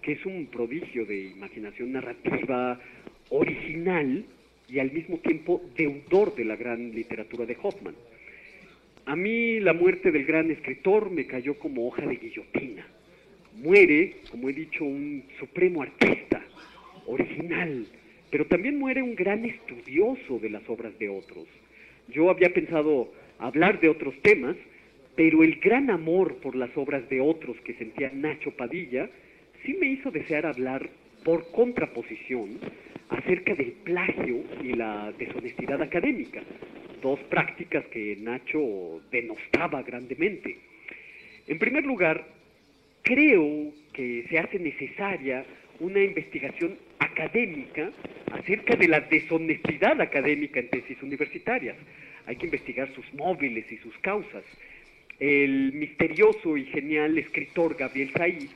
que 0.00 0.12
es 0.12 0.24
un 0.24 0.46
prodigio 0.46 1.04
de 1.04 1.24
imaginación 1.24 1.92
narrativa 1.92 2.80
original 3.34 4.24
y 4.68 4.78
al 4.78 4.92
mismo 4.92 5.18
tiempo 5.18 5.60
deudor 5.76 6.34
de 6.34 6.44
la 6.44 6.56
gran 6.56 6.92
literatura 6.92 7.44
de 7.44 7.56
Hoffman. 7.60 7.94
A 9.06 9.16
mí 9.16 9.60
la 9.60 9.72
muerte 9.72 10.10
del 10.12 10.24
gran 10.24 10.50
escritor 10.50 11.10
me 11.10 11.26
cayó 11.26 11.58
como 11.58 11.86
hoja 11.86 12.06
de 12.06 12.16
guillotina. 12.16 12.86
Muere, 13.56 14.16
como 14.30 14.48
he 14.48 14.52
dicho, 14.52 14.84
un 14.84 15.24
supremo 15.38 15.82
artista, 15.82 16.42
original, 17.06 17.86
pero 18.30 18.46
también 18.46 18.78
muere 18.78 19.02
un 19.02 19.14
gran 19.14 19.44
estudioso 19.44 20.38
de 20.38 20.50
las 20.50 20.68
obras 20.68 20.98
de 20.98 21.08
otros. 21.08 21.46
Yo 22.08 22.30
había 22.30 22.52
pensado 22.52 23.12
hablar 23.38 23.80
de 23.80 23.88
otros 23.88 24.14
temas, 24.22 24.56
pero 25.16 25.42
el 25.42 25.56
gran 25.56 25.90
amor 25.90 26.36
por 26.36 26.56
las 26.56 26.74
obras 26.76 27.08
de 27.08 27.20
otros 27.20 27.56
que 27.60 27.74
sentía 27.74 28.10
Nacho 28.12 28.52
Padilla 28.52 29.10
sí 29.64 29.74
me 29.74 29.86
hizo 29.86 30.10
desear 30.10 30.46
hablar 30.46 30.88
por 31.24 31.50
contraposición 31.52 32.58
acerca 33.08 33.54
del 33.54 33.72
plagio 33.72 34.42
y 34.62 34.72
la 34.72 35.12
deshonestidad 35.18 35.80
académica, 35.82 36.42
dos 37.02 37.20
prácticas 37.30 37.84
que 37.86 38.16
Nacho 38.20 39.02
denostaba 39.10 39.82
grandemente. 39.82 40.58
En 41.46 41.58
primer 41.58 41.84
lugar, 41.84 42.26
creo 43.02 43.72
que 43.92 44.24
se 44.28 44.38
hace 44.38 44.58
necesaria 44.58 45.44
una 45.80 46.02
investigación 46.02 46.76
académica 46.98 47.90
acerca 48.32 48.76
de 48.76 48.88
la 48.88 49.00
deshonestidad 49.00 50.00
académica 50.00 50.60
en 50.60 50.68
tesis 50.68 51.02
universitarias. 51.02 51.76
Hay 52.26 52.36
que 52.36 52.46
investigar 52.46 52.92
sus 52.94 53.12
móviles 53.14 53.70
y 53.70 53.76
sus 53.78 53.96
causas. 53.98 54.44
El 55.20 55.72
misterioso 55.74 56.56
y 56.56 56.64
genial 56.64 57.18
escritor 57.18 57.76
Gabriel 57.76 58.10
Said 58.16 58.48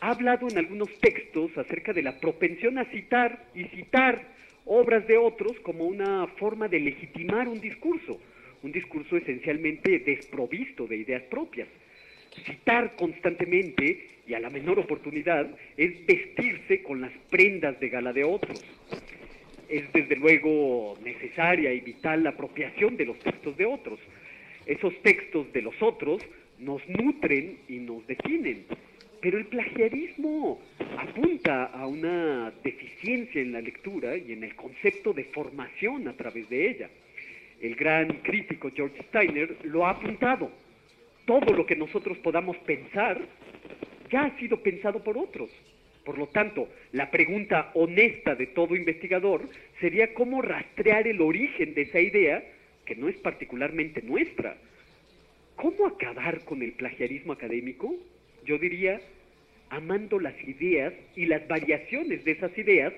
ha 0.00 0.10
hablado 0.10 0.48
en 0.48 0.58
algunos 0.58 0.88
textos 1.00 1.56
acerca 1.58 1.92
de 1.92 2.02
la 2.02 2.18
propensión 2.18 2.78
a 2.78 2.84
citar 2.86 3.46
y 3.54 3.64
citar 3.64 4.22
obras 4.64 5.06
de 5.06 5.18
otros 5.18 5.58
como 5.60 5.84
una 5.84 6.26
forma 6.38 6.68
de 6.68 6.80
legitimar 6.80 7.48
un 7.48 7.60
discurso, 7.60 8.20
un 8.62 8.72
discurso 8.72 9.16
esencialmente 9.16 9.98
desprovisto 9.98 10.86
de 10.86 10.96
ideas 10.96 11.22
propias. 11.24 11.68
Citar 12.46 12.96
constantemente 12.96 14.08
y 14.26 14.34
a 14.34 14.40
la 14.40 14.48
menor 14.48 14.78
oportunidad 14.78 15.50
es 15.76 16.06
vestirse 16.06 16.82
con 16.82 17.00
las 17.00 17.12
prendas 17.30 17.78
de 17.80 17.88
gala 17.88 18.12
de 18.12 18.24
otros. 18.24 18.64
Es 19.68 19.92
desde 19.92 20.16
luego 20.16 20.98
necesaria 21.04 21.72
y 21.72 21.80
vital 21.80 22.24
la 22.24 22.30
apropiación 22.30 22.96
de 22.96 23.06
los 23.06 23.18
textos 23.18 23.56
de 23.56 23.66
otros. 23.66 23.98
Esos 24.66 24.94
textos 25.02 25.52
de 25.52 25.62
los 25.62 25.74
otros 25.82 26.22
nos 26.58 26.86
nutren 26.88 27.58
y 27.68 27.78
nos 27.78 28.06
definen. 28.06 28.66
Pero 29.20 29.36
el 29.36 29.46
plagiarismo 29.46 30.60
apunta 30.96 31.66
a 31.66 31.86
una 31.86 32.52
deficiencia 32.64 33.42
en 33.42 33.52
la 33.52 33.60
lectura 33.60 34.16
y 34.16 34.32
en 34.32 34.44
el 34.44 34.54
concepto 34.54 35.12
de 35.12 35.24
formación 35.24 36.08
a 36.08 36.14
través 36.14 36.48
de 36.48 36.70
ella. 36.70 36.90
El 37.60 37.74
gran 37.74 38.08
crítico 38.22 38.70
George 38.74 39.02
Steiner 39.08 39.58
lo 39.64 39.86
ha 39.86 39.90
apuntado. 39.90 40.50
Todo 41.26 41.54
lo 41.54 41.66
que 41.66 41.76
nosotros 41.76 42.16
podamos 42.18 42.56
pensar 42.58 43.20
ya 44.10 44.24
ha 44.24 44.38
sido 44.38 44.62
pensado 44.62 45.04
por 45.04 45.18
otros. 45.18 45.50
Por 46.04 46.16
lo 46.16 46.28
tanto, 46.28 46.68
la 46.92 47.10
pregunta 47.10 47.70
honesta 47.74 48.34
de 48.34 48.46
todo 48.46 48.74
investigador 48.74 49.48
sería 49.80 50.14
cómo 50.14 50.40
rastrear 50.40 51.06
el 51.06 51.20
origen 51.20 51.74
de 51.74 51.82
esa 51.82 52.00
idea 52.00 52.42
que 52.86 52.96
no 52.96 53.08
es 53.08 53.16
particularmente 53.18 54.00
nuestra. 54.00 54.56
¿Cómo 55.56 55.86
acabar 55.86 56.42
con 56.44 56.62
el 56.62 56.72
plagiarismo 56.72 57.34
académico? 57.34 57.94
Yo 58.44 58.58
diría, 58.58 59.00
amando 59.68 60.18
las 60.18 60.34
ideas 60.46 60.92
y 61.16 61.26
las 61.26 61.46
variaciones 61.48 62.24
de 62.24 62.32
esas 62.32 62.56
ideas 62.58 62.92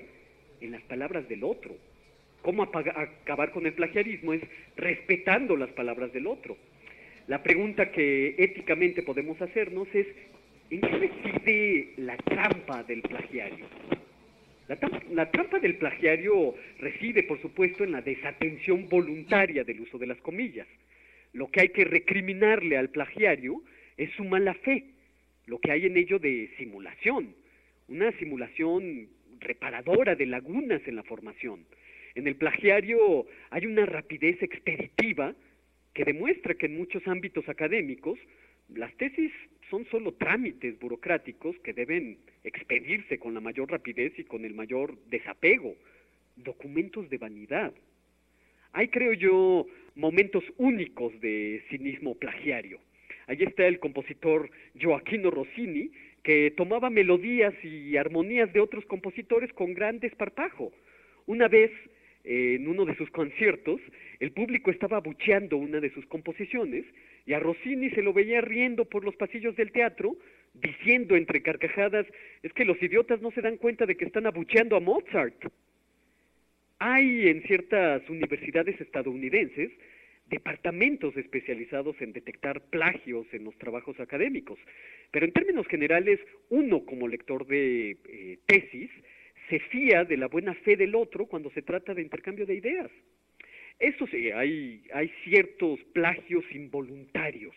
en 0.60 0.72
las 0.72 0.82
palabras 0.82 1.28
del 1.28 1.44
otro. 1.44 1.74
¿Cómo 2.42 2.62
acabar 2.64 3.52
con 3.52 3.66
el 3.66 3.74
plagiarismo? 3.74 4.32
Es 4.32 4.42
respetando 4.76 5.56
las 5.56 5.70
palabras 5.70 6.12
del 6.12 6.26
otro. 6.26 6.56
La 7.28 7.42
pregunta 7.42 7.92
que 7.92 8.34
éticamente 8.38 9.02
podemos 9.02 9.40
hacernos 9.40 9.86
es, 9.94 10.06
¿en 10.70 10.80
qué 10.80 10.88
reside 10.88 11.92
la 11.98 12.16
trampa 12.16 12.82
del 12.82 13.02
plagiario? 13.02 13.66
La, 15.10 15.30
trampa 15.30 15.58
del 15.58 15.76
plagiario 15.76 16.54
reside, 16.78 17.24
por 17.24 17.40
supuesto, 17.42 17.84
en 17.84 17.92
la 17.92 18.00
desatención 18.00 18.88
voluntaria 18.88 19.64
del 19.64 19.80
uso 19.80 19.98
de 19.98 20.06
las 20.06 20.18
comillas. 20.18 20.66
Lo 21.32 21.50
que 21.50 21.60
hay 21.60 21.68
que 21.68 21.84
recriminarle 21.84 22.76
al 22.76 22.88
plagiario 22.88 23.62
es 23.96 24.10
su 24.12 24.24
mala 24.24 24.54
fe, 24.54 24.84
lo 25.46 25.58
que 25.58 25.72
hay 25.72 25.86
en 25.86 25.96
ello 25.96 26.18
de 26.18 26.50
simulación, 26.58 27.34
una 27.88 28.12
simulación 28.18 29.08
reparadora 29.40 30.14
de 30.14 30.26
lagunas 30.26 30.82
en 30.86 30.96
la 30.96 31.02
formación. 31.02 31.64
En 32.14 32.26
el 32.26 32.36
plagiario 32.36 33.26
hay 33.50 33.66
una 33.66 33.86
rapidez 33.86 34.42
expeditiva 34.42 35.34
que 35.94 36.04
demuestra 36.04 36.54
que 36.54 36.66
en 36.66 36.76
muchos 36.76 37.06
ámbitos 37.06 37.48
académicos 37.48 38.18
las 38.68 38.94
tesis 38.96 39.32
son 39.68 39.84
solo 39.86 40.12
trámites 40.14 40.78
burocráticos 40.78 41.58
que 41.60 41.72
deben 41.72 42.18
expedirse 42.44 43.18
con 43.18 43.34
la 43.34 43.40
mayor 43.40 43.70
rapidez 43.70 44.12
y 44.18 44.24
con 44.24 44.44
el 44.44 44.54
mayor 44.54 44.96
desapego, 45.06 45.74
documentos 46.36 47.08
de 47.10 47.18
vanidad. 47.18 47.72
Hay, 48.72 48.88
creo 48.88 49.12
yo, 49.12 49.66
momentos 49.94 50.44
únicos 50.56 51.18
de 51.20 51.62
cinismo 51.68 52.14
plagiario. 52.14 52.80
Allí 53.26 53.44
está 53.44 53.66
el 53.66 53.78
compositor 53.78 54.50
Joaquino 54.80 55.30
Rossini, 55.30 55.90
que 56.22 56.52
tomaba 56.56 56.90
melodías 56.90 57.54
y 57.64 57.96
armonías 57.96 58.52
de 58.52 58.60
otros 58.60 58.84
compositores 58.86 59.52
con 59.52 59.74
gran 59.74 59.98
desparpajo. 59.98 60.72
Una 61.26 61.48
vez, 61.48 61.70
en 62.24 62.68
uno 62.68 62.84
de 62.84 62.94
sus 62.96 63.10
conciertos, 63.10 63.80
el 64.20 64.30
público 64.32 64.70
estaba 64.70 64.98
abucheando 64.98 65.56
una 65.56 65.80
de 65.80 65.90
sus 65.90 66.06
composiciones 66.06 66.84
y 67.26 67.32
a 67.32 67.40
Rossini 67.40 67.90
se 67.90 68.02
lo 68.02 68.12
veía 68.12 68.40
riendo 68.40 68.84
por 68.84 69.04
los 69.04 69.16
pasillos 69.16 69.56
del 69.56 69.72
teatro, 69.72 70.16
diciendo 70.54 71.16
entre 71.16 71.42
carcajadas, 71.42 72.06
es 72.42 72.52
que 72.52 72.64
los 72.64 72.80
idiotas 72.82 73.20
no 73.20 73.30
se 73.32 73.40
dan 73.42 73.56
cuenta 73.56 73.86
de 73.86 73.96
que 73.96 74.04
están 74.04 74.26
abucheando 74.26 74.76
a 74.76 74.80
Mozart. 74.80 75.46
Hay 76.78 77.28
en 77.28 77.42
ciertas 77.42 78.08
universidades 78.08 78.80
estadounidenses 78.80 79.70
departamentos 80.32 81.14
especializados 81.18 81.94
en 82.00 82.14
detectar 82.14 82.62
plagios 82.62 83.26
en 83.32 83.44
los 83.44 83.56
trabajos 83.58 84.00
académicos, 84.00 84.58
pero 85.10 85.26
en 85.26 85.32
términos 85.32 85.66
generales, 85.66 86.18
uno 86.48 86.86
como 86.86 87.06
lector 87.06 87.46
de 87.46 87.98
eh, 88.08 88.38
tesis 88.46 88.90
se 89.50 89.58
fía 89.58 90.04
de 90.04 90.16
la 90.16 90.28
buena 90.28 90.54
fe 90.54 90.76
del 90.76 90.94
otro 90.94 91.26
cuando 91.26 91.50
se 91.50 91.60
trata 91.60 91.92
de 91.92 92.00
intercambio 92.00 92.46
de 92.46 92.54
ideas. 92.54 92.90
Eso 93.78 94.06
sí, 94.06 94.30
hay, 94.30 94.82
hay 94.94 95.12
ciertos 95.24 95.78
plagios 95.92 96.44
involuntarios. 96.52 97.54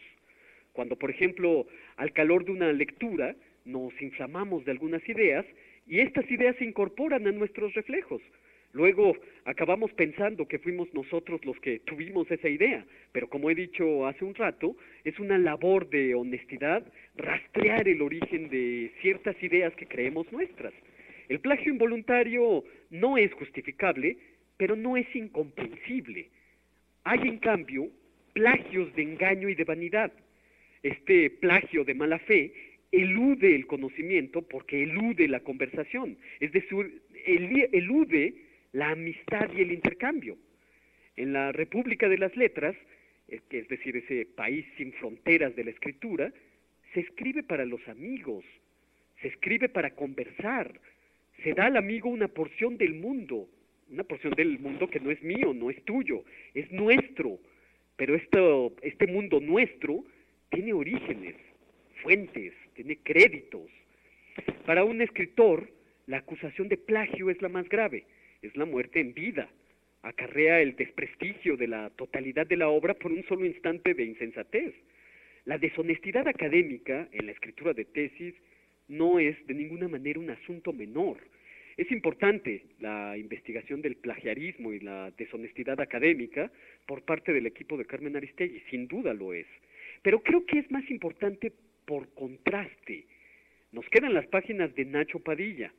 Cuando, 0.73 0.97
por 0.97 1.10
ejemplo, 1.10 1.65
al 1.95 2.11
calor 2.11 2.43
de 2.43 2.52
una 2.52 2.73
lectura 2.73 3.35
nos 3.64 3.93
inflamamos 4.02 4.65
de 4.65 4.72
algunas 4.72 5.07
ideas 5.07 5.45
y 5.88 6.02
estas 6.02 6.30
ideas 6.30 6.57
se 6.57 6.65
incorporan 6.65 7.26
a 7.26 7.31
nuestros 7.31 7.73
reflejos. 7.73 8.22
Luego 8.76 9.15
acabamos 9.45 9.93
pensando 9.93 10.49
que 10.49 10.60
fuimos 10.60 10.93
nosotros 10.93 11.39
los 11.45 11.57
que 11.61 11.80
tuvimos 11.80 12.30
esa 12.30 12.49
idea, 12.49 12.85
pero 13.14 13.30
como 13.30 13.49
he 13.49 13.56
dicho 13.56 14.06
hace 14.06 14.26
un 14.26 14.35
rato, 14.35 14.76
es 15.06 15.18
una 15.18 15.38
labor 15.38 15.89
de 15.89 16.14
honestidad 16.14 16.84
rastrear 17.15 17.88
el 17.88 18.02
origen 18.02 18.49
de 18.49 18.91
ciertas 19.02 19.41
ideas 19.41 19.73
que 19.76 19.88
creemos 19.88 20.30
nuestras. 20.30 20.73
El 21.30 21.39
plagio 21.39 21.72
involuntario 21.72 22.65
no 22.89 23.18
es 23.18 23.31
justificable, 23.35 24.18
pero 24.57 24.76
no 24.76 24.97
es 24.97 25.07
incomprensible. 25.15 26.27
Hay 27.06 27.22
en 27.22 27.38
cambio 27.38 27.88
plagios 28.34 28.93
de 28.95 29.03
engaño 29.03 29.47
y 29.47 29.56
de 29.56 29.64
vanidad. 29.64 30.11
Este 30.84 31.30
plagio 31.30 31.85
de 31.85 31.93
mala 31.93 32.19
fe 32.19 32.52
elude 32.91 33.56
el 33.56 33.68
conocimiento 33.68 34.41
porque 34.41 34.84
elude 34.84 35.30
la 35.30 35.39
conversación, 35.39 36.18
es 36.41 36.52
decir, 36.52 37.02
elude 37.26 38.44
la 38.76 38.89
amistad 38.89 39.49
y 39.56 39.61
el 39.61 39.72
intercambio. 39.72 40.38
En 41.15 41.31
la 41.31 41.53
República 41.53 42.10
de 42.10 42.18
las 42.18 42.35
Letras, 42.35 42.76
es 43.30 43.68
decir, 43.69 43.95
ese 43.95 44.26
país 44.26 44.65
sin 44.76 44.91
fronteras 44.93 45.56
de 45.56 45.64
la 45.64 45.72
escritura, 45.72 46.34
se 46.93 46.99
escribe 46.99 47.41
para 47.41 47.64
los 47.64 47.80
amigos, 47.88 48.43
se 49.22 49.30
escribe 49.30 49.69
para 49.69 49.91
conversar, 49.91 50.77
se 51.41 51.53
da 51.53 51.68
al 51.68 51.77
amigo 51.77 52.10
una 52.10 52.27
porción 52.27 52.77
del 52.77 52.95
mundo, 52.95 53.47
una 53.89 54.03
porción 54.03 54.34
del 54.34 54.60
mundo 54.60 54.89
que 54.89 54.99
no 54.99 55.10
es 55.10 55.23
mío, 55.23 55.53
no 55.53 55.69
es 55.69 55.81
tuyo, 55.85 56.26
es 56.53 56.69
nuestro, 56.73 57.39
pero 57.95 58.14
esto, 58.14 58.76
este 58.81 59.07
mundo 59.07 59.39
nuestro 59.39 60.03
tiene 60.49 60.73
orígenes, 60.73 61.35
fuentes, 62.03 62.53
tiene 62.73 62.97
créditos. 62.97 63.72
Para 64.65 64.84
un 64.84 65.02
escritor, 65.02 65.72
la 66.07 66.18
acusación 66.18 66.68
de 66.68 66.76
plagio 66.76 67.30
es 67.30 67.41
la 67.41 67.47
más 67.47 67.69
grave, 67.69 68.03
es 68.41 68.55
la 68.55 68.65
muerte 68.65 68.99
en 68.99 69.13
vida. 69.13 69.49
Acarrea 70.01 70.61
el 70.61 70.75
desprestigio 70.75 71.57
de 71.57 71.67
la 71.67 71.89
totalidad 71.91 72.45
de 72.45 72.57
la 72.57 72.69
obra 72.69 72.93
por 72.93 73.11
un 73.11 73.23
solo 73.27 73.45
instante 73.45 73.93
de 73.93 74.03
insensatez. 74.03 74.73
La 75.45 75.57
deshonestidad 75.57 76.27
académica 76.27 77.07
en 77.11 77.25
la 77.25 77.31
escritura 77.31 77.73
de 77.73 77.85
tesis 77.85 78.35
no 78.87 79.19
es 79.19 79.35
de 79.47 79.53
ninguna 79.53 79.87
manera 79.87 80.19
un 80.19 80.29
asunto 80.29 80.73
menor. 80.73 81.17
Es 81.77 81.91
importante 81.91 82.63
la 82.79 83.17
investigación 83.17 83.81
del 83.81 83.97
plagiarismo 83.97 84.71
y 84.71 84.79
la 84.79 85.11
deshonestidad 85.11 85.79
académica 85.81 86.51
por 86.85 87.03
parte 87.03 87.33
del 87.33 87.47
equipo 87.47 87.77
de 87.77 87.85
Carmen 87.85 88.15
Aristegui, 88.15 88.61
sin 88.69 88.87
duda 88.87 89.13
lo 89.13 89.33
es. 89.33 89.47
Pero 90.01 90.21
creo 90.21 90.45
que 90.45 90.59
es 90.59 90.71
más 90.71 90.89
importante 90.89 91.51
por 91.85 92.13
contraste. 92.13 93.05
Nos 93.71 93.87
quedan 93.89 94.13
las 94.13 94.25
páginas 94.27 94.73
de 94.75 94.85
Nacho 94.85 95.19
Padilla. 95.19 95.73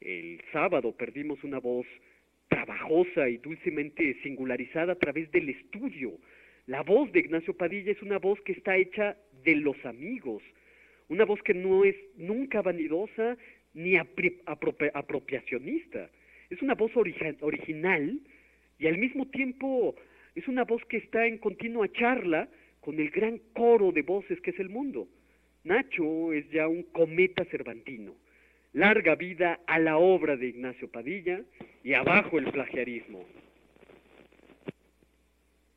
El 0.00 0.42
sábado 0.50 0.92
perdimos 0.92 1.44
una 1.44 1.60
voz 1.60 1.86
trabajosa 2.48 3.28
y 3.28 3.36
dulcemente 3.36 4.16
singularizada 4.22 4.94
a 4.94 4.98
través 4.98 5.30
del 5.30 5.50
estudio. 5.50 6.12
La 6.66 6.82
voz 6.82 7.12
de 7.12 7.20
Ignacio 7.20 7.54
Padilla 7.54 7.92
es 7.92 8.00
una 8.00 8.18
voz 8.18 8.40
que 8.40 8.52
está 8.52 8.76
hecha 8.76 9.18
de 9.44 9.56
los 9.56 9.76
amigos, 9.84 10.42
una 11.08 11.26
voz 11.26 11.42
que 11.42 11.52
no 11.52 11.84
es 11.84 11.96
nunca 12.16 12.62
vanidosa 12.62 13.36
ni 13.74 13.96
apropiacionista. 13.96 16.08
Es 16.48 16.62
una 16.62 16.74
voz 16.74 16.92
original 16.96 18.20
y 18.78 18.86
al 18.86 18.96
mismo 18.96 19.28
tiempo 19.28 19.94
es 20.34 20.48
una 20.48 20.64
voz 20.64 20.82
que 20.86 20.96
está 20.96 21.26
en 21.26 21.36
continua 21.38 21.92
charla 21.92 22.48
con 22.80 22.98
el 22.98 23.10
gran 23.10 23.38
coro 23.52 23.92
de 23.92 24.02
voces 24.02 24.40
que 24.40 24.50
es 24.50 24.58
el 24.58 24.70
mundo. 24.70 25.08
Nacho 25.64 26.32
es 26.32 26.50
ya 26.50 26.68
un 26.68 26.84
cometa 26.84 27.44
cervantino. 27.44 28.14
Larga 28.72 29.16
vida 29.16 29.60
a 29.66 29.78
la 29.78 29.98
obra 29.98 30.36
de 30.36 30.46
Ignacio 30.46 30.90
Padilla 30.90 31.40
y 31.82 31.94
abajo 31.94 32.38
el 32.38 32.50
plagiarismo. 32.52 33.24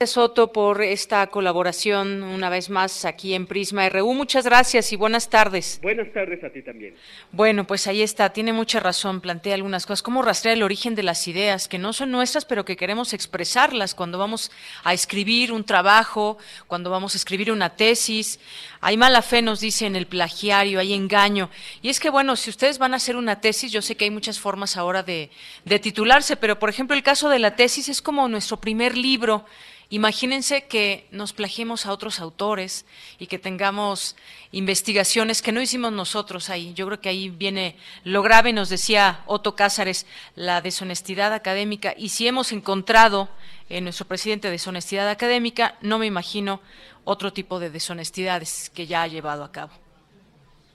Soto 0.07 0.51
por 0.51 0.81
esta 0.81 1.27
colaboración 1.27 2.23
una 2.23 2.49
vez 2.49 2.69
más 2.69 3.05
aquí 3.05 3.34
en 3.34 3.47
Prisma 3.47 3.88
RU. 3.89 4.13
Muchas 4.13 4.45
gracias 4.45 4.91
y 4.91 4.95
buenas 4.95 5.30
tardes. 5.30 5.80
Buenas 5.81 6.11
tardes 6.13 6.43
a 6.43 6.49
ti 6.49 6.61
también. 6.61 6.95
Bueno, 7.31 7.65
pues 7.65 7.88
ahí 7.88 8.01
está, 8.01 8.31
tiene 8.31 8.53
mucha 8.53 8.80
razón, 8.80 9.21
plantea 9.21 9.55
algunas 9.55 9.85
cosas, 9.85 10.03
cómo 10.03 10.21
rastrear 10.21 10.57
el 10.57 10.63
origen 10.63 10.95
de 10.95 11.03
las 11.03 11.27
ideas 11.27 11.67
que 11.67 11.77
no 11.77 11.93
son 11.93 12.11
nuestras, 12.11 12.45
pero 12.45 12.65
que 12.65 12.75
queremos 12.75 13.13
expresarlas 13.13 13.95
cuando 13.95 14.17
vamos 14.17 14.51
a 14.84 14.93
escribir 14.93 15.51
un 15.51 15.63
trabajo, 15.63 16.38
cuando 16.67 16.89
vamos 16.89 17.13
a 17.13 17.17
escribir 17.17 17.51
una 17.51 17.75
tesis. 17.75 18.39
Hay 18.81 18.97
mala 18.97 19.21
fe, 19.21 19.41
nos 19.41 19.59
dice 19.59 19.85
en 19.85 19.95
el 19.95 20.07
plagiario, 20.07 20.80
hay 20.80 20.93
engaño. 20.93 21.49
Y 21.81 21.89
es 21.89 21.99
que, 21.99 22.09
bueno, 22.09 22.35
si 22.35 22.49
ustedes 22.49 22.77
van 22.77 22.93
a 22.93 22.97
hacer 22.97 23.15
una 23.15 23.41
tesis, 23.41 23.71
yo 23.71 23.81
sé 23.81 23.95
que 23.95 24.05
hay 24.05 24.11
muchas 24.11 24.39
formas 24.39 24.77
ahora 24.77 25.03
de, 25.03 25.30
de 25.65 25.80
titularse, 25.80 26.35
pero 26.35 26.59
por 26.59 26.69
ejemplo 26.69 26.95
el 26.95 27.03
caso 27.03 27.30
de 27.30 27.39
la 27.39 27.55
tesis 27.55 27.89
es 27.89 28.01
como 28.01 28.27
nuestro 28.27 28.57
primer 28.57 28.97
libro 28.97 29.45
Imagínense 29.94 30.64
que 30.64 31.07
nos 31.11 31.34
plagiemos 31.34 31.86
a 31.86 31.91
otros 31.91 32.20
autores 32.20 32.88
y 33.20 33.28
que 33.28 33.38
tengamos 33.38 34.15
investigaciones 34.52 35.44
que 35.44 35.52
no 35.52 35.61
hicimos 35.61 35.94
nosotros 35.94 36.49
ahí. 36.49 36.74
Yo 36.74 36.88
creo 36.88 36.99
que 36.99 37.10
ahí 37.10 37.30
viene 37.30 37.78
lo 38.03 38.24
grave, 38.24 38.53
nos 38.53 38.70
decía 38.70 39.22
Otto 39.28 39.56
Cázares, 39.56 40.07
la 40.34 40.61
deshonestidad 40.61 41.32
académica. 41.32 41.94
Y 41.95 42.10
si 42.10 42.28
hemos 42.28 42.53
encontrado 42.53 43.30
en 43.70 43.84
nuestro 43.84 44.07
presidente 44.07 44.49
deshonestidad 44.49 45.07
académica, 45.10 45.76
no 45.82 45.99
me 45.99 46.07
imagino 46.07 46.60
otro 47.03 47.32
tipo 47.32 47.60
de 47.60 47.70
deshonestidades 47.70 48.72
que 48.72 48.88
ya 48.88 49.03
ha 49.03 49.07
llevado 49.07 49.44
a 49.44 49.52
cabo. 49.52 49.74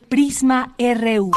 Prisma 0.09 0.77
RU. 0.79 1.33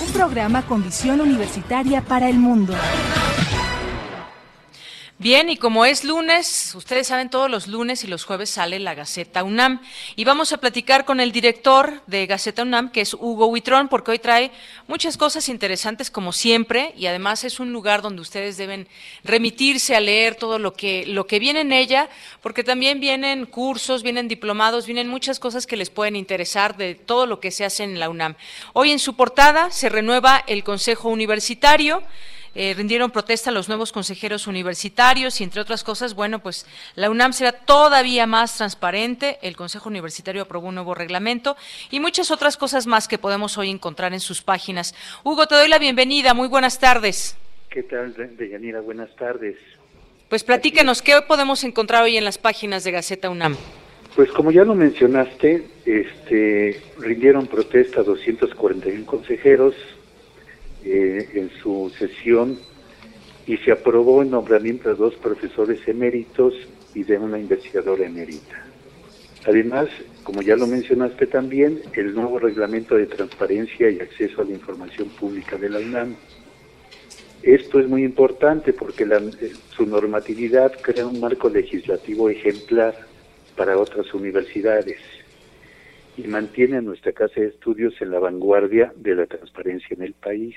Un 0.00 0.12
programa 0.14 0.62
con 0.62 0.82
visión 0.82 1.20
universitaria 1.20 2.00
para 2.00 2.30
el 2.30 2.38
mundo. 2.38 2.74
Bien, 5.24 5.48
y 5.48 5.56
como 5.56 5.86
es 5.86 6.04
lunes, 6.04 6.74
ustedes 6.74 7.06
saben, 7.06 7.30
todos 7.30 7.50
los 7.50 7.66
lunes 7.66 8.04
y 8.04 8.08
los 8.08 8.26
jueves 8.26 8.50
sale 8.50 8.78
la 8.78 8.94
Gaceta 8.94 9.42
UNAM. 9.42 9.80
Y 10.16 10.24
vamos 10.24 10.52
a 10.52 10.58
platicar 10.58 11.06
con 11.06 11.18
el 11.18 11.32
director 11.32 12.02
de 12.06 12.26
Gaceta 12.26 12.60
UNAM, 12.60 12.92
que 12.92 13.00
es 13.00 13.14
Hugo 13.14 13.46
Huitrón, 13.46 13.88
porque 13.88 14.10
hoy 14.10 14.18
trae 14.18 14.50
muchas 14.86 15.16
cosas 15.16 15.48
interesantes 15.48 16.10
como 16.10 16.34
siempre, 16.34 16.92
y 16.98 17.06
además 17.06 17.42
es 17.44 17.58
un 17.58 17.72
lugar 17.72 18.02
donde 18.02 18.20
ustedes 18.20 18.58
deben 18.58 18.86
remitirse 19.22 19.96
a 19.96 20.00
leer 20.00 20.34
todo 20.34 20.58
lo 20.58 20.74
que, 20.74 21.06
lo 21.06 21.26
que 21.26 21.38
viene 21.38 21.62
en 21.62 21.72
ella, 21.72 22.10
porque 22.42 22.62
también 22.62 23.00
vienen 23.00 23.46
cursos, 23.46 24.02
vienen 24.02 24.28
diplomados, 24.28 24.84
vienen 24.84 25.08
muchas 25.08 25.40
cosas 25.40 25.66
que 25.66 25.78
les 25.78 25.88
pueden 25.88 26.16
interesar 26.16 26.76
de 26.76 26.96
todo 26.96 27.24
lo 27.24 27.40
que 27.40 27.50
se 27.50 27.64
hace 27.64 27.82
en 27.82 27.98
la 27.98 28.10
UNAM. 28.10 28.34
Hoy 28.74 28.90
en 28.90 28.98
su 28.98 29.16
portada 29.16 29.70
se 29.70 29.88
renueva 29.88 30.44
el 30.46 30.64
Consejo 30.64 31.08
Universitario. 31.08 32.02
Eh, 32.54 32.74
rindieron 32.76 33.10
protesta 33.10 33.50
los 33.50 33.68
nuevos 33.68 33.90
consejeros 33.90 34.46
universitarios 34.46 35.40
y 35.40 35.44
entre 35.44 35.60
otras 35.60 35.82
cosas, 35.82 36.14
bueno, 36.14 36.38
pues 36.38 36.66
la 36.94 37.10
UNAM 37.10 37.32
será 37.32 37.52
todavía 37.52 38.26
más 38.26 38.56
transparente, 38.56 39.38
el 39.42 39.56
Consejo 39.56 39.88
Universitario 39.88 40.42
aprobó 40.42 40.68
un 40.68 40.76
nuevo 40.76 40.94
reglamento 40.94 41.56
y 41.90 42.00
muchas 42.00 42.30
otras 42.30 42.56
cosas 42.56 42.86
más 42.86 43.08
que 43.08 43.18
podemos 43.18 43.58
hoy 43.58 43.70
encontrar 43.70 44.12
en 44.12 44.20
sus 44.20 44.42
páginas. 44.42 44.94
Hugo, 45.24 45.46
te 45.46 45.56
doy 45.56 45.68
la 45.68 45.78
bienvenida, 45.78 46.34
muy 46.34 46.48
buenas 46.48 46.78
tardes. 46.78 47.36
¿Qué 47.70 47.82
tal, 47.82 48.14
Deyanira? 48.36 48.80
Buenas 48.80 49.14
tardes. 49.16 49.56
Pues 50.28 50.44
platícanos, 50.44 51.02
¿qué 51.02 51.20
podemos 51.26 51.64
encontrar 51.64 52.04
hoy 52.04 52.16
en 52.16 52.24
las 52.24 52.38
páginas 52.38 52.84
de 52.84 52.92
Gaceta 52.92 53.30
UNAM? 53.30 53.56
Pues 54.14 54.30
como 54.30 54.52
ya 54.52 54.64
lo 54.64 54.76
mencionaste, 54.76 55.66
este, 55.84 56.80
rindieron 56.98 57.48
protesta 57.48 58.04
241 58.04 59.06
consejeros, 59.06 59.74
eh, 60.84 61.28
en 61.34 61.50
su 61.62 61.90
sesión 61.98 62.58
y 63.46 63.56
se 63.58 63.72
aprobó 63.72 64.22
el 64.22 64.30
nombramiento 64.30 64.88
de 64.88 64.94
dos 64.94 65.14
profesores 65.14 65.80
eméritos 65.86 66.54
y 66.94 67.04
de 67.04 67.18
una 67.18 67.38
investigadora 67.38 68.06
emérita. 68.06 68.64
Además, 69.46 69.88
como 70.22 70.40
ya 70.40 70.56
lo 70.56 70.66
mencionaste 70.66 71.26
también, 71.26 71.80
el 71.92 72.14
nuevo 72.14 72.38
reglamento 72.38 72.96
de 72.96 73.06
transparencia 73.06 73.90
y 73.90 74.00
acceso 74.00 74.40
a 74.40 74.44
la 74.44 74.52
información 74.52 75.08
pública 75.08 75.56
de 75.56 75.68
la 75.68 75.78
UNAM. 75.78 76.16
Esto 77.42 77.78
es 77.78 77.88
muy 77.88 78.04
importante 78.04 78.72
porque 78.72 79.04
la, 79.04 79.18
eh, 79.18 79.52
su 79.76 79.84
normatividad 79.84 80.72
crea 80.80 81.06
un 81.06 81.20
marco 81.20 81.50
legislativo 81.50 82.30
ejemplar 82.30 82.94
para 83.54 83.76
otras 83.76 84.12
universidades 84.14 84.98
y 86.16 86.26
mantiene 86.28 86.76
a 86.76 86.82
nuestra 86.82 87.12
Casa 87.12 87.40
de 87.40 87.48
Estudios 87.48 87.94
en 88.00 88.10
la 88.10 88.18
vanguardia 88.18 88.92
de 88.96 89.14
la 89.14 89.26
transparencia 89.26 89.88
en 89.90 90.02
el 90.02 90.14
país. 90.14 90.56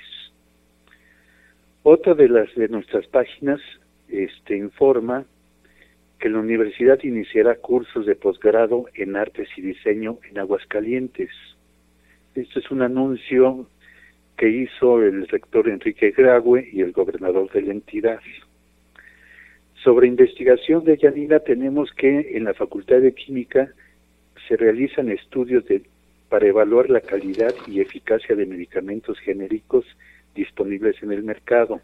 Otra 1.84 2.14
de 2.14 2.30
las 2.30 2.54
de 2.56 2.68
nuestras 2.68 3.08
páginas 3.08 3.60
este, 4.10 4.58
informa 4.58 5.26
que 6.20 6.30
la 6.30 6.40
universidad 6.40 7.00
iniciará 7.04 7.56
cursos 7.56 8.06
de 8.06 8.16
posgrado 8.16 8.86
en 8.94 9.16
artes 9.16 9.50
y 9.56 9.62
diseño 9.62 10.18
en 10.30 10.40
Aguascalientes. 10.40 11.30
Esto 12.36 12.60
es 12.60 12.72
un 12.72 12.82
anuncio 12.82 13.68
que 14.36 14.50
hizo 14.50 15.02
el 15.02 15.28
rector 15.28 15.68
Enrique 15.68 16.12
Graue 16.12 16.70
y 16.72 16.82
el 16.82 16.92
gobernador 16.92 17.52
de 17.52 17.62
la 17.62 17.72
entidad. 17.72 18.20
Sobre 19.84 20.08
investigación 20.08 20.84
de 20.84 20.98
Yanina 20.98 21.40
tenemos 21.40 21.92
que 21.94 22.36
en 22.36 22.44
la 22.44 22.54
Facultad 22.54 23.00
de 23.00 23.14
Química 23.14 23.72
se 24.48 24.58
realizan 24.58 25.10
estudios 25.10 25.64
para 26.30 26.48
evaluar 26.48 26.90
la 26.90 27.02
calidad 27.02 27.54
y 27.68 27.82
eficacia 27.82 28.36
de 28.36 28.46
medicamentos 28.46 29.20
genéricos 29.20 29.86
disponibles 30.36 31.02
en 31.02 31.12
el 31.12 31.24
mercado. 31.24 31.82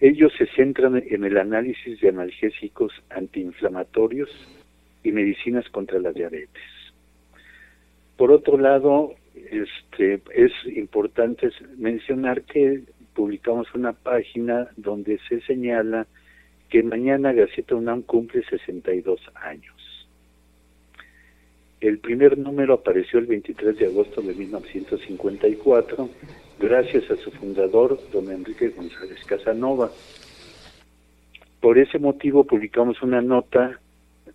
Ellos 0.00 0.32
se 0.36 0.46
centran 0.46 1.02
en 1.06 1.24
el 1.24 1.38
análisis 1.38 2.00
de 2.00 2.08
analgésicos 2.08 2.92
antiinflamatorios 3.10 4.28
y 5.04 5.12
medicinas 5.12 5.68
contra 5.70 5.98
la 6.00 6.12
diabetes. 6.12 6.62
Por 8.16 8.32
otro 8.32 8.58
lado, 8.58 9.14
este, 9.34 10.20
es 10.34 10.52
importante 10.76 11.50
mencionar 11.76 12.42
que 12.42 12.82
publicamos 13.14 13.72
una 13.74 13.92
página 13.92 14.68
donde 14.76 15.18
se 15.28 15.40
señala 15.42 16.06
que 16.68 16.82
mañana 16.82 17.32
Gaceta 17.32 17.74
UNAM 17.74 18.02
cumple 18.02 18.42
62 18.44 19.20
años. 19.34 19.71
El 21.82 21.98
primer 21.98 22.38
número 22.38 22.74
apareció 22.74 23.18
el 23.18 23.26
23 23.26 23.76
de 23.76 23.86
agosto 23.86 24.22
de 24.22 24.34
1954 24.34 26.08
gracias 26.60 27.10
a 27.10 27.16
su 27.16 27.32
fundador, 27.32 27.98
don 28.12 28.30
Enrique 28.30 28.68
González 28.68 29.18
Casanova. 29.26 29.90
Por 31.60 31.78
ese 31.78 31.98
motivo 31.98 32.44
publicamos 32.44 33.02
una 33.02 33.20
nota 33.20 33.80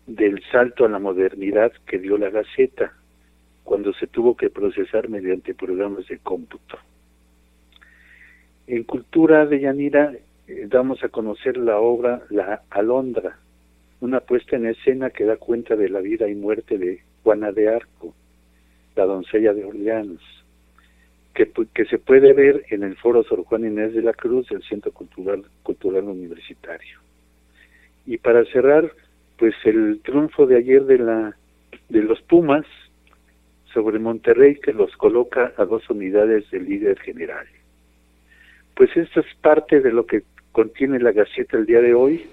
del 0.06 0.44
salto 0.52 0.84
a 0.84 0.90
la 0.90 0.99
modernidad 0.99 1.72
que 1.86 1.99
dio 1.99 2.18
la 2.18 2.30
Gaceta 2.32 2.91
cuando 3.64 3.94
se 3.94 4.07
tuvo 4.07 4.36
que 4.36 4.49
procesar 4.49 5.07
mediante 5.07 5.56
programas 5.56 6.06
de 6.07 6.18
cómputo. 6.18 6.78
En 8.68 8.84
Cultura 8.84 9.45
de 9.45 9.61
Yanira 9.61 10.11
eh, 10.49 10.68
damos 10.68 11.02
a 11.02 11.07
conocer 11.07 11.56
la 11.56 11.80
obra 11.80 12.24
La 12.30 12.64
Alondra, 12.69 13.40
una 14.02 14.19
puesta 14.19 14.57
en 14.57 14.65
escena 14.65 15.11
que 15.11 15.24
da 15.24 15.38
cuenta 15.38 15.78
de 15.78 15.88
la 15.88 16.02
vida 16.02 16.28
y 16.28 16.36
muerte 16.36 16.78
de 16.78 17.06
Juana 17.28 17.52
de 17.52 17.68
Arco, 17.68 18.14
la 18.95 19.04
doncella 19.04 19.54
de 19.54 19.66
Orleans, 19.66 20.22
que, 21.34 21.52
que 21.74 21.84
se 21.84 21.98
puede 21.98 22.32
ver 22.32 22.64
en 22.70 22.84
el 22.84 22.95
Foro 22.95 23.22
Sor 23.24 23.44
Juan 23.44 23.66
Inés 23.66 23.94
de 23.94 24.02
la 24.02 24.14
Cruz 24.14 24.48
del 24.48 24.64
Centro 24.64 24.94
Cultural, 24.94 25.44
Cultural 25.62 26.06
Universitario. 26.06 26.99
Y 28.06 28.18
para 28.18 28.45
cerrar, 28.45 28.90
pues 29.38 29.54
el 29.66 29.99
triunfo 30.06 30.45
de 30.45 30.56
ayer 30.56 30.86
de 30.86 30.99
la 30.99 31.36
de 31.90 32.02
los 32.02 32.22
Pumas 32.22 32.66
sobre 33.74 33.99
Monterrey 33.99 34.56
que 34.56 34.72
los 34.72 34.95
coloca 34.95 35.52
a 35.58 35.66
dos 35.66 35.90
unidades 35.90 36.49
del 36.49 36.64
líder 36.64 36.98
general. 36.99 37.45
Pues 38.74 38.95
esto 38.95 39.20
es 39.20 39.36
parte 39.41 39.82
de 39.82 39.91
lo 39.91 40.06
que 40.06 40.24
contiene 40.54 40.98
la 40.99 41.12
Gaceta 41.12 41.58
el 41.58 41.66
día 41.66 41.82
de 41.82 41.94
hoy. 41.94 42.26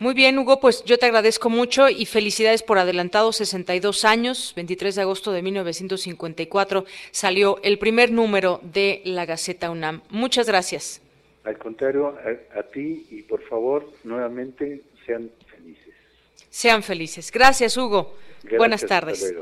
Muy 0.00 0.14
bien, 0.14 0.38
Hugo, 0.38 0.60
pues 0.60 0.82
yo 0.84 0.98
te 0.98 1.04
agradezco 1.04 1.50
mucho 1.50 1.90
y 1.90 2.06
felicidades 2.06 2.62
por 2.62 2.78
adelantado 2.78 3.32
62 3.32 4.06
años. 4.06 4.54
23 4.56 4.94
de 4.94 5.02
agosto 5.02 5.30
de 5.30 5.42
1954 5.42 6.86
salió 7.10 7.60
el 7.62 7.78
primer 7.78 8.10
número 8.10 8.60
de 8.62 9.02
la 9.04 9.26
Gaceta 9.26 9.70
UNAM. 9.70 10.00
Muchas 10.08 10.46
gracias. 10.46 11.02
Al 11.44 11.58
contrario, 11.58 12.16
a, 12.16 12.58
a 12.58 12.62
ti 12.62 13.08
y 13.10 13.20
por 13.24 13.42
favor, 13.46 13.92
nuevamente 14.02 14.80
sean 15.04 15.30
felices. 15.54 15.94
Sean 16.48 16.82
felices. 16.82 17.30
Gracias, 17.30 17.76
Hugo. 17.76 18.16
Buenas 18.56 18.86
tardes. 18.86 19.34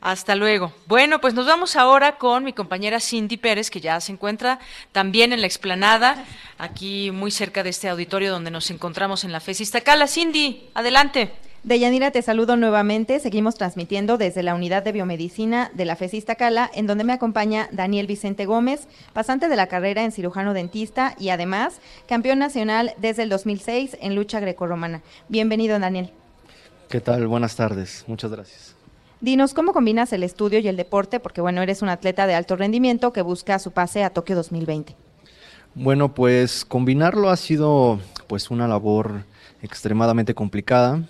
Hasta 0.00 0.34
luego. 0.34 0.72
Bueno, 0.86 1.20
pues 1.20 1.34
nos 1.34 1.46
vamos 1.46 1.76
ahora 1.76 2.16
con 2.16 2.42
mi 2.42 2.54
compañera 2.54 3.00
Cindy 3.00 3.36
Pérez, 3.36 3.70
que 3.70 3.80
ya 3.80 4.00
se 4.00 4.12
encuentra 4.12 4.58
también 4.92 5.32
en 5.32 5.42
la 5.42 5.46
explanada, 5.46 6.24
aquí 6.56 7.10
muy 7.10 7.30
cerca 7.30 7.62
de 7.62 7.70
este 7.70 7.88
auditorio 7.88 8.32
donde 8.32 8.50
nos 8.50 8.70
encontramos 8.70 9.24
en 9.24 9.32
la 9.32 9.40
FES 9.40 9.60
Iztacala. 9.60 10.06
Cindy, 10.06 10.70
adelante. 10.74 11.32
Deyanira, 11.64 12.10
te 12.10 12.22
saludo 12.22 12.56
nuevamente. 12.56 13.20
Seguimos 13.20 13.56
transmitiendo 13.56 14.16
desde 14.16 14.42
la 14.42 14.54
unidad 14.54 14.82
de 14.82 14.92
biomedicina 14.92 15.70
de 15.74 15.84
la 15.84 15.96
FES 15.96 16.14
Iztacala, 16.14 16.70
en 16.72 16.86
donde 16.86 17.04
me 17.04 17.12
acompaña 17.12 17.68
Daniel 17.70 18.06
Vicente 18.06 18.46
Gómez, 18.46 18.88
pasante 19.12 19.48
de 19.48 19.56
la 19.56 19.66
carrera 19.66 20.02
en 20.02 20.12
cirujano 20.12 20.54
dentista 20.54 21.14
y 21.18 21.28
además 21.28 21.82
campeón 22.08 22.38
nacional 22.38 22.94
desde 22.96 23.24
el 23.24 23.28
2006 23.28 23.98
en 24.00 24.14
lucha 24.14 24.40
grecorromana. 24.40 25.02
Bienvenido, 25.28 25.78
Daniel. 25.78 26.10
¿Qué 26.88 27.02
tal? 27.02 27.26
Buenas 27.26 27.54
tardes. 27.54 28.04
Muchas 28.06 28.30
gracias. 28.30 28.79
Dinos, 29.20 29.52
¿cómo 29.52 29.74
combinas 29.74 30.14
el 30.14 30.22
estudio 30.22 30.60
y 30.60 30.68
el 30.68 30.76
deporte? 30.76 31.20
Porque, 31.20 31.42
bueno, 31.42 31.60
eres 31.60 31.82
un 31.82 31.90
atleta 31.90 32.26
de 32.26 32.34
alto 32.34 32.56
rendimiento 32.56 33.12
que 33.12 33.20
busca 33.20 33.58
su 33.58 33.70
pase 33.70 34.02
a 34.02 34.08
Tokio 34.08 34.34
2020. 34.34 34.96
Bueno, 35.74 36.14
pues 36.14 36.64
combinarlo 36.64 37.28
ha 37.28 37.36
sido 37.36 38.00
pues 38.28 38.50
una 38.50 38.66
labor 38.66 39.24
extremadamente 39.62 40.34
complicada 40.34 41.06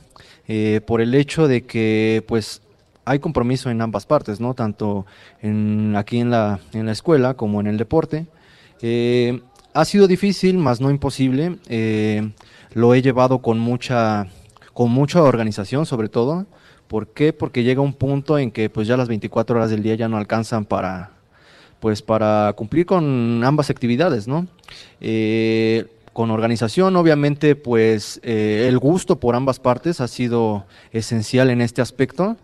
eh, 0.49 0.81
por 0.85 1.01
el 1.01 1.15
hecho 1.15 1.47
de 1.47 1.63
que 1.63 2.25
pues 2.27 2.63
hay 3.05 3.21
compromiso 3.21 3.71
en 3.71 3.81
ambas 3.81 4.07
partes, 4.07 4.41
¿no? 4.41 4.55
Tanto 4.55 5.07
en, 5.41 5.95
aquí 5.97 6.19
en 6.19 6.31
la, 6.31 6.59
en 6.73 6.87
la 6.87 6.93
escuela 6.93 7.35
como 7.35 7.61
en 7.61 7.69
el 7.69 7.79
deporte. 7.79 8.27
Eh, 8.83 9.41
ha 9.73 9.85
sido 9.85 10.09
difícil, 10.09 10.59
más 10.59 10.81
no 10.81 10.91
imposible. 10.91 11.59
Eh, 11.69 12.29
lo 12.73 12.93
he 12.93 13.03
llevado 13.03 13.41
con 13.41 13.61
mucha, 13.61 14.27
con 14.75 14.91
mucha 14.91 15.23
organización, 15.23 15.87
sobre 15.87 16.09
todo. 16.09 16.47
¿Por 16.91 17.07
qué? 17.07 17.33
Porque 17.33 17.63
llega 17.63 17.81
un 17.81 17.93
punto 17.93 18.37
en 18.37 18.51
que 18.51 18.69
pues 18.69 18.89
ya 18.89 18.97
las 18.97 19.07
24 19.07 19.55
horas 19.55 19.71
del 19.71 19.81
día 19.81 19.95
ya 19.95 20.09
no 20.09 20.17
alcanzan 20.17 20.65
para 20.65 21.13
pues 21.79 22.03
para 22.03 22.53
cumplir 22.57 22.85
con 22.85 23.45
ambas 23.45 23.71
actividades, 23.71 24.27
¿no? 24.27 24.49
Eh, 25.01 25.87
con 26.13 26.33
organización, 26.33 26.97
obviamente, 26.97 27.55
pues 27.55 28.19
eh, 28.25 28.67
el 28.69 28.81
gusto 28.81 29.21
por 29.21 29.37
ambas 29.37 29.61
partes 29.61 30.01
ha 30.01 30.09
sido 30.09 30.67
esencial 30.91 31.51
en 31.51 31.61
este 31.61 31.81
aspecto. 31.81 32.37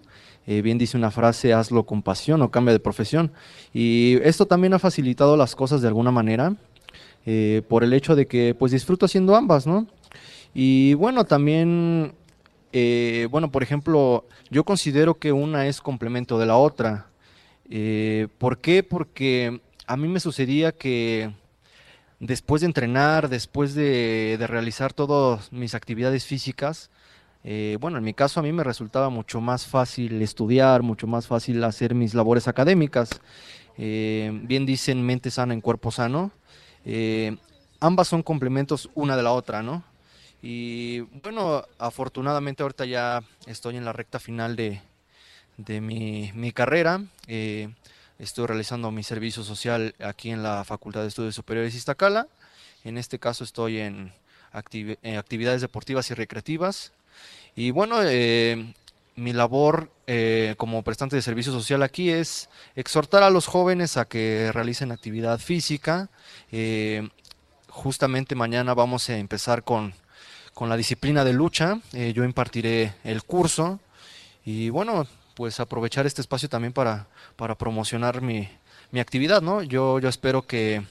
Eh, 0.46 0.62
bien 0.62 0.78
dice 0.78 0.96
una 0.96 1.10
frase, 1.10 1.52
hazlo 1.52 1.82
con 1.82 2.02
pasión 2.02 2.40
o 2.40 2.52
cambia 2.52 2.72
de 2.72 2.78
profesión. 2.78 3.32
Y 3.74 4.20
esto 4.22 4.46
también 4.46 4.74
ha 4.74 4.78
facilitado 4.78 5.36
las 5.36 5.56
cosas 5.56 5.82
de 5.82 5.88
alguna 5.88 6.12
manera, 6.12 6.54
por 7.66 7.82
el 7.82 7.92
hecho 7.92 8.14
de 8.14 8.28
que 8.28 8.54
pues 8.56 8.70
disfruto 8.70 9.06
haciendo 9.06 9.34
ambas, 9.34 9.66
¿no? 9.66 9.88
Y 10.54 10.94
bueno, 10.94 11.24
también 11.24 12.12
eh, 12.78 13.26
bueno, 13.30 13.50
por 13.50 13.62
ejemplo, 13.62 14.26
yo 14.50 14.62
considero 14.64 15.14
que 15.14 15.32
una 15.32 15.66
es 15.66 15.80
complemento 15.80 16.38
de 16.38 16.44
la 16.44 16.58
otra. 16.58 17.06
Eh, 17.70 18.28
¿Por 18.36 18.58
qué? 18.58 18.82
Porque 18.82 19.62
a 19.86 19.96
mí 19.96 20.08
me 20.08 20.20
sucedía 20.20 20.72
que 20.72 21.32
después 22.20 22.60
de 22.60 22.66
entrenar, 22.66 23.30
después 23.30 23.74
de, 23.74 24.36
realizar 24.46 24.92
todas 24.92 25.50
mis 25.54 25.74
actividades 25.74 26.26
físicas, 26.26 26.90
eh, 27.44 27.78
bueno, 27.80 27.96
en 27.96 28.04
mi 28.04 28.12
caso 28.12 28.40
a 28.40 28.42
mí 28.42 28.52
me 28.52 28.62
resultaba 28.62 29.08
mucho 29.08 29.40
más 29.40 29.66
fácil 29.66 30.20
estudiar, 30.20 30.82
mucho 30.82 31.06
más 31.06 31.26
fácil 31.26 31.64
hacer 31.64 31.94
mis 31.94 32.12
labores 32.12 32.46
académicas. 32.46 33.08
bien 33.78 34.66
dicen 34.66 35.02
mente 35.02 35.30
sana 35.30 35.54
en 35.54 35.62
cuerpo 35.62 35.90
sano. 35.90 36.30
ambas 37.80 38.08
son 38.08 38.22
complementos 38.22 38.90
una 38.94 39.16
de 39.16 39.22
la 39.22 39.32
otra, 39.32 39.62
¿no? 39.62 39.82
Y 40.42 41.00
bueno, 41.00 41.64
afortunadamente 41.78 42.62
ahorita 42.62 42.84
ya 42.84 43.22
estoy 43.46 43.76
en 43.76 43.84
la 43.84 43.92
recta 43.92 44.18
final 44.18 44.56
de, 44.56 44.80
mi, 45.80 46.52
carrera. 46.52 47.02
Eh, 47.26 47.68
estoy 48.18 48.46
realizando 48.46 48.90
mi 48.90 49.02
servicio 49.02 49.42
social 49.42 49.94
aquí 50.00 50.30
en 50.30 50.42
la 50.42 50.64
Facultad 50.64 51.02
de 51.02 51.08
Estudios 51.08 51.34
Superiores 51.34 51.74
Iztacala. 51.74 52.28
En 52.84 52.98
este 52.98 53.18
caso 53.18 53.44
estoy 53.44 53.78
en, 53.78 54.12
actividades 54.52 55.60
deportivas 55.60 56.10
y 56.10 56.14
recreativas. 56.14 56.92
Y 57.54 57.70
bueno, 57.70 57.98
eh, 58.02 58.74
mi 59.16 59.32
labor 59.32 59.90
eh, 60.06 60.54
como 60.58 60.82
prestante 60.82 61.16
de 61.16 61.22
servicio 61.22 61.52
social 61.52 61.82
aquí 61.82 62.10
es 62.10 62.50
exhortar 62.74 63.22
a 63.22 63.30
los 63.30 63.46
jóvenes 63.46 63.96
a 63.96 64.04
que 64.04 64.50
realicen 64.52 64.92
actividad 64.92 65.38
física. 65.38 66.10
justamente 67.68 68.34
mañana 68.34 68.72
vamos 68.74 69.08
a 69.10 69.18
empezar 69.18 69.62
con 69.62 69.94
con 70.56 70.70
la 70.70 70.78
disciplina 70.78 71.22
de 71.22 71.34
lucha. 71.34 71.80
Eh, 71.92 72.14
yo 72.16 72.24
impartiré 72.24 72.94
el 73.04 73.24
curso 73.24 73.78
y 74.42 74.70
bueno, 74.70 75.06
pues 75.34 75.60
aprovechar 75.60 76.06
este 76.06 76.22
espacio 76.22 76.48
también 76.48 76.72
para, 76.72 77.08
para 77.36 77.56
promocionar 77.56 78.22
mi, 78.22 78.48
mi 78.90 79.00
actividad, 79.00 79.42
¿no? 79.42 79.62
Yo, 79.62 79.98
yo 79.98 80.08
espero 80.08 80.46
que, 80.46 80.82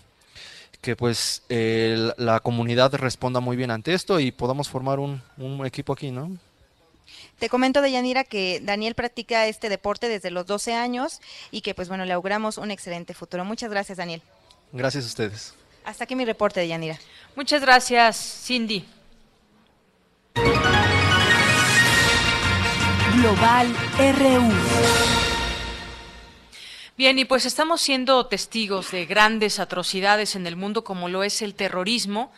que 0.82 0.96
pues 0.96 1.42
la 1.50 2.40
comunidad 2.42 2.94
responda 2.94 3.40
muy 3.40 3.58
bien 3.58 3.72
ante 3.72 3.96
esto 3.96 4.20
y 4.20 4.32
podamos 4.32 4.70
formar 4.70 5.00
un, 5.00 5.24
un 5.38 5.66
equipo 5.66 5.94
aquí, 5.94 6.12
¿no? 6.12 6.38
Te 7.40 7.50
comento, 7.50 7.82
Deyanira, 7.82 8.24
que 8.24 8.62
Daniel 8.62 8.94
practica 8.94 9.48
este 9.48 9.70
deporte 9.70 10.08
desde 10.08 10.30
los 10.30 10.46
12 10.46 10.76
años 10.76 11.22
y 11.50 11.62
que, 11.62 11.74
pues 11.74 11.88
bueno, 11.88 12.06
le 12.06 12.14
auguramos 12.14 12.60
un 12.60 12.70
excelente 12.70 13.16
futuro. 13.16 13.44
Muchas 13.44 13.72
gracias, 13.72 13.98
Daniel. 13.98 14.22
Gracias 14.72 15.06
a 15.06 15.08
ustedes. 15.08 15.56
Hasta 15.84 16.04
aquí 16.04 16.16
mi 16.16 16.26
reporte, 16.26 16.60
Deyanira. 16.60 17.00
Muchas 17.36 17.62
gracias, 17.62 18.44
Cindy. 18.46 18.86
Global 23.26 23.74
RU. 23.98 24.54
Bien, 26.96 27.18
y 27.18 27.26
pues 27.26 27.48
estamos 27.48 27.82
siendo 27.82 28.28
testigos 28.28 28.92
de 28.92 29.08
grandes 29.08 29.58
atrocidades 29.58 30.36
en 30.36 30.46
el 30.46 30.56
mundo 30.56 30.84
como 30.84 31.10
lo 31.10 31.24
es 31.24 31.42
el 31.42 31.56
terrorismo. 31.56 32.32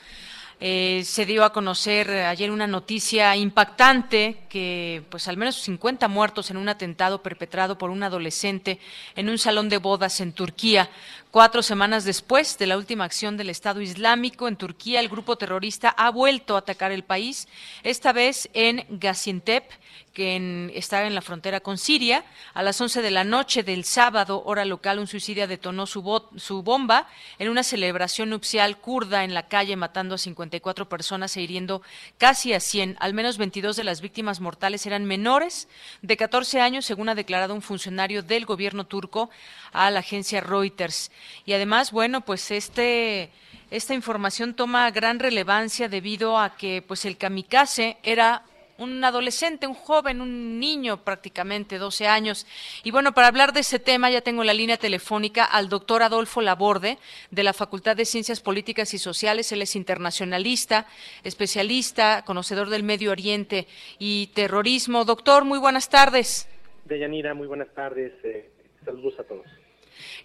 Eh, 0.62 1.04
se 1.06 1.26
dio 1.26 1.44
a 1.44 1.52
conocer 1.52 2.10
ayer 2.10 2.52
una 2.52 2.68
noticia 2.68 3.36
impactante 3.36 4.38
que 4.48 5.04
pues 5.10 5.28
al 5.28 5.36
menos 5.36 5.58
50 5.58 6.08
muertos 6.08 6.52
en 6.52 6.58
un 6.58 6.70
atentado 6.70 7.22
perpetrado 7.22 7.78
por 7.78 7.90
un 7.90 8.02
adolescente 8.02 8.80
en 9.18 9.28
un 9.28 9.38
salón 9.38 9.68
de 9.68 9.80
bodas 9.80 10.22
en 10.22 10.32
Turquía. 10.32 10.90
Cuatro 11.30 11.62
semanas 11.62 12.06
después 12.06 12.58
de 12.58 12.68
la 12.68 12.78
última 12.78 13.04
acción 13.04 13.36
del 13.36 13.50
Estado 13.50 13.82
Islámico 13.82 14.48
en 14.48 14.56
Turquía, 14.56 15.02
el 15.02 15.10
grupo 15.10 15.38
terrorista 15.38 15.90
ha 15.90 16.10
vuelto 16.10 16.56
a 16.56 16.60
atacar 16.60 16.94
el 16.94 17.04
país, 17.04 17.50
esta 17.84 18.14
vez 18.14 18.50
en 18.54 18.86
Gaziantep, 18.90 19.70
que 20.18 20.72
está 20.74 21.06
en 21.06 21.14
la 21.14 21.22
frontera 21.22 21.60
con 21.60 21.78
Siria. 21.78 22.26
A 22.56 22.64
las 22.64 22.82
11 22.82 23.04
de 23.04 23.12
la 23.12 23.24
noche 23.24 23.62
del 23.62 23.84
sábado, 23.84 24.42
hora 24.46 24.66
local, 24.66 24.98
un 24.98 25.06
suicidio 25.06 25.48
detonó 25.48 25.86
su, 25.86 26.24
su 26.38 26.64
bomba 26.64 27.08
en 27.38 27.50
una 27.50 27.62
celebración 27.62 28.32
nupcial 28.32 28.80
kurda 28.80 29.24
en 29.24 29.36
la 29.36 29.48
calle, 29.48 29.76
matando 29.76 30.16
a 30.16 30.18
54 30.18 30.90
personas 30.90 31.38
e 31.38 31.42
hiriendo 31.42 31.84
casi 32.18 32.54
a 32.54 32.60
100. 32.60 32.98
Al 33.00 33.14
menos 33.14 33.38
22 33.38 33.76
de 33.76 33.84
las 33.84 34.02
víctimas 34.02 34.40
mortales 34.40 34.88
eran 34.88 35.06
menores 35.06 35.68
de 36.02 36.18
14 36.18 36.62
años, 36.62 36.86
según 36.86 37.10
ha 37.10 37.16
declarado 37.16 37.54
un 37.54 37.62
funcionario 37.62 38.24
del 38.24 38.46
gobierno 38.46 38.88
turco 38.88 39.30
a 39.72 39.92
la 39.92 40.00
agencia 40.00 40.42
Reuters. 40.42 41.12
Y 41.46 41.54
además, 41.54 41.92
bueno, 41.92 42.22
pues 42.22 42.52
este 42.52 43.32
esta 43.70 43.94
información 43.94 44.54
toma 44.54 44.90
gran 44.92 45.20
relevancia 45.20 45.90
debido 45.90 46.40
a 46.40 46.56
que 46.56 46.82
pues 46.82 47.04
el 47.04 47.18
kamikaze 47.18 47.98
era 48.02 48.44
un 48.78 49.04
adolescente, 49.04 49.68
un 49.68 49.74
joven, 49.74 50.22
un 50.22 50.60
niño 50.60 51.04
prácticamente, 51.04 51.78
12 51.78 52.08
años. 52.08 52.46
Y 52.84 52.92
bueno, 52.92 53.14
para 53.14 53.28
hablar 53.28 53.54
de 53.54 53.62
ese 53.62 53.80
tema 53.80 54.10
ya 54.10 54.22
tengo 54.22 54.44
la 54.44 54.54
línea 54.54 54.78
telefónica 54.78 55.44
al 55.44 55.68
doctor 55.68 56.04
Adolfo 56.04 56.42
Laborde 56.42 56.98
de 57.32 57.44
la 57.44 57.54
Facultad 57.54 57.96
de 57.96 58.06
Ciencias 58.06 58.40
Políticas 58.40 58.94
y 58.94 59.00
Sociales. 59.00 59.52
Él 59.52 59.62
es 59.62 59.76
internacionalista, 59.76 60.88
especialista, 61.24 62.24
conocedor 62.24 62.70
del 62.70 62.84
Medio 62.84 63.12
Oriente 63.12 63.68
y 64.00 64.28
terrorismo. 64.28 65.06
Doctor, 65.06 65.44
muy 65.44 65.60
buenas 65.60 65.90
tardes. 65.90 66.48
Deyanira, 66.86 67.34
muy 67.34 67.48
buenas 67.48 67.74
tardes. 67.74 68.14
Eh, 68.24 68.50
saludos 68.86 69.20
a 69.20 69.24
todos. 69.24 69.46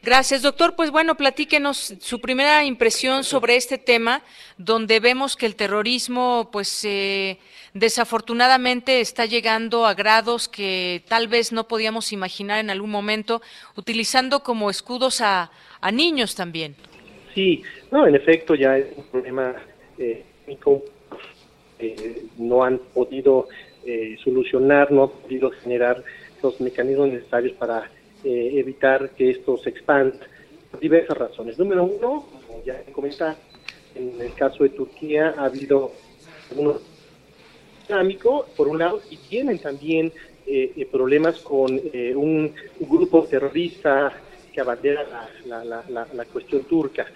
Gracias, 0.04 0.42
doctor. 0.42 0.74
Pues 0.74 0.90
bueno, 0.90 1.14
platíquenos 1.14 1.94
su 2.00 2.20
primera 2.20 2.64
impresión 2.64 3.22
sobre 3.22 3.54
este 3.54 3.78
tema, 3.78 4.22
donde 4.58 4.98
vemos 4.98 5.36
que 5.36 5.46
el 5.46 5.54
terrorismo, 5.54 6.48
pues 6.50 6.84
eh, 6.84 7.38
desafortunadamente 7.72 9.00
está 9.00 9.26
llegando 9.26 9.86
a 9.86 9.94
grados 9.94 10.48
que 10.48 11.04
tal 11.06 11.28
vez 11.28 11.52
no 11.52 11.68
podíamos 11.68 12.12
imaginar 12.12 12.58
en 12.58 12.70
algún 12.70 12.90
momento, 12.90 13.42
utilizando 13.76 14.40
como 14.40 14.70
escudos 14.70 15.20
a, 15.20 15.52
niños 15.92 16.34
también. 16.34 16.74
Sí, 17.32 17.62
no, 17.92 18.04
en 18.04 18.16
efecto 18.16 18.56
ya 18.56 18.78
es 18.78 18.86
un 18.96 19.04
problema 19.04 19.54
eh, 19.98 20.24
eh 21.78 22.22
no 22.38 22.64
han 22.64 22.78
podido 22.78 23.48
eh, 23.86 24.16
solucionar, 24.24 24.90
no 24.90 25.04
han 25.04 25.10
podido 25.10 25.50
generar 25.50 26.02
los 26.42 26.60
mecanismos 26.60 27.08
necesarios 27.08 27.52
para 27.54 27.88
eh, 28.24 28.52
evitar 28.54 29.10
que 29.10 29.30
esto 29.30 29.56
se 29.56 29.70
expanda 29.70 30.16
por 30.70 30.78
diversas 30.80 31.16
razones. 31.16 31.58
Número 31.58 31.84
uno, 31.84 32.26
como 32.46 32.64
ya 32.64 32.82
comentar, 32.92 33.36
en 33.94 34.20
el 34.20 34.32
caso 34.34 34.62
de 34.62 34.70
Turquía 34.70 35.34
ha 35.36 35.46
habido 35.46 35.92
un 36.56 36.74
islámico, 37.82 38.46
por 38.56 38.68
un 38.68 38.78
lado, 38.78 39.00
y 39.10 39.16
tienen 39.16 39.58
también 39.58 40.12
eh, 40.46 40.72
eh, 40.76 40.86
problemas 40.86 41.40
con 41.40 41.80
un, 42.14 42.54
grupo 42.80 43.24
terrorista 43.24 44.12
que 44.52 44.60
abandera 44.60 45.28
la, 45.46 45.64
la, 45.64 45.84
la, 45.88 46.06
la 46.12 46.24
cuestión 46.26 46.62
turca, 46.64 47.06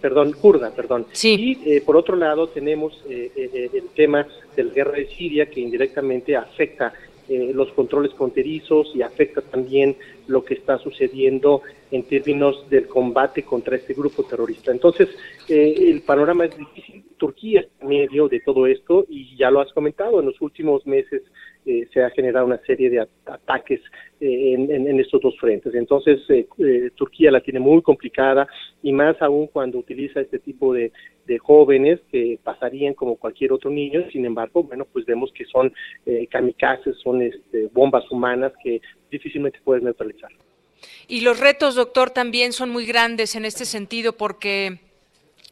perdón, 0.00 0.32
kurda, 0.32 0.70
perdón. 0.70 1.06
Sí. 1.12 1.58
Y 1.64 1.80
por 1.80 1.96
otro 1.96 2.16
lado 2.16 2.48
tenemos 2.48 3.04
el 3.08 3.88
tema 3.94 4.26
de 4.54 4.64
la 4.64 4.72
guerra 4.72 4.92
de 4.92 5.08
Siria 5.08 5.50
que 5.50 5.60
indirectamente 5.60 6.36
afecta 6.36 6.94
eh, 7.32 7.52
los 7.54 7.70
controles 7.74 8.12
fronterizos 8.14 8.90
y 8.92 9.02
afecta 9.02 9.40
también 9.40 9.94
lo 10.26 10.44
que 10.44 10.54
está 10.54 10.78
sucediendo 10.78 11.62
en 11.92 12.02
términos 12.02 12.68
del 12.68 12.88
combate 12.88 13.44
contra 13.44 13.76
este 13.76 13.94
grupo 13.94 14.24
terrorista. 14.24 14.72
Entonces, 14.72 15.08
eh, 15.48 15.74
el 15.78 16.02
panorama 16.02 16.46
es 16.46 16.58
difícil. 16.58 17.04
Turquía 17.18 17.60
está 17.60 17.84
en 17.84 17.88
medio 17.88 18.26
de 18.28 18.40
todo 18.40 18.66
esto 18.66 19.06
y 19.08 19.36
ya 19.36 19.48
lo 19.52 19.60
has 19.60 19.72
comentado, 19.72 20.18
en 20.18 20.26
los 20.26 20.40
últimos 20.40 20.84
meses 20.88 21.22
eh, 21.66 21.86
se 21.92 22.02
ha 22.02 22.10
generado 22.10 22.46
una 22.46 22.58
serie 22.66 22.90
de 22.90 23.06
ataques 23.26 23.80
en, 24.18 24.98
estos 24.98 25.20
dos 25.20 25.38
frentes. 25.38 25.72
Entonces, 25.74 26.20
Turquía 26.96 27.30
la 27.30 27.40
tiene 27.40 27.60
muy 27.60 27.80
complicada 27.80 28.48
y 28.82 28.92
más 28.92 29.22
aún 29.22 29.46
cuando 29.46 29.78
utiliza 29.78 30.20
este 30.20 30.40
tipo 30.40 30.74
de, 30.74 30.90
de 31.30 31.38
jóvenes 31.38 32.00
que 32.10 32.40
pasarían 32.42 32.92
como 32.94 33.14
cualquier 33.14 33.52
otro 33.52 33.70
niño, 33.70 34.02
sin 34.10 34.24
embargo, 34.26 34.64
bueno, 34.64 34.84
pues 34.84 35.06
vemos 35.06 35.30
que 35.32 35.44
son 35.44 35.72
eh, 36.04 36.26
kamikazes, 36.28 36.96
son 36.98 37.22
este, 37.22 37.68
bombas 37.72 38.02
humanas 38.10 38.52
que 38.64 38.80
difícilmente 39.12 39.60
puedes 39.62 39.84
neutralizar. 39.84 40.32
Y 41.06 41.20
los 41.20 41.38
retos, 41.38 41.76
doctor, 41.76 42.10
también 42.10 42.52
son 42.52 42.70
muy 42.70 42.84
grandes 42.84 43.36
en 43.36 43.44
este 43.44 43.64
sentido 43.64 44.14
porque 44.14 44.80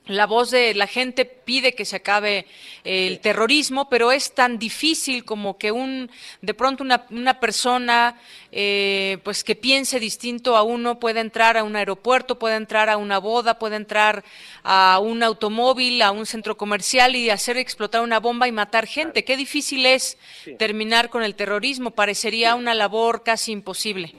la 0.09 0.26
voz 0.26 0.51
de 0.51 0.74
la 0.74 0.86
gente 0.86 1.24
pide 1.24 1.74
que 1.74 1.85
se 1.85 1.97
acabe 1.97 2.47
el 2.85 3.20
terrorismo, 3.20 3.89
pero 3.89 4.10
es 4.10 4.35
tan 4.35 4.59
difícil 4.59 5.24
como 5.24 5.59
que 5.59 5.70
un 5.70 6.10
de 6.40 6.55
pronto 6.55 6.82
una, 6.82 7.06
una 7.10 7.40
persona 7.40 8.18
eh, 8.51 9.18
pues 9.22 9.44
que 9.44 9.55
piense 9.55 10.01
distinto 10.01 10.56
a 10.56 10.62
uno 10.62 10.98
pueda 10.98 11.20
entrar 11.20 11.56
a 11.56 11.64
un 11.64 11.76
aeropuerto, 11.76 12.39
puede 12.39 12.56
entrar 12.56 12.89
a 12.89 12.97
una 12.97 13.18
boda, 13.18 13.59
puede 13.59 13.76
entrar 13.76 14.24
a 14.62 14.98
un 15.02 15.22
automóvil, 15.22 16.01
a 16.02 16.10
un 16.10 16.26
centro 16.26 16.56
comercial 16.56 17.14
y 17.14 17.30
hacer 17.30 17.59
explotar 17.59 18.01
una 18.02 18.20
bomba 18.20 18.48
y 18.48 18.52
matar 18.52 18.86
gente. 18.86 19.24
Qué 19.24 19.36
difícil 19.36 19.85
es 19.85 20.16
terminar 20.59 21.10
con 21.10 21.22
el 21.22 21.35
terrorismo. 21.35 21.90
Parecería 21.90 22.55
una 22.55 22.74
labor 22.74 23.22
casi 23.22 23.52
imposible. 23.52 24.14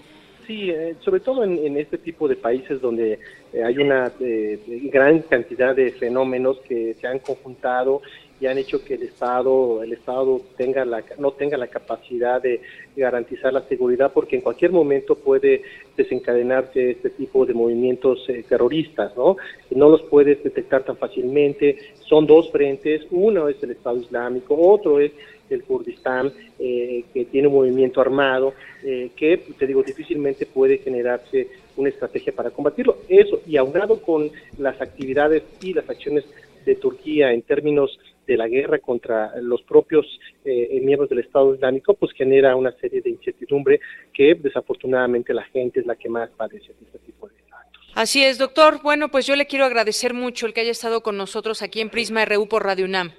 Sí, 0.50 0.72
eh, 0.72 0.96
sobre 1.02 1.20
todo 1.20 1.44
en, 1.44 1.78
este 1.78 2.00
tipo 2.00 2.28
de 2.28 2.36
países 2.36 2.82
donde 2.82 3.20
eh, 3.54 3.64
hay 3.64 3.78
una 3.78 4.12
eh, 4.20 4.60
gran 4.92 5.20
cantidad 5.20 5.76
de 5.76 5.92
fenómenos 5.92 6.60
que 6.62 6.96
se 6.96 7.06
han 7.06 7.20
conjuntado 7.20 8.02
y 8.42 8.48
han 8.48 8.58
hecho 8.58 8.84
que 8.84 8.96
el 8.96 9.04
Estado, 9.04 9.84
el 9.84 9.94
Estado 9.94 10.42
tenga 10.58 10.86
la, 10.86 11.04
no 11.20 11.34
tenga 11.34 11.56
la 11.56 11.68
capacidad 11.68 12.42
de 12.42 12.62
garantizar 12.96 13.54
la 13.54 13.62
seguridad, 13.68 14.12
porque 14.12 14.38
en 14.38 14.42
cualquier 14.42 14.72
momento 14.72 15.14
puede 15.14 15.62
desencadenarse 15.96 16.92
este 16.92 17.12
tipo 17.12 17.46
de 17.46 17.54
movimientos 17.54 18.26
terroristas, 18.48 19.16
¿no? 19.16 19.38
No 19.70 19.90
los 19.90 20.02
puedes 20.04 20.44
detectar 20.44 20.84
tan 20.84 20.98
fácilmente. 20.98 21.78
Son 22.08 22.26
dos 22.26 22.50
frentes, 22.52 23.06
uno 23.12 23.50
es 23.50 23.62
el 23.62 23.72
Estado 23.72 23.98
Islámico, 23.98 24.58
otro 24.58 25.00
es 25.00 25.12
el 25.56 25.64
Kurdistán, 25.64 26.32
eh, 26.60 27.04
que 27.14 27.26
tiene 27.26 27.48
un 27.48 27.56
movimiento 27.56 28.02
armado, 28.02 28.54
eh, 28.84 29.12
que, 29.16 29.38
te 29.58 29.68
digo, 29.68 29.84
difícilmente 29.84 30.46
puede 30.46 30.78
generarse 30.78 31.48
una 31.78 31.90
estrategia 31.90 32.34
para 32.34 32.52
combatirlo. 32.52 32.98
Eso, 33.08 33.42
y 33.46 33.58
aunado 33.58 34.02
con 34.02 34.30
las 34.58 34.80
actividades 34.82 35.44
y 35.62 35.74
las 35.74 35.90
acciones 35.90 36.26
de 36.66 36.76
Turquía 36.76 37.32
en 37.32 37.42
términos 37.42 37.98
de 38.28 38.38
la 38.38 38.48
guerra 38.48 38.78
contra 38.78 39.34
los 39.42 39.62
propios 39.64 40.06
eh, 40.46 40.80
miembros 40.84 41.10
del 41.10 41.20
Estado 41.20 41.56
Islámico, 41.56 41.96
pues 41.96 42.12
genera 42.14 42.56
una 42.56 42.72
serie 42.74 43.02
de 43.02 43.10
incertidumbre 43.10 43.80
que 44.14 44.36
desafortunadamente 44.36 45.34
la 45.34 45.44
gente 45.46 45.80
es 45.80 45.86
la 45.88 45.96
que 45.96 46.10
más 46.10 46.30
padece 46.38 46.74
este 46.86 47.00
tipo 47.00 47.28
de 47.28 47.34
actos. 47.52 47.92
Así 47.96 48.24
es, 48.24 48.38
doctor. 48.38 48.82
Bueno, 48.84 49.10
pues 49.10 49.26
yo 49.26 49.36
le 49.36 49.48
quiero 49.48 49.66
agradecer 49.66 50.14
mucho 50.14 50.46
el 50.46 50.54
que 50.54 50.62
haya 50.62 50.72
estado 50.72 51.02
con 51.02 51.18
nosotros 51.18 51.64
aquí 51.64 51.82
en 51.82 51.90
Prisma 51.90 52.24
RU 52.26 52.48
por 52.48 52.64
Radio 52.64 52.86
UNAM. 52.86 53.12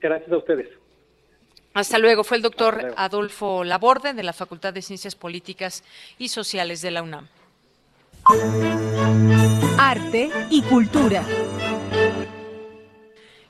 Gracias 0.00 0.30
a 0.30 0.36
ustedes. 0.36 0.79
Hasta 1.74 1.98
luego. 1.98 2.24
Fue 2.24 2.36
el 2.36 2.42
doctor 2.42 2.94
Adolfo 2.96 3.64
Laborde 3.64 4.12
de 4.12 4.22
la 4.22 4.32
Facultad 4.32 4.72
de 4.72 4.82
Ciencias 4.82 5.14
Políticas 5.14 5.84
y 6.18 6.28
Sociales 6.28 6.82
de 6.82 6.90
la 6.90 7.02
UNAM. 7.02 7.28
Arte 9.78 10.30
y 10.50 10.62
cultura. 10.62 11.24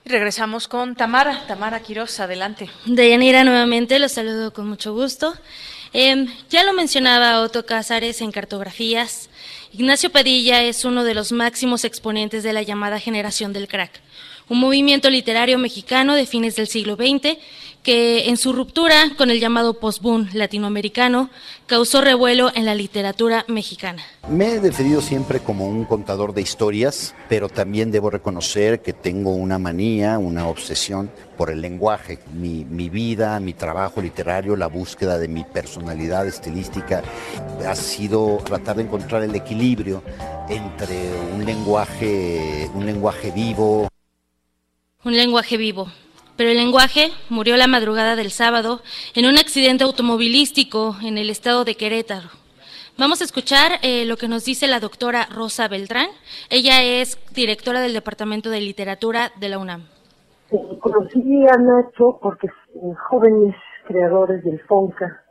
regresamos 0.04 0.66
con 0.66 0.96
Tamara. 0.96 1.46
Tamara 1.46 1.80
Quiroz, 1.80 2.18
adelante. 2.18 2.68
Deyanira, 2.84 3.44
nuevamente 3.44 3.98
los 4.00 4.12
saludo 4.12 4.52
con 4.52 4.68
mucho 4.68 4.92
gusto. 4.92 5.34
Em, 5.92 6.26
ya 6.48 6.64
lo 6.64 6.72
mencionaba 6.72 7.40
Otto 7.40 7.64
Cázares 7.64 8.20
en 8.20 8.32
Cartografías. 8.32 9.30
Ignacio 9.72 10.10
Padilla 10.10 10.62
es 10.62 10.84
uno 10.84 11.04
de 11.04 11.14
los 11.14 11.30
máximos 11.30 11.84
exponentes 11.84 12.42
de 12.42 12.52
la 12.52 12.62
llamada 12.62 12.98
generación 12.98 13.52
del 13.52 13.68
crack 13.68 14.00
un 14.50 14.58
movimiento 14.58 15.08
literario 15.08 15.58
mexicano 15.58 16.14
de 16.16 16.26
fines 16.26 16.56
del 16.56 16.66
siglo 16.66 16.96
XX 16.96 17.38
que 17.84 18.28
en 18.28 18.36
su 18.36 18.52
ruptura 18.52 19.12
con 19.16 19.30
el 19.30 19.40
llamado 19.40 19.78
post-boom 19.78 20.28
latinoamericano 20.34 21.30
causó 21.66 22.00
revuelo 22.02 22.50
en 22.54 22.66
la 22.66 22.74
literatura 22.74 23.44
mexicana. 23.48 24.02
Me 24.28 24.54
he 24.54 24.60
definido 24.60 25.00
siempre 25.00 25.40
como 25.40 25.66
un 25.66 25.84
contador 25.84 26.34
de 26.34 26.42
historias, 26.42 27.14
pero 27.28 27.48
también 27.48 27.90
debo 27.90 28.10
reconocer 28.10 28.82
que 28.82 28.92
tengo 28.92 29.32
una 29.32 29.58
manía, 29.58 30.18
una 30.18 30.46
obsesión 30.46 31.10
por 31.38 31.50
el 31.50 31.62
lenguaje. 31.62 32.18
Mi, 32.34 32.64
mi 32.64 32.90
vida, 32.90 33.40
mi 33.40 33.54
trabajo 33.54 34.02
literario, 34.02 34.56
la 34.56 34.66
búsqueda 34.66 35.16
de 35.16 35.28
mi 35.28 35.44
personalidad 35.44 36.26
estilística 36.26 37.02
ha 37.66 37.74
sido 37.76 38.38
tratar 38.44 38.76
de 38.76 38.82
encontrar 38.82 39.22
el 39.22 39.34
equilibrio 39.34 40.02
entre 40.48 41.12
un 41.34 41.46
lenguaje, 41.46 42.68
un 42.74 42.84
lenguaje 42.84 43.30
vivo. 43.30 43.88
Un 45.02 45.16
lenguaje 45.16 45.56
vivo, 45.56 45.86
pero 46.36 46.50
el 46.50 46.58
lenguaje 46.58 47.08
murió 47.30 47.56
la 47.56 47.66
madrugada 47.66 48.16
del 48.16 48.30
sábado 48.30 48.80
en 49.14 49.24
un 49.24 49.38
accidente 49.38 49.82
automovilístico 49.84 50.94
en 51.02 51.16
el 51.16 51.30
estado 51.30 51.64
de 51.64 51.74
Querétaro. 51.74 52.28
Vamos 52.98 53.22
a 53.22 53.24
escuchar 53.24 53.78
eh, 53.82 54.04
lo 54.04 54.18
que 54.18 54.28
nos 54.28 54.44
dice 54.44 54.66
la 54.66 54.78
doctora 54.78 55.26
Rosa 55.34 55.68
Beltrán. 55.68 56.08
Ella 56.50 56.82
es 56.82 57.18
directora 57.34 57.80
del 57.80 57.94
Departamento 57.94 58.50
de 58.50 58.60
Literatura 58.60 59.32
de 59.40 59.48
la 59.48 59.58
UNAM. 59.58 59.86
Conocí 60.80 61.46
a 61.46 61.56
Nacho 61.56 62.18
porque 62.20 62.48
jóvenes 63.08 63.54
creadores 63.86 64.44
del 64.44 64.60
FONCA 64.68 65.24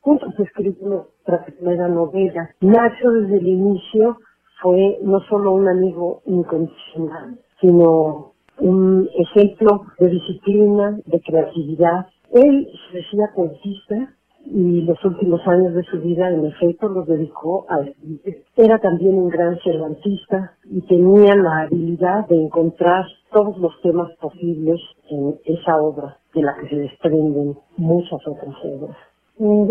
juntos 0.00 0.34
escribimos 0.40 1.06
nuestra 1.24 1.46
primera 1.46 1.86
novela. 1.86 2.50
Nacho 2.60 3.10
desde 3.12 3.36
el 3.36 3.46
inicio 3.46 4.18
fue 4.60 4.98
no 5.02 5.20
solo 5.28 5.52
un 5.52 5.68
amigo 5.68 6.22
incondicional, 6.26 7.38
sino 7.64 8.32
un 8.58 9.08
ejemplo 9.16 9.86
de 9.98 10.10
disciplina, 10.10 10.98
de 11.06 11.20
creatividad. 11.20 12.06
Él 12.30 12.68
se 12.90 12.98
decía 12.98 13.30
cuentista 13.34 14.12
y 14.44 14.82
los 14.82 15.02
últimos 15.02 15.40
años 15.46 15.72
de 15.72 15.82
su 15.84 15.98
vida, 16.00 16.28
en 16.28 16.44
efecto, 16.44 16.88
los 16.88 17.06
dedicó 17.06 17.64
a 17.70 17.80
escribir. 17.80 18.44
Era 18.56 18.78
también 18.78 19.14
un 19.14 19.30
gran 19.30 19.58
cervantista 19.60 20.52
y 20.70 20.82
tenía 20.82 21.34
la 21.36 21.62
habilidad 21.62 22.28
de 22.28 22.36
encontrar 22.36 23.06
todos 23.32 23.56
los 23.56 23.72
temas 23.80 24.12
posibles 24.20 24.80
en 25.08 25.34
esa 25.46 25.80
obra, 25.80 26.18
de 26.34 26.42
la 26.42 26.54
que 26.56 26.68
se 26.68 26.76
desprenden 26.76 27.56
muchas 27.78 28.20
otras 28.26 28.54
obras. 28.62 28.96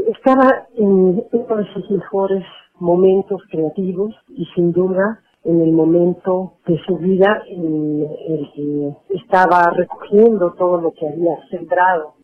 Estaba 0.07 0.67
en 0.77 1.23
uno 1.31 1.55
de 1.55 1.73
sus 1.73 1.91
mejores 1.91 2.43
momentos 2.79 3.41
creativos 3.51 4.15
y 4.29 4.45
sin 4.55 4.73
duda 4.73 5.22
en 5.43 5.61
el 5.61 5.71
momento 5.71 6.53
de 6.65 6.77
su 6.85 6.97
vida 6.97 7.43
en 7.47 8.07
el 8.27 8.51
que 8.53 9.15
estaba 9.15 9.69
recogiendo 9.71 10.53
todo 10.53 10.79
lo 10.79 10.91
que 10.93 11.07
había 11.07 11.37
sembrado 11.49 12.15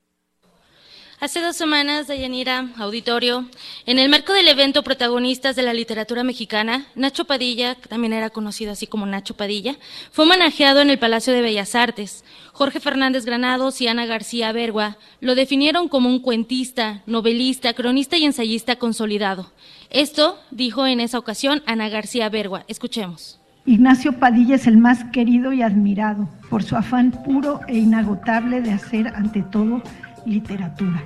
Hace 1.22 1.42
dos 1.42 1.58
semanas, 1.58 2.08
Dayanira, 2.08 2.70
auditorio, 2.78 3.44
en 3.86 4.00
el 4.00 4.08
marco 4.08 4.32
del 4.32 4.48
evento 4.48 4.84
Protagonistas 4.84 5.54
de 5.58 5.64
la 5.64 5.74
Literatura 5.74 6.24
Mexicana, 6.24 6.86
Nacho 6.96 7.26
Padilla, 7.26 7.76
que 7.76 7.90
también 7.90 8.14
era 8.14 8.30
conocido 8.30 8.72
así 8.72 8.88
como 8.88 9.06
Nacho 9.06 9.34
Padilla, 9.34 9.76
fue 10.12 10.24
homenajeado 10.24 10.80
en 10.80 10.90
el 10.90 10.98
Palacio 10.98 11.34
de 11.34 11.42
Bellas 11.42 11.76
Artes. 11.76 12.24
Jorge 12.54 12.80
Fernández 12.80 13.26
Granados 13.26 13.82
y 13.82 13.90
Ana 13.90 14.06
García 14.06 14.54
Bergua 14.54 14.96
lo 15.20 15.36
definieron 15.36 15.90
como 15.90 16.08
un 16.08 16.22
cuentista, 16.22 17.04
novelista, 17.06 17.74
cronista 17.74 18.16
y 18.16 18.24
ensayista 18.24 18.78
consolidado. 18.78 19.52
Esto 19.90 20.40
dijo 20.52 20.88
en 20.88 21.02
esa 21.02 21.20
ocasión 21.20 21.64
Ana 21.66 21.90
García 21.90 22.30
Bergua. 22.30 22.64
Escuchemos. 22.70 23.42
Ignacio 23.66 24.14
Padilla 24.14 24.56
es 24.56 24.68
el 24.68 24.78
más 24.78 25.04
querido 25.12 25.52
y 25.52 25.64
admirado 25.64 26.30
por 26.50 26.64
su 26.64 26.78
afán 26.78 27.12
puro 27.26 27.60
e 27.68 27.78
inagotable 27.78 28.62
de 28.62 28.72
hacer 28.72 29.10
ante 29.10 29.44
todo 29.44 29.84
literatura. 30.30 31.04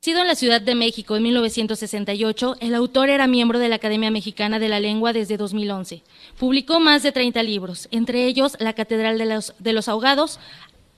Nacido 0.00 0.20
en 0.20 0.28
la 0.28 0.34
Ciudad 0.36 0.60
de 0.60 0.74
México 0.74 1.16
en 1.16 1.24
1968, 1.24 2.56
el 2.60 2.74
autor 2.74 3.08
era 3.08 3.26
miembro 3.26 3.58
de 3.58 3.68
la 3.68 3.76
Academia 3.76 4.10
Mexicana 4.10 4.60
de 4.60 4.68
la 4.68 4.78
Lengua 4.78 5.12
desde 5.12 5.36
2011. 5.36 6.02
Publicó 6.38 6.78
más 6.78 7.02
de 7.02 7.10
30 7.10 7.42
libros, 7.42 7.88
entre 7.90 8.24
ellos 8.26 8.56
La 8.60 8.72
Catedral 8.72 9.18
de 9.18 9.26
los, 9.26 9.54
de 9.58 9.72
los 9.72 9.88
Ahogados, 9.88 10.38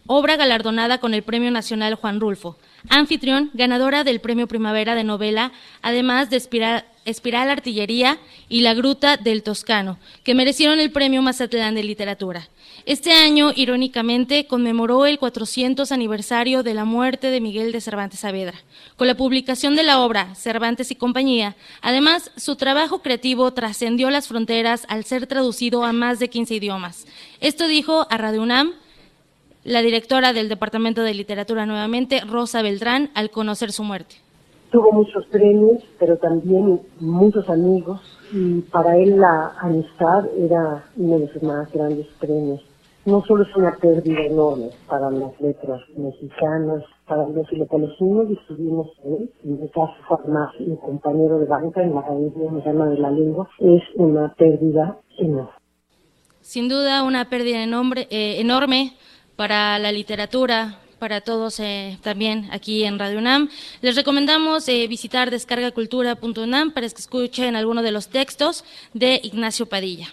obra 0.06 0.36
galardonada 0.36 0.98
con 0.98 1.14
el 1.14 1.22
Premio 1.22 1.50
Nacional 1.50 1.94
Juan 1.94 2.20
Rulfo. 2.20 2.58
Anfitrión, 2.90 3.50
ganadora 3.54 4.04
del 4.04 4.20
Premio 4.20 4.46
Primavera 4.46 4.94
de 4.94 5.04
Novela, 5.04 5.52
además 5.80 6.28
de 6.28 6.36
Espiral, 6.36 6.84
Espiral 7.08 7.50
Artillería 7.50 8.18
y 8.48 8.60
La 8.60 8.74
Gruta 8.74 9.16
del 9.16 9.42
Toscano, 9.42 9.98
que 10.24 10.34
merecieron 10.34 10.78
el 10.78 10.92
Premio 10.92 11.22
Mazatlán 11.22 11.74
de 11.74 11.82
Literatura. 11.82 12.48
Este 12.84 13.12
año, 13.12 13.52
irónicamente, 13.54 14.46
conmemoró 14.46 15.06
el 15.06 15.18
400 15.18 15.90
aniversario 15.92 16.62
de 16.62 16.74
la 16.74 16.84
muerte 16.84 17.30
de 17.30 17.40
Miguel 17.40 17.72
de 17.72 17.80
Cervantes 17.80 18.20
Saavedra. 18.20 18.58
Con 18.96 19.06
la 19.06 19.16
publicación 19.16 19.76
de 19.76 19.82
la 19.82 20.00
obra 20.00 20.34
Cervantes 20.34 20.90
y 20.90 20.94
compañía, 20.94 21.56
además, 21.82 22.30
su 22.36 22.56
trabajo 22.56 23.00
creativo 23.00 23.52
trascendió 23.52 24.10
las 24.10 24.28
fronteras 24.28 24.84
al 24.88 25.04
ser 25.04 25.26
traducido 25.26 25.84
a 25.84 25.92
más 25.92 26.18
de 26.18 26.28
15 26.28 26.54
idiomas. 26.54 27.06
Esto 27.40 27.66
dijo 27.66 28.06
a 28.10 28.16
Radio 28.16 28.42
UNAM 28.42 28.72
la 29.64 29.82
directora 29.82 30.32
del 30.32 30.48
Departamento 30.48 31.02
de 31.02 31.14
Literatura 31.14 31.66
nuevamente, 31.66 32.20
Rosa 32.20 32.62
Beltrán, 32.62 33.10
al 33.14 33.30
conocer 33.30 33.72
su 33.72 33.84
muerte. 33.84 34.16
Tuvo 34.70 34.92
muchos 34.92 35.24
premios, 35.26 35.82
pero 35.98 36.18
también 36.18 36.80
muchos 37.00 37.48
amigos, 37.48 38.00
y 38.32 38.60
para 38.60 38.98
él 38.98 39.18
la 39.18 39.52
amistad 39.60 40.26
era 40.36 40.84
uno 40.96 41.18
de 41.20 41.32
sus 41.32 41.42
más 41.42 41.72
grandes 41.72 42.06
premios. 42.20 42.60
No 43.06 43.24
solo 43.24 43.44
es 43.44 43.56
una 43.56 43.74
pérdida 43.76 44.20
enorme 44.20 44.68
para 44.86 45.10
las 45.10 45.40
letras 45.40 45.80
mexicanas, 45.96 46.84
para 47.06 47.26
los 47.26 47.48
que 47.48 47.56
lo 47.56 47.66
conocimos 47.66 48.28
y 48.28 48.34
estuvimos 48.34 48.88
él, 49.04 49.30
en 49.44 49.62
mi 49.62 49.68
caso 49.68 49.94
además 50.10 50.50
un 50.58 50.76
compañero 50.76 51.38
de 51.38 51.46
banca 51.46 51.82
en 51.82 51.94
la 51.94 52.00
Academia 52.00 52.50
Mexicana 52.50 52.86
de 52.86 52.98
la 52.98 53.10
Lengua, 53.10 53.48
es 53.60 53.82
una 53.94 54.34
pérdida 54.34 54.98
enorme. 55.16 55.48
Sin 56.42 56.68
duda, 56.68 57.02
una 57.04 57.30
pérdida 57.30 57.62
enorme, 57.62 58.06
eh, 58.10 58.40
enorme 58.40 58.92
para 59.36 59.78
la 59.78 59.92
literatura, 59.92 60.80
para 60.98 61.20
todos 61.20 61.60
eh, 61.60 61.98
también 62.02 62.48
aquí 62.50 62.84
en 62.84 62.98
Radio 62.98 63.18
UNAM. 63.18 63.48
Les 63.80 63.96
recomendamos 63.96 64.68
eh, 64.68 64.86
visitar 64.88 65.30
descargacultura.unam 65.30 66.72
para 66.72 66.88
que 66.88 66.94
escuchen 66.94 67.56
algunos 67.56 67.84
de 67.84 67.92
los 67.92 68.08
textos 68.08 68.64
de 68.92 69.20
Ignacio 69.22 69.66
Padilla. 69.66 70.08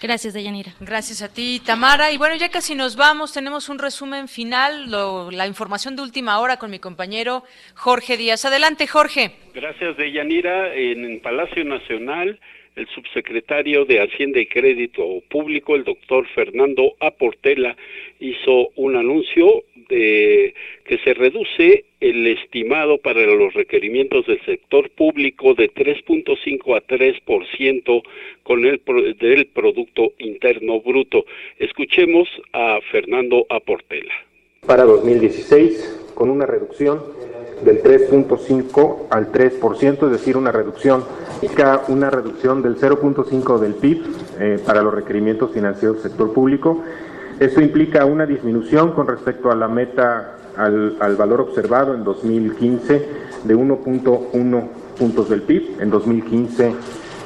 Gracias, 0.00 0.32
Dayanira. 0.32 0.72
Gracias 0.78 1.22
a 1.22 1.32
ti, 1.32 1.60
Tamara. 1.64 2.12
Y 2.12 2.18
bueno, 2.18 2.36
ya 2.36 2.50
casi 2.50 2.76
nos 2.76 2.94
vamos. 2.94 3.32
Tenemos 3.32 3.68
un 3.68 3.80
resumen 3.80 4.28
final, 4.28 4.90
lo, 4.90 5.30
la 5.32 5.46
información 5.48 5.96
de 5.96 6.02
última 6.02 6.38
hora 6.38 6.56
con 6.56 6.70
mi 6.70 6.78
compañero 6.78 7.42
Jorge 7.74 8.16
Díaz. 8.16 8.44
Adelante, 8.44 8.86
Jorge. 8.86 9.32
Gracias, 9.54 9.96
Deyanira. 9.96 10.72
En 10.72 11.20
Palacio 11.20 11.64
Nacional, 11.64 12.38
el 12.76 12.86
subsecretario 12.94 13.84
de 13.84 14.00
Hacienda 14.00 14.38
y 14.38 14.46
Crédito 14.46 15.02
Público, 15.28 15.74
el 15.74 15.82
doctor 15.82 16.28
Fernando 16.28 16.94
Aportela, 17.00 17.76
hizo 18.20 18.68
un 18.76 18.94
anuncio 18.94 19.64
de 19.88 20.54
que 20.84 20.98
se 20.98 21.14
reduce 21.14 21.84
el 22.00 22.26
estimado 22.26 22.98
para 22.98 23.20
los 23.22 23.54
requerimientos 23.54 24.26
del 24.26 24.40
sector 24.44 24.90
público 24.90 25.54
de 25.54 25.70
3.5 25.70 26.76
a 26.76 26.86
3% 26.86 28.02
con 28.42 28.64
el 28.64 28.80
del 29.18 29.46
producto 29.46 30.12
interno 30.18 30.80
bruto. 30.80 31.24
Escuchemos 31.58 32.28
a 32.52 32.78
Fernando 32.90 33.46
Aportela. 33.50 34.12
Para 34.66 34.84
2016 34.84 36.12
con 36.14 36.30
una 36.30 36.46
reducción 36.46 37.00
del 37.64 37.82
3.5 37.82 39.06
al 39.10 39.32
3%, 39.32 40.04
es 40.06 40.10
decir, 40.12 40.36
una 40.36 40.52
reducción, 40.52 41.04
una 41.88 42.10
reducción 42.10 42.62
del 42.62 42.76
0.5 42.76 43.58
del 43.58 43.74
PIB 43.74 44.02
eh, 44.40 44.58
para 44.64 44.82
los 44.82 44.94
requerimientos 44.94 45.52
financieros 45.52 46.02
del 46.02 46.10
sector 46.10 46.32
público. 46.32 46.82
Esto 47.40 47.60
implica 47.60 48.04
una 48.04 48.26
disminución 48.26 48.92
con 48.92 49.06
respecto 49.06 49.50
a 49.50 49.54
la 49.54 49.68
meta, 49.68 50.36
al, 50.56 50.96
al 50.98 51.16
valor 51.16 51.40
observado 51.40 51.94
en 51.94 52.02
2015 52.02 53.08
de 53.44 53.56
1.1 53.56 54.68
puntos 54.98 55.28
del 55.28 55.42
PIB. 55.42 55.80
En 55.80 55.90
2015 55.90 56.74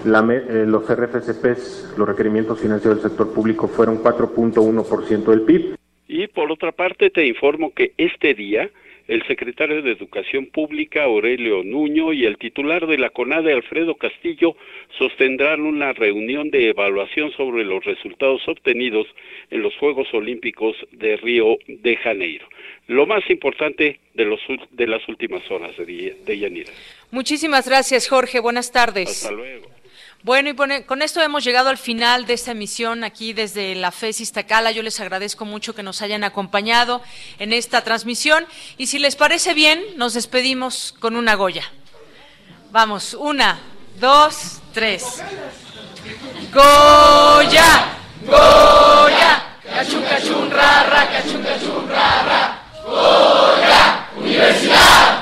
la, 0.05 0.21
eh, 0.31 0.65
los 0.67 0.85
RFCPs, 0.85 1.95
los 1.97 2.07
requerimientos 2.07 2.61
financieros 2.61 3.03
del 3.03 3.11
sector 3.11 3.33
público, 3.33 3.69
fueron 3.69 4.03
4.1% 4.03 5.25
del 5.25 5.43
PIB. 5.43 5.77
Y 6.09 6.27
por 6.27 6.53
otra 6.53 6.73
parte, 6.73 7.09
te 7.09 7.27
informo 7.27 7.73
que 7.73 7.95
este 7.97 8.35
día 8.35 8.69
el 9.09 9.27
secretario 9.27 9.83
de 9.83 9.93
Educación 9.93 10.47
Pública, 10.47 11.05
Aurelio 11.05 11.63
Nuño, 11.65 12.13
y 12.13 12.25
el 12.25 12.39
titular 12.39 12.87
de 12.87 12.99
la 12.99 13.11
CONADE, 13.11 13.53
Alfredo 13.53 13.95
Castillo, 13.97 14.57
sostendrán 14.99 15.63
una 15.63 15.93
reunión 15.93 16.51
de 16.51 16.69
evaluación 16.69 17.33
sobre 17.33 17.65
los 17.65 17.85
resultados 17.85 18.47
obtenidos 18.49 19.07
en 19.51 19.63
los 19.63 19.77
Juegos 19.77 20.09
Olímpicos 20.13 20.77
de 20.93 21.17
Río 21.17 21.57
de 21.67 21.97
Janeiro. 21.97 22.47
Lo 22.87 23.07
más 23.07 23.29
importante 23.31 24.01
de, 24.15 24.25
los, 24.25 24.41
de 24.71 24.87
las 24.87 25.07
últimas 25.09 25.49
horas 25.51 25.77
de, 25.77 26.17
de 26.25 26.39
Yanira. 26.39 26.73
Muchísimas 27.11 27.69
gracias, 27.69 28.09
Jorge. 28.09 28.41
Buenas 28.41 28.73
tardes. 28.73 29.09
Hasta 29.09 29.33
luego. 29.33 29.72
Bueno, 30.25 30.51
y 30.51 30.85
con 30.85 31.03
esto 31.03 31.21
hemos 31.21 31.43
llegado 31.43 31.69
al 31.69 31.79
final 31.79 32.27
de 32.27 32.35
esta 32.35 32.53
emisión 32.53 33.03
aquí 33.03 33.33
desde 33.33 33.75
la 33.75 33.91
FES 33.91 34.21
Iztacala. 34.21 34.71
Yo 34.71 34.85
les 34.85 35.01
agradezco 35.01 35.45
mucho 35.45 35.75
que 35.75 35.83
nos 35.83 36.01
hayan 36.01 36.23
acompañado 36.23 37.03
en 37.41 37.53
esta 37.53 37.83
transmisión. 37.83 38.47
Y 38.79 38.87
si 38.87 39.01
les 39.01 39.17
parece 39.17 39.53
bien, 39.53 39.83
nos 39.97 40.15
despedimos 40.15 40.95
con 41.01 41.17
una 41.17 41.35
Goya. 41.35 41.65
Vamos, 42.71 43.15
una, 43.15 43.59
dos, 43.99 44.61
tres. 44.73 45.21
¡Goya! 46.55 47.97
¡Goya! 48.25 49.59
¡Cachun, 49.65 50.03
cachun, 50.05 50.51
ra, 50.53 50.85
ra, 50.85 51.11
cachun, 51.11 51.43
cachun, 51.43 51.89
ra, 51.89 52.23
ra! 52.23 52.63
¡Goya! 52.85 54.07
¡Universidad! 54.17 55.22